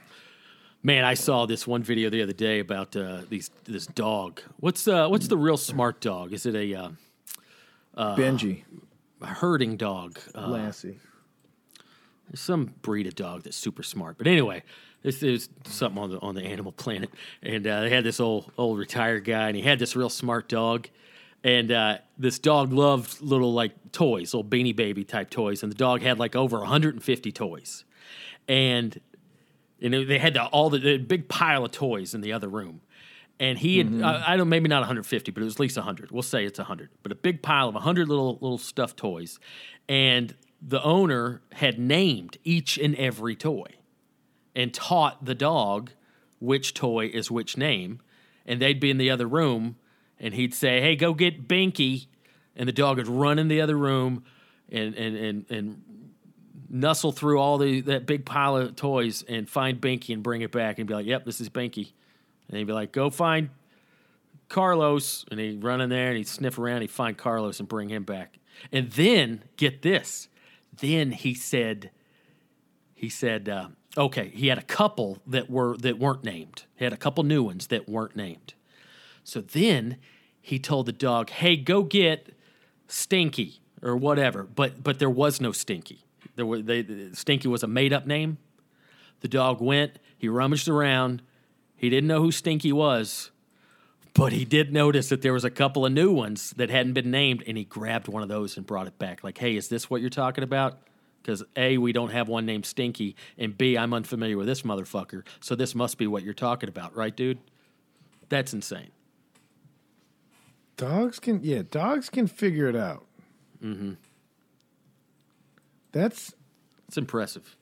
Man, 0.82 1.04
I 1.04 1.12
saw 1.12 1.44
this 1.44 1.66
one 1.66 1.82
video 1.82 2.08
the 2.08 2.22
other 2.22 2.32
day 2.32 2.58
about 2.58 2.96
uh, 2.96 3.22
these 3.28 3.50
this 3.64 3.86
dog. 3.86 4.40
What's 4.60 4.88
uh, 4.88 5.08
what's 5.08 5.28
the 5.28 5.36
real 5.36 5.58
smart 5.58 6.00
dog? 6.00 6.32
Is 6.32 6.46
it 6.46 6.54
a, 6.54 6.74
uh, 6.74 6.88
Benji, 8.16 8.62
a 9.20 9.26
herding 9.26 9.76
dog? 9.76 10.18
Uh, 10.34 10.48
Lassie. 10.48 10.98
There's 12.30 12.40
some 12.40 12.72
breed 12.80 13.06
of 13.06 13.14
dog 13.14 13.42
that's 13.42 13.58
super 13.58 13.82
smart. 13.82 14.16
But 14.16 14.26
anyway, 14.26 14.62
this 15.02 15.22
is 15.22 15.50
something 15.66 16.02
on 16.02 16.10
the 16.12 16.18
on 16.20 16.34
the 16.34 16.44
Animal 16.44 16.72
Planet, 16.72 17.10
and 17.42 17.66
uh, 17.66 17.82
they 17.82 17.90
had 17.90 18.04
this 18.04 18.18
old 18.18 18.50
old 18.56 18.78
retired 18.78 19.24
guy, 19.24 19.48
and 19.48 19.56
he 19.56 19.62
had 19.62 19.78
this 19.78 19.94
real 19.94 20.08
smart 20.08 20.48
dog, 20.48 20.88
and 21.44 21.70
uh, 21.70 21.98
this 22.16 22.38
dog 22.38 22.72
loved 22.72 23.20
little 23.20 23.52
like 23.52 23.92
toys, 23.92 24.32
little 24.32 24.48
Beanie 24.48 24.74
Baby 24.74 25.04
type 25.04 25.28
toys, 25.28 25.62
and 25.62 25.70
the 25.70 25.76
dog 25.76 26.00
had 26.00 26.18
like 26.18 26.34
over 26.34 26.58
150 26.60 27.32
toys, 27.32 27.84
and 28.48 28.98
and 29.82 29.94
they 29.94 30.18
had 30.18 30.34
the, 30.34 30.44
all 30.46 30.70
the, 30.70 30.78
the 30.78 30.98
big 30.98 31.28
pile 31.28 31.64
of 31.64 31.70
toys 31.70 32.14
in 32.14 32.20
the 32.20 32.32
other 32.32 32.48
room. 32.48 32.80
And 33.38 33.58
he 33.58 33.78
had, 33.78 33.86
mm-hmm. 33.86 34.04
I, 34.04 34.34
I 34.34 34.36
don't, 34.36 34.50
maybe 34.50 34.68
not 34.68 34.80
150, 34.80 35.30
but 35.32 35.40
it 35.40 35.44
was 35.44 35.54
at 35.54 35.60
least 35.60 35.76
100. 35.76 36.10
We'll 36.10 36.22
say 36.22 36.44
it's 36.44 36.58
100, 36.58 36.90
but 37.02 37.10
a 37.10 37.14
big 37.14 37.42
pile 37.42 37.68
of 37.68 37.74
100 37.74 38.08
little 38.08 38.34
little 38.34 38.58
stuffed 38.58 38.98
toys. 38.98 39.38
And 39.88 40.34
the 40.60 40.82
owner 40.82 41.40
had 41.52 41.78
named 41.78 42.36
each 42.44 42.76
and 42.76 42.94
every 42.96 43.34
toy 43.34 43.66
and 44.54 44.74
taught 44.74 45.24
the 45.24 45.34
dog 45.34 45.92
which 46.38 46.74
toy 46.74 47.06
is 47.06 47.30
which 47.30 47.56
name. 47.56 48.00
And 48.44 48.60
they'd 48.60 48.80
be 48.80 48.90
in 48.90 48.98
the 48.98 49.10
other 49.10 49.26
room 49.26 49.76
and 50.18 50.34
he'd 50.34 50.54
say, 50.54 50.80
Hey, 50.82 50.96
go 50.96 51.14
get 51.14 51.48
Binky. 51.48 52.06
And 52.54 52.68
the 52.68 52.72
dog 52.72 52.98
would 52.98 53.08
run 53.08 53.38
in 53.38 53.48
the 53.48 53.62
other 53.62 53.76
room 53.76 54.24
and, 54.70 54.94
and, 54.94 55.16
and, 55.16 55.50
and 55.50 55.82
nuzzle 56.70 57.12
through 57.12 57.38
all 57.38 57.58
the 57.58 57.80
that 57.82 58.06
big 58.06 58.24
pile 58.24 58.56
of 58.56 58.76
toys 58.76 59.24
and 59.28 59.48
find 59.48 59.80
Binky 59.80 60.14
and 60.14 60.22
bring 60.22 60.40
it 60.42 60.52
back 60.52 60.78
and 60.78 60.86
be 60.86 60.94
like, 60.94 61.06
Yep, 61.06 61.24
this 61.24 61.40
is 61.40 61.50
Binky. 61.50 61.92
And 62.48 62.56
he'd 62.56 62.66
be 62.66 62.72
like, 62.72 62.92
Go 62.92 63.10
find 63.10 63.50
Carlos. 64.48 65.24
And 65.30 65.38
he'd 65.40 65.62
run 65.62 65.80
in 65.80 65.90
there 65.90 66.08
and 66.08 66.16
he'd 66.16 66.28
sniff 66.28 66.58
around, 66.58 66.82
he'd 66.82 66.90
find 66.90 67.18
Carlos 67.18 67.60
and 67.60 67.68
bring 67.68 67.88
him 67.88 68.04
back. 68.04 68.38
And 68.72 68.90
then, 68.92 69.42
get 69.56 69.82
this, 69.82 70.28
then 70.80 71.12
he 71.12 71.34
said, 71.34 71.90
he 72.94 73.08
said, 73.08 73.48
uh, 73.48 73.68
okay, 73.96 74.30
he 74.34 74.48
had 74.48 74.58
a 74.58 74.62
couple 74.62 75.18
that 75.26 75.50
were 75.50 75.76
that 75.78 75.98
weren't 75.98 76.24
named. 76.24 76.64
He 76.76 76.84
had 76.84 76.92
a 76.92 76.98
couple 76.98 77.24
new 77.24 77.42
ones 77.42 77.68
that 77.68 77.88
weren't 77.88 78.16
named. 78.16 78.54
So 79.24 79.40
then 79.40 79.96
he 80.40 80.58
told 80.58 80.86
the 80.86 80.92
dog, 80.92 81.30
"Hey, 81.30 81.56
go 81.56 81.82
get 81.82 82.34
Stinky 82.86 83.60
or 83.82 83.96
whatever." 83.96 84.44
But 84.44 84.82
but 84.82 84.98
there 84.98 85.10
was 85.10 85.40
no 85.40 85.52
Stinky. 85.52 86.04
There 86.40 86.46
were 86.46 86.62
they 86.62 87.10
Stinky 87.12 87.48
was 87.48 87.62
a 87.62 87.66
made 87.66 87.92
up 87.92 88.06
name. 88.06 88.38
The 89.20 89.28
dog 89.28 89.60
went. 89.60 89.98
He 90.16 90.26
rummaged 90.26 90.68
around. 90.68 91.20
He 91.76 91.90
didn't 91.90 92.08
know 92.08 92.22
who 92.22 92.32
Stinky 92.32 92.72
was, 92.72 93.30
but 94.14 94.32
he 94.32 94.46
did 94.46 94.72
notice 94.72 95.10
that 95.10 95.20
there 95.20 95.34
was 95.34 95.44
a 95.44 95.50
couple 95.50 95.84
of 95.84 95.92
new 95.92 96.10
ones 96.10 96.54
that 96.56 96.70
hadn't 96.70 96.94
been 96.94 97.10
named, 97.10 97.44
and 97.46 97.58
he 97.58 97.64
grabbed 97.64 98.08
one 98.08 98.22
of 98.22 98.30
those 98.30 98.56
and 98.56 98.64
brought 98.64 98.86
it 98.86 98.98
back. 98.98 99.22
Like, 99.22 99.36
hey, 99.36 99.54
is 99.54 99.68
this 99.68 99.90
what 99.90 100.00
you're 100.00 100.08
talking 100.08 100.42
about? 100.42 100.78
Because 101.20 101.44
A, 101.56 101.76
we 101.76 101.92
don't 101.92 102.10
have 102.10 102.26
one 102.26 102.46
named 102.46 102.64
Stinky, 102.64 103.16
and 103.36 103.56
B, 103.56 103.76
I'm 103.76 103.92
unfamiliar 103.92 104.38
with 104.38 104.46
this 104.46 104.62
motherfucker, 104.62 105.24
so 105.40 105.54
this 105.54 105.74
must 105.74 105.98
be 105.98 106.06
what 106.06 106.22
you're 106.22 106.32
talking 106.32 106.70
about, 106.70 106.96
right, 106.96 107.14
dude? 107.14 107.38
That's 108.30 108.54
insane. 108.54 108.92
Dogs 110.78 111.18
can, 111.18 111.40
yeah, 111.42 111.60
dogs 111.70 112.08
can 112.08 112.26
figure 112.26 112.66
it 112.66 112.76
out. 112.76 113.04
Mm-hmm. 113.62 113.92
That's 115.92 116.34
It's 116.88 116.96
impressive. 116.98 117.56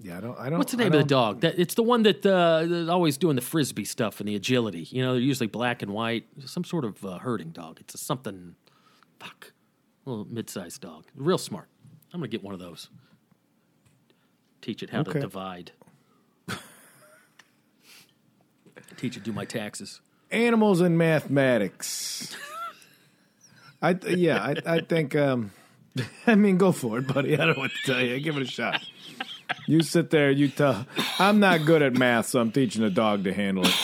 yeah. 0.00 0.18
I 0.18 0.20
don't. 0.20 0.38
I 0.38 0.48
don't. 0.50 0.58
What's 0.58 0.72
the 0.72 0.78
name 0.78 0.88
of 0.92 0.98
the 0.98 1.04
dog? 1.04 1.40
That 1.40 1.58
it's 1.58 1.74
the 1.74 1.82
one 1.82 2.02
that 2.04 2.24
uh, 2.26 2.90
always 2.92 3.16
doing 3.18 3.36
the 3.36 3.42
frisbee 3.42 3.84
stuff 3.84 4.20
and 4.20 4.28
the 4.28 4.34
agility. 4.36 4.88
You 4.90 5.02
know, 5.02 5.12
they're 5.12 5.20
usually 5.22 5.46
black 5.46 5.82
and 5.82 5.92
white. 5.92 6.26
Some 6.46 6.64
sort 6.64 6.84
of 6.84 7.04
uh, 7.04 7.18
herding 7.18 7.50
dog. 7.50 7.78
It's 7.80 7.94
a 7.94 7.98
something. 7.98 8.54
Fuck, 9.20 9.52
little 10.06 10.26
mid-sized 10.30 10.80
dog. 10.80 11.04
Real 11.14 11.36
smart. 11.38 11.68
I'm 12.12 12.20
gonna 12.20 12.28
get 12.28 12.42
one 12.42 12.54
of 12.54 12.60
those. 12.60 12.88
Teach 14.62 14.82
it 14.82 14.90
how 14.90 15.00
Okay. 15.00 15.12
to 15.12 15.20
divide. 15.20 15.72
Teach 18.96 19.16
it 19.16 19.22
do 19.22 19.32
my 19.32 19.44
taxes. 19.44 20.00
Animals 20.30 20.80
and 20.80 20.96
mathematics. 20.98 22.36
I 23.82 23.94
th- 23.94 24.16
yeah. 24.18 24.42
I, 24.42 24.56
I 24.76 24.80
think. 24.80 25.16
Um, 25.16 25.52
I 26.26 26.34
mean, 26.34 26.58
go 26.58 26.72
for 26.72 26.98
it, 26.98 27.06
buddy. 27.06 27.34
I 27.34 27.38
don't 27.38 27.56
know 27.56 27.62
what 27.62 27.70
to 27.70 27.92
tell 27.92 28.00
you. 28.00 28.18
Give 28.20 28.36
it 28.36 28.42
a 28.42 28.46
shot. 28.46 28.82
You 29.66 29.82
sit 29.82 30.10
there. 30.10 30.30
You 30.30 30.48
tell. 30.48 30.86
I'm 31.18 31.40
not 31.40 31.64
good 31.64 31.82
at 31.82 31.94
math, 31.94 32.26
so 32.26 32.40
I'm 32.40 32.52
teaching 32.52 32.82
a 32.82 32.90
dog 32.90 33.24
to 33.24 33.32
handle 33.32 33.66
it. 33.66 33.74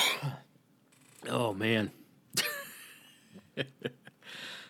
Oh 1.28 1.52
man. 1.54 1.90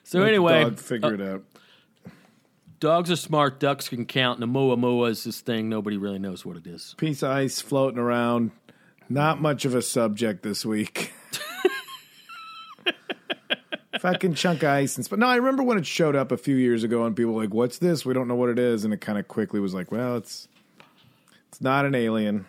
so 0.04 0.20
Let 0.20 0.28
anyway, 0.28 0.64
dog 0.64 0.78
figure 0.78 1.08
uh, 1.08 1.12
it 1.12 1.20
out. 1.20 1.44
dogs 2.80 3.10
are 3.10 3.16
smart. 3.16 3.60
Ducks 3.60 3.88
can 3.88 4.06
count. 4.06 4.40
And 4.40 4.54
Oumuamua 4.54 5.10
is 5.10 5.24
this 5.24 5.40
thing 5.40 5.68
nobody 5.68 5.98
really 5.98 6.18
knows 6.18 6.46
what 6.46 6.56
it 6.56 6.66
is. 6.66 6.94
Piece 6.96 7.22
of 7.22 7.30
ice 7.30 7.60
floating 7.60 7.98
around. 7.98 8.52
Not 9.08 9.40
much 9.40 9.64
of 9.64 9.74
a 9.74 9.82
subject 9.82 10.42
this 10.42 10.64
week. 10.64 11.12
Fucking 14.00 14.34
chunk 14.34 14.62
of 14.62 14.68
ice 14.70 14.96
and 14.96 15.04
sp- 15.06 15.16
no, 15.18 15.26
I 15.26 15.36
remember 15.36 15.62
when 15.62 15.78
it 15.78 15.86
showed 15.86 16.16
up 16.16 16.32
a 16.32 16.36
few 16.36 16.56
years 16.56 16.84
ago, 16.84 17.04
and 17.04 17.14
people 17.16 17.32
were 17.34 17.42
like, 17.42 17.54
"What's 17.54 17.78
this? 17.78 18.04
We 18.04 18.14
don't 18.14 18.28
know 18.28 18.34
what 18.34 18.48
it 18.50 18.58
is," 18.58 18.84
and 18.84 18.92
it 18.92 19.00
kind 19.00 19.18
of 19.18 19.26
quickly 19.28 19.60
was 19.60 19.74
like, 19.74 19.90
"Well, 19.92 20.16
it's 20.16 20.48
it's 21.48 21.60
not 21.60 21.84
an 21.86 21.94
alien." 21.94 22.46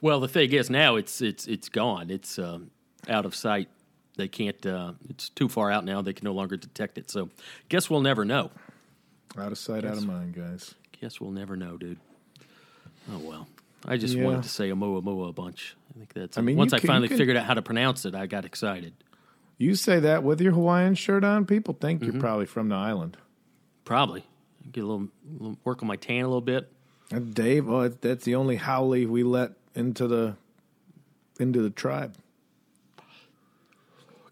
Well, 0.00 0.20
the 0.20 0.28
thing 0.28 0.52
is 0.52 0.70
now 0.70 0.96
it's 0.96 1.20
it's 1.20 1.46
it's 1.46 1.68
gone. 1.68 2.10
It's 2.10 2.38
um, 2.38 2.70
out 3.08 3.26
of 3.26 3.34
sight. 3.34 3.68
They 4.16 4.28
can't. 4.28 4.64
Uh, 4.66 4.92
it's 5.08 5.28
too 5.28 5.48
far 5.48 5.70
out 5.70 5.84
now. 5.84 6.02
They 6.02 6.12
can 6.12 6.24
no 6.24 6.32
longer 6.32 6.56
detect 6.56 6.98
it. 6.98 7.10
So, 7.10 7.30
guess 7.68 7.88
we'll 7.88 8.00
never 8.00 8.24
know. 8.24 8.50
Out 9.36 9.52
of 9.52 9.58
sight, 9.58 9.84
out 9.84 9.96
of 9.96 10.06
mind, 10.06 10.34
guys. 10.34 10.74
Guess 11.00 11.20
we'll 11.20 11.30
never 11.30 11.56
know, 11.56 11.76
dude. 11.76 11.98
Oh 13.12 13.18
well. 13.18 13.48
I 13.86 13.96
just 13.96 14.14
Yeah. 14.16 14.24
wanted 14.24 14.42
to 14.42 14.48
say 14.48 14.70
Oumuamua 14.70 15.28
a 15.28 15.32
bunch. 15.32 15.76
I 15.94 15.98
think 15.98 16.12
that's. 16.12 16.36
I 16.36 16.40
mean, 16.40 16.56
once 16.56 16.72
I 16.72 16.80
can- 16.80 16.88
finally 16.88 17.08
can- 17.08 17.16
figured 17.18 17.36
out 17.36 17.44
how 17.46 17.54
to 17.54 17.62
pronounce 17.62 18.04
it, 18.04 18.14
I 18.16 18.26
got 18.26 18.44
excited. 18.44 18.92
You 19.58 19.74
say 19.74 19.98
that 20.00 20.22
with 20.22 20.40
your 20.40 20.52
Hawaiian 20.52 20.94
shirt 20.94 21.24
on, 21.24 21.44
people 21.44 21.74
think 21.78 22.00
Mm-hmm. 22.00 22.12
you're 22.12 22.20
probably 22.20 22.46
from 22.46 22.68
the 22.68 22.76
island. 22.76 23.16
Probably 23.84 24.24
get 24.70 24.84
a 24.84 24.86
little, 24.86 25.08
little 25.38 25.58
work 25.64 25.82
on 25.82 25.88
my 25.88 25.96
tan 25.96 26.24
a 26.24 26.28
little 26.28 26.40
bit. 26.40 26.70
And 27.10 27.34
Dave, 27.34 27.68
oh, 27.68 27.88
that's 27.88 28.24
the 28.24 28.34
only 28.34 28.56
haole 28.56 28.90
we 28.90 29.22
let 29.22 29.52
into 29.74 30.06
the 30.06 30.36
into 31.40 31.62
the 31.62 31.70
tribe. 31.70 32.14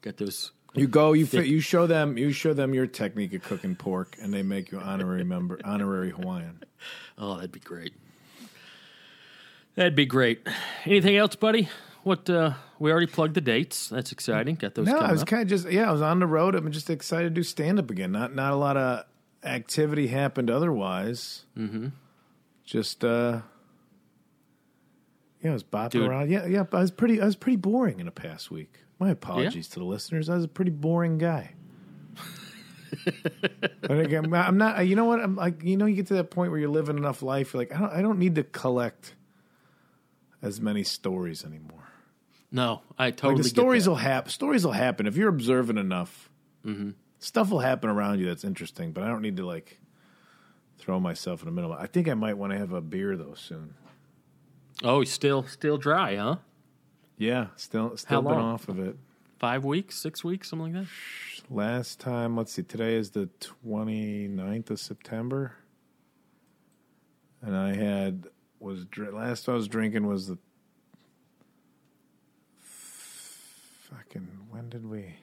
Got 0.02 0.18
those. 0.18 0.52
You 0.74 0.86
go, 0.86 1.14
you 1.14 1.24
Thick. 1.24 1.46
you 1.46 1.60
show 1.60 1.86
them, 1.86 2.18
you 2.18 2.32
show 2.32 2.52
them 2.52 2.74
your 2.74 2.86
technique 2.86 3.32
of 3.32 3.42
cooking 3.42 3.76
pork, 3.76 4.16
and 4.20 4.32
they 4.32 4.42
make 4.42 4.70
you 4.70 4.78
honorary 4.78 5.24
member, 5.24 5.58
honorary 5.64 6.10
Hawaiian. 6.10 6.62
Oh, 7.16 7.36
that'd 7.36 7.50
be 7.50 7.60
great. 7.60 7.94
That'd 9.74 9.96
be 9.96 10.04
great. 10.06 10.46
Anything 10.84 11.16
else, 11.16 11.34
buddy? 11.34 11.68
What 12.06 12.30
uh, 12.30 12.52
we 12.78 12.92
already 12.92 13.08
plugged 13.08 13.34
the 13.34 13.40
dates. 13.40 13.88
That's 13.88 14.12
exciting. 14.12 14.54
Got 14.54 14.76
those. 14.76 14.86
No, 14.86 14.96
I 14.96 15.10
was 15.10 15.24
kind 15.24 15.42
of 15.42 15.48
just 15.48 15.68
yeah, 15.68 15.88
I 15.88 15.92
was 15.92 16.02
on 16.02 16.20
the 16.20 16.26
road. 16.28 16.54
I'm 16.54 16.70
just 16.70 16.88
excited 16.88 17.30
to 17.30 17.30
do 17.30 17.42
stand 17.42 17.80
up 17.80 17.90
again. 17.90 18.12
Not 18.12 18.32
not 18.32 18.52
a 18.52 18.56
lot 18.56 18.76
of 18.76 19.06
activity 19.42 20.06
happened 20.06 20.48
otherwise. 20.48 21.46
Mm-hmm. 21.58 21.88
just 22.64 23.04
uh, 23.04 23.40
yeah, 25.42 25.50
I 25.50 25.52
was 25.52 25.64
bopping 25.64 25.90
Dude. 25.90 26.08
around. 26.08 26.30
Yeah, 26.30 26.46
yeah, 26.46 26.62
I 26.72 26.80
was 26.80 26.92
pretty. 26.92 27.20
I 27.20 27.24
was 27.24 27.34
pretty 27.34 27.56
boring 27.56 27.98
in 27.98 28.06
the 28.06 28.12
past 28.12 28.52
week. 28.52 28.72
My 29.00 29.10
apologies 29.10 29.66
to 29.70 29.80
the 29.80 29.84
listeners. 29.84 30.28
I 30.28 30.36
was 30.36 30.44
a 30.44 30.48
pretty 30.48 30.70
boring 30.70 31.18
guy. 31.18 31.54
but 33.80 33.98
again, 33.98 34.32
I'm 34.32 34.58
not. 34.58 34.86
You 34.86 34.94
know 34.94 35.06
what? 35.06 35.18
I'm 35.18 35.34
like. 35.34 35.64
You 35.64 35.76
know, 35.76 35.86
you 35.86 35.96
get 35.96 36.06
to 36.06 36.14
that 36.14 36.30
point 36.30 36.52
where 36.52 36.60
you're 36.60 36.68
living 36.68 36.98
enough 36.98 37.20
life. 37.20 37.52
You're 37.52 37.62
like, 37.62 37.74
I 37.74 37.80
don't. 37.80 37.92
I 37.94 38.00
don't 38.00 38.20
need 38.20 38.36
to 38.36 38.44
collect 38.44 39.16
as 40.40 40.60
many 40.60 40.84
stories 40.84 41.44
anymore. 41.44 41.85
No, 42.56 42.80
I 42.98 43.10
totally 43.10 43.34
Like 43.34 43.42
the 43.42 43.48
stories 43.50 43.86
will 43.86 43.96
happen. 43.96 44.30
Stories 44.30 44.64
will 44.64 44.72
happen 44.72 45.06
if 45.06 45.14
you're 45.14 45.28
observant 45.28 45.78
enough. 45.78 46.30
Mm-hmm. 46.64 46.92
Stuff 47.18 47.50
will 47.50 47.58
happen 47.58 47.90
around 47.90 48.18
you 48.18 48.24
that's 48.24 48.44
interesting, 48.44 48.92
but 48.92 49.04
I 49.04 49.08
don't 49.08 49.20
need 49.20 49.36
to 49.36 49.44
like 49.44 49.78
throw 50.78 50.98
myself 50.98 51.42
in 51.42 51.46
the 51.46 51.52
middle. 51.52 51.74
I 51.74 51.86
think 51.86 52.08
I 52.08 52.14
might 52.14 52.38
want 52.38 52.54
to 52.54 52.58
have 52.58 52.72
a 52.72 52.80
beer 52.80 53.14
though 53.14 53.34
soon. 53.34 53.74
Oh, 54.82 55.04
still 55.04 55.42
still 55.42 55.76
dry, 55.76 56.16
huh? 56.16 56.36
Yeah, 57.18 57.48
still 57.56 57.94
still 57.98 58.22
been 58.22 58.32
off 58.32 58.70
of 58.70 58.78
it. 58.78 58.96
Five 59.38 59.66
weeks, 59.66 59.98
six 59.98 60.24
weeks, 60.24 60.48
something 60.48 60.72
like 60.72 60.84
that. 60.84 61.54
Last 61.54 62.00
time, 62.00 62.38
let's 62.38 62.54
see, 62.54 62.62
today 62.62 62.94
is 62.94 63.10
the 63.10 63.28
29th 63.66 64.70
of 64.70 64.80
September. 64.80 65.52
And 67.42 67.54
I 67.54 67.74
had 67.74 68.28
was 68.60 68.86
last 68.96 69.46
I 69.46 69.52
was 69.52 69.68
drinking 69.68 70.06
was 70.06 70.28
the 70.28 70.38
fucking 73.90 74.28
when 74.50 74.68
did 74.68 74.88
we 74.88 75.16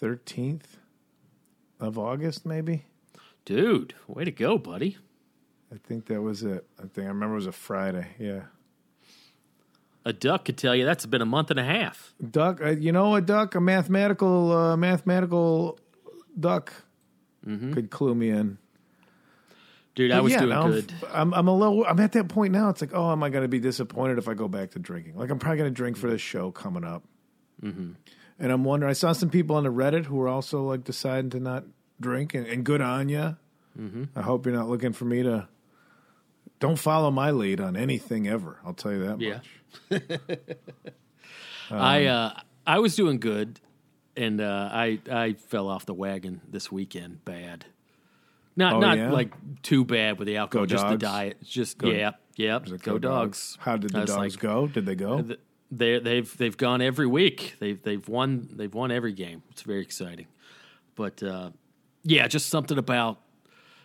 13th 0.00 0.78
of 1.80 1.98
August 1.98 2.46
maybe? 2.46 2.84
Dude, 3.44 3.94
way 4.06 4.24
to 4.24 4.30
go, 4.30 4.56
buddy. 4.58 4.96
I 5.72 5.76
think 5.76 6.06
that 6.06 6.22
was 6.22 6.42
it. 6.42 6.66
I 6.78 6.82
think 6.82 7.06
I 7.06 7.08
remember 7.08 7.34
it 7.34 7.36
was 7.36 7.46
a 7.46 7.52
Friday. 7.52 8.06
Yeah. 8.18 8.42
A 10.04 10.12
duck 10.12 10.44
could 10.44 10.56
tell 10.58 10.74
you 10.74 10.84
that's 10.84 11.06
been 11.06 11.22
a 11.22 11.26
month 11.26 11.50
and 11.50 11.58
a 11.58 11.64
half. 11.64 12.14
Duck, 12.30 12.60
uh, 12.62 12.70
you 12.70 12.92
know 12.92 13.14
a 13.14 13.20
duck, 13.20 13.54
a 13.54 13.60
mathematical 13.60 14.52
uh, 14.52 14.76
mathematical 14.76 15.78
duck 16.38 16.72
could 17.72 17.90
clue 17.90 18.14
me 18.14 18.30
in. 18.30 18.58
Dude, 19.94 20.10
I 20.10 20.16
But 20.16 20.22
was 20.24 20.32
yeah, 20.32 20.38
doing 20.40 20.50
now 20.50 20.68
good. 20.68 20.92
I'm, 21.12 21.32
I'm 21.34 21.46
a 21.48 21.56
little. 21.56 21.84
I'm 21.84 22.00
at 22.00 22.12
that 22.12 22.28
point 22.28 22.52
now. 22.52 22.68
It's 22.70 22.80
like, 22.80 22.90
oh, 22.94 23.12
am 23.12 23.22
I 23.22 23.28
going 23.30 23.42
to 23.44 23.48
be 23.48 23.60
disappointed 23.60 24.18
if 24.18 24.28
I 24.28 24.34
go 24.34 24.48
back 24.48 24.72
to 24.72 24.78
drinking? 24.80 25.16
Like, 25.16 25.30
I'm 25.30 25.38
probably 25.38 25.58
going 25.58 25.70
to 25.70 25.74
drink 25.74 25.96
for 25.96 26.10
this 26.10 26.20
show 26.20 26.50
coming 26.50 26.82
up. 26.84 27.04
Mm-hmm. 27.62 27.92
And 28.40 28.52
I'm 28.52 28.64
wondering. 28.64 28.90
I 28.90 28.94
saw 28.94 29.12
some 29.12 29.30
people 29.30 29.54
on 29.54 29.62
the 29.62 29.72
Reddit 29.72 30.06
who 30.06 30.16
were 30.16 30.28
also 30.28 30.64
like 30.64 30.82
deciding 30.82 31.30
to 31.30 31.40
not 31.40 31.64
drink, 32.00 32.34
and, 32.34 32.44
and 32.46 32.64
good 32.64 32.80
on 32.80 33.08
you. 33.08 33.36
Mm-hmm. 33.78 34.04
I 34.16 34.22
hope 34.22 34.46
you're 34.46 34.54
not 34.54 34.68
looking 34.68 34.92
for 34.92 35.04
me 35.04 35.22
to. 35.22 35.48
Don't 36.58 36.78
follow 36.78 37.10
my 37.10 37.30
lead 37.30 37.60
on 37.60 37.76
anything 37.76 38.26
ever. 38.26 38.58
I'll 38.64 38.74
tell 38.74 38.92
you 38.92 39.06
that 39.06 39.20
Yeah. 39.20 39.40
much. 39.90 40.02
I 41.70 42.06
uh, 42.06 42.40
I 42.66 42.78
was 42.80 42.96
doing 42.96 43.18
good, 43.20 43.60
and 44.16 44.40
uh, 44.40 44.68
I 44.72 44.98
I 45.10 45.32
fell 45.34 45.68
off 45.68 45.86
the 45.86 45.94
wagon 45.94 46.40
this 46.48 46.70
weekend 46.72 47.24
bad. 47.24 47.66
Not 48.56 48.74
Oh, 48.74 48.80
not 48.80 48.98
yeah? 48.98 49.10
like 49.10 49.32
too 49.62 49.84
bad 49.84 50.18
with 50.18 50.26
the 50.26 50.36
alcohol, 50.36 50.62
Go 50.64 50.66
just 50.66 50.84
the 50.84 50.90
Dogs? 50.96 51.02
diet. 51.02 51.42
Just 51.42 51.78
Go- 51.78 51.88
yeah, 51.90 52.12
yeah. 52.36 52.60
Go, 52.82 52.98
dogs. 52.98 53.58
How 53.60 53.76
did 53.76 53.92
I 53.94 53.98
the 53.98 54.00
was 54.02 54.10
dogs 54.10 54.34
like, 54.36 54.40
go? 54.42 54.66
Did 54.68 54.86
they 54.86 54.94
go? 54.94 55.22
th- 55.22 55.40
They 55.72 55.98
they've 55.98 56.36
they've 56.38 56.56
gone 56.56 56.80
every 56.80 57.06
week. 57.06 57.56
They've 57.58 57.82
they've 57.82 58.08
won 58.08 58.48
they've 58.52 58.72
won 58.72 58.90
every 58.92 59.12
game. 59.12 59.42
It's 59.50 59.62
very 59.62 59.82
exciting. 59.82 60.26
But 60.94 61.20
uh, 61.22 61.50
yeah, 62.04 62.28
just 62.28 62.48
something 62.48 62.78
about 62.78 63.18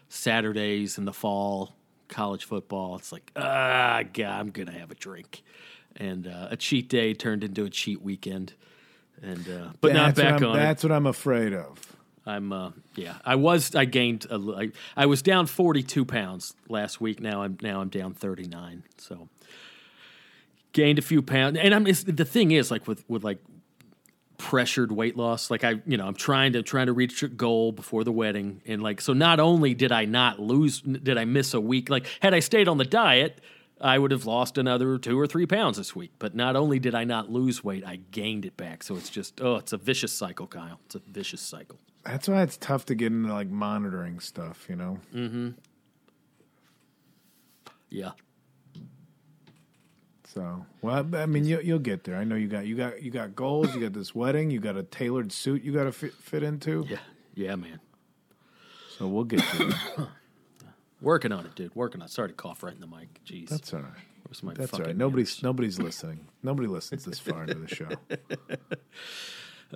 Saturdays 0.09 0.97
in 0.97 1.05
the 1.05 1.13
fall, 1.13 1.75
college 2.07 2.45
football. 2.45 2.95
It's 2.95 3.11
like 3.11 3.31
ah, 3.35 4.03
God, 4.13 4.25
I'm 4.39 4.49
gonna 4.51 4.71
have 4.77 4.91
a 4.91 4.95
drink, 4.95 5.43
and 5.95 6.27
uh, 6.27 6.47
a 6.51 6.57
cheat 6.57 6.89
day 6.89 7.13
turned 7.13 7.43
into 7.43 7.63
a 7.65 7.69
cheat 7.69 8.01
weekend. 8.01 8.53
And 9.21 9.47
uh, 9.49 9.69
but 9.81 9.93
not 9.93 10.15
That's 10.15 10.17
what 10.19 10.23
back 10.23 10.41
I'm- 10.41 10.51
on 10.51 10.55
it. 10.57 10.59
That's 10.59 10.83
what 10.83 10.91
I'm 10.91 11.07
afraid 11.07 11.53
of. 11.53 11.88
I'm 12.29 12.53
uh, 12.53 12.71
yeah. 12.95 13.15
I 13.25 13.35
was 13.35 13.75
I 13.75 13.85
gained 13.85 14.25
a, 14.29 14.39
I, 14.55 14.71
I 14.95 15.05
was 15.07 15.21
down 15.21 15.47
42 15.47 16.05
pounds 16.05 16.53
last 16.67 17.01
week. 17.01 17.19
Now 17.19 17.41
I'm 17.43 17.57
now 17.61 17.81
I'm 17.81 17.89
down 17.89 18.13
39. 18.13 18.83
So 18.97 19.27
gained 20.71 20.99
a 20.99 21.01
few 21.01 21.21
pounds. 21.21 21.57
And 21.57 21.73
I'm 21.73 21.83
the 21.83 22.25
thing 22.25 22.51
is 22.51 22.71
like 22.71 22.87
with 22.87 23.03
with 23.09 23.23
like 23.23 23.39
pressured 24.37 24.91
weight 24.91 25.17
loss. 25.17 25.49
Like 25.49 25.63
I 25.63 25.81
you 25.85 25.97
know 25.97 26.05
I'm 26.05 26.15
trying 26.15 26.53
to 26.53 26.63
trying 26.63 26.85
to 26.85 26.93
reach 26.93 27.23
a 27.23 27.27
goal 27.27 27.71
before 27.71 28.03
the 28.03 28.11
wedding. 28.11 28.61
And 28.65 28.81
like 28.83 29.01
so 29.01 29.13
not 29.13 29.39
only 29.39 29.73
did 29.73 29.91
I 29.91 30.05
not 30.05 30.39
lose, 30.39 30.81
did 30.81 31.17
I 31.17 31.25
miss 31.25 31.53
a 31.53 31.61
week? 31.61 31.89
Like 31.89 32.05
had 32.21 32.33
I 32.33 32.39
stayed 32.39 32.67
on 32.67 32.77
the 32.77 32.85
diet. 32.85 33.41
I 33.81 33.97
would 33.97 34.11
have 34.11 34.25
lost 34.25 34.57
another 34.57 34.97
two 34.97 35.19
or 35.19 35.27
three 35.27 35.45
pounds 35.45 35.77
this 35.77 35.95
week. 35.95 36.11
But 36.19 36.35
not 36.35 36.55
only 36.55 36.79
did 36.79 36.95
I 36.95 37.03
not 37.03 37.31
lose 37.31 37.63
weight, 37.63 37.85
I 37.85 37.97
gained 38.11 38.45
it 38.45 38.57
back. 38.57 38.83
So 38.83 38.95
it's 38.95 39.09
just, 39.09 39.39
oh, 39.41 39.55
it's 39.55 39.73
a 39.73 39.77
vicious 39.77 40.11
cycle, 40.11 40.47
Kyle. 40.47 40.79
It's 40.85 40.95
a 40.95 40.99
vicious 40.99 41.41
cycle. 41.41 41.79
That's 42.03 42.27
why 42.27 42.43
it's 42.43 42.57
tough 42.57 42.85
to 42.85 42.95
get 42.95 43.07
into 43.07 43.33
like 43.33 43.49
monitoring 43.49 44.19
stuff. 44.19 44.65
You 44.69 44.75
know. 44.75 44.99
Mm 45.13 45.29
hmm. 45.29 45.49
Yeah. 47.89 48.11
So, 50.33 50.65
well, 50.83 51.07
I 51.15 51.25
mean, 51.25 51.45
you, 51.45 51.59
you'll 51.59 51.79
get 51.79 52.03
there. 52.03 52.15
I 52.15 52.23
know 52.23 52.35
you 52.35 52.47
got 52.47 52.67
you 52.67 52.75
got 52.75 53.01
you 53.01 53.09
got 53.09 53.35
goals. 53.35 53.73
You 53.73 53.81
got 53.81 53.93
this 53.93 54.13
wedding. 54.13 54.51
You 54.51 54.59
got 54.59 54.77
a 54.77 54.83
tailored 54.83 55.31
suit 55.31 55.63
you 55.63 55.73
got 55.73 55.85
to 55.85 55.91
fit, 55.91 56.13
fit 56.13 56.43
into. 56.43 56.85
Yeah. 56.87 56.97
Yeah, 57.33 57.55
man. 57.55 57.79
So 58.97 59.07
we'll 59.07 59.23
get 59.23 59.39
to 59.39 59.67
it. 59.97 60.07
Working 61.01 61.31
on 61.31 61.45
it, 61.45 61.55
dude. 61.55 61.73
Working 61.75 62.01
on 62.01 62.05
it. 62.05 62.11
Sorry 62.11 62.29
to 62.29 62.33
cough 62.33 62.61
right 62.63 62.73
in 62.73 62.81
the 62.81 62.87
mic. 62.87 63.23
Jeez. 63.25 63.49
That's 63.49 63.73
all 63.73 63.79
right. 63.81 63.91
Where's 64.27 64.43
my 64.43 64.53
That's 64.53 64.73
all 64.73 64.81
right. 64.81 64.95
Nobody's 64.97 65.41
nobody's 65.41 65.79
listening. 65.87 66.27
Nobody 66.43 66.67
listens 66.67 67.05
this 67.05 67.19
far 67.19 67.43
into 67.43 67.55
the 67.55 67.67
show. 67.67 67.87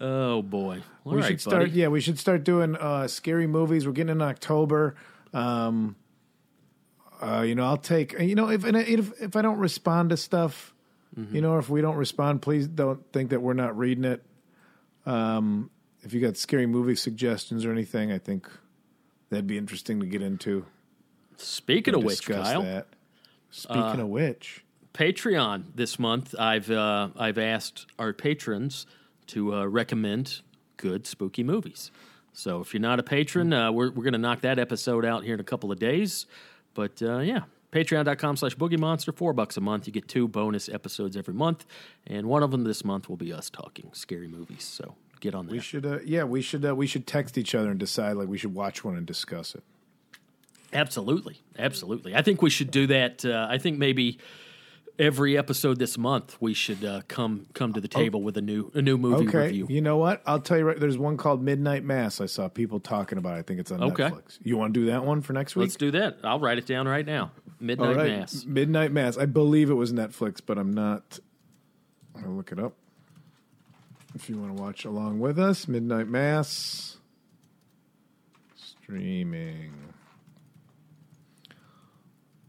Oh, 0.01 0.41
boy. 0.41 0.81
All 1.05 1.13
we 1.13 1.21
right, 1.21 1.27
should 1.27 1.41
start. 1.41 1.67
buddy. 1.67 1.71
Yeah, 1.79 1.89
we 1.89 2.01
should 2.01 2.17
start 2.17 2.43
doing 2.43 2.75
uh, 2.75 3.07
scary 3.07 3.45
movies. 3.45 3.85
We're 3.85 3.91
getting 3.93 4.09
in 4.13 4.21
October. 4.23 4.95
Um, 5.33 5.95
uh, 7.21 7.41
you 7.45 7.53
know, 7.53 7.63
I'll 7.65 7.77
take. 7.77 8.13
You 8.19 8.33
know, 8.33 8.49
if 8.49 8.65
if 8.65 9.21
if 9.21 9.35
I 9.35 9.41
don't 9.43 9.59
respond 9.59 10.09
to 10.11 10.17
stuff, 10.17 10.71
Mm-hmm. 11.15 11.35
you 11.35 11.41
know, 11.43 11.59
if 11.59 11.69
we 11.69 11.79
don't 11.81 11.97
respond, 11.97 12.41
please 12.41 12.67
don't 12.67 12.99
think 13.13 13.29
that 13.29 13.39
we're 13.39 13.53
not 13.53 13.77
reading 13.77 14.03
it. 14.03 14.23
Um, 15.05 15.69
if 16.01 16.11
you 16.11 16.19
got 16.19 16.37
scary 16.37 16.65
movie 16.65 16.95
suggestions 16.95 17.65
or 17.65 17.71
anything, 17.71 18.11
I 18.11 18.17
think 18.17 18.49
that'd 19.29 19.45
be 19.45 19.59
interesting 19.59 19.99
to 19.99 20.07
get 20.07 20.23
into. 20.23 20.65
Speaking 21.43 21.95
of 21.95 22.03
which, 22.03 22.25
Kyle, 22.25 22.63
that. 22.63 22.87
Speaking 23.51 23.99
of 23.99 24.07
which, 24.07 24.63
Patreon 24.93 25.65
this 25.75 25.99
month, 25.99 26.35
I've 26.37 26.69
uh, 26.69 27.09
I've 27.15 27.37
asked 27.37 27.85
our 27.99 28.13
patrons 28.13 28.85
to 29.27 29.53
uh, 29.53 29.65
recommend 29.65 30.41
good 30.77 31.05
spooky 31.07 31.43
movies. 31.43 31.91
So 32.33 32.61
if 32.61 32.73
you're 32.73 32.81
not 32.81 32.99
a 32.99 33.03
patron, 33.03 33.53
uh, 33.53 33.71
we're 33.71 33.91
we're 33.91 34.03
gonna 34.03 34.17
knock 34.17 34.41
that 34.41 34.59
episode 34.59 35.05
out 35.05 35.23
here 35.23 35.33
in 35.33 35.39
a 35.39 35.43
couple 35.45 35.71
of 35.71 35.79
days. 35.79 36.25
But 36.73 37.01
uh, 37.01 37.19
yeah, 37.19 37.41
patreon.com 37.71 38.37
slash 38.37 38.55
boogie 38.55 38.79
monster, 38.79 39.11
four 39.11 39.33
bucks 39.33 39.57
a 39.57 39.61
month. 39.61 39.87
You 39.87 39.93
get 39.93 40.07
two 40.07 40.27
bonus 40.27 40.69
episodes 40.69 41.15
every 41.15 41.33
month, 41.33 41.65
and 42.07 42.27
one 42.27 42.43
of 42.43 42.51
them 42.51 42.63
this 42.63 42.83
month 42.83 43.09
will 43.09 43.17
be 43.17 43.31
us 43.31 43.49
talking 43.49 43.89
scary 43.93 44.27
movies. 44.27 44.63
So 44.63 44.95
get 45.19 45.35
on 45.35 45.47
we 45.47 45.57
that. 45.57 45.63
should. 45.63 45.85
Uh, 45.85 45.99
yeah, 46.03 46.23
we 46.23 46.41
should. 46.41 46.65
Uh, 46.65 46.75
we 46.75 46.87
should 46.87 47.05
text 47.05 47.37
each 47.37 47.53
other 47.53 47.69
and 47.69 47.79
decide 47.79 48.13
like 48.13 48.27
we 48.27 48.37
should 48.37 48.53
watch 48.55 48.83
one 48.83 48.97
and 48.97 49.05
discuss 49.05 49.53
it. 49.55 49.63
Absolutely, 50.73 51.41
absolutely. 51.57 52.15
I 52.15 52.21
think 52.21 52.41
we 52.41 52.49
should 52.49 52.71
do 52.71 52.87
that. 52.87 53.23
Uh, 53.23 53.47
I 53.49 53.57
think 53.57 53.77
maybe 53.77 54.19
every 54.99 55.35
episode 55.37 55.79
this 55.79 55.97
month 55.97 56.37
we 56.39 56.53
should 56.53 56.83
uh, 56.85 57.01
come 57.07 57.47
come 57.53 57.73
to 57.73 57.81
the 57.81 57.87
table 57.87 58.21
with 58.21 58.37
a 58.37 58.41
new 58.41 58.71
a 58.75 58.81
new 58.81 58.97
movie 58.97 59.27
Okay, 59.27 59.47
review. 59.47 59.67
you 59.69 59.81
know 59.81 59.97
what? 59.97 60.21
I'll 60.25 60.39
tell 60.39 60.57
you 60.57 60.65
right. 60.65 60.79
There's 60.79 60.97
one 60.97 61.17
called 61.17 61.41
Midnight 61.43 61.83
Mass. 61.83 62.21
I 62.21 62.25
saw 62.27 62.47
people 62.47 62.79
talking 62.79 63.17
about. 63.17 63.37
it. 63.37 63.39
I 63.39 63.41
think 63.43 63.59
it's 63.59 63.71
on 63.71 63.83
Okay. 63.83 64.03
Netflix. 64.03 64.37
You 64.43 64.57
want 64.57 64.73
to 64.73 64.79
do 64.81 64.85
that 64.87 65.03
one 65.05 65.21
for 65.21 65.33
next 65.33 65.55
week? 65.55 65.63
Let's 65.63 65.75
do 65.77 65.91
that. 65.91 66.17
I'll 66.23 66.39
write 66.39 66.57
it 66.57 66.65
down 66.65 66.87
right 66.87 67.05
now. 67.05 67.31
Midnight 67.59 67.95
right. 67.95 68.07
Mass. 68.19 68.45
Midnight 68.45 68.91
Mass. 68.91 69.17
I 69.17 69.25
believe 69.25 69.69
it 69.69 69.75
was 69.75 69.93
Netflix, 69.93 70.41
but 70.45 70.57
I'm 70.57 70.73
not. 70.73 71.19
I'll 72.23 72.31
look 72.31 72.51
it 72.51 72.59
up. 72.59 72.73
If 74.15 74.29
you 74.29 74.37
want 74.37 74.55
to 74.55 74.61
watch 74.61 74.85
along 74.85 75.19
with 75.19 75.39
us, 75.39 75.67
Midnight 75.67 76.07
Mass 76.07 76.97
streaming. 78.55 79.71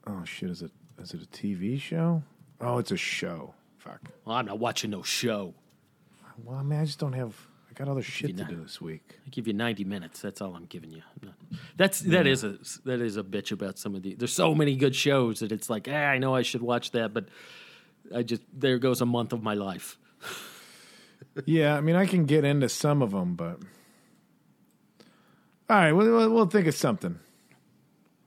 Oh 0.07 0.25
shit! 0.25 0.51
Is 0.51 0.63
it 0.63 0.71
is 0.99 1.13
it 1.15 1.23
a 1.23 1.27
TV 1.27 1.81
show? 1.81 2.23
Oh, 2.61 2.79
it's 2.79 2.91
a 2.93 2.97
show. 2.97 3.55
Fuck. 3.79 4.01
Well, 4.25 4.37
I'm 4.37 4.47
not 4.47 4.59
watching 4.59 4.91
no 4.91 5.03
show. 5.03 5.55
Well, 6.43 6.57
I 6.59 6.63
mean, 6.63 6.81
I 6.81 6.85
just 6.85 6.99
don't 6.99 7.13
have. 7.13 7.35
I 7.71 7.75
got 7.75 7.89
other 7.89 8.03
shit 8.03 8.37
to 8.37 8.45
do 8.45 8.57
this 8.63 8.81
week. 8.81 9.19
I 9.27 9.31
give 9.31 9.47
you 9.49 9.53
90 9.53 9.83
minutes. 9.85 10.21
That's 10.21 10.41
all 10.41 10.55
I'm 10.55 10.67
giving 10.67 10.91
you. 10.93 11.03
I'm 11.23 11.29
not- 11.29 11.61
That's 11.77 12.01
that 12.01 12.27
is 12.27 12.45
a 12.45 12.59
that 12.85 13.01
is 13.01 13.17
a 13.17 13.23
bitch 13.25 13.51
about 13.53 13.79
some 13.79 13.95
of 13.95 14.03
the. 14.03 14.15
There's 14.15 14.33
so 14.33 14.55
many 14.55 14.77
good 14.77 14.95
shows 14.95 15.41
that 15.41 15.51
it's 15.53 15.69
like, 15.69 15.89
ah, 15.91 15.93
I 15.95 16.19
know 16.19 16.35
I 16.35 16.43
should 16.43 16.63
watch 16.63 16.93
that, 16.93 17.13
but 17.13 17.29
I 18.15 18.23
just 18.23 18.43
there 18.53 18.79
goes 18.79 19.01
a 19.01 19.07
month 19.07 19.33
of 19.33 19.43
my 19.43 19.55
life. 19.55 19.99
Yeah, 21.47 21.77
I 21.77 21.81
mean, 21.81 21.97
I 21.97 22.07
can 22.07 22.27
get 22.27 22.45
into 22.45 22.69
some 22.69 23.03
of 23.03 23.11
them, 23.11 23.35
but 23.35 23.59
all 25.69 25.77
right, 25.77 25.93
we'll, 25.93 26.31
we'll 26.31 26.47
think 26.47 26.69
of 26.69 26.75
something. 26.77 27.19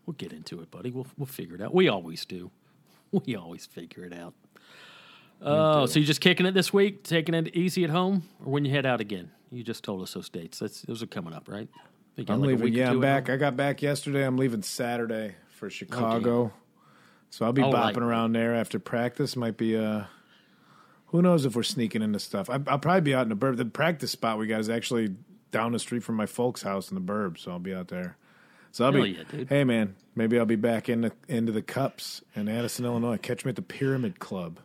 We'll 0.07 0.15
get 0.15 0.31
into 0.34 0.61
it, 0.61 0.71
buddy. 0.71 0.89
We'll 0.89 1.05
we'll 1.17 1.27
figure 1.27 1.55
it 1.55 1.61
out. 1.61 1.75
We 1.75 1.88
always 1.88 2.25
do. 2.25 2.49
We 3.25 3.38
always 3.38 3.65
figure 3.65 4.03
it 4.03 4.11
out. 4.11 4.34
Oh, 5.41 5.85
so 5.85 5.97
you're 5.99 6.05
just 6.07 6.19
kicking 6.19 6.45
it 6.45 6.53
this 6.53 6.73
week, 6.73 7.03
taking 7.03 7.34
it 7.35 7.55
easy 7.55 7.85
at 7.85 7.89
home, 7.89 8.23
or 8.43 8.51
when 8.51 8.65
you 8.65 8.71
head 8.71 8.85
out 8.85 8.99
again? 8.99 9.31
You 9.49 9.63
just 9.63 9.81
told 9.84 10.01
us 10.01 10.13
those 10.13 10.27
dates. 10.27 10.59
That's 10.59 10.81
those 10.81 11.01
are 11.01 11.07
coming 11.07 11.34
up, 11.34 11.47
right? 11.47 11.69
I'm 12.17 12.41
like 12.41 12.49
leaving. 12.49 12.73
Yeah, 12.73 12.89
I'm 12.89 12.99
back. 12.99 13.29
I 13.29 13.38
got 13.38 13.55
back 13.55 13.81
yesterday. 13.81 14.25
I'm 14.25 14.38
leaving 14.38 14.61
Saturday 14.63 15.35
for 15.51 15.69
Chicago. 15.69 16.51
so 17.29 17.45
I'll 17.45 17.53
be 17.53 17.61
All 17.61 17.71
bopping 17.71 17.95
right. 17.95 17.97
around 17.97 18.34
there 18.34 18.55
after 18.55 18.79
practice. 18.79 19.35
Might 19.35 19.55
be 19.55 19.77
uh 19.77 20.03
who 21.07 21.21
knows 21.21 21.45
if 21.45 21.55
we're 21.55 21.63
sneaking 21.63 22.01
into 22.01 22.19
stuff. 22.19 22.49
I, 22.49 22.59
I'll 22.67 22.79
probably 22.79 23.01
be 23.01 23.15
out 23.15 23.23
in 23.23 23.29
the 23.29 23.35
burb. 23.35 23.55
The 23.57 23.65
practice 23.65 24.11
spot 24.11 24.38
we 24.38 24.47
got 24.47 24.59
is 24.59 24.69
actually 24.69 25.15
down 25.51 25.71
the 25.71 25.79
street 25.79 26.03
from 26.03 26.15
my 26.15 26.25
folks' 26.25 26.63
house 26.63 26.91
in 26.91 26.95
the 26.95 27.01
burb, 27.01 27.38
so 27.38 27.51
I'll 27.51 27.59
be 27.59 27.73
out 27.73 27.88
there. 27.88 28.17
So 28.77 28.85
I'll 28.85 28.91
Hell 28.93 29.01
be, 29.01 29.09
yeah, 29.09 29.23
dude. 29.31 29.49
hey 29.49 29.63
man, 29.63 29.95
maybe 30.13 30.37
I'll 30.37 30.45
be 30.45 30.55
back 30.55 30.87
in 30.87 31.01
the, 31.01 31.11
into 31.27 31.51
the 31.51 31.63
cups 31.63 32.21
in 32.35 32.47
Addison, 32.47 32.85
Illinois. 32.85 33.17
Catch 33.17 33.43
me 33.43 33.49
at 33.49 33.55
the 33.55 33.63
Pyramid 33.63 34.19
Club. 34.19 34.59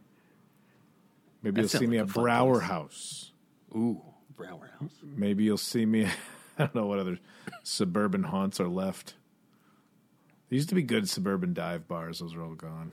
Maybe 1.43 1.55
That 1.55 1.60
you'll 1.62 1.68
see 1.70 1.78
sounds 1.78 1.89
me 1.89 1.97
like 1.97 2.05
at 2.05 2.10
a 2.10 2.12
fun 2.12 2.22
Brauer 2.24 2.59
place. 2.59 2.68
House. 2.68 3.32
Ooh, 3.74 4.02
Brauer 4.36 4.68
House. 4.78 4.90
Maybe 5.02 5.44
you'll 5.44 5.56
see 5.56 5.86
me. 5.86 6.05
I 6.59 6.59
don't 6.59 6.74
know 6.74 6.84
what 6.89 6.98
other 6.98 7.18
suburban 7.62 8.24
haunts 8.24 8.60
are 8.60 8.68
left. 8.68 9.14
There 10.51 10.56
used 10.56 10.68
to 10.68 10.74
be 10.74 10.82
good 10.82 11.09
suburban 11.09 11.55
dive 11.55 11.89
bars. 11.89 12.18
Those 12.18 12.34
are 12.34 12.43
all 12.43 12.55
gone. 12.55 12.93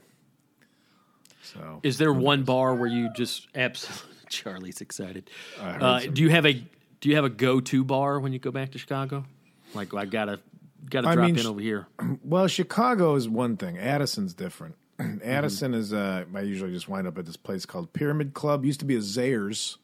So 1.42 1.80
Is 1.82 1.98
there 1.98 2.14
one 2.14 2.44
bar 2.44 2.74
where 2.74 2.88
you 2.88 3.10
just 3.14 3.46
absolutely? 3.54 4.16
Charlie's 4.30 4.80
excited. 4.80 5.28
I 5.60 5.72
heard 5.72 5.82
Uh, 5.82 6.00
some- 6.00 6.14
do 6.14 6.22
you 6.22 6.30
have 6.30 6.46
a 6.46 6.54
Do 6.54 7.10
you 7.10 7.16
have 7.16 7.26
a 7.26 7.30
go 7.30 7.60
to 7.60 7.84
bar 7.84 8.20
when 8.20 8.32
you 8.32 8.38
go 8.38 8.50
back 8.50 8.70
to 8.70 8.78
Chicago? 8.78 9.26
Like 9.74 9.92
I 9.92 10.06
gotta 10.06 10.40
gotta 10.88 11.08
I 11.08 11.14
drop 11.14 11.26
mean, 11.26 11.38
in 11.38 11.46
over 11.46 11.60
here. 11.60 11.86
well, 12.24 12.46
Chicago 12.46 13.14
is 13.14 13.28
one 13.28 13.56
thing. 13.56 13.78
Addison's 13.78 14.34
different. 14.34 14.76
Mm-hmm. 14.98 15.18
Addison 15.28 15.74
is. 15.74 15.92
Uh, 15.92 16.24
I 16.34 16.40
usually 16.40 16.72
just 16.72 16.88
wind 16.88 17.06
up 17.06 17.18
at 17.18 17.26
this 17.26 17.36
place 17.36 17.66
called 17.66 17.92
Pyramid 17.92 18.34
Club. 18.34 18.64
Used 18.64 18.80
to 18.80 18.86
be 18.86 18.96
a 18.96 19.00
Zayre's. 19.00 19.78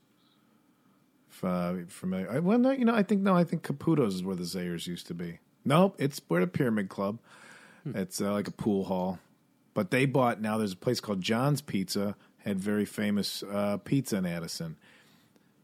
If, 1.31 1.45
uh, 1.45 1.75
familiar. 1.89 2.31
I- 2.31 2.39
Well, 2.39 2.59
no, 2.59 2.71
you 2.71 2.85
know, 2.85 2.95
I 2.95 3.03
think 3.03 3.23
no, 3.23 3.35
I 3.35 3.45
think 3.45 3.63
Caputo's 3.63 4.15
is 4.17 4.25
where 4.25 4.37
the 4.37 4.45
Zayre's 4.45 4.87
used 4.87 5.07
to 5.09 5.15
be. 5.15 5.39
Nope, 5.65 5.97
it's 5.99 6.21
where 6.29 6.41
the 6.41 6.47
Pyramid 6.47 6.89
Club. 6.89 7.19
Hmm. 7.85 7.97
It's 7.97 8.21
uh, 8.21 8.33
like 8.33 8.49
a 8.49 8.53
pool 8.53 8.85
hall, 8.85 9.19
but 9.75 9.91
they 9.91 10.07
bought 10.07 10.41
now. 10.41 10.59
There's 10.59 10.73
a 10.73 10.77
place 10.77 11.01
called 11.01 11.21
John's 11.21 11.61
Pizza. 11.61 12.17
Had 12.39 12.61
very 12.61 12.85
famous 12.85 13.43
uh, 13.43 13.79
pizza 13.79 14.17
in 14.17 14.25
Addison. 14.27 14.77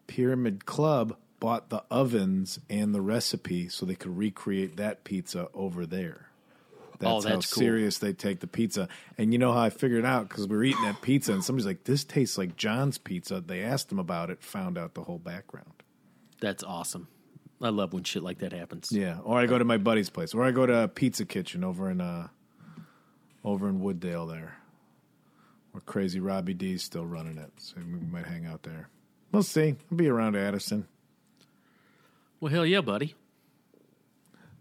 Pyramid 0.09 0.67
Club 0.67 1.17
bought 1.43 1.71
the 1.71 1.83
ovens 1.91 2.61
and 2.71 2.95
the 2.95 3.01
recipe 3.01 3.69
so 3.69 3.85
they 3.85 3.97
could 3.97 4.17
recreate 4.17 4.77
that 4.77 5.03
pizza 5.03 5.49
over 5.53 5.85
there. 5.85 6.29
That's, 7.01 7.11
Oh, 7.11 7.15
how 7.29 7.35
that's 7.35 7.53
cool. 7.53 7.61
serious 7.61 7.99
they 7.99 8.13
take 8.13 8.39
the 8.39 8.47
pizza. 8.47 8.89
And 9.19 9.33
you 9.33 9.39
know 9.41 9.53
how 9.53 9.59
I 9.63 9.71
figured 9.71 10.05
out 10.05 10.29
because 10.29 10.47
we 10.47 10.57
were 10.57 10.63
eating 10.63 10.83
that 10.83 11.03
pizza 11.03 11.33
and 11.33 11.43
somebody's 11.43 11.67
like, 11.67 11.83
"This 11.83 12.05
tastes 12.05 12.39
like 12.39 12.57
John's 12.57 12.97
pizza." 12.97 13.41
They 13.45 13.61
asked 13.65 13.89
them 13.89 13.99
about 13.99 14.31
it, 14.31 14.41
found 14.41 14.79
out 14.79 14.95
the 14.95 15.03
whole 15.03 15.19
background. 15.19 15.73
That's 16.41 16.63
awesome. 16.63 17.09
I 17.61 17.71
love 17.71 17.93
when 17.93 18.05
shit 18.05 18.23
like 18.23 18.39
that 18.39 18.53
happens. 18.53 18.91
Yeah, 18.93 19.19
or 19.25 19.37
I 19.39 19.47
go 19.47 19.59
to 19.59 19.65
my 19.65 19.79
buddy's 19.79 20.11
place, 20.11 20.35
or 20.35 20.45
I 20.45 20.53
go 20.53 20.65
to 20.65 20.85
a 20.85 20.89
Pizza 20.89 21.25
Kitchen 21.25 21.65
over 21.65 21.91
in 21.91 22.01
uh, 22.01 22.29
over 23.45 23.69
in 23.69 23.81
Wood 23.81 23.99
Dale 23.99 24.27
there, 24.27 24.59
where 25.73 25.81
Crazy 25.81 26.21
Robbie 26.21 26.55
D's 26.55 26.85
still 26.85 27.05
running 27.07 27.37
it. 27.39 27.51
So 27.57 27.75
we 27.79 27.99
might 27.99 28.27
hang 28.27 28.47
out 28.47 28.63
there. 28.63 28.89
We'll 29.33 29.43
see. 29.43 29.75
I'll 29.91 29.97
be 29.97 30.09
around 30.09 30.37
Addison. 30.37 30.87
Well, 32.43 32.51
hell 32.53 32.67
yeah, 32.67 32.81
buddy. 32.81 33.15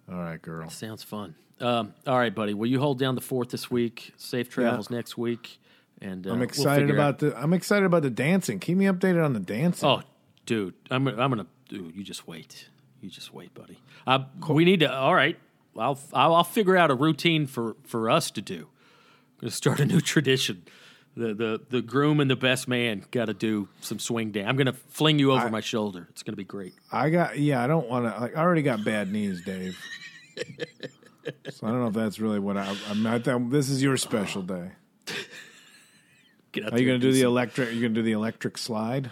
All 0.07 0.19
right, 0.19 0.39
girl. 0.39 0.69
Sounds 0.69 1.01
fun. 1.01 1.33
Um, 1.59 1.95
all 2.05 2.19
right, 2.19 2.33
buddy. 2.33 2.53
Will 2.53 2.67
you 2.67 2.79
hold 2.79 2.99
down 2.99 3.15
the 3.15 3.21
fourth 3.21 3.49
this 3.49 3.71
week? 3.71 4.13
Safe 4.17 4.49
travels 4.49 4.91
next 4.91 5.17
week. 5.17 5.57
And 5.99 6.27
uh, 6.27 6.29
I'm 6.29 6.35
we'll 6.37 6.43
excited 6.47 6.91
about 6.91 7.15
out- 7.15 7.19
the. 7.19 7.35
I'm 7.41 7.53
excited 7.53 7.85
about 7.87 8.03
the 8.03 8.11
dancing. 8.11 8.59
Keep 8.59 8.77
me 8.77 8.85
updated 8.85 9.25
on 9.25 9.33
the 9.33 9.39
dancing. 9.39 9.89
Oh, 9.89 10.03
dude, 10.45 10.75
I'm 10.91 11.07
I'm 11.07 11.31
gonna. 11.31 11.47
Dude, 11.69 11.95
you 11.95 12.03
just 12.03 12.27
wait. 12.27 12.69
You 13.01 13.09
just 13.09 13.33
wait, 13.33 13.51
buddy. 13.55 13.79
Uh, 14.05 14.25
We 14.47 14.63
need 14.63 14.81
to. 14.81 14.93
All 14.93 15.15
right. 15.15 15.39
I'll, 15.75 15.99
I'll 16.13 16.35
I'll 16.35 16.43
figure 16.43 16.77
out 16.77 16.91
a 16.91 16.95
routine 16.95 17.47
for 17.47 17.75
for 17.83 18.11
us 18.11 18.29
to 18.31 18.43
do. 18.43 18.67
I'm 18.67 19.39
Gonna 19.41 19.51
start 19.51 19.79
a 19.79 19.85
new 19.87 20.01
tradition. 20.13 20.65
The 21.15 21.33
the 21.33 21.61
the 21.69 21.81
groom 21.81 22.19
and 22.21 22.31
the 22.31 22.37
best 22.37 22.67
man 22.67 23.03
got 23.11 23.25
to 23.25 23.33
do 23.33 23.67
some 23.81 23.99
swing 23.99 24.31
dance. 24.31 24.47
I'm 24.47 24.55
gonna 24.55 24.73
fling 24.73 25.19
you 25.19 25.33
over 25.33 25.49
my 25.49 25.59
shoulder. 25.59 26.07
It's 26.09 26.23
gonna 26.23 26.37
be 26.37 26.45
great. 26.45 26.73
I 26.91 27.09
got. 27.09 27.37
Yeah, 27.37 27.63
I 27.63 27.67
don't 27.67 27.89
want 27.89 28.05
to. 28.05 28.19
Like, 28.21 28.37
I 28.37 28.39
already 28.39 28.61
got 28.61 28.85
bad 28.85 29.11
knees, 29.11 29.43
Dave. 29.43 29.77
so 31.49 31.67
I 31.67 31.69
don't 31.69 31.81
know 31.81 31.87
if 31.87 31.93
that's 31.93 32.19
really 32.19 32.39
what 32.39 32.55
I. 32.55 32.75
I'm 32.89 33.03
not. 33.03 33.23
This 33.51 33.69
is 33.69 33.83
your 33.83 33.97
special 33.97 34.41
day. 34.41 34.71
Are 36.57 36.79
you 36.79 36.85
going 36.85 36.99
to 36.99 36.99
do 36.99 37.13
the 37.13 37.21
electric? 37.21 37.69
Are 37.69 37.71
you 37.71 37.81
going 37.81 37.93
to 37.93 38.01
do 38.01 38.03
the 38.03 38.11
electric 38.11 38.57
slide? 38.57 39.11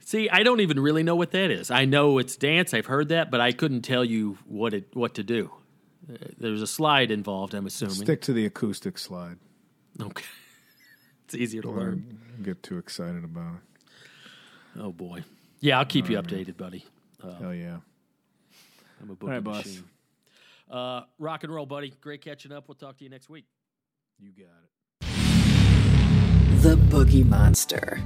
See, 0.00 0.28
I 0.30 0.42
don't 0.42 0.60
even 0.60 0.80
really 0.80 1.02
know 1.02 1.16
what 1.16 1.32
that 1.32 1.50
is. 1.50 1.70
I 1.70 1.84
know 1.84 2.18
it's 2.18 2.36
dance. 2.36 2.72
I've 2.72 2.86
heard 2.86 3.08
that, 3.10 3.30
but 3.30 3.40
I 3.40 3.52
couldn't 3.52 3.82
tell 3.82 4.04
you 4.04 4.38
what 4.46 4.72
it 4.74 4.88
what 4.94 5.14
to 5.16 5.22
do. 5.22 5.50
Uh, 6.10 6.16
There's 6.38 6.62
a 6.62 6.66
slide 6.66 7.10
involved. 7.10 7.52
I'm 7.54 7.66
assuming. 7.66 7.94
Stick 7.94 8.22
to 8.22 8.32
the 8.32 8.46
acoustic 8.46 8.96
slide. 8.96 9.38
Okay. 10.00 10.24
It's 11.28 11.34
easier 11.34 11.60
to 11.60 11.70
learn. 11.70 12.18
Get 12.42 12.62
too 12.62 12.78
excited 12.78 13.22
about 13.22 13.56
it. 13.56 14.80
Oh 14.80 14.92
boy. 14.92 15.24
Yeah, 15.60 15.78
I'll 15.78 15.84
keep 15.84 16.08
you 16.08 16.16
updated, 16.16 16.56
buddy. 16.56 16.86
Hell 17.20 17.52
yeah. 17.52 17.78
I'm 19.02 19.10
a 19.10 19.14
boogie 19.14 19.22
All 19.24 19.28
right, 19.28 19.44
boss. 19.44 19.66
machine. 19.66 19.84
Uh, 20.70 21.02
rock 21.18 21.44
and 21.44 21.54
roll, 21.54 21.66
buddy. 21.66 21.92
Great 22.00 22.22
catching 22.22 22.50
up. 22.50 22.66
We'll 22.66 22.76
talk 22.76 22.96
to 22.98 23.04
you 23.04 23.10
next 23.10 23.28
week. 23.28 23.44
You 24.18 24.30
got 24.30 24.46
it. 24.62 26.62
The 26.62 26.76
Boogie 26.76 27.26
Monster. 27.26 28.00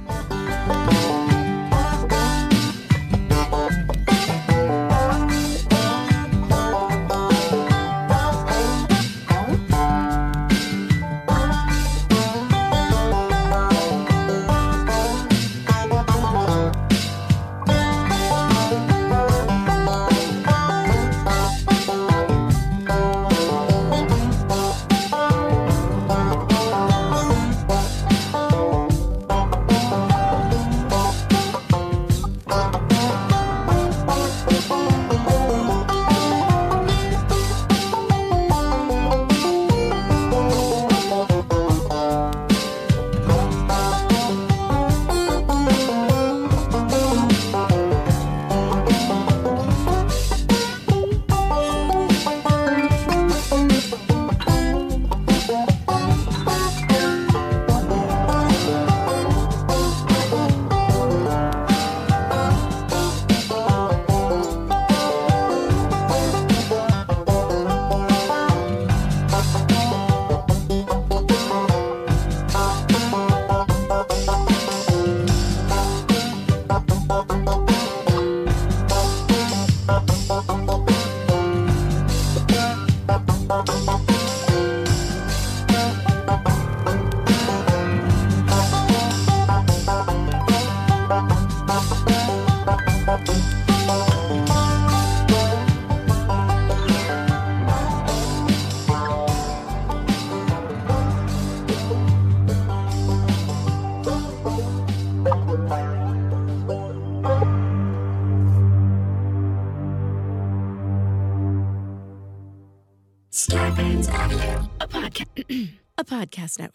Podcast 116.23 116.59
network. 116.59 116.72